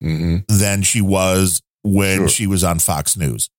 hmm 0.02 0.38
than 0.48 0.82
she 0.82 1.02
was 1.02 1.62
when 1.84 2.20
Sure. 2.20 2.28
she 2.30 2.48
was 2.48 2.64
on 2.64 2.80
fox 2.80 3.18
news 3.18 3.50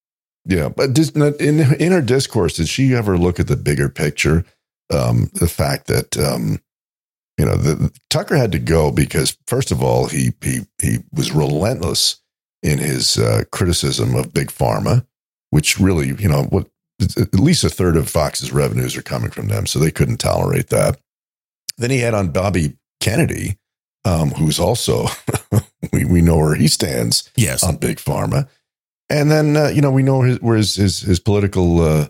Yeah. 0.47 0.69
But 0.69 0.97
in, 1.41 1.59
in 1.75 1.91
her 1.91 2.01
discourse, 2.01 2.55
did 2.57 2.67
she 2.69 2.93
ever 2.93 3.17
look 3.17 3.39
at 3.39 3.47
the 3.47 3.55
bigger 3.57 3.89
picture? 3.89 4.45
Um, 4.93 5.29
the 5.33 5.47
fact 5.47 5.87
that, 5.87 6.15
um, 6.17 6.59
you 7.39 7.45
know, 7.45 7.55
the, 7.57 7.91
Tucker 8.11 8.35
had 8.35 8.51
to 8.51 8.59
go 8.59 8.91
because, 8.91 9.35
first 9.47 9.71
of 9.71 9.81
all, 9.81 10.07
he, 10.07 10.31
he, 10.43 10.59
he 10.79 10.99
was 11.11 11.31
relentless 11.31 12.21
in 12.61 12.77
his 12.77 13.17
uh, 13.17 13.43
criticism 13.51 14.13
of 14.15 14.33
Big 14.33 14.49
Pharma, 14.49 15.05
which 15.49 15.79
really, 15.79 16.09
you 16.19 16.29
know, 16.29 16.43
what 16.43 16.67
at 17.01 17.33
least 17.35 17.63
a 17.63 17.69
third 17.69 17.97
of 17.97 18.09
Fox's 18.09 18.51
revenues 18.51 18.95
are 18.95 19.01
coming 19.01 19.31
from 19.31 19.47
them. 19.47 19.65
So 19.65 19.79
they 19.79 19.91
couldn't 19.91 20.17
tolerate 20.17 20.69
that. 20.69 20.97
Then 21.77 21.91
he 21.91 21.99
had 21.99 22.13
on 22.13 22.29
Bobby 22.29 22.77
Kennedy, 23.01 23.57
um, 24.05 24.31
who's 24.31 24.59
also, 24.59 25.07
we, 25.93 26.05
we 26.05 26.21
know 26.21 26.37
where 26.37 26.55
he 26.55 26.67
stands 26.67 27.29
yes 27.35 27.63
on 27.63 27.77
Big 27.77 27.97
Pharma. 27.97 28.47
And 29.09 29.29
then, 29.29 29.55
uh, 29.57 29.67
you 29.67 29.81
know, 29.81 29.91
we 29.91 30.03
know 30.03 30.21
his, 30.21 30.41
where 30.41 30.57
his, 30.57 30.75
his, 30.75 31.01
his 31.01 31.19
political 31.19 31.81
uh, 31.81 32.07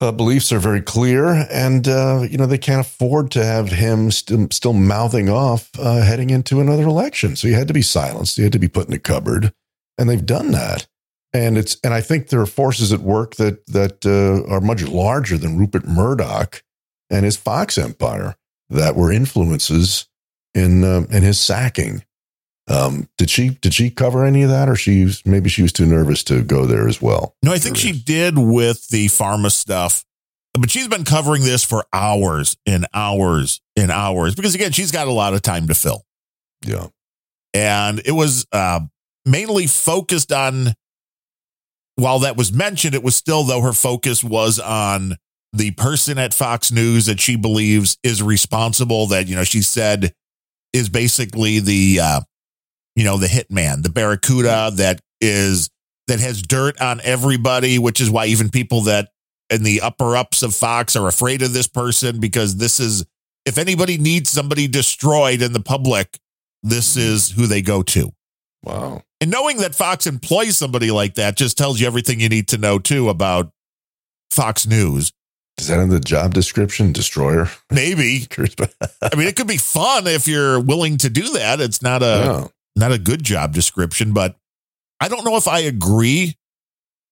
uh, 0.00 0.12
beliefs 0.12 0.52
are 0.52 0.58
very 0.58 0.80
clear. 0.80 1.46
And, 1.50 1.86
uh, 1.86 2.26
you 2.28 2.38
know, 2.38 2.46
they 2.46 2.58
can't 2.58 2.86
afford 2.86 3.30
to 3.32 3.44
have 3.44 3.70
him 3.70 4.10
st- 4.10 4.52
still 4.52 4.72
mouthing 4.72 5.28
off 5.28 5.70
uh, 5.78 6.02
heading 6.02 6.30
into 6.30 6.60
another 6.60 6.84
election. 6.84 7.36
So 7.36 7.48
he 7.48 7.54
had 7.54 7.68
to 7.68 7.74
be 7.74 7.82
silenced. 7.82 8.36
He 8.36 8.42
had 8.42 8.52
to 8.52 8.58
be 8.58 8.68
put 8.68 8.88
in 8.88 8.94
a 8.94 8.98
cupboard. 8.98 9.52
And 9.98 10.08
they've 10.08 10.24
done 10.24 10.52
that. 10.52 10.86
And 11.32 11.56
it's 11.56 11.76
and 11.84 11.94
I 11.94 12.00
think 12.00 12.28
there 12.28 12.40
are 12.40 12.46
forces 12.46 12.92
at 12.92 13.00
work 13.00 13.36
that 13.36 13.64
that 13.66 14.04
uh, 14.04 14.52
are 14.52 14.60
much 14.60 14.82
larger 14.82 15.38
than 15.38 15.58
Rupert 15.58 15.86
Murdoch 15.86 16.62
and 17.08 17.24
his 17.24 17.36
Fox 17.36 17.78
empire 17.78 18.36
that 18.68 18.96
were 18.96 19.12
influences 19.12 20.08
in 20.54 20.82
uh, 20.82 21.06
in 21.10 21.22
his 21.22 21.38
sacking. 21.38 22.04
Um, 22.68 23.08
did 23.16 23.30
she 23.30 23.50
did 23.50 23.74
she 23.74 23.90
cover 23.90 24.24
any 24.24 24.42
of 24.42 24.50
that, 24.50 24.68
or 24.68 24.74
she 24.76 25.04
was, 25.04 25.24
maybe 25.24 25.48
she 25.48 25.62
was 25.62 25.72
too 25.72 25.86
nervous 25.86 26.22
to 26.24 26.42
go 26.42 26.66
there 26.66 26.86
as 26.88 27.00
well? 27.02 27.34
no 27.42 27.52
i 27.52 27.58
think 27.58 27.76
she 27.76 27.92
did 27.92 28.36
with 28.36 28.88
the 28.88 29.06
pharma 29.06 29.50
stuff 29.50 30.04
but 30.54 30.70
she's 30.70 30.88
been 30.88 31.04
covering 31.04 31.42
this 31.42 31.64
for 31.64 31.84
hours 31.92 32.56
and 32.66 32.86
hours 32.92 33.60
and 33.76 33.90
hours 33.90 34.34
because 34.34 34.54
again 34.54 34.72
she's 34.72 34.92
got 34.92 35.06
a 35.08 35.12
lot 35.12 35.32
of 35.34 35.42
time 35.42 35.66
to 35.68 35.74
fill 35.74 36.04
Yeah, 36.64 36.88
and 37.54 38.00
it 38.04 38.12
was 38.12 38.46
uh, 38.52 38.80
mainly 39.24 39.66
focused 39.66 40.32
on 40.32 40.74
while 42.00 42.18
that 42.20 42.36
was 42.36 42.52
mentioned 42.52 42.94
it 42.94 43.02
was 43.02 43.16
still 43.16 43.44
though 43.44 43.60
her 43.60 43.72
focus 43.72 44.24
was 44.24 44.58
on 44.58 45.16
the 45.52 45.70
person 45.72 46.18
at 46.18 46.32
fox 46.32 46.70
news 46.70 47.06
that 47.06 47.20
she 47.20 47.36
believes 47.36 47.98
is 48.02 48.22
responsible 48.22 49.06
that 49.06 49.26
you 49.26 49.34
know 49.34 49.44
she 49.44 49.62
said 49.62 50.12
is 50.72 50.88
basically 50.88 51.58
the 51.58 51.98
uh, 52.00 52.20
you 52.94 53.04
know 53.04 53.16
the 53.16 53.26
hitman 53.26 53.82
the 53.82 53.90
barracuda 53.90 54.70
that 54.74 55.00
is 55.20 55.70
that 56.10 56.20
has 56.20 56.42
dirt 56.42 56.80
on 56.80 57.00
everybody, 57.04 57.78
which 57.78 58.00
is 58.00 58.10
why 58.10 58.26
even 58.26 58.50
people 58.50 58.82
that 58.82 59.10
in 59.48 59.62
the 59.62 59.80
upper 59.80 60.16
ups 60.16 60.42
of 60.42 60.54
Fox 60.54 60.96
are 60.96 61.06
afraid 61.06 61.40
of 61.40 61.52
this 61.52 61.68
person 61.68 62.20
because 62.20 62.56
this 62.56 62.80
is 62.80 63.04
if 63.46 63.58
anybody 63.58 63.96
needs 63.96 64.28
somebody 64.28 64.66
destroyed 64.66 65.40
in 65.40 65.52
the 65.52 65.60
public, 65.60 66.18
this 66.62 66.96
is 66.96 67.30
who 67.30 67.46
they 67.46 67.62
go 67.62 67.82
to. 67.82 68.10
Wow. 68.64 69.02
And 69.20 69.30
knowing 69.30 69.58
that 69.58 69.74
Fox 69.74 70.06
employs 70.06 70.56
somebody 70.56 70.90
like 70.90 71.14
that 71.14 71.36
just 71.36 71.58
tells 71.58 71.80
you 71.80 71.86
everything 71.86 72.20
you 72.20 72.28
need 72.28 72.48
to 72.48 72.58
know 72.58 72.78
too 72.78 73.08
about 73.08 73.52
Fox 74.30 74.66
News. 74.66 75.12
Is 75.58 75.68
that 75.68 75.78
in 75.80 75.90
the 75.90 76.00
job 76.00 76.32
description? 76.32 76.92
Destroyer? 76.92 77.50
Maybe. 77.70 78.26
I 79.02 79.14
mean, 79.16 79.26
it 79.26 79.36
could 79.36 79.46
be 79.46 79.58
fun 79.58 80.06
if 80.06 80.26
you're 80.26 80.58
willing 80.58 80.96
to 80.98 81.10
do 81.10 81.32
that. 81.34 81.60
It's 81.60 81.82
not 81.82 82.02
a 82.02 82.06
Yeah. 82.06 82.46
not 82.76 82.92
a 82.92 82.98
good 82.98 83.22
job 83.22 83.52
description, 83.52 84.14
but 84.14 84.36
I 85.00 85.08
don't 85.08 85.24
know 85.24 85.36
if 85.36 85.46
I 85.46 85.60
agree 85.60 86.36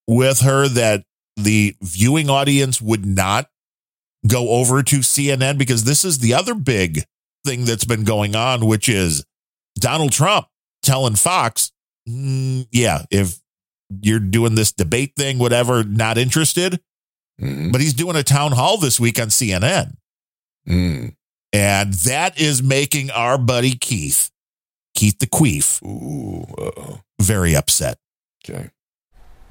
with 0.07 0.41
her 0.41 0.67
that 0.69 1.05
the 1.37 1.77
viewing 1.83 2.31
audience 2.31 2.81
would 2.81 3.05
not 3.05 3.51
go 4.27 4.49
over 4.51 4.83
to 4.83 4.99
CNN 5.01 5.59
because 5.59 5.85
this 5.85 6.05
is 6.05 6.19
the 6.19 6.33
other 6.33 6.55
big 6.55 7.05
thing 7.45 7.67
that's 7.67 7.85
been 7.85 8.05
going 8.05 8.35
on, 8.35 8.65
which 8.67 8.89
is 8.89 9.25
Donald 9.79 10.13
Trump 10.13 10.47
telling 10.83 11.15
Fox, 11.15 11.71
"Mm, 12.09 12.67
yeah, 12.73 13.05
if 13.11 13.39
you're 14.03 14.19
doing 14.21 14.55
this 14.55 14.73
debate 14.73 15.13
thing, 15.17 15.39
whatever, 15.39 15.85
not 15.85 16.19
interested. 16.19 16.81
Mhm. 17.41 17.71
But 17.73 17.81
he's 17.81 17.95
doing 17.95 18.17
a 18.17 18.23
town 18.23 18.53
hall 18.53 18.79
this 18.79 18.99
week 18.99 19.21
on 19.21 19.29
CNN. 19.31 19.97
Mm. 20.69 21.15
And 21.53 21.95
that 21.95 22.39
is 22.39 22.63
making 22.63 23.11
our 23.11 23.39
buddy 23.39 23.75
Keith, 23.75 24.31
Keith 24.95 25.19
the 25.19 25.27
Queef, 25.27 25.83
Ooh. 25.83 26.43
Uh-oh. 26.59 27.01
very 27.21 27.55
upset. 27.57 27.99
Okay. 28.45 28.71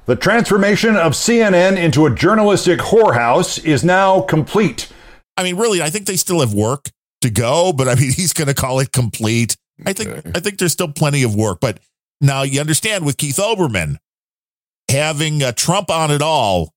The 0.06 0.16
transformation 0.16 0.96
of 0.96 1.14
CNN 1.14 1.78
into 1.78 2.06
a 2.06 2.14
journalistic 2.14 2.80
whorehouse 2.80 3.64
is 3.64 3.84
now 3.84 4.22
complete. 4.22 4.90
I 5.36 5.44
mean, 5.44 5.58
really, 5.58 5.82
I 5.82 5.90
think 5.90 6.06
they 6.06 6.16
still 6.18 6.40
have 6.42 6.54
work 6.54 6.90
to 7.22 7.30
go, 7.30 7.74
but 7.74 7.88
I 7.88 7.96
mean, 7.96 8.12
he's 8.16 8.34
going 8.34 8.48
to 8.48 8.54
call 8.54 8.80
it 8.80 8.92
complete. 8.92 9.58
I 9.86 9.94
think 9.94 10.36
I 10.36 10.40
think 10.40 10.58
there's 10.58 10.72
still 10.72 10.92
plenty 10.92 11.24
of 11.24 11.36
work, 11.36 11.60
but 11.62 11.80
now 12.22 12.44
you 12.44 12.60
understand 12.60 13.06
with 13.06 13.18
Keith 13.18 13.38
Olbermann 13.38 13.98
having 14.90 15.44
uh, 15.44 15.52
Trump 15.52 15.90
on 15.90 16.12
it 16.12 16.22
all 16.22 16.74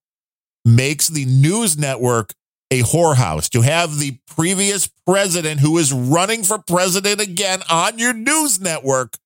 makes 0.65 1.09
the 1.09 1.25
news 1.25 1.79
network 1.79 2.35
a 2.71 2.81
whorehouse. 2.83 3.49
To 3.51 3.63
have 3.63 3.99
the 3.99 4.19
previous 4.27 4.89
president 5.07 5.61
who 5.61 5.79
is 5.79 5.93
running 5.93 6.43
for 6.43 6.59
president 6.59 7.21
again 7.21 7.63
on 7.71 7.99
your 7.99 8.13
news 8.13 8.61
network 8.61 9.17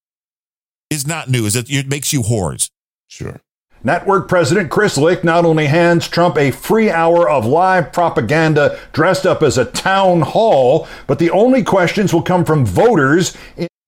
is 0.90 1.06
not 1.06 1.28
news. 1.28 1.56
It, 1.56 1.70
it 1.70 1.88
makes 1.88 2.12
you 2.12 2.22
whores. 2.22 2.70
Sure. 3.06 3.40
Network 3.82 4.28
President 4.28 4.70
Chris 4.70 4.96
Licht 4.96 5.24
not 5.24 5.44
only 5.44 5.66
hands 5.66 6.08
Trump 6.08 6.38
a 6.38 6.50
free 6.50 6.90
hour 6.90 7.28
of 7.28 7.44
live 7.44 7.92
propaganda 7.92 8.78
dressed 8.94 9.26
up 9.26 9.42
as 9.42 9.58
a 9.58 9.66
town 9.66 10.22
hall, 10.22 10.88
but 11.06 11.18
the 11.18 11.30
only 11.30 11.62
questions 11.62 12.14
will 12.14 12.22
come 12.22 12.46
from 12.46 12.64
voters. 12.64 13.36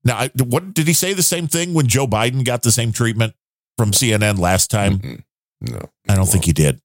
Now, 0.06 0.16
I, 0.18 0.30
what 0.38 0.72
did 0.72 0.86
he 0.86 0.92
say 0.92 1.12
the 1.12 1.22
same 1.22 1.48
thing 1.48 1.74
when 1.74 1.88
Joe 1.88 2.06
Biden 2.06 2.44
got 2.44 2.62
the 2.62 2.70
same 2.70 2.92
treatment 2.92 3.34
from 3.76 3.90
CNN 3.90 4.38
last 4.38 4.70
time? 4.70 4.98
Mhm. 5.00 5.22
No. 5.60 5.80
I 6.08 6.14
don't 6.14 6.26
think 6.28 6.44
he 6.44 6.52
did. 6.52 6.80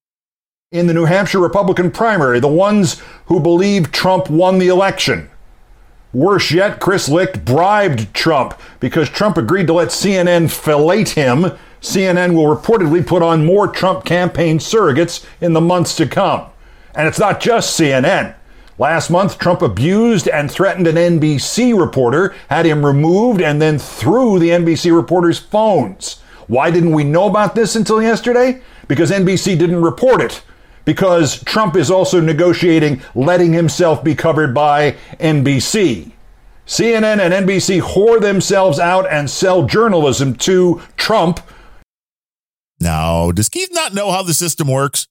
in 0.72 0.88
the 0.88 0.94
New 0.94 1.04
Hampshire 1.04 1.40
Republican 1.40 1.92
primary, 1.92 2.40
the 2.40 2.48
ones 2.48 3.02
who 3.26 3.42
believe 3.42 3.92
Trump 3.92 4.30
won 4.30 4.58
the 4.58 4.70
election. 4.70 5.30
Worse 6.14 6.50
yet, 6.52 6.80
Chris 6.80 7.10
Licht 7.10 7.44
bribed 7.44 8.14
Trump 8.14 8.54
because 8.80 9.10
Trump 9.10 9.38
agreed 9.38 9.68
to 9.68 9.74
let 9.74 9.90
CNN 9.90 10.50
fillet 10.50 11.04
him. 11.06 11.52
CNN 11.82 12.34
will 12.36 12.54
reportedly 12.56 13.06
put 13.06 13.22
on 13.22 13.46
more 13.46 13.68
Trump 13.68 14.06
campaign 14.06 14.60
surrogates 14.60 15.26
in 15.42 15.52
the 15.52 15.60
months 15.62 15.94
to 15.98 16.06
come. 16.08 16.46
And 16.96 17.06
it's 17.08 17.20
not 17.20 17.42
just 17.42 17.78
CNN. 17.78 18.34
Last 18.82 19.12
month, 19.12 19.38
Trump 19.38 19.62
abused 19.62 20.28
and 20.28 20.50
threatened 20.50 20.88
an 20.88 20.96
NBC 20.96 21.80
reporter, 21.80 22.34
had 22.50 22.66
him 22.66 22.84
removed, 22.84 23.40
and 23.40 23.62
then 23.62 23.78
threw 23.78 24.40
the 24.40 24.50
NBC 24.50 24.92
reporter's 24.92 25.38
phones. 25.38 26.20
Why 26.48 26.72
didn't 26.72 26.94
we 26.94 27.04
know 27.04 27.28
about 27.28 27.54
this 27.54 27.76
until 27.76 28.02
yesterday? 28.02 28.60
Because 28.88 29.12
NBC 29.12 29.56
didn't 29.60 29.84
report 29.84 30.20
it. 30.20 30.42
Because 30.84 31.44
Trump 31.44 31.76
is 31.76 31.92
also 31.92 32.20
negotiating 32.20 33.04
letting 33.14 33.54
himself 33.54 34.04
be 34.04 34.16
covered 34.16 34.52
by 34.52 34.94
NBC. 35.20 36.14
CNN 36.66 37.20
and 37.20 37.48
NBC 37.48 37.82
whore 37.82 38.20
themselves 38.20 38.80
out 38.80 39.06
and 39.12 39.30
sell 39.30 39.68
journalism 39.68 40.34
to 40.38 40.82
Trump. 40.98 41.40
Now, 42.80 43.32
does 43.32 43.48
Keith 43.48 43.70
not 43.74 43.94
know 43.94 44.10
how 44.10 44.24
the 44.24 44.34
system 44.34 44.68
works? 44.68 45.08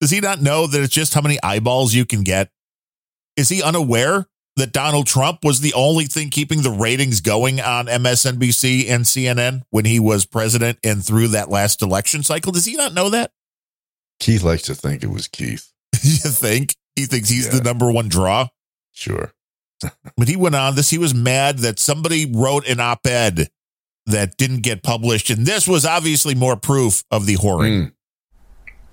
Does 0.00 0.10
he 0.10 0.20
not 0.20 0.42
know 0.42 0.66
that 0.66 0.80
it's 0.80 0.92
just 0.92 1.14
how 1.14 1.20
many 1.20 1.38
eyeballs 1.42 1.94
you 1.94 2.04
can 2.04 2.22
get? 2.22 2.50
Is 3.36 3.48
he 3.48 3.62
unaware 3.62 4.26
that 4.56 4.72
Donald 4.72 5.06
Trump 5.06 5.44
was 5.44 5.60
the 5.60 5.74
only 5.74 6.06
thing 6.06 6.30
keeping 6.30 6.62
the 6.62 6.70
ratings 6.70 7.20
going 7.20 7.60
on 7.60 7.86
MSNBC 7.86 8.88
and 8.88 9.04
CNN 9.04 9.62
when 9.70 9.84
he 9.84 10.00
was 10.00 10.26
president 10.26 10.78
and 10.82 11.04
through 11.04 11.28
that 11.28 11.50
last 11.50 11.82
election 11.82 12.22
cycle? 12.22 12.52
Does 12.52 12.64
he 12.64 12.76
not 12.76 12.94
know 12.94 13.10
that? 13.10 13.32
Keith 14.18 14.42
likes 14.42 14.62
to 14.62 14.74
think 14.74 15.02
it 15.02 15.10
was 15.10 15.28
Keith. 15.28 15.72
you 16.02 16.16
think? 16.30 16.74
He 16.94 17.04
thinks 17.04 17.28
he's 17.28 17.50
the 17.50 17.62
number 17.62 17.90
one 17.90 18.08
draw? 18.08 18.48
Sure. 18.92 19.32
But 20.16 20.28
he 20.28 20.36
went 20.36 20.54
on 20.54 20.74
this. 20.74 20.88
He 20.88 20.96
was 20.96 21.14
mad 21.14 21.58
that 21.58 21.78
somebody 21.78 22.24
wrote 22.24 22.66
an 22.66 22.80
op 22.80 23.06
ed 23.06 23.50
that 24.06 24.38
didn't 24.38 24.62
get 24.62 24.82
published. 24.82 25.28
And 25.28 25.44
this 25.44 25.68
was 25.68 25.84
obviously 25.84 26.34
more 26.34 26.56
proof 26.56 27.04
of 27.10 27.26
the 27.26 27.36
whoring. 27.36 27.88
Mm. 27.88 27.92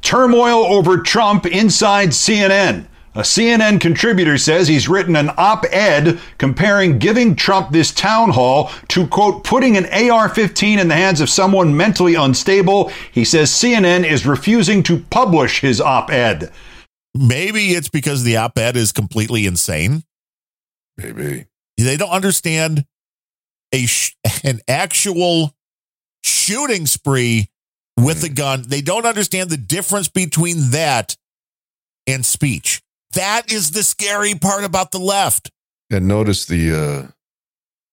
Turmoil 0.03 0.65
over 0.65 0.99
Trump 0.99 1.45
inside 1.45 2.09
CNN. 2.09 2.85
A 3.15 3.21
CNN 3.21 3.79
contributor 3.79 4.37
says 4.39 4.67
he's 4.67 4.89
written 4.89 5.15
an 5.15 5.29
op 5.37 5.65
ed 5.69 6.19
comparing 6.39 6.97
giving 6.97 7.35
Trump 7.35 7.71
this 7.71 7.91
town 7.91 8.31
hall 8.31 8.71
to, 8.87 9.05
quote, 9.07 9.43
putting 9.43 9.77
an 9.77 9.85
AR 10.09 10.29
15 10.29 10.79
in 10.79 10.87
the 10.87 10.95
hands 10.95 11.21
of 11.21 11.29
someone 11.29 11.77
mentally 11.77 12.15
unstable. 12.15 12.91
He 13.11 13.23
says 13.23 13.51
CNN 13.51 14.03
is 14.03 14.25
refusing 14.25 14.81
to 14.83 14.99
publish 14.99 15.61
his 15.61 15.79
op 15.79 16.09
ed. 16.09 16.51
Maybe 17.13 17.71
it's 17.73 17.89
because 17.89 18.23
the 18.23 18.37
op 18.37 18.57
ed 18.57 18.75
is 18.75 18.91
completely 18.91 19.45
insane. 19.45 20.03
Maybe. 20.97 21.45
They 21.77 21.97
don't 21.97 22.09
understand 22.09 22.85
a 23.71 23.85
sh- 23.85 24.15
an 24.43 24.59
actual 24.67 25.53
shooting 26.23 26.87
spree 26.87 27.49
with 27.97 28.23
a 28.23 28.29
gun. 28.29 28.63
They 28.67 28.81
don't 28.81 29.05
understand 29.05 29.49
the 29.49 29.57
difference 29.57 30.07
between 30.07 30.71
that 30.71 31.15
and 32.07 32.25
speech. 32.25 32.81
That 33.13 33.51
is 33.51 33.71
the 33.71 33.83
scary 33.83 34.33
part 34.35 34.63
about 34.63 34.91
the 34.91 34.99
left. 34.99 35.51
And 35.91 36.07
notice 36.07 36.45
the 36.45 36.73
uh 36.73 37.07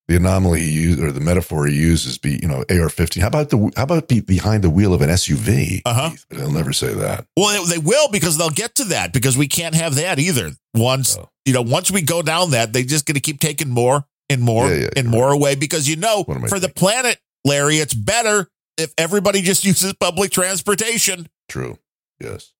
the 0.09 0.17
anomaly 0.17 0.61
he 0.63 0.71
used 0.73 1.01
or 1.01 1.13
the 1.13 1.21
metaphor 1.21 1.67
he 1.67 1.77
uses 1.77 2.19
be 2.19 2.39
you 2.43 2.49
know 2.49 2.65
AR-15. 2.69 3.21
How 3.21 3.29
about 3.29 3.51
the 3.51 3.71
how 3.77 3.85
about 3.85 4.09
be 4.09 4.21
behind 4.21 4.65
the 4.65 4.71
wheel 4.71 4.93
of 4.95 5.03
an 5.03 5.11
SUV? 5.11 5.83
Uh-huh. 5.85 6.11
Keith? 6.11 6.27
But 6.29 6.39
He'll 6.39 6.51
never 6.51 6.73
say 6.73 6.93
that. 6.95 7.27
Well, 7.37 7.65
they, 7.67 7.79
will 7.79 8.11
because 8.11 8.37
they'll 8.37 8.51
get 8.51 8.75
to 8.77 8.85
that 8.87 9.13
because 9.13 9.37
we 9.39 9.47
can't 9.47 9.75
have 9.75 9.95
that 9.97 10.19
either. 10.19 10.51
Once 10.75 11.17
Oh. 11.17 11.29
you 11.45 11.53
know, 11.53 11.63
once 11.63 11.91
we 11.91 12.03
go 12.03 12.23
down 12.23 12.51
that, 12.53 12.73
they 12.73 12.83
just 12.83 13.07
going 13.07 13.15
to 13.15 13.21
keep 13.21 13.39
taking 13.41 13.69
more 13.69 14.05
and 14.29 14.41
more 14.43 14.69
Yeah, 14.69 14.83
yeah, 14.83 14.89
and 14.97 15.09
more 15.09 15.31
away 15.33 15.55
because 15.55 15.87
you 15.89 15.97
know, 15.97 16.23
What 16.25 16.39
am 16.39 16.45
I 16.45 16.49
for 16.49 16.59
the 16.59 16.69
planet, 16.69 17.19
Larry, 17.45 17.77
it's 17.77 17.95
better 17.95 18.49
if 18.81 18.93
everybody 18.99 19.43
just 19.43 19.65
uses 19.65 19.93
public 19.95 20.31
transportation. 20.31 21.29
True. 21.49 21.79
Yes. 22.19 22.53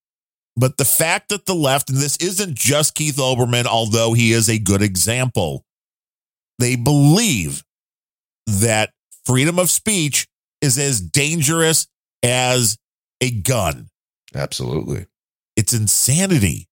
But 0.57 0.77
the 0.77 0.85
fact 0.85 1.31
that 1.31 1.47
the 1.47 1.55
left, 1.55 1.91
and 1.91 1.99
this 1.99 2.17
isn't 2.19 2.55
just 2.55 2.95
Keith 2.95 3.17
Olbermann, 3.17 3.67
although 3.67 4.13
he 4.13 4.33
is 4.33 4.49
a 4.49 4.59
good 4.59 4.83
example, 4.83 5.65
they 6.59 6.77
believe 6.77 7.65
that 8.47 8.91
freedom 9.25 9.59
of 9.59 9.71
speech 9.71 10.27
is 10.61 10.79
as 10.79 11.01
dangerous 11.01 11.87
as 12.23 12.77
a 13.21 13.31
gun. 13.31 13.89
Absolutely. 14.35 15.07
It's 15.57 15.73
insanity. 15.73 16.69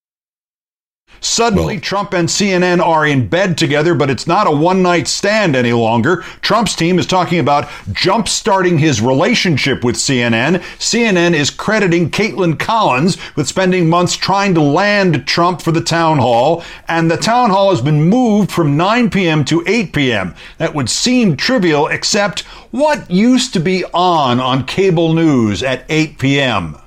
Suddenly, 1.21 1.75
Well- 1.75 1.81
Trump 1.81 2.13
and 2.13 2.29
CNN 2.29 2.79
are 2.79 3.05
in 3.05 3.27
bed 3.27 3.57
together, 3.57 3.93
but 3.93 4.09
it's 4.09 4.25
not 4.25 4.47
a 4.47 4.51
one 4.51 4.81
night 4.81 5.07
stand 5.07 5.53
any 5.53 5.73
longer. 5.73 6.23
Trump's 6.41 6.75
team 6.75 6.97
is 6.97 7.05
talking 7.05 7.39
about 7.39 7.67
jump-starting 7.91 8.77
his 8.77 9.01
relationship 9.01 9.83
with 9.83 9.97
CNN. 9.97 10.61
CNN 10.77 11.33
is 11.33 11.49
crediting 11.49 12.09
Kaitlan 12.09 12.57
Collins 12.57 13.17
with 13.35 13.49
spending 13.49 13.89
months 13.89 14.15
trying 14.15 14.53
to 14.53 14.61
land 14.61 15.27
Trump 15.27 15.61
for 15.61 15.73
the 15.73 15.81
town 15.81 16.19
hall, 16.19 16.63
and 16.87 17.11
the 17.11 17.17
town 17.17 17.49
hall 17.49 17.69
has 17.71 17.81
been 17.81 18.03
moved 18.03 18.49
from 18.49 18.77
9 18.77 19.09
p.m. 19.09 19.43
to 19.45 19.61
8 19.67 19.91
p.m. 19.91 20.33
That 20.57 20.73
would 20.73 20.89
seem 20.89 21.35
trivial, 21.35 21.87
except 21.87 22.41
what 22.71 23.11
used 23.11 23.51
to 23.53 23.59
be 23.59 23.83
on 23.93 24.39
on 24.39 24.65
cable 24.65 25.13
news 25.13 25.63
at 25.63 25.83
8 25.89 26.17
p.m.? 26.17 26.77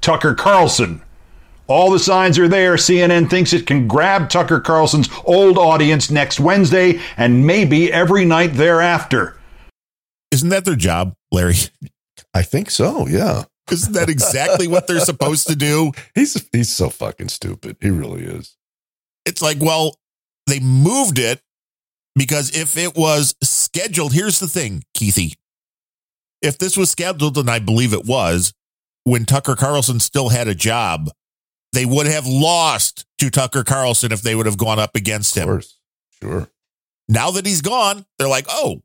Tucker 0.00 0.34
Carlson. 0.34 1.02
All 1.70 1.88
the 1.88 2.00
signs 2.00 2.36
are 2.36 2.48
there. 2.48 2.74
CNN 2.74 3.30
thinks 3.30 3.52
it 3.52 3.64
can 3.64 3.86
grab 3.86 4.28
Tucker 4.28 4.58
Carlson's 4.58 5.08
old 5.24 5.56
audience 5.56 6.10
next 6.10 6.40
Wednesday 6.40 7.00
and 7.16 7.46
maybe 7.46 7.92
every 7.92 8.24
night 8.24 8.54
thereafter. 8.54 9.38
Isn't 10.32 10.48
that 10.48 10.64
their 10.64 10.74
job, 10.74 11.14
Larry? 11.30 11.54
I 12.34 12.42
think 12.42 12.72
so. 12.72 13.06
Yeah. 13.06 13.44
Isn't 13.70 13.92
that 13.92 14.08
exactly 14.08 14.66
what 14.66 14.88
they're 14.88 14.98
supposed 14.98 15.46
to 15.46 15.54
do? 15.54 15.92
He's 16.12 16.44
he's 16.52 16.70
so 16.72 16.90
fucking 16.90 17.28
stupid. 17.28 17.76
He 17.80 17.90
really 17.90 18.24
is. 18.24 18.56
It's 19.24 19.40
like, 19.40 19.58
well, 19.60 19.96
they 20.48 20.58
moved 20.58 21.20
it 21.20 21.40
because 22.16 22.50
if 22.50 22.76
it 22.76 22.96
was 22.96 23.36
scheduled, 23.44 24.12
here's 24.12 24.40
the 24.40 24.48
thing, 24.48 24.82
Keithy. 24.96 25.36
If 26.42 26.58
this 26.58 26.76
was 26.76 26.90
scheduled, 26.90 27.38
and 27.38 27.48
I 27.48 27.60
believe 27.60 27.92
it 27.92 28.06
was, 28.06 28.52
when 29.04 29.24
Tucker 29.24 29.54
Carlson 29.54 30.00
still 30.00 30.30
had 30.30 30.48
a 30.48 30.54
job, 30.54 31.10
they 31.72 31.86
would 31.86 32.06
have 32.06 32.26
lost 32.26 33.06
to 33.18 33.30
Tucker 33.30 33.64
Carlson 33.64 34.12
if 34.12 34.22
they 34.22 34.34
would 34.34 34.46
have 34.46 34.58
gone 34.58 34.78
up 34.78 34.96
against 34.96 35.36
Of 35.36 35.42
him. 35.42 35.48
course. 35.48 35.78
Sure. 36.22 36.48
Now 37.08 37.30
that 37.32 37.46
he's 37.46 37.62
gone, 37.62 38.04
they're 38.18 38.28
like, 38.28 38.46
oh, 38.48 38.82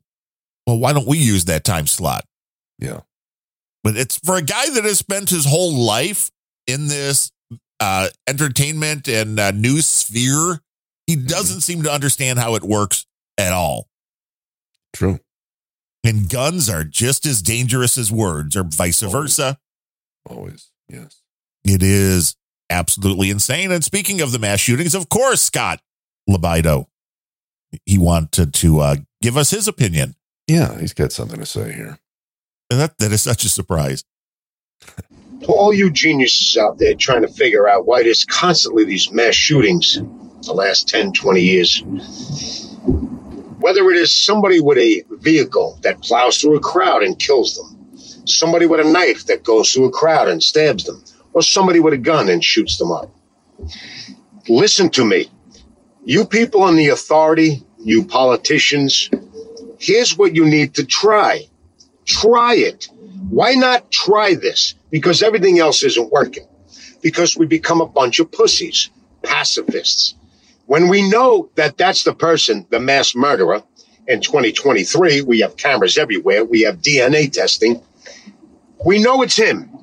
well, 0.66 0.78
why 0.78 0.92
don't 0.92 1.06
we 1.06 1.18
use 1.18 1.44
that 1.46 1.64
time 1.64 1.86
slot? 1.86 2.24
Yeah. 2.78 3.00
But 3.84 3.96
it's 3.96 4.18
for 4.18 4.36
a 4.36 4.42
guy 4.42 4.68
that 4.70 4.84
has 4.84 4.98
spent 4.98 5.30
his 5.30 5.46
whole 5.46 5.72
life 5.72 6.30
in 6.66 6.88
this 6.88 7.30
uh, 7.78 8.08
entertainment 8.26 9.06
and 9.08 9.38
uh, 9.38 9.50
news 9.52 9.86
sphere, 9.86 10.60
he 11.06 11.14
doesn't 11.14 11.60
seem 11.60 11.82
to 11.84 11.92
understand 11.92 12.38
how 12.38 12.56
it 12.56 12.64
works 12.64 13.06
at 13.38 13.52
all. 13.52 13.88
True. 14.92 15.20
And 16.02 16.28
guns 16.28 16.68
are 16.68 16.84
just 16.84 17.26
as 17.26 17.42
dangerous 17.42 17.96
as 17.98 18.10
words, 18.10 18.56
or 18.56 18.64
vice 18.64 19.02
versa. 19.02 19.58
Always. 20.28 20.70
Yes. 20.88 21.20
It 21.64 21.82
is 21.82 22.36
absolutely 22.70 23.30
insane. 23.30 23.70
And 23.72 23.84
speaking 23.84 24.20
of 24.20 24.32
the 24.32 24.38
mass 24.38 24.60
shootings, 24.60 24.94
of 24.94 25.08
course, 25.08 25.42
Scott 25.42 25.80
Libido, 26.26 26.88
he 27.84 27.98
wanted 27.98 28.54
to 28.54 28.80
uh, 28.80 28.96
give 29.20 29.36
us 29.36 29.50
his 29.50 29.68
opinion. 29.68 30.14
Yeah, 30.46 30.78
he's 30.78 30.94
got 30.94 31.12
something 31.12 31.38
to 31.38 31.46
say 31.46 31.72
here. 31.72 31.98
And 32.70 32.80
that, 32.80 32.98
that 32.98 33.12
is 33.12 33.22
such 33.22 33.44
a 33.44 33.48
surprise. 33.48 34.04
To 35.40 35.46
all 35.46 35.72
you 35.72 35.90
geniuses 35.90 36.56
out 36.56 36.78
there 36.78 36.94
trying 36.94 37.22
to 37.22 37.28
figure 37.28 37.68
out 37.68 37.86
why 37.86 38.02
there's 38.02 38.24
constantly 38.24 38.84
these 38.84 39.10
mass 39.12 39.34
shootings 39.34 39.98
the 40.42 40.52
last 40.52 40.88
10, 40.88 41.12
20 41.12 41.40
years. 41.40 41.82
Whether 43.58 43.90
it 43.90 43.96
is 43.96 44.12
somebody 44.14 44.60
with 44.60 44.78
a 44.78 45.02
vehicle 45.10 45.78
that 45.82 46.02
plows 46.02 46.40
through 46.40 46.56
a 46.56 46.60
crowd 46.60 47.02
and 47.02 47.18
kills 47.18 47.56
them, 47.56 47.76
somebody 48.26 48.66
with 48.66 48.80
a 48.80 48.90
knife 48.90 49.26
that 49.26 49.44
goes 49.44 49.72
through 49.72 49.86
a 49.86 49.90
crowd 49.90 50.28
and 50.28 50.42
stabs 50.42 50.84
them, 50.84 51.02
or 51.36 51.42
somebody 51.42 51.80
with 51.80 51.92
a 51.92 51.98
gun 51.98 52.30
and 52.30 52.42
shoots 52.42 52.78
them 52.78 52.90
up. 52.90 53.14
Listen 54.48 54.88
to 54.88 55.04
me. 55.04 55.30
You 56.02 56.24
people 56.24 56.66
in 56.66 56.76
the 56.76 56.88
authority, 56.88 57.62
you 57.78 58.06
politicians, 58.06 59.10
here's 59.78 60.16
what 60.16 60.34
you 60.34 60.46
need 60.46 60.72
to 60.76 60.86
try. 60.86 61.46
Try 62.06 62.54
it. 62.54 62.88
Why 63.28 63.52
not 63.52 63.90
try 63.90 64.34
this? 64.34 64.76
Because 64.88 65.22
everything 65.22 65.58
else 65.58 65.82
isn't 65.82 66.10
working. 66.10 66.46
Because 67.02 67.36
we 67.36 67.44
become 67.44 67.82
a 67.82 67.86
bunch 67.86 68.18
of 68.18 68.32
pussies, 68.32 68.88
pacifists. 69.22 70.14
When 70.64 70.88
we 70.88 71.06
know 71.06 71.50
that 71.56 71.76
that's 71.76 72.04
the 72.04 72.14
person, 72.14 72.66
the 72.70 72.80
mass 72.80 73.14
murderer, 73.14 73.62
in 74.08 74.22
2023, 74.22 75.20
we 75.20 75.40
have 75.40 75.58
cameras 75.58 75.98
everywhere, 75.98 76.46
we 76.46 76.62
have 76.62 76.80
DNA 76.80 77.30
testing. 77.30 77.82
We 78.86 79.02
know 79.02 79.20
it's 79.20 79.36
him, 79.36 79.75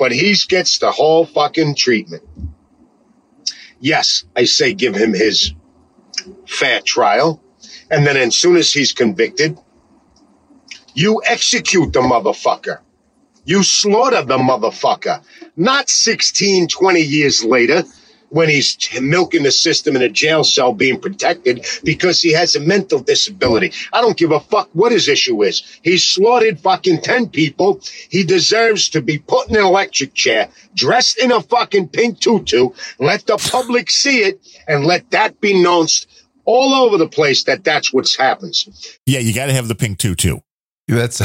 but 0.00 0.12
he 0.12 0.34
gets 0.48 0.78
the 0.78 0.90
whole 0.90 1.26
fucking 1.26 1.74
treatment. 1.74 2.22
Yes, 3.80 4.24
I 4.34 4.44
say 4.44 4.72
give 4.72 4.96
him 4.96 5.12
his 5.12 5.52
fair 6.48 6.80
trial. 6.80 7.42
And 7.90 8.06
then 8.06 8.16
as 8.16 8.34
soon 8.34 8.56
as 8.56 8.72
he's 8.72 8.92
convicted, 8.92 9.58
you 10.94 11.20
execute 11.26 11.92
the 11.92 12.00
motherfucker. 12.00 12.78
You 13.44 13.62
slaughter 13.62 14.22
the 14.22 14.38
motherfucker. 14.38 15.22
Not 15.54 15.90
16, 15.90 16.68
20 16.68 17.00
years 17.00 17.44
later 17.44 17.84
when 18.30 18.48
he's 18.48 18.76
milking 19.00 19.42
the 19.42 19.52
system 19.52 19.94
in 19.96 20.02
a 20.02 20.08
jail 20.08 20.42
cell 20.42 20.72
being 20.72 21.00
protected 21.00 21.66
because 21.84 22.20
he 22.20 22.32
has 22.32 22.56
a 22.56 22.60
mental 22.60 23.00
disability. 23.00 23.72
I 23.92 24.00
don't 24.00 24.16
give 24.16 24.32
a 24.32 24.40
fuck 24.40 24.70
what 24.72 24.92
his 24.92 25.08
issue 25.08 25.42
is. 25.42 25.62
He 25.82 25.98
slaughtered 25.98 26.60
fucking 26.60 27.02
10 27.02 27.28
people. 27.28 27.80
He 28.08 28.24
deserves 28.24 28.88
to 28.90 29.02
be 29.02 29.18
put 29.18 29.48
in 29.48 29.56
an 29.56 29.64
electric 29.64 30.14
chair, 30.14 30.48
dressed 30.74 31.18
in 31.18 31.32
a 31.32 31.42
fucking 31.42 31.88
pink 31.88 32.20
tutu, 32.20 32.70
let 32.98 33.26
the 33.26 33.36
public 33.36 33.90
see 33.90 34.20
it, 34.20 34.40
and 34.66 34.84
let 34.84 35.10
that 35.10 35.40
be 35.40 35.60
known 35.60 35.86
all 36.44 36.74
over 36.74 36.96
the 36.96 37.08
place 37.08 37.44
that 37.44 37.64
that's 37.64 37.92
what 37.92 38.12
happens. 38.18 38.98
Yeah, 39.06 39.20
you 39.20 39.32
got 39.32 39.46
to 39.46 39.52
have 39.52 39.68
the 39.68 39.74
pink 39.74 39.98
tutu. 39.98 40.38
That's 40.88 41.22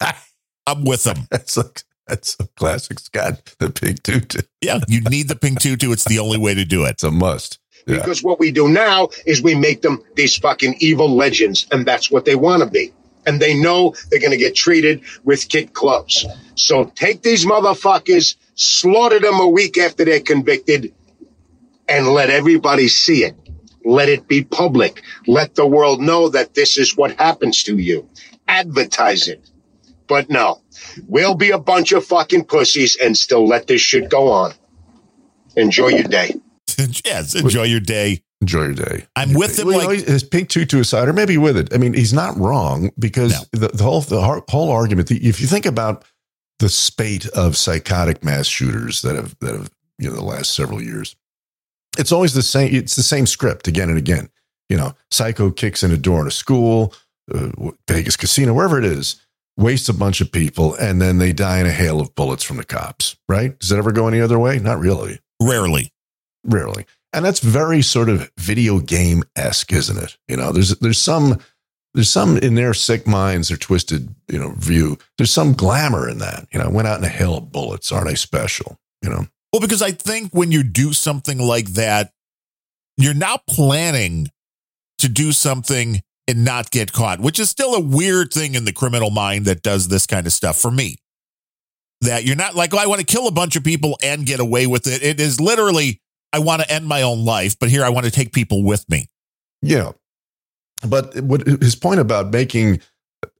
I'm 0.66 0.84
with 0.84 1.04
them. 1.04 1.16
that's 1.30 1.56
a 1.56 1.70
that's 2.08 2.36
a 2.40 2.46
classic 2.56 2.98
Scott, 2.98 3.54
the 3.58 3.70
pink 3.70 4.02
tutu. 4.02 4.40
Yeah, 4.60 4.80
you 4.88 5.00
need 5.02 5.28
the 5.28 5.36
pink 5.36 5.60
tutu. 5.60 5.92
It's 5.92 6.04
the 6.04 6.18
only 6.18 6.38
way 6.38 6.54
to 6.54 6.64
do 6.64 6.84
it. 6.84 6.90
It's 6.90 7.04
a 7.04 7.10
must. 7.10 7.58
Yeah. 7.86 7.96
Because 7.96 8.22
what 8.22 8.38
we 8.38 8.50
do 8.50 8.68
now 8.68 9.08
is 9.24 9.42
we 9.42 9.54
make 9.54 9.82
them 9.82 10.02
these 10.16 10.36
fucking 10.36 10.76
evil 10.80 11.14
legends, 11.14 11.66
and 11.70 11.86
that's 11.86 12.10
what 12.10 12.24
they 12.24 12.34
want 12.34 12.62
to 12.62 12.68
be. 12.68 12.92
And 13.26 13.40
they 13.40 13.58
know 13.58 13.94
they're 14.10 14.20
going 14.20 14.32
to 14.32 14.38
get 14.38 14.54
treated 14.54 15.02
with 15.24 15.48
kid 15.48 15.74
clubs. 15.74 16.26
So 16.54 16.84
take 16.84 17.22
these 17.22 17.44
motherfuckers, 17.44 18.36
slaughter 18.54 19.20
them 19.20 19.38
a 19.40 19.48
week 19.48 19.78
after 19.78 20.04
they're 20.04 20.20
convicted, 20.20 20.92
and 21.88 22.08
let 22.08 22.30
everybody 22.30 22.88
see 22.88 23.24
it. 23.24 23.36
Let 23.84 24.08
it 24.08 24.28
be 24.28 24.44
public. 24.44 25.02
Let 25.26 25.54
the 25.54 25.66
world 25.66 26.00
know 26.00 26.28
that 26.30 26.54
this 26.54 26.76
is 26.78 26.96
what 26.96 27.12
happens 27.12 27.62
to 27.64 27.78
you. 27.78 28.08
Advertise 28.46 29.28
it. 29.28 29.48
But 30.08 30.30
no, 30.30 30.60
we'll 31.06 31.34
be 31.34 31.50
a 31.50 31.58
bunch 31.58 31.92
of 31.92 32.04
fucking 32.04 32.44
pussies 32.46 32.96
and 32.96 33.16
still 33.16 33.46
let 33.46 33.66
this 33.66 33.80
shit 33.82 34.08
go 34.08 34.30
on. 34.32 34.52
Enjoy 35.56 35.88
your 35.88 36.04
day. 36.04 36.34
yes, 37.04 37.34
enjoy 37.34 37.64
your 37.64 37.80
day. 37.80 38.22
Enjoy 38.40 38.64
your 38.64 38.74
day. 38.74 39.06
I'm 39.16 39.34
with 39.34 39.58
him. 39.58 39.66
Well, 39.66 39.82
you 39.82 39.88
Like, 39.98 40.06
know, 40.06 40.12
his 40.12 40.22
pink 40.22 40.48
tutu 40.48 40.80
aside, 40.80 41.08
or 41.08 41.12
maybe 41.12 41.36
with 41.36 41.56
it. 41.56 41.74
I 41.74 41.78
mean, 41.78 41.92
he's 41.92 42.12
not 42.12 42.36
wrong 42.38 42.90
because 42.98 43.32
No. 43.52 43.66
the, 43.66 43.68
the 43.68 43.82
whole 43.82 44.00
the 44.00 44.42
whole 44.48 44.70
argument. 44.70 45.10
If 45.10 45.40
you 45.40 45.46
think 45.48 45.66
about 45.66 46.04
the 46.60 46.68
spate 46.68 47.26
of 47.28 47.56
psychotic 47.56 48.22
mass 48.24 48.46
shooters 48.46 49.02
that 49.02 49.16
have 49.16 49.36
that 49.40 49.54
have 49.54 49.70
you 49.98 50.08
know 50.08 50.14
the 50.14 50.24
last 50.24 50.54
several 50.54 50.80
years, 50.80 51.16
it's 51.98 52.12
always 52.12 52.32
the 52.34 52.42
same. 52.42 52.72
It's 52.72 52.94
the 52.94 53.02
same 53.02 53.26
script 53.26 53.66
again 53.66 53.88
and 53.88 53.98
again. 53.98 54.28
You 54.68 54.76
know, 54.76 54.94
psycho 55.10 55.50
kicks 55.50 55.82
in 55.82 55.90
a 55.90 55.96
door 55.96 56.20
in 56.20 56.28
a 56.28 56.30
school, 56.30 56.94
uh, 57.34 57.48
Vegas 57.88 58.16
casino, 58.16 58.52
wherever 58.54 58.78
it 58.78 58.84
is, 58.84 59.16
wastes 59.58 59.88
a 59.88 59.94
bunch 59.94 60.20
of 60.20 60.32
people, 60.32 60.74
and 60.76 61.02
then 61.02 61.18
they 61.18 61.32
die 61.32 61.58
in 61.58 61.66
a 61.66 61.72
hail 61.72 62.00
of 62.00 62.14
bullets 62.14 62.44
from 62.44 62.56
the 62.56 62.64
cops. 62.64 63.16
Right? 63.28 63.58
Does 63.58 63.72
it 63.72 63.78
ever 63.78 63.92
go 63.92 64.08
any 64.08 64.20
other 64.20 64.38
way? 64.38 64.58
Not 64.58 64.78
really. 64.78 65.20
rarely. 65.42 65.92
Rarely. 66.44 66.86
And 67.12 67.24
that's 67.24 67.40
very 67.40 67.82
sort 67.82 68.08
of 68.08 68.30
video 68.38 68.78
game 68.80 69.24
esque, 69.34 69.72
isn't 69.72 69.98
it? 69.98 70.16
You 70.28 70.36
know, 70.36 70.52
there's 70.52 70.78
there's 70.78 70.98
some 70.98 71.38
there's 71.94 72.10
some 72.10 72.36
in 72.38 72.54
their 72.54 72.74
sick 72.74 73.06
minds, 73.06 73.48
their 73.48 73.56
twisted, 73.56 74.14
you 74.28 74.38
know, 74.38 74.50
view. 74.50 74.98
There's 75.16 75.32
some 75.32 75.54
glamour 75.54 76.08
in 76.08 76.18
that. 76.18 76.46
You 76.52 76.58
know, 76.60 76.68
went 76.70 76.86
out 76.86 76.98
in 76.98 77.04
a 77.04 77.08
hail 77.08 77.36
of 77.36 77.50
bullets. 77.50 77.90
Aren't 77.90 78.08
I 78.08 78.14
special? 78.14 78.78
You 79.02 79.10
know, 79.10 79.26
Well, 79.52 79.60
because 79.60 79.82
I 79.82 79.92
think 79.92 80.32
when 80.32 80.52
you 80.52 80.62
do 80.62 80.92
something 80.92 81.38
like 81.38 81.68
that, 81.70 82.12
you're 82.96 83.14
not 83.14 83.46
planning 83.46 84.28
to 84.98 85.08
do 85.08 85.32
something 85.32 86.02
and 86.28 86.44
not 86.44 86.70
get 86.70 86.92
caught, 86.92 87.18
which 87.20 87.40
is 87.40 87.48
still 87.50 87.74
a 87.74 87.80
weird 87.80 88.32
thing 88.32 88.54
in 88.54 88.64
the 88.66 88.72
criminal 88.72 89.10
mind 89.10 89.46
that 89.46 89.62
does 89.62 89.88
this 89.88 90.06
kind 90.06 90.26
of 90.26 90.32
stuff 90.32 90.56
for 90.58 90.70
me. 90.70 90.98
That 92.02 92.24
you're 92.24 92.36
not 92.36 92.54
like, 92.54 92.72
oh, 92.74 92.78
I 92.78 92.86
want 92.86 93.00
to 93.00 93.06
kill 93.06 93.26
a 93.26 93.32
bunch 93.32 93.56
of 93.56 93.64
people 93.64 93.98
and 94.02 94.24
get 94.26 94.38
away 94.38 94.66
with 94.68 94.86
it. 94.86 95.02
It 95.02 95.18
is 95.18 95.40
literally, 95.40 96.00
I 96.32 96.38
want 96.38 96.62
to 96.62 96.70
end 96.70 96.86
my 96.86 97.02
own 97.02 97.24
life, 97.24 97.58
but 97.58 97.70
here 97.70 97.82
I 97.82 97.88
want 97.88 98.04
to 98.06 98.12
take 98.12 98.32
people 98.32 98.62
with 98.62 98.88
me. 98.88 99.08
yeah. 99.62 99.92
But 100.86 101.20
what 101.22 101.44
his 101.44 101.74
point 101.74 101.98
about 101.98 102.30
making 102.30 102.80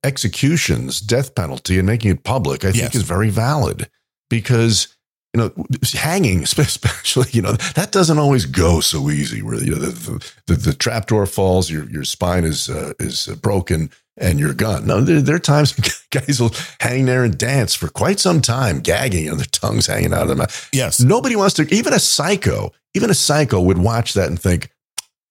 executions, 0.02 1.00
death 1.00 1.36
penalty, 1.36 1.78
and 1.78 1.86
making 1.86 2.10
it 2.10 2.24
public, 2.24 2.64
I 2.64 2.72
think 2.72 2.82
Yes. 2.82 2.94
is 2.96 3.02
very 3.02 3.30
valid 3.30 3.88
because 4.28 4.88
you 5.34 5.40
know 5.40 5.52
hanging, 5.92 6.42
especially 6.42 7.28
you 7.32 7.42
know 7.42 7.52
that 7.52 7.92
doesn't 7.92 8.18
always 8.18 8.46
go 8.46 8.80
so 8.80 9.10
easy. 9.10 9.42
Where 9.42 9.62
you 9.62 9.72
know 9.72 9.78
the 9.78 10.32
the, 10.46 10.54
the 10.54 10.72
trapdoor 10.72 11.26
falls, 11.26 11.70
your 11.70 11.84
your 11.90 12.04
spine 12.04 12.44
is 12.44 12.68
uh, 12.68 12.92
is 12.98 13.26
broken, 13.42 13.90
and 14.16 14.38
you're 14.40 14.54
gone. 14.54 14.86
No, 14.86 15.00
there, 15.00 15.20
there 15.20 15.36
are 15.36 15.40
times 15.40 15.76
when 15.76 15.88
guys 16.10 16.40
will 16.40 16.54
hang 16.80 17.04
there 17.06 17.24
and 17.24 17.36
dance 17.36 17.74
for 17.74 17.88
quite 17.88 18.18
some 18.20 18.40
time, 18.40 18.80
gagging, 18.80 19.28
and 19.28 19.38
their 19.38 19.46
tongues 19.46 19.86
hanging 19.86 20.12
out 20.12 20.22
of 20.22 20.28
their 20.28 20.36
mouth. 20.36 20.68
Yes. 20.72 21.00
Nobody 21.00 21.36
wants 21.36 21.54
to. 21.56 21.74
Even 21.74 21.92
a 21.92 21.98
psycho, 21.98 22.72
even 22.94 23.10
a 23.10 23.14
psycho 23.14 23.60
would 23.60 23.78
watch 23.78 24.14
that 24.14 24.28
and 24.28 24.40
think, 24.40 24.70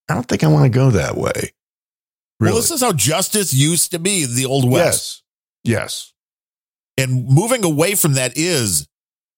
"I 0.09 0.13
don't 0.13 0.27
think 0.27 0.43
I 0.43 0.47
want 0.47 0.65
to 0.65 0.69
go 0.69 0.91
that 0.91 1.17
way." 1.17 1.53
Really? 2.39 2.53
Well, 2.53 2.61
this 2.61 2.69
is 2.69 2.81
how 2.81 2.93
justice 2.93 3.51
used 3.51 3.89
to 3.91 3.99
be 3.99 4.21
in 4.23 4.35
the 4.35 4.45
old 4.45 4.69
West. 4.69 5.23
yes, 5.63 5.73
yes, 5.81 6.13
And 6.95 7.25
moving 7.27 7.65
away 7.65 7.95
from 7.95 8.13
that 8.13 8.37
is, 8.37 8.87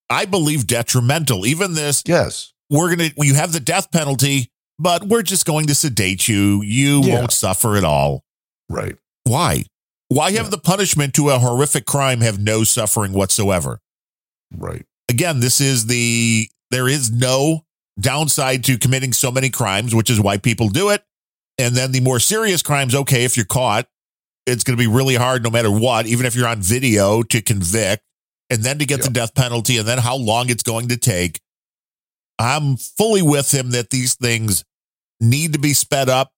I 0.09 0.25
believe, 0.25 0.65
detrimental. 0.67 1.45
Even 1.45 1.73
this, 1.73 2.03
yes. 2.05 2.53
we're 2.69 2.95
going 2.95 3.09
to, 3.11 3.15
you 3.25 3.35
have 3.35 3.51
the 3.53 3.59
death 3.59 3.91
penalty, 3.91 4.51
but 4.79 5.03
we're 5.03 5.21
just 5.21 5.45
going 5.45 5.67
to 5.67 5.75
sedate 5.75 6.27
you. 6.27 6.61
You 6.63 7.01
Yeah. 7.03 7.19
won't 7.19 7.31
suffer 7.31 7.75
at 7.75 7.83
all. 7.83 8.23
Right. 8.69 8.97
Why? 9.23 9.65
Why 10.07 10.31
have 10.31 10.49
the 10.49 10.57
punishment 10.57 11.13
to 11.15 11.29
a 11.29 11.37
horrific 11.39 11.85
crime 11.85 12.21
have 12.21 12.39
no 12.39 12.63
suffering 12.63 13.13
whatsoever? 13.13 13.79
Right. 14.55 14.85
Again, 15.09 15.39
this 15.39 15.61
is 15.61 15.85
the 15.85 16.49
there 16.71 16.87
is 16.87 17.11
no 17.11 17.65
downside 17.99 18.63
to 18.63 18.77
committing 18.77 19.13
so 19.13 19.31
many 19.31 19.49
crimes, 19.49 19.93
which 19.93 20.09
is 20.09 20.19
why 20.19 20.37
people 20.37 20.69
do 20.69 20.89
it. 20.89 21.03
And 21.59 21.75
then 21.75 21.91
the 21.91 21.99
more 21.99 22.19
serious 22.19 22.61
crimes, 22.63 22.95
okay, 22.95 23.23
if 23.25 23.35
you're 23.35 23.45
caught, 23.45 23.87
it's 24.47 24.63
going 24.63 24.77
to 24.77 24.81
be 24.81 24.87
really 24.87 25.15
hard 25.15 25.43
no 25.43 25.49
matter 25.49 25.69
what, 25.69 26.07
even 26.07 26.25
if 26.25 26.35
you're 26.35 26.47
on 26.47 26.61
video 26.61 27.21
to 27.23 27.41
convict 27.41 28.03
and 28.49 28.63
then 28.63 28.79
to 28.79 28.85
get 28.85 29.01
the 29.01 29.09
death 29.09 29.35
penalty 29.35 29.77
and 29.77 29.87
then 29.87 29.97
how 29.97 30.15
long 30.15 30.49
it's 30.49 30.63
going 30.63 30.87
to 30.89 30.97
take. 30.97 31.39
I'm 32.39 32.77
fully 32.77 33.21
with 33.21 33.53
him 33.53 33.71
that 33.71 33.89
these 33.89 34.15
things 34.15 34.63
need 35.19 35.53
to 35.53 35.59
be 35.59 35.73
sped 35.73 36.09
up, 36.09 36.31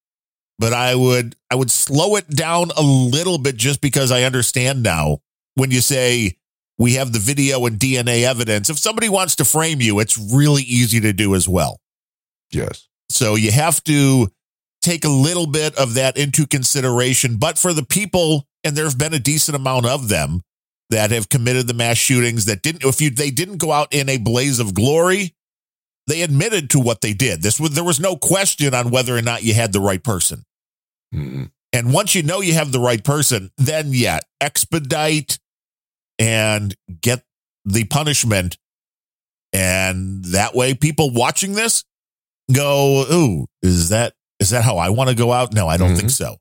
but 0.58 0.72
I 0.72 0.94
would 0.94 1.36
I 1.50 1.54
would 1.54 1.70
slow 1.70 2.16
it 2.16 2.28
down 2.28 2.70
a 2.76 2.82
little 2.82 3.38
bit 3.38 3.56
just 3.56 3.80
because 3.80 4.10
I 4.10 4.24
understand 4.24 4.82
now 4.82 5.18
when 5.54 5.70
you 5.70 5.80
say 5.80 6.36
we 6.78 6.94
have 6.94 7.12
the 7.12 7.18
video 7.18 7.64
and 7.66 7.78
DNA 7.78 8.24
evidence. 8.24 8.68
If 8.68 8.78
somebody 8.78 9.08
wants 9.08 9.36
to 9.36 9.44
frame 9.44 9.80
you, 9.80 10.00
it's 10.00 10.18
really 10.18 10.62
easy 10.62 11.00
to 11.00 11.12
do 11.12 11.34
as 11.34 11.48
well. 11.48 11.78
Yes. 12.50 12.88
So 13.08 13.34
you 13.34 13.52
have 13.52 13.82
to 13.84 14.28
take 14.80 15.04
a 15.04 15.08
little 15.08 15.46
bit 15.46 15.76
of 15.76 15.94
that 15.94 16.16
into 16.16 16.46
consideration. 16.46 17.36
But 17.36 17.58
for 17.58 17.72
the 17.72 17.84
people, 17.84 18.48
and 18.64 18.76
there 18.76 18.84
have 18.84 18.98
been 18.98 19.14
a 19.14 19.18
decent 19.18 19.56
amount 19.56 19.86
of 19.86 20.08
them 20.08 20.42
that 20.92 21.10
have 21.10 21.28
committed 21.28 21.66
the 21.66 21.74
mass 21.74 21.96
shootings 21.96 22.44
that 22.44 22.62
didn't, 22.62 22.84
if 22.84 23.00
you 23.00 23.10
they 23.10 23.30
didn't 23.30 23.56
go 23.58 23.72
out 23.72 23.92
in 23.92 24.08
a 24.08 24.18
blaze 24.18 24.60
of 24.60 24.74
glory, 24.74 25.34
they 26.06 26.22
admitted 26.22 26.70
to 26.70 26.80
what 26.80 27.00
they 27.00 27.12
did. 27.14 27.42
This 27.42 27.58
was 27.58 27.70
there 27.70 27.84
was 27.84 27.98
no 27.98 28.16
question 28.16 28.74
on 28.74 28.90
whether 28.90 29.16
or 29.16 29.22
not 29.22 29.42
you 29.42 29.54
had 29.54 29.72
the 29.72 29.80
right 29.80 30.02
person. 30.02 30.44
Mm-hmm. 31.14 31.44
And 31.72 31.92
once 31.92 32.14
you 32.14 32.22
know 32.22 32.40
you 32.40 32.52
have 32.54 32.70
the 32.72 32.80
right 32.80 33.02
person, 33.02 33.50
then 33.56 33.88
yeah, 33.90 34.20
expedite 34.40 35.38
and 36.18 36.74
get 37.00 37.24
the 37.64 37.84
punishment. 37.84 38.58
And 39.52 40.24
that 40.26 40.54
way 40.54 40.74
people 40.74 41.10
watching 41.12 41.52
this 41.54 41.84
go, 42.52 43.04
Ooh, 43.12 43.46
is 43.62 43.88
that 43.88 44.14
is 44.40 44.50
that 44.50 44.64
how 44.64 44.76
I 44.76 44.90
want 44.90 45.08
to 45.08 45.16
go 45.16 45.32
out? 45.32 45.54
No, 45.54 45.68
I 45.68 45.76
don't 45.76 45.92
Mhm. 45.92 45.96
think 45.98 46.10
so. 46.10 46.36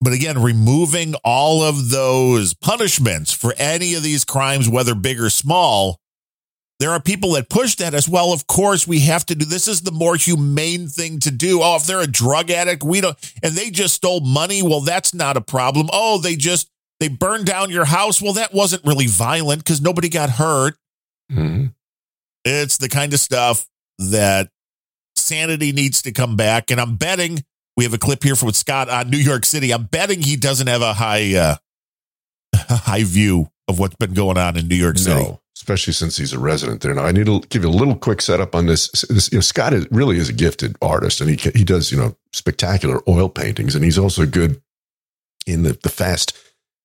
But 0.00 0.12
again, 0.12 0.42
removing 0.42 1.14
all 1.24 1.62
of 1.62 1.90
those 1.90 2.52
punishments 2.54 3.32
for 3.32 3.54
any 3.56 3.94
of 3.94 4.02
these 4.02 4.24
crimes, 4.24 4.68
whether 4.68 4.94
big 4.94 5.20
or 5.20 5.30
small, 5.30 5.98
there 6.80 6.90
are 6.90 7.00
people 7.00 7.32
that 7.32 7.48
push 7.48 7.76
that 7.76 7.94
as 7.94 8.08
well. 8.08 8.32
Of 8.32 8.46
course, 8.46 8.86
we 8.86 9.00
have 9.00 9.24
to 9.26 9.34
do 9.34 9.44
this 9.44 9.68
is 9.68 9.82
the 9.82 9.92
more 9.92 10.16
humane 10.16 10.88
thing 10.88 11.20
to 11.20 11.30
do. 11.30 11.60
Oh, 11.62 11.76
if 11.76 11.86
they're 11.86 12.00
a 12.00 12.06
drug 12.06 12.50
addict, 12.50 12.82
we 12.82 13.00
don't 13.00 13.16
and 13.42 13.54
they 13.54 13.70
just 13.70 13.94
stole 13.94 14.20
money, 14.20 14.62
well, 14.62 14.80
that's 14.80 15.14
not 15.14 15.36
a 15.36 15.40
problem. 15.40 15.88
Oh, 15.92 16.18
they 16.18 16.36
just 16.36 16.68
they 17.00 17.08
burned 17.08 17.46
down 17.46 17.70
your 17.70 17.84
house. 17.84 18.20
Well, 18.20 18.34
that 18.34 18.52
wasn't 18.52 18.84
really 18.84 19.06
violent 19.06 19.64
because 19.64 19.80
nobody 19.80 20.08
got 20.08 20.30
hurt. 20.30 20.76
Mm-hmm. 21.30 21.66
It's 22.44 22.76
the 22.76 22.88
kind 22.88 23.12
of 23.14 23.20
stuff 23.20 23.66
that 23.98 24.50
sanity 25.16 25.72
needs 25.72 26.02
to 26.02 26.12
come 26.12 26.36
back. 26.36 26.70
And 26.70 26.80
I'm 26.80 26.96
betting 26.96 27.44
we 27.76 27.84
have 27.84 27.94
a 27.94 27.98
clip 27.98 28.22
here 28.22 28.36
from 28.36 28.52
Scott 28.52 28.88
on 28.88 29.10
New 29.10 29.18
York 29.18 29.44
City. 29.44 29.72
I'm 29.72 29.84
betting 29.84 30.22
he 30.22 30.36
doesn't 30.36 30.66
have 30.66 30.82
a 30.82 30.94
high 30.94 31.34
uh, 31.34 31.56
high 32.54 33.04
view 33.04 33.48
of 33.68 33.78
what's 33.78 33.96
been 33.96 34.14
going 34.14 34.38
on 34.38 34.56
in 34.56 34.68
New 34.68 34.76
York 34.76 34.98
City. 34.98 35.22
No, 35.22 35.40
especially 35.56 35.92
since 35.92 36.16
he's 36.16 36.32
a 36.32 36.38
resident 36.38 36.82
there. 36.82 36.94
Now, 36.94 37.04
I 37.04 37.12
need 37.12 37.26
to 37.26 37.40
give 37.48 37.62
you 37.62 37.68
a 37.68 37.70
little 37.70 37.96
quick 37.96 38.20
setup 38.20 38.54
on 38.54 38.66
this. 38.66 38.90
this 39.08 39.32
you 39.32 39.38
know, 39.38 39.42
Scott 39.42 39.72
is, 39.72 39.86
really 39.90 40.18
is 40.18 40.28
a 40.28 40.32
gifted 40.32 40.76
artist, 40.82 41.20
and 41.20 41.30
he 41.30 41.36
he 41.50 41.64
does 41.64 41.90
you 41.90 41.98
know 41.98 42.16
spectacular 42.32 43.00
oil 43.08 43.28
paintings, 43.28 43.74
and 43.74 43.84
he's 43.84 43.98
also 43.98 44.26
good 44.26 44.60
in 45.46 45.62
the 45.62 45.78
the 45.82 45.88
fast 45.88 46.36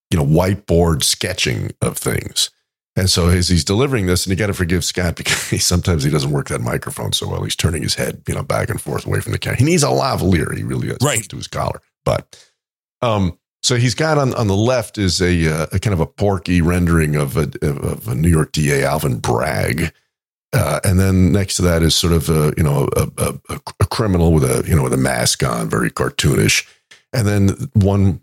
you 0.10 0.18
know 0.18 0.26
whiteboard 0.26 1.04
sketching 1.04 1.72
of 1.82 1.98
things. 1.98 2.50
And 2.96 3.10
so 3.10 3.30
as 3.30 3.48
he's 3.48 3.64
delivering 3.64 4.08
this, 4.08 4.26
and 4.26 4.32
you 4.32 4.36
got 4.38 4.48
to 4.48 4.54
forgive 4.54 4.84
Scott 4.84 5.16
because 5.16 5.50
he, 5.50 5.58
sometimes 5.58 6.04
he 6.04 6.10
doesn't 6.10 6.32
work 6.32 6.50
that 6.50 6.62
microphone 6.62 7.14
so 7.14 7.28
well. 7.30 7.44
He's 7.44 7.56
turning 7.56 7.82
his 7.84 7.96
head, 7.96 8.22
you 8.28 8.34
know, 8.36 8.44
back 8.44 8.70
and 8.70 8.82
forth 8.82 9.06
away 9.06 9.22
from 9.22 9.32
the 9.32 9.38
camera. 9.38 9.58
He 9.58 9.66
needs 9.66 9.84
a 9.84 9.88
lavalier. 9.88 10.56
He 10.56 10.64
really 10.64 10.88
does 10.90 10.98
Right. 11.02 11.28
to 11.30 11.38
his 11.38 11.48
collar. 11.48 11.82
But 12.04 12.44
um, 13.02 13.38
so 13.62 13.76
he's 13.76 13.96
got 13.96 14.18
on 14.18 14.34
on 14.36 14.48
the 14.48 14.56
left 14.56 14.98
is 14.98 15.22
a, 15.22 15.48
uh, 15.64 15.68
a 15.72 15.80
kind 15.80 15.94
of 15.94 16.00
a 16.00 16.06
porky 16.06 16.62
rendering 16.62 17.16
of 17.16 17.38
a 17.38 17.50
of 17.62 18.08
a 18.08 18.16
New 18.16 18.30
York 18.30 18.52
DA 18.52 18.84
Alvin 18.84 19.20
Bragg. 19.20 19.94
Uh, 20.52 20.80
and 20.84 21.00
then 21.00 21.32
next 21.32 21.58
to 21.58 21.62
that 21.62 21.84
is 21.84 21.94
sort 21.96 22.12
of 22.12 22.28
a 22.30 22.54
you 22.58 22.64
know 22.64 22.90
a, 22.96 23.08
a, 23.18 23.34
a, 23.50 23.60
a 23.82 23.86
criminal 23.86 24.34
with 24.34 24.44
a 24.44 24.68
you 24.68 24.76
know 24.76 24.84
with 24.84 24.94
a 24.94 24.98
mask 24.98 25.44
on, 25.44 25.70
very 25.70 25.92
cartoonish. 25.92 26.68
And 27.14 27.28
then 27.28 27.50
one 27.74 28.22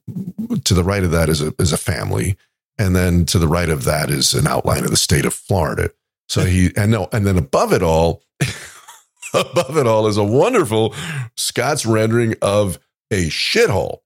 to 0.64 0.74
the 0.74 0.84
right 0.84 1.04
of 1.04 1.10
that 1.12 1.28
is 1.28 1.40
a 1.40 1.54
is 1.58 1.72
a 1.72 1.76
family, 1.76 2.36
and 2.78 2.94
then 2.94 3.24
to 3.26 3.38
the 3.38 3.48
right 3.48 3.68
of 3.68 3.84
that 3.84 4.10
is 4.10 4.34
an 4.34 4.46
outline 4.46 4.84
of 4.84 4.90
the 4.90 4.96
state 4.96 5.24
of 5.24 5.34
Florida. 5.34 5.90
So 6.28 6.44
he 6.44 6.72
and 6.76 6.90
no, 6.90 7.08
and 7.12 7.26
then 7.26 7.38
above 7.38 7.72
it 7.72 7.82
all, 7.82 8.22
above 9.34 9.76
it 9.76 9.86
all 9.86 10.06
is 10.06 10.16
a 10.16 10.24
wonderful 10.24 10.94
Scott's 11.36 11.86
rendering 11.86 12.34
of 12.42 12.78
a 13.10 13.26
shithole. 13.26 13.98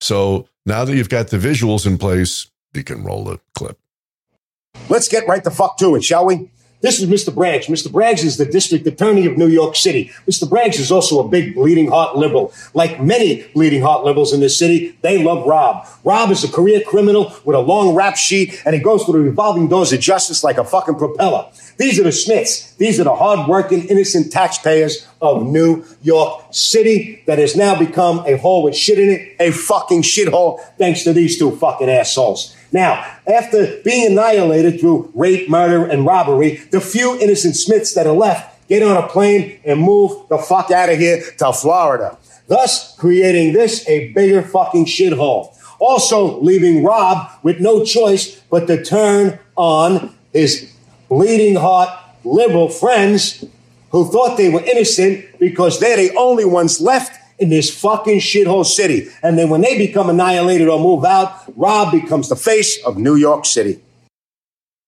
So 0.00 0.48
now 0.66 0.84
that 0.84 0.94
you've 0.94 1.08
got 1.08 1.28
the 1.28 1.38
visuals 1.38 1.86
in 1.86 1.98
place, 1.98 2.48
you 2.74 2.84
can 2.84 3.04
roll 3.04 3.24
the 3.24 3.40
clip. 3.54 3.78
Let's 4.88 5.08
get 5.08 5.26
right 5.26 5.42
the 5.42 5.50
fuck 5.50 5.78
to 5.78 5.94
it, 5.94 6.04
shall 6.04 6.26
we? 6.26 6.50
This 6.84 7.00
is 7.00 7.08
Mr. 7.08 7.32
Braggs. 7.32 7.64
Mr. 7.64 7.88
Braggs 7.90 8.22
is 8.22 8.36
the 8.36 8.44
district 8.44 8.86
attorney 8.86 9.24
of 9.24 9.38
New 9.38 9.46
York 9.46 9.74
City. 9.74 10.12
Mr. 10.28 10.46
Braggs 10.46 10.78
is 10.78 10.92
also 10.92 11.18
a 11.18 11.26
big 11.26 11.54
bleeding 11.54 11.88
heart 11.88 12.14
liberal. 12.14 12.52
Like 12.74 13.00
many 13.00 13.44
bleeding 13.54 13.80
heart 13.80 14.04
liberals 14.04 14.34
in 14.34 14.40
this 14.40 14.58
city, 14.58 14.98
they 15.00 15.22
love 15.24 15.46
Rob. 15.46 15.88
Rob 16.04 16.30
is 16.30 16.44
a 16.44 16.52
career 16.52 16.82
criminal 16.86 17.32
with 17.46 17.56
a 17.56 17.60
long 17.60 17.94
rap 17.94 18.18
sheet, 18.18 18.60
and 18.66 18.74
he 18.74 18.82
goes 18.82 19.02
through 19.02 19.14
the 19.14 19.20
revolving 19.20 19.66
doors 19.66 19.94
of 19.94 20.00
justice 20.00 20.44
like 20.44 20.58
a 20.58 20.64
fucking 20.64 20.96
propeller. 20.96 21.46
These 21.78 21.98
are 21.98 22.02
the 22.02 22.12
Smiths. 22.12 22.74
These 22.74 23.00
are 23.00 23.04
the 23.04 23.16
hard-working, 23.16 23.84
innocent 23.88 24.30
taxpayers 24.30 25.08
of 25.22 25.42
New 25.42 25.86
York 26.02 26.44
City 26.50 27.22
that 27.26 27.38
has 27.38 27.56
now 27.56 27.78
become 27.78 28.22
a 28.26 28.36
hole 28.36 28.62
with 28.62 28.76
shit 28.76 28.98
in 28.98 29.08
it, 29.08 29.36
a 29.40 29.52
fucking 29.52 30.02
shithole, 30.02 30.60
thanks 30.76 31.02
to 31.04 31.14
these 31.14 31.38
two 31.38 31.56
fucking 31.56 31.88
assholes. 31.88 32.54
Now, 32.74 33.06
after 33.32 33.80
being 33.84 34.10
annihilated 34.10 34.80
through 34.80 35.12
rape, 35.14 35.48
murder, 35.48 35.86
and 35.86 36.04
robbery, 36.04 36.56
the 36.72 36.80
few 36.80 37.16
innocent 37.20 37.54
Smiths 37.54 37.94
that 37.94 38.04
are 38.04 38.12
left 38.12 38.68
get 38.68 38.82
on 38.82 38.96
a 38.96 39.06
plane 39.06 39.60
and 39.64 39.80
move 39.80 40.28
the 40.28 40.38
fuck 40.38 40.72
out 40.72 40.88
of 40.88 40.98
here 40.98 41.22
to 41.38 41.52
Florida, 41.52 42.18
thus 42.48 42.96
creating 42.96 43.52
this 43.52 43.88
a 43.88 44.12
bigger 44.12 44.42
fucking 44.42 44.86
shithole. 44.86 45.54
Also 45.78 46.40
leaving 46.40 46.82
Rob 46.82 47.30
with 47.44 47.60
no 47.60 47.84
choice 47.84 48.40
but 48.50 48.66
to 48.66 48.84
turn 48.84 49.38
on 49.54 50.12
his 50.32 50.74
bleeding 51.08 51.54
heart 51.54 51.90
liberal 52.24 52.68
friends 52.68 53.44
who 53.90 54.10
thought 54.10 54.36
they 54.36 54.50
were 54.50 54.62
innocent 54.62 55.24
because 55.38 55.78
they're 55.78 55.96
the 55.96 56.16
only 56.16 56.44
ones 56.44 56.80
left 56.80 57.20
in 57.38 57.48
this 57.48 57.74
fucking 57.80 58.20
shithole 58.20 58.64
city. 58.64 59.08
And 59.22 59.38
then 59.38 59.50
when 59.50 59.60
they 59.60 59.76
become 59.76 60.08
annihilated 60.10 60.68
or 60.68 60.78
move 60.78 61.04
out, 61.04 61.44
Rob 61.56 61.92
becomes 61.92 62.28
the 62.28 62.36
face 62.36 62.82
of 62.84 62.96
New 62.96 63.16
York 63.16 63.44
City. 63.44 63.80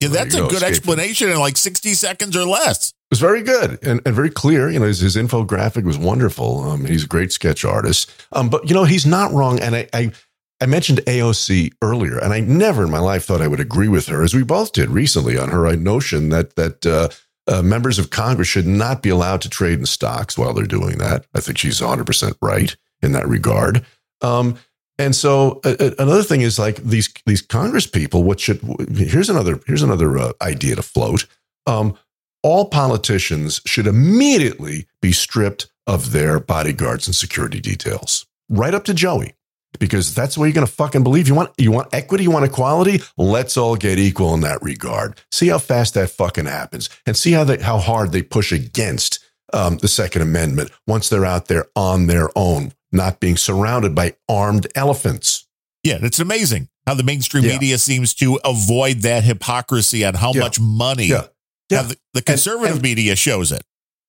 Yeah, 0.01 0.09
that's 0.09 0.35
a 0.35 0.39
go, 0.39 0.49
good 0.49 0.57
escape. 0.57 0.69
explanation 0.69 1.31
in 1.31 1.39
like 1.39 1.57
60 1.57 1.95
seconds 1.95 2.37
or 2.37 2.45
less. 2.45 2.91
It 2.91 2.95
was 3.11 3.21
very 3.21 3.43
good 3.43 3.79
and, 3.83 4.01
and 4.05 4.15
very 4.15 4.31
clear. 4.31 4.69
You 4.69 4.81
know, 4.81 4.87
his, 4.87 5.01
his 5.01 5.17
infographic 5.17 5.85
was 5.85 5.97
wonderful. 5.97 6.65
Um, 6.65 6.85
he's 6.85 7.05
a 7.05 7.09
great 7.09 7.33
sketch 7.33 7.65
artist. 7.65 8.11
Um, 8.33 8.51
but 8.51 8.69
you 8.69 8.75
know, 8.75 8.85
he's 8.85 9.07
not 9.07 9.33
wrong. 9.33 9.59
And 9.61 9.75
I, 9.75 9.89
I, 9.95 10.13
I 10.61 10.67
mentioned 10.67 11.01
AOC 11.07 11.73
earlier, 11.83 12.19
and 12.19 12.33
I 12.33 12.41
never 12.41 12.85
in 12.85 12.91
my 12.91 12.99
life 12.99 13.25
thought 13.25 13.43
I 13.43 13.49
would 13.49 13.61
agree 13.61 13.89
with 13.89 14.07
her, 14.07 14.23
as 14.23 14.35
we 14.35 14.43
both 14.43 14.73
did 14.73 14.89
recently, 14.89 15.37
on 15.39 15.51
her 15.51 15.75
notion 15.77 16.31
that 16.31 16.57
that 16.57 16.87
uh, 16.87 17.09
uh, 17.49 17.63
members 17.63 17.99
of 17.99 18.11
Congress 18.11 18.49
should 18.49 18.67
not 18.67 19.03
be 19.03 19.09
allowed 19.09 19.41
to 19.43 19.49
trade 19.49 19.79
in 19.79 19.87
stocks 19.87 20.37
while 20.37 20.53
they're 20.53 20.67
doing 20.67 20.99
that. 20.99 21.27
I 21.35 21.41
think 21.41 21.59
she's 21.59 21.81
100 21.81 22.05
percent 22.05 22.37
right 22.43 22.75
in 23.03 23.13
that 23.13 23.29
regard. 23.29 23.85
Um, 24.23 24.59
and 24.99 25.15
so 25.15 25.61
uh, 25.65 25.91
another 25.99 26.23
thing 26.23 26.41
is 26.41 26.59
like 26.59 26.77
these 26.77 27.13
these 27.27 27.43
Congress 27.43 27.87
people. 27.87 28.23
What 28.23 28.41
should 28.41 28.61
here's 28.91 29.29
another 29.29 29.61
here's 29.67 29.83
another 29.83 30.19
uh, 30.19 30.33
idea 30.41 30.77
to 30.77 30.83
float. 30.83 31.27
Um, 31.67 31.97
all 32.43 32.69
politicians 32.69 33.61
should 33.67 33.87
immediately 33.87 34.87
be 35.03 35.13
stripped 35.13 35.69
of 35.87 36.13
their 36.13 36.41
bodyguards 36.41 37.07
and 37.07 37.15
security 37.15 37.61
details, 37.61 38.27
right 38.49 38.75
up 38.75 38.85
to 38.85 38.95
Joey, 38.95 39.35
because 39.79 40.15
that's 40.15 40.35
the 40.35 40.41
way 40.41 40.49
you're 40.49 40.55
going 40.55 40.67
to 40.67 40.73
fucking 40.73 41.03
believe. 41.03 41.29
You 41.29 41.35
want 41.35 41.53
you 41.59 41.73
want 41.73 41.95
equity, 41.95 42.25
you 42.25 42.31
want 42.31 42.45
equality. 42.45 43.01
Let's 43.17 43.57
all 43.57 43.77
get 43.77 43.99
equal 43.99 44.35
in 44.35 44.41
that 44.41 44.63
regard. 44.63 45.21
See 45.31 45.49
how 45.49 45.59
fast 45.59 45.95
that 45.95 46.11
fucking 46.11 46.47
happens, 46.47 46.91
and 47.07 47.17
see 47.17 47.33
how 47.33 47.45
they 47.45 47.59
how 47.59 47.79
hard 47.79 48.13
they 48.13 48.23
push 48.23 48.53
against 48.53 49.21
um, 49.53 49.79
the 49.79 49.89
Second 49.89 50.23
Amendment 50.23 50.71
once 50.87 51.09
they're 51.09 51.25
out 51.25 51.47
there 51.47 51.67
on 51.77 52.07
their 52.09 52.31
own, 52.37 52.73
not 52.93 53.21
being 53.21 53.37
surrounded 53.37 53.95
by 53.95 54.15
armed 54.29 54.67
elephants. 54.75 55.47
Yeah, 55.85 55.99
it's 56.03 56.19
amazing 56.19 56.69
how 56.87 56.95
the 56.95 57.05
mainstream 57.05 57.45
Yeah. 57.45 57.53
media 57.53 57.79
seems 57.79 58.13
to 58.15 58.41
avoid 58.45 58.99
that 59.03 59.23
hypocrisy 59.25 60.05
on 60.05 60.15
how 60.15 60.33
Yeah. 60.35 60.41
much 60.41 60.59
money 60.61 61.07
Yeah. 61.07 61.27
Yeah. 61.71 61.83
the, 61.83 61.97
the 62.15 62.23
conservative 62.23 62.75
and- 62.77 62.83
media 62.83 63.15
shows 63.17 63.53
it. 63.53 63.63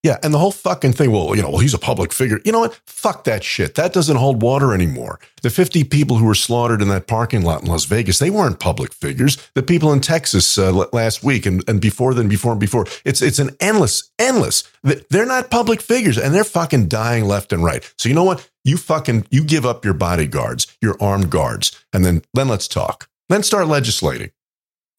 Yeah, 0.04 0.18
and 0.22 0.34
the 0.34 0.38
whole 0.38 0.52
fucking 0.52 0.94
thing, 0.94 1.12
well, 1.12 1.36
you 1.36 1.42
know, 1.42 1.50
well, 1.50 1.60
he's 1.60 1.74
a 1.74 1.80
public 1.80 2.14
figure. 2.14 2.40
You 2.46 2.52
know 2.52 2.60
what? 2.60 2.80
Fuck 2.86 3.24
that 3.24 3.44
shit. 3.44 3.76
That 3.76 3.94
doesn't 3.94 4.16
hold 4.16 4.44
water 4.44 4.74
anymore. 4.74 5.20
The 5.42 5.50
50 5.50 5.84
people 5.86 6.18
who 6.18 6.26
were 6.26 6.36
slaughtered 6.36 6.82
in 6.82 6.88
that 6.90 7.08
parking 7.08 7.42
lot 7.42 7.64
in 7.64 7.68
Las 7.68 7.86
Vegas, 7.86 8.20
they 8.20 8.30
weren't 8.30 8.60
public 8.60 8.94
figures. 8.94 9.38
The 9.56 9.64
people 9.64 9.92
in 9.92 10.00
Texas 10.00 10.58
uh, 10.58 10.72
last 10.94 11.24
week 11.24 11.46
and, 11.48 11.68
and 11.68 11.82
before 11.82 12.14
then, 12.14 12.30
before 12.30 12.52
and 12.52 12.62
before, 12.62 12.86
it's 13.06 13.22
it's 13.22 13.40
an 13.40 13.56
endless, 13.60 14.12
endless. 14.20 14.64
They're 14.84 15.26
not 15.26 15.50
public 15.50 15.82
figures 15.82 16.18
and 16.18 16.34
they're 16.34 16.44
fucking 16.44 16.88
dying 16.88 17.26
left 17.26 17.52
and 17.52 17.64
right. 17.64 17.84
So 17.98 18.08
you 18.08 18.16
know 18.16 18.24
what? 18.24 18.48
You 18.64 18.78
fucking, 18.78 19.26
you 19.32 19.44
give 19.44 19.66
up 19.66 19.84
your 19.84 19.96
bodyguards, 19.96 20.68
your 20.82 20.96
armed 21.02 21.32
guards, 21.32 21.78
and 21.92 22.06
then, 22.06 22.22
then 22.34 22.48
let's 22.48 22.68
talk. 22.68 23.10
Then 23.30 23.42
start 23.42 23.68
legislating. 23.68 24.32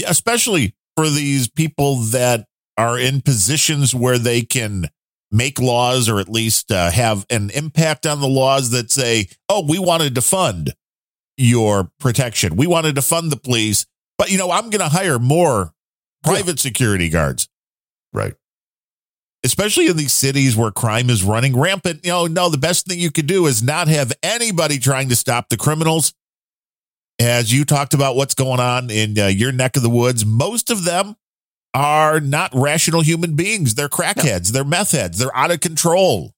Especially 0.06 0.74
for 0.96 1.08
these 1.08 1.48
people 1.48 1.96
that 1.96 2.46
are 2.78 2.98
in 2.98 3.20
positions 3.20 3.94
where 3.94 4.18
they 4.18 4.42
can 4.42 4.88
make 5.30 5.60
laws 5.60 6.08
or 6.08 6.20
at 6.20 6.28
least 6.28 6.70
uh, 6.70 6.90
have 6.90 7.26
an 7.28 7.50
impact 7.50 8.06
on 8.06 8.20
the 8.20 8.28
laws 8.28 8.70
that 8.70 8.90
say, 8.90 9.28
oh, 9.48 9.66
we 9.68 9.78
wanted 9.78 10.14
to 10.14 10.22
fund 10.22 10.72
your 11.36 11.90
protection. 11.98 12.56
We 12.56 12.66
wanted 12.66 12.94
to 12.94 13.02
fund 13.02 13.30
the 13.30 13.36
police, 13.36 13.84
but 14.16 14.30
you 14.30 14.38
know, 14.38 14.50
I'm 14.50 14.70
going 14.70 14.80
to 14.80 14.88
hire 14.88 15.18
more 15.18 15.74
private 16.22 16.56
yeah. 16.56 16.62
security 16.62 17.08
guards. 17.08 17.48
Right. 18.12 18.34
Especially 19.44 19.88
in 19.88 19.96
these 19.96 20.12
cities 20.12 20.56
where 20.56 20.70
crime 20.70 21.10
is 21.10 21.22
running 21.22 21.58
rampant. 21.58 22.04
You 22.04 22.10
know, 22.10 22.26
no, 22.26 22.48
the 22.48 22.58
best 22.58 22.86
thing 22.86 22.98
you 22.98 23.10
could 23.10 23.26
do 23.26 23.46
is 23.46 23.62
not 23.62 23.88
have 23.88 24.12
anybody 24.22 24.78
trying 24.78 25.08
to 25.10 25.16
stop 25.16 25.48
the 25.48 25.56
criminals. 25.56 26.14
As 27.20 27.52
you 27.52 27.64
talked 27.64 27.94
about 27.94 28.14
what's 28.14 28.34
going 28.34 28.60
on 28.60 28.90
in 28.90 29.18
uh, 29.18 29.26
your 29.26 29.50
neck 29.50 29.76
of 29.76 29.82
the 29.82 29.90
woods, 29.90 30.24
most 30.24 30.70
of 30.70 30.84
them 30.84 31.16
are 31.74 32.20
not 32.20 32.50
rational 32.54 33.02
human 33.02 33.36
beings. 33.36 33.74
They're 33.74 33.88
crackheads, 33.88 34.52
no. 34.52 34.54
they're 34.54 34.64
meth 34.64 34.92
heads, 34.92 35.18
they're 35.18 35.36
out 35.36 35.50
of 35.50 35.60
control. 35.60 36.34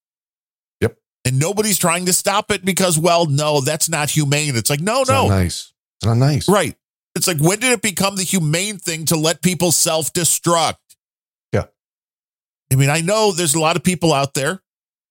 Yep. 0.80 0.96
And 1.24 1.38
nobody's 1.38 1.78
trying 1.78 2.06
to 2.06 2.12
stop 2.12 2.50
it 2.50 2.64
because, 2.64 2.98
well, 2.98 3.26
no, 3.26 3.60
that's 3.60 3.88
not 3.88 4.10
humane. 4.10 4.56
It's 4.56 4.70
like, 4.70 4.80
no, 4.80 5.02
it's 5.02 5.10
no. 5.10 5.28
Not 5.28 5.34
nice. 5.34 5.72
It's 5.98 6.06
not 6.06 6.16
nice. 6.16 6.48
Right. 6.48 6.76
It's 7.14 7.26
like, 7.26 7.38
when 7.38 7.58
did 7.58 7.72
it 7.72 7.82
become 7.82 8.16
the 8.16 8.22
humane 8.22 8.78
thing 8.78 9.04
to 9.06 9.16
let 9.16 9.42
people 9.42 9.72
self 9.72 10.12
destruct? 10.12 10.76
Yeah. 11.52 11.64
I 12.72 12.76
mean, 12.76 12.90
I 12.90 13.00
know 13.00 13.32
there's 13.32 13.54
a 13.54 13.60
lot 13.60 13.76
of 13.76 13.82
people 13.82 14.12
out 14.12 14.34
there 14.34 14.62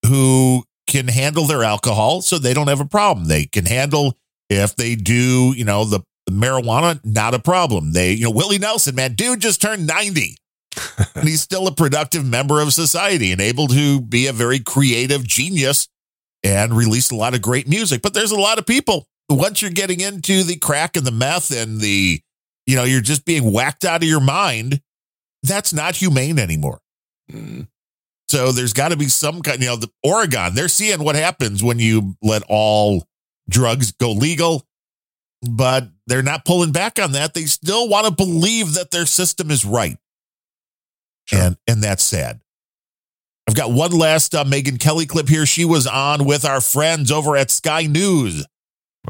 who 0.06 0.64
can 0.88 1.08
handle 1.08 1.46
their 1.46 1.64
alcohol, 1.64 2.22
so 2.22 2.38
they 2.38 2.54
don't 2.54 2.68
have 2.68 2.80
a 2.80 2.86
problem. 2.86 3.28
They 3.28 3.46
can 3.46 3.66
handle 3.66 4.18
if 4.50 4.76
they 4.76 4.96
do, 4.96 5.54
you 5.56 5.66
know, 5.66 5.86
the 5.86 6.02
marijuana, 6.30 7.00
not 7.04 7.34
a 7.34 7.40
problem. 7.40 7.94
They, 7.94 8.14
you 8.14 8.26
know, 8.26 8.32
Willie 8.32 8.58
Nelson, 8.58 8.96
man, 8.96 9.14
dude 9.14 9.40
just 9.40 9.62
turned 9.62 9.88
90. 9.88 10.36
and 11.16 11.28
he's 11.28 11.42
still 11.42 11.68
a 11.68 11.74
productive 11.74 12.26
member 12.26 12.62
of 12.62 12.74
society 12.74 13.32
and 13.32 13.42
able 13.42 13.68
to 13.68 14.02
be 14.02 14.28
a 14.28 14.34
very 14.34 14.60
creative 14.60 15.26
genius 15.26 15.88
and 16.44 16.74
release 16.74 17.12
a 17.12 17.16
lot 17.16 17.34
of 17.34 17.42
great 17.42 17.68
music. 17.68 18.02
But 18.02 18.14
there's 18.14 18.32
a 18.32 18.40
lot 18.40 18.60
of 18.60 18.66
people, 18.66 19.08
once 19.30 19.62
you're 19.62 19.72
getting 19.72 20.00
into 20.00 20.44
the 20.44 20.56
crack 20.56 20.96
and 20.96 21.06
the 21.06 21.12
meth 21.12 21.52
and 21.52 21.80
the, 21.80 22.22
you 22.66 22.76
know, 22.76 22.84
you're 22.84 23.02
just 23.02 23.26
being 23.26 23.52
whacked 23.52 23.84
out 23.84 24.04
of 24.04 24.10
your 24.10 24.22
mind, 24.22 24.82
that's 25.44 25.74
not 25.74 25.96
humane 25.96 26.40
anymore. 26.40 26.80
Mm. 27.32 27.68
So 28.30 28.52
there's 28.52 28.74
got 28.74 28.90
to 28.90 28.98
be 28.98 29.08
some 29.08 29.42
kind, 29.42 29.60
you 29.60 29.68
know, 29.68 29.76
the 29.76 29.90
Oregon, 30.04 30.54
they're 30.54 30.68
seeing 30.68 31.04
what 31.04 31.16
happens 31.16 31.64
when 31.64 31.80
you 31.80 32.16
let 32.22 32.44
all 32.48 33.08
drugs 33.50 33.92
go 33.92 34.12
legal 34.12 34.66
but 35.42 35.90
they're 36.08 36.24
not 36.24 36.46
pulling 36.46 36.72
back 36.72 37.00
on 37.00 37.14
that. 37.14 37.34
They 37.34 37.46
still 37.46 37.88
want 37.88 38.08
to 38.08 38.12
believe 38.12 38.74
that 38.74 38.92
their 38.92 39.06
system 39.06 39.52
is 39.52 39.66
right. 39.66 39.98
Sure. 41.26 41.40
And 41.40 41.58
and 41.68 41.84
that's 41.84 42.04
sad. 42.04 42.42
I've 43.48 43.56
got 43.56 43.72
one 43.72 43.92
last 43.92 44.36
uh, 44.36 44.44
Megyn 44.44 44.80
Kelly 44.80 45.06
clip 45.06 45.28
here. 45.28 45.46
She 45.46 45.66
was 45.66 45.88
on 45.88 46.26
with 46.26 46.46
our 46.46 46.62
friends 46.62 47.12
over 47.12 47.36
at 47.36 47.50
Sky 47.50 47.84
News. 47.84 48.46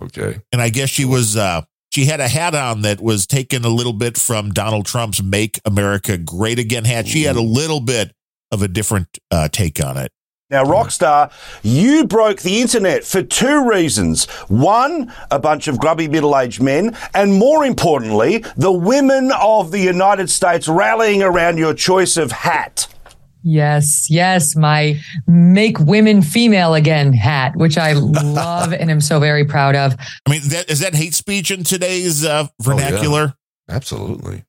Okay. 0.02 0.40
And 0.52 0.62
I 0.62 0.70
guess 0.70 0.90
she 0.90 1.06
was 1.06 1.36
uh 1.36 1.64
she 1.92 2.06
had 2.06 2.20
a 2.20 2.28
hat 2.28 2.54
on 2.54 2.82
that 2.84 3.02
was 3.02 3.26
taken 3.26 3.66
a 3.66 3.70
little 3.70 3.94
bit 3.94 4.18
from 4.18 4.52
Donald 4.52 4.86
Trump's 4.86 5.24
Make 5.24 5.60
America 5.66 6.18
Great 6.18 6.60
Again 6.60 6.86
hat. 6.86 7.08
She 7.08 7.24
had 7.24 7.36
a 7.36 7.42
little 7.42 7.80
bit 7.80 8.14
of 8.52 8.62
a 8.62 8.68
different 8.68 9.08
uh, 9.32 9.48
take 9.48 9.84
on 9.84 9.98
it. 9.98 10.12
Now, 10.52 10.64
Rockstar, 10.64 11.32
you 11.62 12.06
broke 12.06 12.42
the 12.42 12.60
internet 12.60 13.04
for 13.04 13.22
two 13.22 13.70
reasons. 13.70 14.26
One, 14.48 15.14
a 15.30 15.38
bunch 15.38 15.68
of 15.68 15.78
grubby 15.78 16.08
middle 16.08 16.36
aged 16.36 16.60
men, 16.60 16.98
and 17.14 17.36
more 17.36 17.64
importantly, 17.64 18.44
the 18.58 18.72
women 18.72 19.32
of 19.40 19.70
the 19.70 19.80
United 19.80 20.28
States 20.28 20.68
rallying 20.68 21.22
around 21.22 21.60
your 21.60 21.76
choice 21.76 22.18
of 22.18 22.32
hat. 22.32 22.88
Yes, 23.44 24.08
yes, 24.10 24.56
my 24.56 25.00
make 25.28 25.80
women 25.80 26.24
female 26.24 26.74
again 26.74 27.14
hat, 27.14 27.56
which 27.56 27.78
I 27.78 27.94
love 27.94 28.74
and 28.74 28.90
am 28.90 29.02
so 29.02 29.20
very 29.20 29.46
proud 29.46 29.76
of. 29.76 29.96
I 30.26 30.32
mean, 30.32 30.42
that, 30.46 30.68
is 30.68 30.80
that 30.80 30.96
hate 30.96 31.14
speech 31.14 31.52
in 31.52 31.64
today's 31.64 32.26
uh, 32.26 32.48
vernacular? 32.60 33.22
Oh, 33.22 33.34
yeah. 33.70 33.76
Absolutely. 33.76 34.46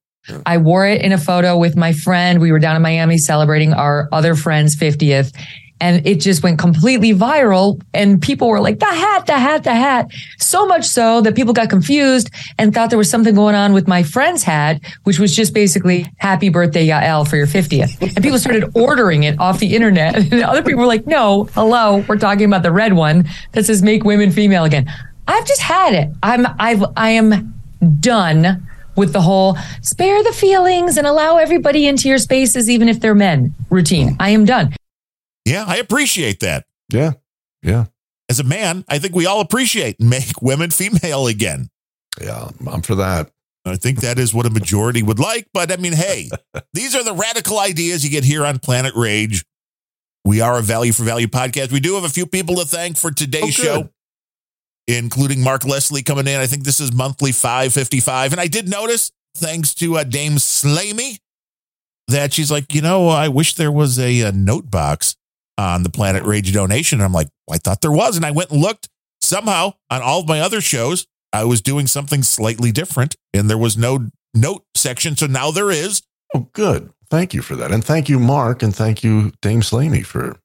I 0.47 0.57
wore 0.57 0.87
it 0.87 1.03
in 1.03 1.13
a 1.13 1.19
photo 1.19 1.59
with 1.59 1.77
my 1.77 1.93
friend. 1.93 2.41
We 2.41 2.53
were 2.53 2.59
down 2.59 2.75
in 2.75 2.83
Miami 2.83 3.19
celebrating 3.19 3.75
our 3.75 4.09
other 4.13 4.35
friend's 4.35 4.77
50th 4.77 5.35
and 5.81 6.07
it 6.07 6.21
just 6.21 6.43
went 6.43 6.59
completely 6.59 7.13
viral. 7.13 7.81
And 7.95 8.21
people 8.21 8.49
were 8.49 8.61
like 8.61 8.79
the 8.79 8.87
hat 8.87 9.27
the 9.27 9.39
hat 9.39 9.65
the 9.65 9.75
hat. 9.75 10.11
So 10.39 10.67
much 10.67 10.85
so 10.85 11.21
that 11.23 11.35
people 11.35 11.53
got 11.53 11.71
confused 11.71 12.31
and 12.59 12.73
thought 12.73 12.91
there 12.91 12.99
was 12.99 13.11
something 13.11 13.35
going 13.35 13.55
on 13.55 13.73
with 13.73 13.89
my 13.89 14.03
friend's 14.03 14.43
hat 14.43 14.81
which 15.05 15.19
was 15.19 15.35
just 15.35 15.55
basically 15.55 16.07
happy 16.19 16.49
birthday 16.49 16.87
yael 16.87 17.29
for 17.29 17.37
your 17.37 17.47
50th 17.47 18.01
and 18.01 18.23
people 18.23 18.39
started 18.39 18.71
ordering 18.75 19.23
it 19.25 19.39
off 19.41 19.59
the 19.59 19.75
internet. 19.75 20.15
And 20.31 20.43
other 20.43 20.63
people 20.63 20.81
were 20.81 20.87
like 20.87 21.07
no 21.07 21.45
hello 21.55 22.05
we're 22.09 22.19
talking 22.19 22.45
about 22.45 22.63
the 22.63 22.71
red 22.71 22.93
one 22.93 23.29
that 23.53 23.65
says 23.65 23.83
make 23.83 24.05
women 24.05 24.31
female 24.31 24.65
again. 24.65 24.91
I've 25.27 25.47
just 25.47 25.61
had 25.61 25.95
it. 25.95 26.11
I'm 26.23 26.47
i've 26.59 26.85
i 26.97 27.11
am 27.11 27.55
done 28.01 28.67
with 28.97 29.13
the 29.13 29.21
whole 29.21 29.57
spare 29.81 30.23
the 30.23 30.33
feelings 30.33 30.99
and 30.99 31.07
allow 31.07 31.39
everybody 31.39 31.87
into 31.87 32.09
your 32.09 32.19
spaces 32.19 32.69
even 32.69 32.89
if 32.89 33.01
they're 33.01 33.15
men 33.15 33.55
routine. 33.71 34.17
I 34.21 34.31
am 34.31 34.45
done 34.45 34.75
yeah, 35.51 35.65
I 35.67 35.77
appreciate 35.77 36.41
that. 36.41 36.67
Yeah. 36.93 37.13
Yeah. 37.63 37.87
As 38.29 38.39
a 38.39 38.45
man, 38.45 38.85
I 38.89 38.99
think 38.99 39.15
we 39.15 39.27
all 39.27 39.41
appreciate 39.41 40.01
make 40.01 40.41
women 40.41 40.71
female 40.71 41.27
again. 41.27 41.69
Yeah, 42.21 42.49
I'm 42.67 42.83
for 42.83 42.95
that. 42.97 43.31
I 43.65 43.77
think 43.77 44.01
that 44.01 44.19
is 44.19 44.33
what 44.33 44.47
a 44.47 44.51
majority 44.51 45.03
would 45.03 45.19
like. 45.19 45.49
But 45.53 45.71
I 45.71 45.77
mean, 45.77 45.93
hey, 45.93 46.31
these 46.73 46.95
are 46.95 47.05
the 47.05 47.13
radical 47.13 47.59
ideas 47.59 48.05
you 48.05 48.11
get 48.11 48.25
here 48.25 48.47
on 48.47 48.59
Planet 48.59 48.95
Rage. 48.95 49.45
We 50.25 50.41
are 50.41 50.59
a 50.59 50.63
value 50.63 50.93
for 50.93 51.03
value 51.03 51.27
podcast. 51.27 51.73
We 51.73 51.81
do 51.81 51.95
have 51.95 52.05
a 52.05 52.09
few 52.09 52.27
people 52.27 52.57
to 52.57 52.65
thank 52.65 52.97
for 52.97 53.11
today's 53.11 53.59
oh, 53.61 53.65
show, 53.65 53.91
including 54.87 55.43
Mark 55.43 55.65
Leslie 55.65 56.03
coming 56.03 56.27
in. 56.27 56.37
I 56.37 56.47
think 56.47 56.65
this 56.65 56.79
is 56.79 56.93
monthly 56.93 57.33
555. 57.33 58.33
And 58.33 58.41
I 58.41 58.47
did 58.47 58.69
notice, 58.69 59.13
thanks 59.35 59.75
to 59.77 59.97
uh, 59.97 60.05
Dame 60.05 60.33
Slamey, 60.33 61.21
that 62.09 62.35
she's 62.35 62.51
like, 62.51 62.75
you 62.75 62.83
know, 62.83 63.09
I 63.09 63.29
wish 63.29 63.55
there 63.55 63.73
was 63.73 63.99
a, 63.99 64.21
a 64.21 64.33
note 64.33 64.71
box 64.71 65.17
on 65.61 65.83
the 65.83 65.91
Planet 65.91 66.25
Rage 66.25 66.53
donation. 66.55 67.01
And 67.01 67.05
I'm 67.05 67.13
like, 67.13 67.29
well, 67.47 67.55
I 67.55 67.59
thought 67.59 67.83
there 67.83 67.93
was. 67.93 68.17
And 68.17 68.25
I 68.25 68.31
went 68.31 68.51
and 68.51 68.61
looked. 68.61 68.89
Somehow 69.21 69.75
on 69.91 70.01
all 70.01 70.21
of 70.21 70.29
my 70.29 70.41
other 70.41 70.63
shows, 70.63 71.07
I 71.33 71.45
was 71.45 71.61
doing 71.61 71.87
something 71.87 72.23
slightly 72.23 72.73
different 72.73 73.17
and 73.35 73.51
there 73.51 73.59
was 73.59 73.77
no 73.77 74.09
note 74.33 74.65
section. 74.75 75.15
So 75.15 75.27
now 75.27 75.51
there 75.51 75.71
is. 75.71 76.03
Oh, 76.35 76.49
good. 76.55 76.91
Thank 77.11 77.35
you 77.35 77.43
for 77.43 77.55
that. 77.57 77.71
And 77.71 77.85
thank 77.85 78.09
you, 78.09 78.19
Mark. 78.19 78.63
And 78.63 78.75
thank 78.75 79.05
you, 79.05 79.33
Dame 79.43 79.63
Slaney, 79.63 80.03
for. 80.03 80.39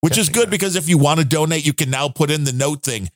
Which 0.00 0.16
is 0.16 0.30
good 0.30 0.46
that. 0.46 0.50
because 0.50 0.76
if 0.76 0.88
you 0.88 0.96
want 0.96 1.20
to 1.20 1.26
donate, 1.26 1.66
you 1.66 1.74
can 1.74 1.90
now 1.90 2.08
put 2.08 2.30
in 2.30 2.44
the 2.44 2.52
note 2.52 2.82
thing. 2.82 3.10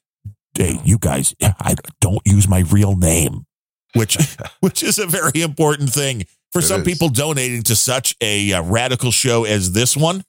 Hey, 0.55 0.79
you 0.85 0.99
guys, 0.99 1.35
I 1.41 1.75
don't 2.01 2.23
use 2.27 2.49
my 2.49 2.61
real 2.71 2.97
name, 2.97 3.47
which 3.95 4.19
which 4.61 4.83
is 4.83 4.99
a 4.99 5.07
very 5.07 5.43
important 5.43 5.91
thing 5.91 6.25
for 6.53 6.59
it 6.61 6.63
some 6.63 6.81
is. 6.81 6.87
people 6.87 7.09
donating 7.09 7.63
to 7.65 7.77
such 7.77 8.17
a 8.21 8.53
uh, 8.53 8.63
radical 8.63 9.11
show 9.11 9.45
as 9.45 9.73
this 9.73 9.97
one. 9.97 10.25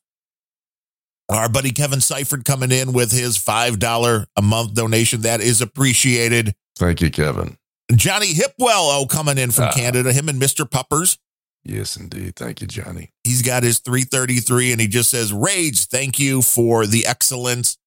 Our 1.30 1.48
buddy 1.48 1.72
Kevin 1.72 2.02
Seifert 2.02 2.44
coming 2.44 2.72
in 2.72 2.92
with 2.92 3.12
his 3.12 3.38
$5 3.38 4.26
a 4.36 4.42
month 4.42 4.74
donation. 4.74 5.22
That 5.22 5.42
is 5.42 5.62
appreciated. 5.62 6.56
Thank 6.76 7.02
you, 7.02 7.12
Kevin. 7.12 7.58
Johnny 7.94 8.34
Hipwell, 8.34 8.50
oh, 8.60 9.06
coming 9.10 9.38
in 9.38 9.52
from 9.52 9.66
uh, 9.66 9.72
Canada, 9.74 10.12
him 10.12 10.30
and 10.30 10.42
Mr. 10.42 10.70
Puppers. 10.70 11.18
Yes, 11.64 11.98
indeed. 11.98 12.36
Thank 12.36 12.62
you, 12.62 12.68
Johnny. 12.68 13.12
He's 13.24 13.42
got 13.42 13.64
his 13.64 13.80
333 13.80 14.72
and 14.72 14.82
he 14.82 14.88
just 14.88 15.10
says, 15.10 15.34
Rage, 15.34 15.86
thank 15.86 16.20
you 16.20 16.42
for 16.42 16.88
the 16.88 17.06
excellence. 17.06 17.78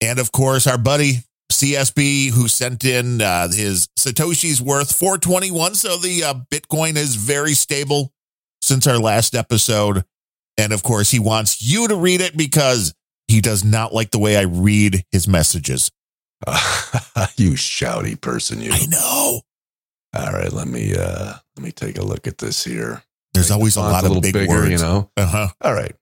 And 0.00 0.18
of 0.18 0.32
course, 0.32 0.66
our 0.66 0.78
buddy 0.78 1.24
CSB, 1.52 2.30
who 2.30 2.48
sent 2.48 2.84
in 2.84 3.20
uh, 3.20 3.48
his 3.48 3.88
Satoshi's 3.98 4.62
worth 4.62 4.94
421. 4.94 5.74
So 5.74 5.96
the 5.96 6.24
uh, 6.24 6.34
Bitcoin 6.50 6.96
is 6.96 7.16
very 7.16 7.52
stable 7.52 8.12
since 8.62 8.86
our 8.86 8.98
last 8.98 9.34
episode. 9.34 10.04
And 10.60 10.74
of 10.74 10.82
course, 10.82 11.10
he 11.10 11.18
wants 11.18 11.62
you 11.62 11.88
to 11.88 11.96
read 11.96 12.20
it 12.20 12.36
because 12.36 12.94
he 13.28 13.40
does 13.40 13.64
not 13.64 13.94
like 13.94 14.10
the 14.10 14.18
way 14.18 14.36
I 14.36 14.42
read 14.42 15.04
his 15.10 15.26
messages. 15.26 15.90
you 17.36 17.52
shouty 17.52 18.20
person, 18.20 18.60
you. 18.60 18.70
I 18.70 18.84
know. 18.86 19.40
All 20.14 20.32
right, 20.32 20.52
let 20.52 20.68
me 20.68 20.94
uh 20.94 21.34
let 21.56 21.64
me 21.64 21.72
take 21.72 21.96
a 21.96 22.04
look 22.04 22.26
at 22.26 22.38
this 22.38 22.62
here. 22.64 23.02
There's 23.32 23.50
always 23.50 23.76
a 23.76 23.80
lot 23.80 24.04
a 24.04 24.10
of 24.10 24.22
big 24.22 24.34
bigger, 24.34 24.48
words, 24.48 24.70
you 24.70 24.78
know. 24.78 25.10
Uh-huh. 25.16 25.48
All 25.62 25.72
right. 25.72 25.94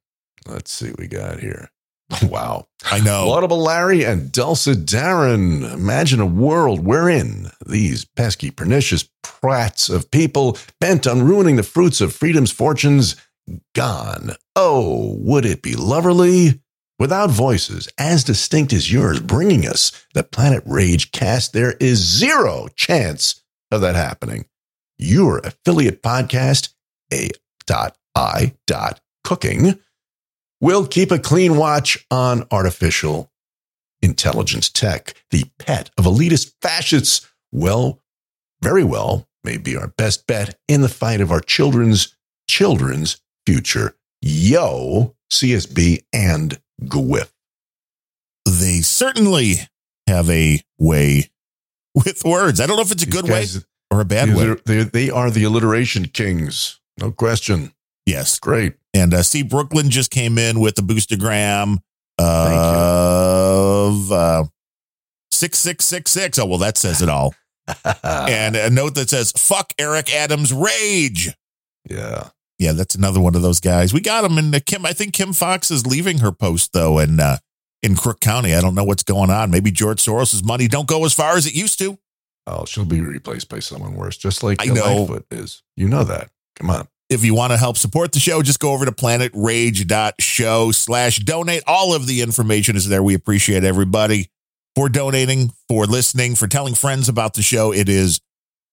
Let's 0.47 0.73
see 0.73 0.91
what 0.91 0.99
we 0.99 1.07
got 1.07 1.41
here. 1.41 1.71
Wow. 2.23 2.69
I 2.91 3.01
know. 3.01 3.29
Laudable 3.29 3.63
Larry 3.63 4.03
and 4.05 4.33
Dulcet 4.33 4.87
Darren. 4.87 5.75
Imagine 5.75 6.21
a 6.21 6.27
world 6.27 6.85
wherein 6.85 7.51
these 7.67 8.07
pesky, 8.07 8.51
pernicious 8.51 9.07
prats 9.23 9.95
of 9.95 10.11
people 10.11 10.57
bent 10.81 11.07
on 11.07 11.23
ruining 11.23 11.57
the 11.57 11.63
fruits 11.63 12.01
of 12.01 12.15
freedom's 12.15 12.51
fortunes 12.51 13.15
gone. 13.75 14.33
Oh, 14.57 15.17
would 15.19 15.45
it 15.45 15.63
be 15.63 15.75
loverly? 15.75 16.61
Without 16.99 17.31
voices 17.31 17.89
as 17.97 18.25
distinct 18.25 18.73
as 18.73 18.93
yours 18.93 19.21
bringing 19.21 19.67
us 19.67 19.93
the 20.15 20.25
Planet 20.25 20.65
Rage 20.67 21.13
cast, 21.13 21.53
there 21.53 21.73
is 21.79 21.99
zero 21.99 22.69
chance 22.75 23.45
of 23.71 23.81
that 23.83 23.95
happening. 23.95 24.47
Your 24.99 25.39
affiliate 25.39 26.03
podcast, 26.03 26.71
A 27.13 27.31
dot 27.67 27.97
I 28.17 28.55
dot 28.67 29.01
cooking, 29.23 29.79
will 30.61 30.89
keep 30.89 31.13
a 31.13 31.21
clean 31.21 31.57
watch 31.57 32.05
on 32.11 32.49
artificial 32.51 33.31
intelligence 34.03 34.69
tech, 34.69 35.15
the 35.31 35.45
pet 35.59 35.91
of 35.97 36.05
elitist 36.05 36.55
fascists. 36.61 37.31
Well, 37.53 38.03
very 38.61 38.83
well, 38.83 39.29
may 39.45 39.57
be 39.57 39.77
our 39.77 39.89
best 39.89 40.27
bet 40.27 40.59
in 40.67 40.81
the 40.81 40.89
fight 40.89 41.21
of 41.21 41.31
our 41.31 41.41
children's 41.41 42.17
children's 42.49 43.21
future. 43.53 43.95
Yo, 44.21 45.15
CSB 45.33 46.05
and 46.13 46.61
GWIF. 46.83 47.31
They 48.45 48.81
certainly 48.83 49.55
have 50.07 50.29
a 50.29 50.61
way 50.79 51.31
with 51.95 52.23
words. 52.27 52.61
I 52.61 52.67
don't 52.67 52.77
know 52.77 52.83
if 52.83 52.93
it's 52.93 53.05
a 53.05 53.09
good 53.09 53.25
way 53.27 53.47
or 53.91 54.03
a 54.03 54.05
bad 54.05 54.35
way. 54.37 54.49
are- 54.49 54.61
they, 54.67 54.83
they 54.83 55.09
are 55.11 55.31
the 55.31 55.45
alliteration 55.45 56.09
kings. 56.09 56.79
No 57.01 57.11
question. 57.11 57.73
Yes. 58.05 58.39
Great. 58.39 58.75
And 58.93 59.15
uh, 59.15 59.23
see, 59.23 59.43
Brooklyn 59.43 59.89
just 59.89 60.11
came 60.11 60.37
in 60.37 60.61
with 60.61 60.79
a 60.79 60.83
boostergram 60.83 61.79
of 62.19 64.13
uh, 64.13 64.45
6666. 65.33 66.39
Oh, 66.39 66.45
well, 66.45 66.59
that 66.59 66.77
says 66.77 67.01
it 67.01 67.09
all. 67.09 67.35
and 68.05 68.57
a 68.57 68.69
note 68.69 68.95
that 68.97 69.09
says, 69.09 69.33
fuck 69.33 69.73
Eric 69.79 70.15
Adams 70.15 70.53
rage. 70.53 71.31
yeah. 71.89 72.29
Yeah, 72.59 72.73
that's 72.73 72.95
another 72.95 73.21
one 73.21 73.35
of 73.35 73.43
those 73.43 73.61
guys. 73.61 73.95
We 73.95 74.01
got 74.01 74.25
him 74.25 74.37
in 74.37 74.51
the 74.51 74.61
Kim. 74.61 74.85
I 74.85 74.93
think 74.93 75.13
Kim 75.13 75.33
Foxx 75.33 75.71
is 75.71 75.87
leaving 75.87 76.19
her 76.19 76.33
post 76.33 76.73
though, 76.73 76.99
and 76.99 77.21
uh, 77.21 77.39
in 77.83 77.95
Crook 77.95 78.21
County. 78.21 78.55
I 78.55 78.61
don't 78.61 78.75
know 78.75 78.85
what's 78.85 79.03
going 79.03 79.31
on. 79.31 79.51
Maybe 79.51 79.71
George 79.71 80.01
Soros's 80.05 80.43
money 80.43 80.69
don't 80.69 80.89
go 80.89 81.05
as 81.05 81.15
far 81.15 81.37
as 81.37 81.47
it 81.47 81.55
used 81.55 81.79
to. 81.79 81.99
Oh, 82.47 82.65
she'll 82.65 82.85
be 82.85 83.01
replaced 83.01 83.49
by 83.49 83.59
someone 83.59 83.95
worse, 83.95 84.17
just 84.17 84.43
like 84.43 84.61
I 84.61 84.67
know. 84.67 85.03
Lightfoot 85.03 85.27
is. 85.31 85.63
You 85.77 85.89
know 85.89 86.05
that. 86.05 86.31
Come 86.57 86.71
on. 86.71 86.89
If 87.11 87.25
you 87.25 87.35
want 87.35 87.53
to 87.53 87.59
help 87.59 87.79
support 87.79 88.13
the 88.13 88.21
show, 88.21 88.43
just 88.43 88.61
go 88.61 88.73
over 88.73 88.85
to 88.85 88.93
planetrage.show 88.93 90.73
slash 90.73 91.19
donate. 91.21 91.63
All 91.67 91.95
of 91.95 92.07
the 92.07 92.21
information 92.21 92.77
is 92.77 92.89
there. 92.89 93.03
We 93.03 93.15
appreciate 93.15 93.65
everybody 93.65 94.31
for 94.75 94.89
donating, 94.89 95.53
for 95.69 95.87
listening, 95.87 96.35
for 96.35 96.47
telling 96.49 96.75
friends 96.75 97.09
about 97.09 97.35
the 97.35 97.43
show. 97.43 97.73
It 97.73 97.89
is 97.89 98.21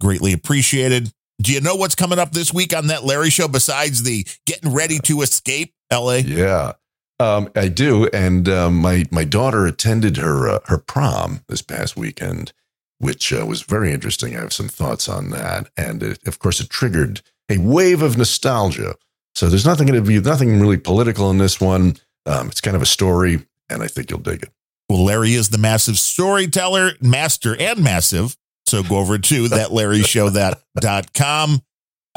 greatly 0.01 0.33
appreciated. 0.33 1.11
Do 1.41 1.51
you 1.51 1.61
know 1.61 1.75
what's 1.75 1.95
coming 1.95 2.19
up 2.19 2.31
this 2.31 2.53
week 2.53 2.75
on 2.75 2.87
that 2.87 3.03
Larry 3.03 3.29
show 3.29 3.47
besides 3.47 4.03
the 4.03 4.25
getting 4.45 4.73
ready 4.73 4.99
to 4.99 5.21
escape 5.21 5.73
LA? 5.91 6.15
Yeah. 6.25 6.73
Um, 7.19 7.49
I 7.55 7.69
do, 7.69 8.07
and 8.07 8.49
um, 8.49 8.77
my 8.77 9.05
my 9.09 9.23
daughter 9.23 9.65
attended 9.65 10.17
her 10.17 10.49
uh, 10.49 10.59
her 10.65 10.77
prom 10.77 11.41
this 11.47 11.61
past 11.61 11.95
weekend, 11.95 12.51
which 12.99 13.31
uh, 13.31 13.45
was 13.45 13.61
very 13.61 13.93
interesting. 13.93 14.35
I 14.35 14.41
have 14.41 14.51
some 14.51 14.67
thoughts 14.67 15.07
on 15.07 15.29
that, 15.29 15.69
and 15.77 16.03
it, 16.03 16.27
of 16.27 16.39
course, 16.39 16.59
it 16.59 16.69
triggered 16.69 17.21
a 17.49 17.57
wave 17.57 18.01
of 18.01 18.17
nostalgia. 18.17 18.95
So 19.33 19.47
there's 19.47 19.65
nothing 19.65 19.87
going 19.87 20.01
to 20.01 20.07
be 20.07 20.19
nothing 20.19 20.59
really 20.59 20.77
political 20.77 21.29
in 21.31 21.37
this 21.37 21.61
one. 21.61 21.95
Um, 22.25 22.47
it's 22.47 22.61
kind 22.61 22.75
of 22.75 22.81
a 22.81 22.87
story, 22.87 23.45
and 23.69 23.81
I 23.81 23.87
think 23.87 24.09
you'll 24.09 24.19
dig 24.19 24.43
it. 24.43 24.49
Well, 24.89 25.05
Larry 25.05 25.33
is 25.33 25.49
the 25.49 25.57
massive 25.57 25.97
storyteller, 25.97 26.93
master 27.01 27.55
and 27.59 27.83
massive. 27.83 28.35
So 28.67 28.83
go 28.83 28.97
over 28.97 29.17
to 29.17 29.47
that 29.49 29.71
Larry 29.71 30.01
Show 30.01 30.29
that 30.31 30.61
dot 30.79 31.13
com 31.13 31.61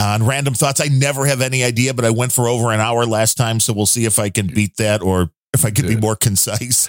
on 0.00 0.24
random 0.24 0.54
thoughts. 0.54 0.80
I 0.80 0.86
never 0.88 1.26
have 1.26 1.40
any 1.40 1.62
idea, 1.64 1.92
but 1.94 2.04
I 2.04 2.10
went 2.10 2.32
for 2.32 2.48
over 2.48 2.72
an 2.72 2.80
hour 2.80 3.04
last 3.04 3.34
time. 3.36 3.60
So 3.60 3.72
we'll 3.72 3.86
see 3.86 4.04
if 4.04 4.18
I 4.18 4.30
can 4.30 4.46
beat 4.46 4.76
that 4.78 5.02
or 5.02 5.30
if 5.52 5.64
I 5.64 5.70
can 5.70 5.86
be 5.86 5.96
more 5.96 6.16
concise. 6.16 6.88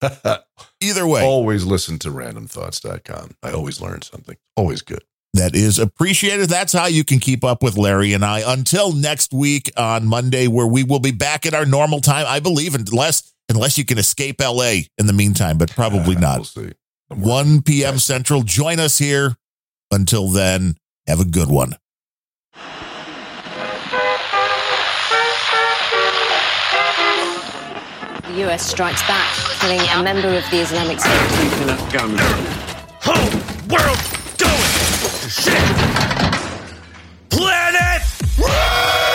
Either 0.80 1.06
way, 1.06 1.22
always 1.24 1.64
listen 1.64 1.98
to 2.00 2.08
randomthoughts.com. 2.10 3.32
I 3.42 3.50
always 3.52 3.80
learn 3.80 4.02
something. 4.02 4.36
Always 4.56 4.82
good. 4.82 5.02
that 5.34 5.54
is 5.54 5.78
appreciated. 5.78 6.48
That's 6.48 6.72
how 6.72 6.86
you 6.86 7.04
can 7.04 7.18
keep 7.18 7.44
up 7.44 7.62
with 7.62 7.76
Larry 7.76 8.12
and 8.12 8.24
I 8.24 8.42
until 8.52 8.92
next 8.92 9.32
week 9.32 9.70
on 9.76 10.06
Monday, 10.06 10.46
where 10.46 10.66
we 10.66 10.84
will 10.84 11.00
be 11.00 11.10
back 11.10 11.46
at 11.46 11.54
our 11.54 11.66
normal 11.66 12.00
time, 12.00 12.26
I 12.28 12.40
believe, 12.40 12.74
unless 12.74 13.32
unless 13.48 13.76
you 13.78 13.84
can 13.84 13.98
escape 13.98 14.40
LA 14.40 14.82
in 14.98 15.06
the 15.06 15.12
meantime, 15.12 15.58
but 15.58 15.70
probably 15.70 16.16
Uh, 16.16 16.20
not. 16.20 16.36
We'll 16.38 16.44
see. 16.44 16.72
1 17.08 17.62
p.m. 17.62 17.98
Central. 17.98 18.42
Join 18.42 18.78
us 18.78 18.98
here. 18.98 19.36
Until 19.90 20.28
then, 20.28 20.76
have 21.06 21.20
a 21.20 21.24
good 21.24 21.48
one. 21.48 21.74
The 28.24 28.44
US 28.50 28.66
strikes 28.66 29.00
back, 29.08 29.34
killing 29.60 29.80
a 29.80 30.02
member 30.02 30.28
of 30.28 30.44
the 30.50 30.60
Islamic 30.60 31.00
State. 31.00 31.28
Keeping. 31.30 32.18
Whole 33.00 33.30
world 33.68 33.98
going 34.36 34.62
to 35.22 35.30
shit. 35.30 35.64
Planet! 37.30 39.07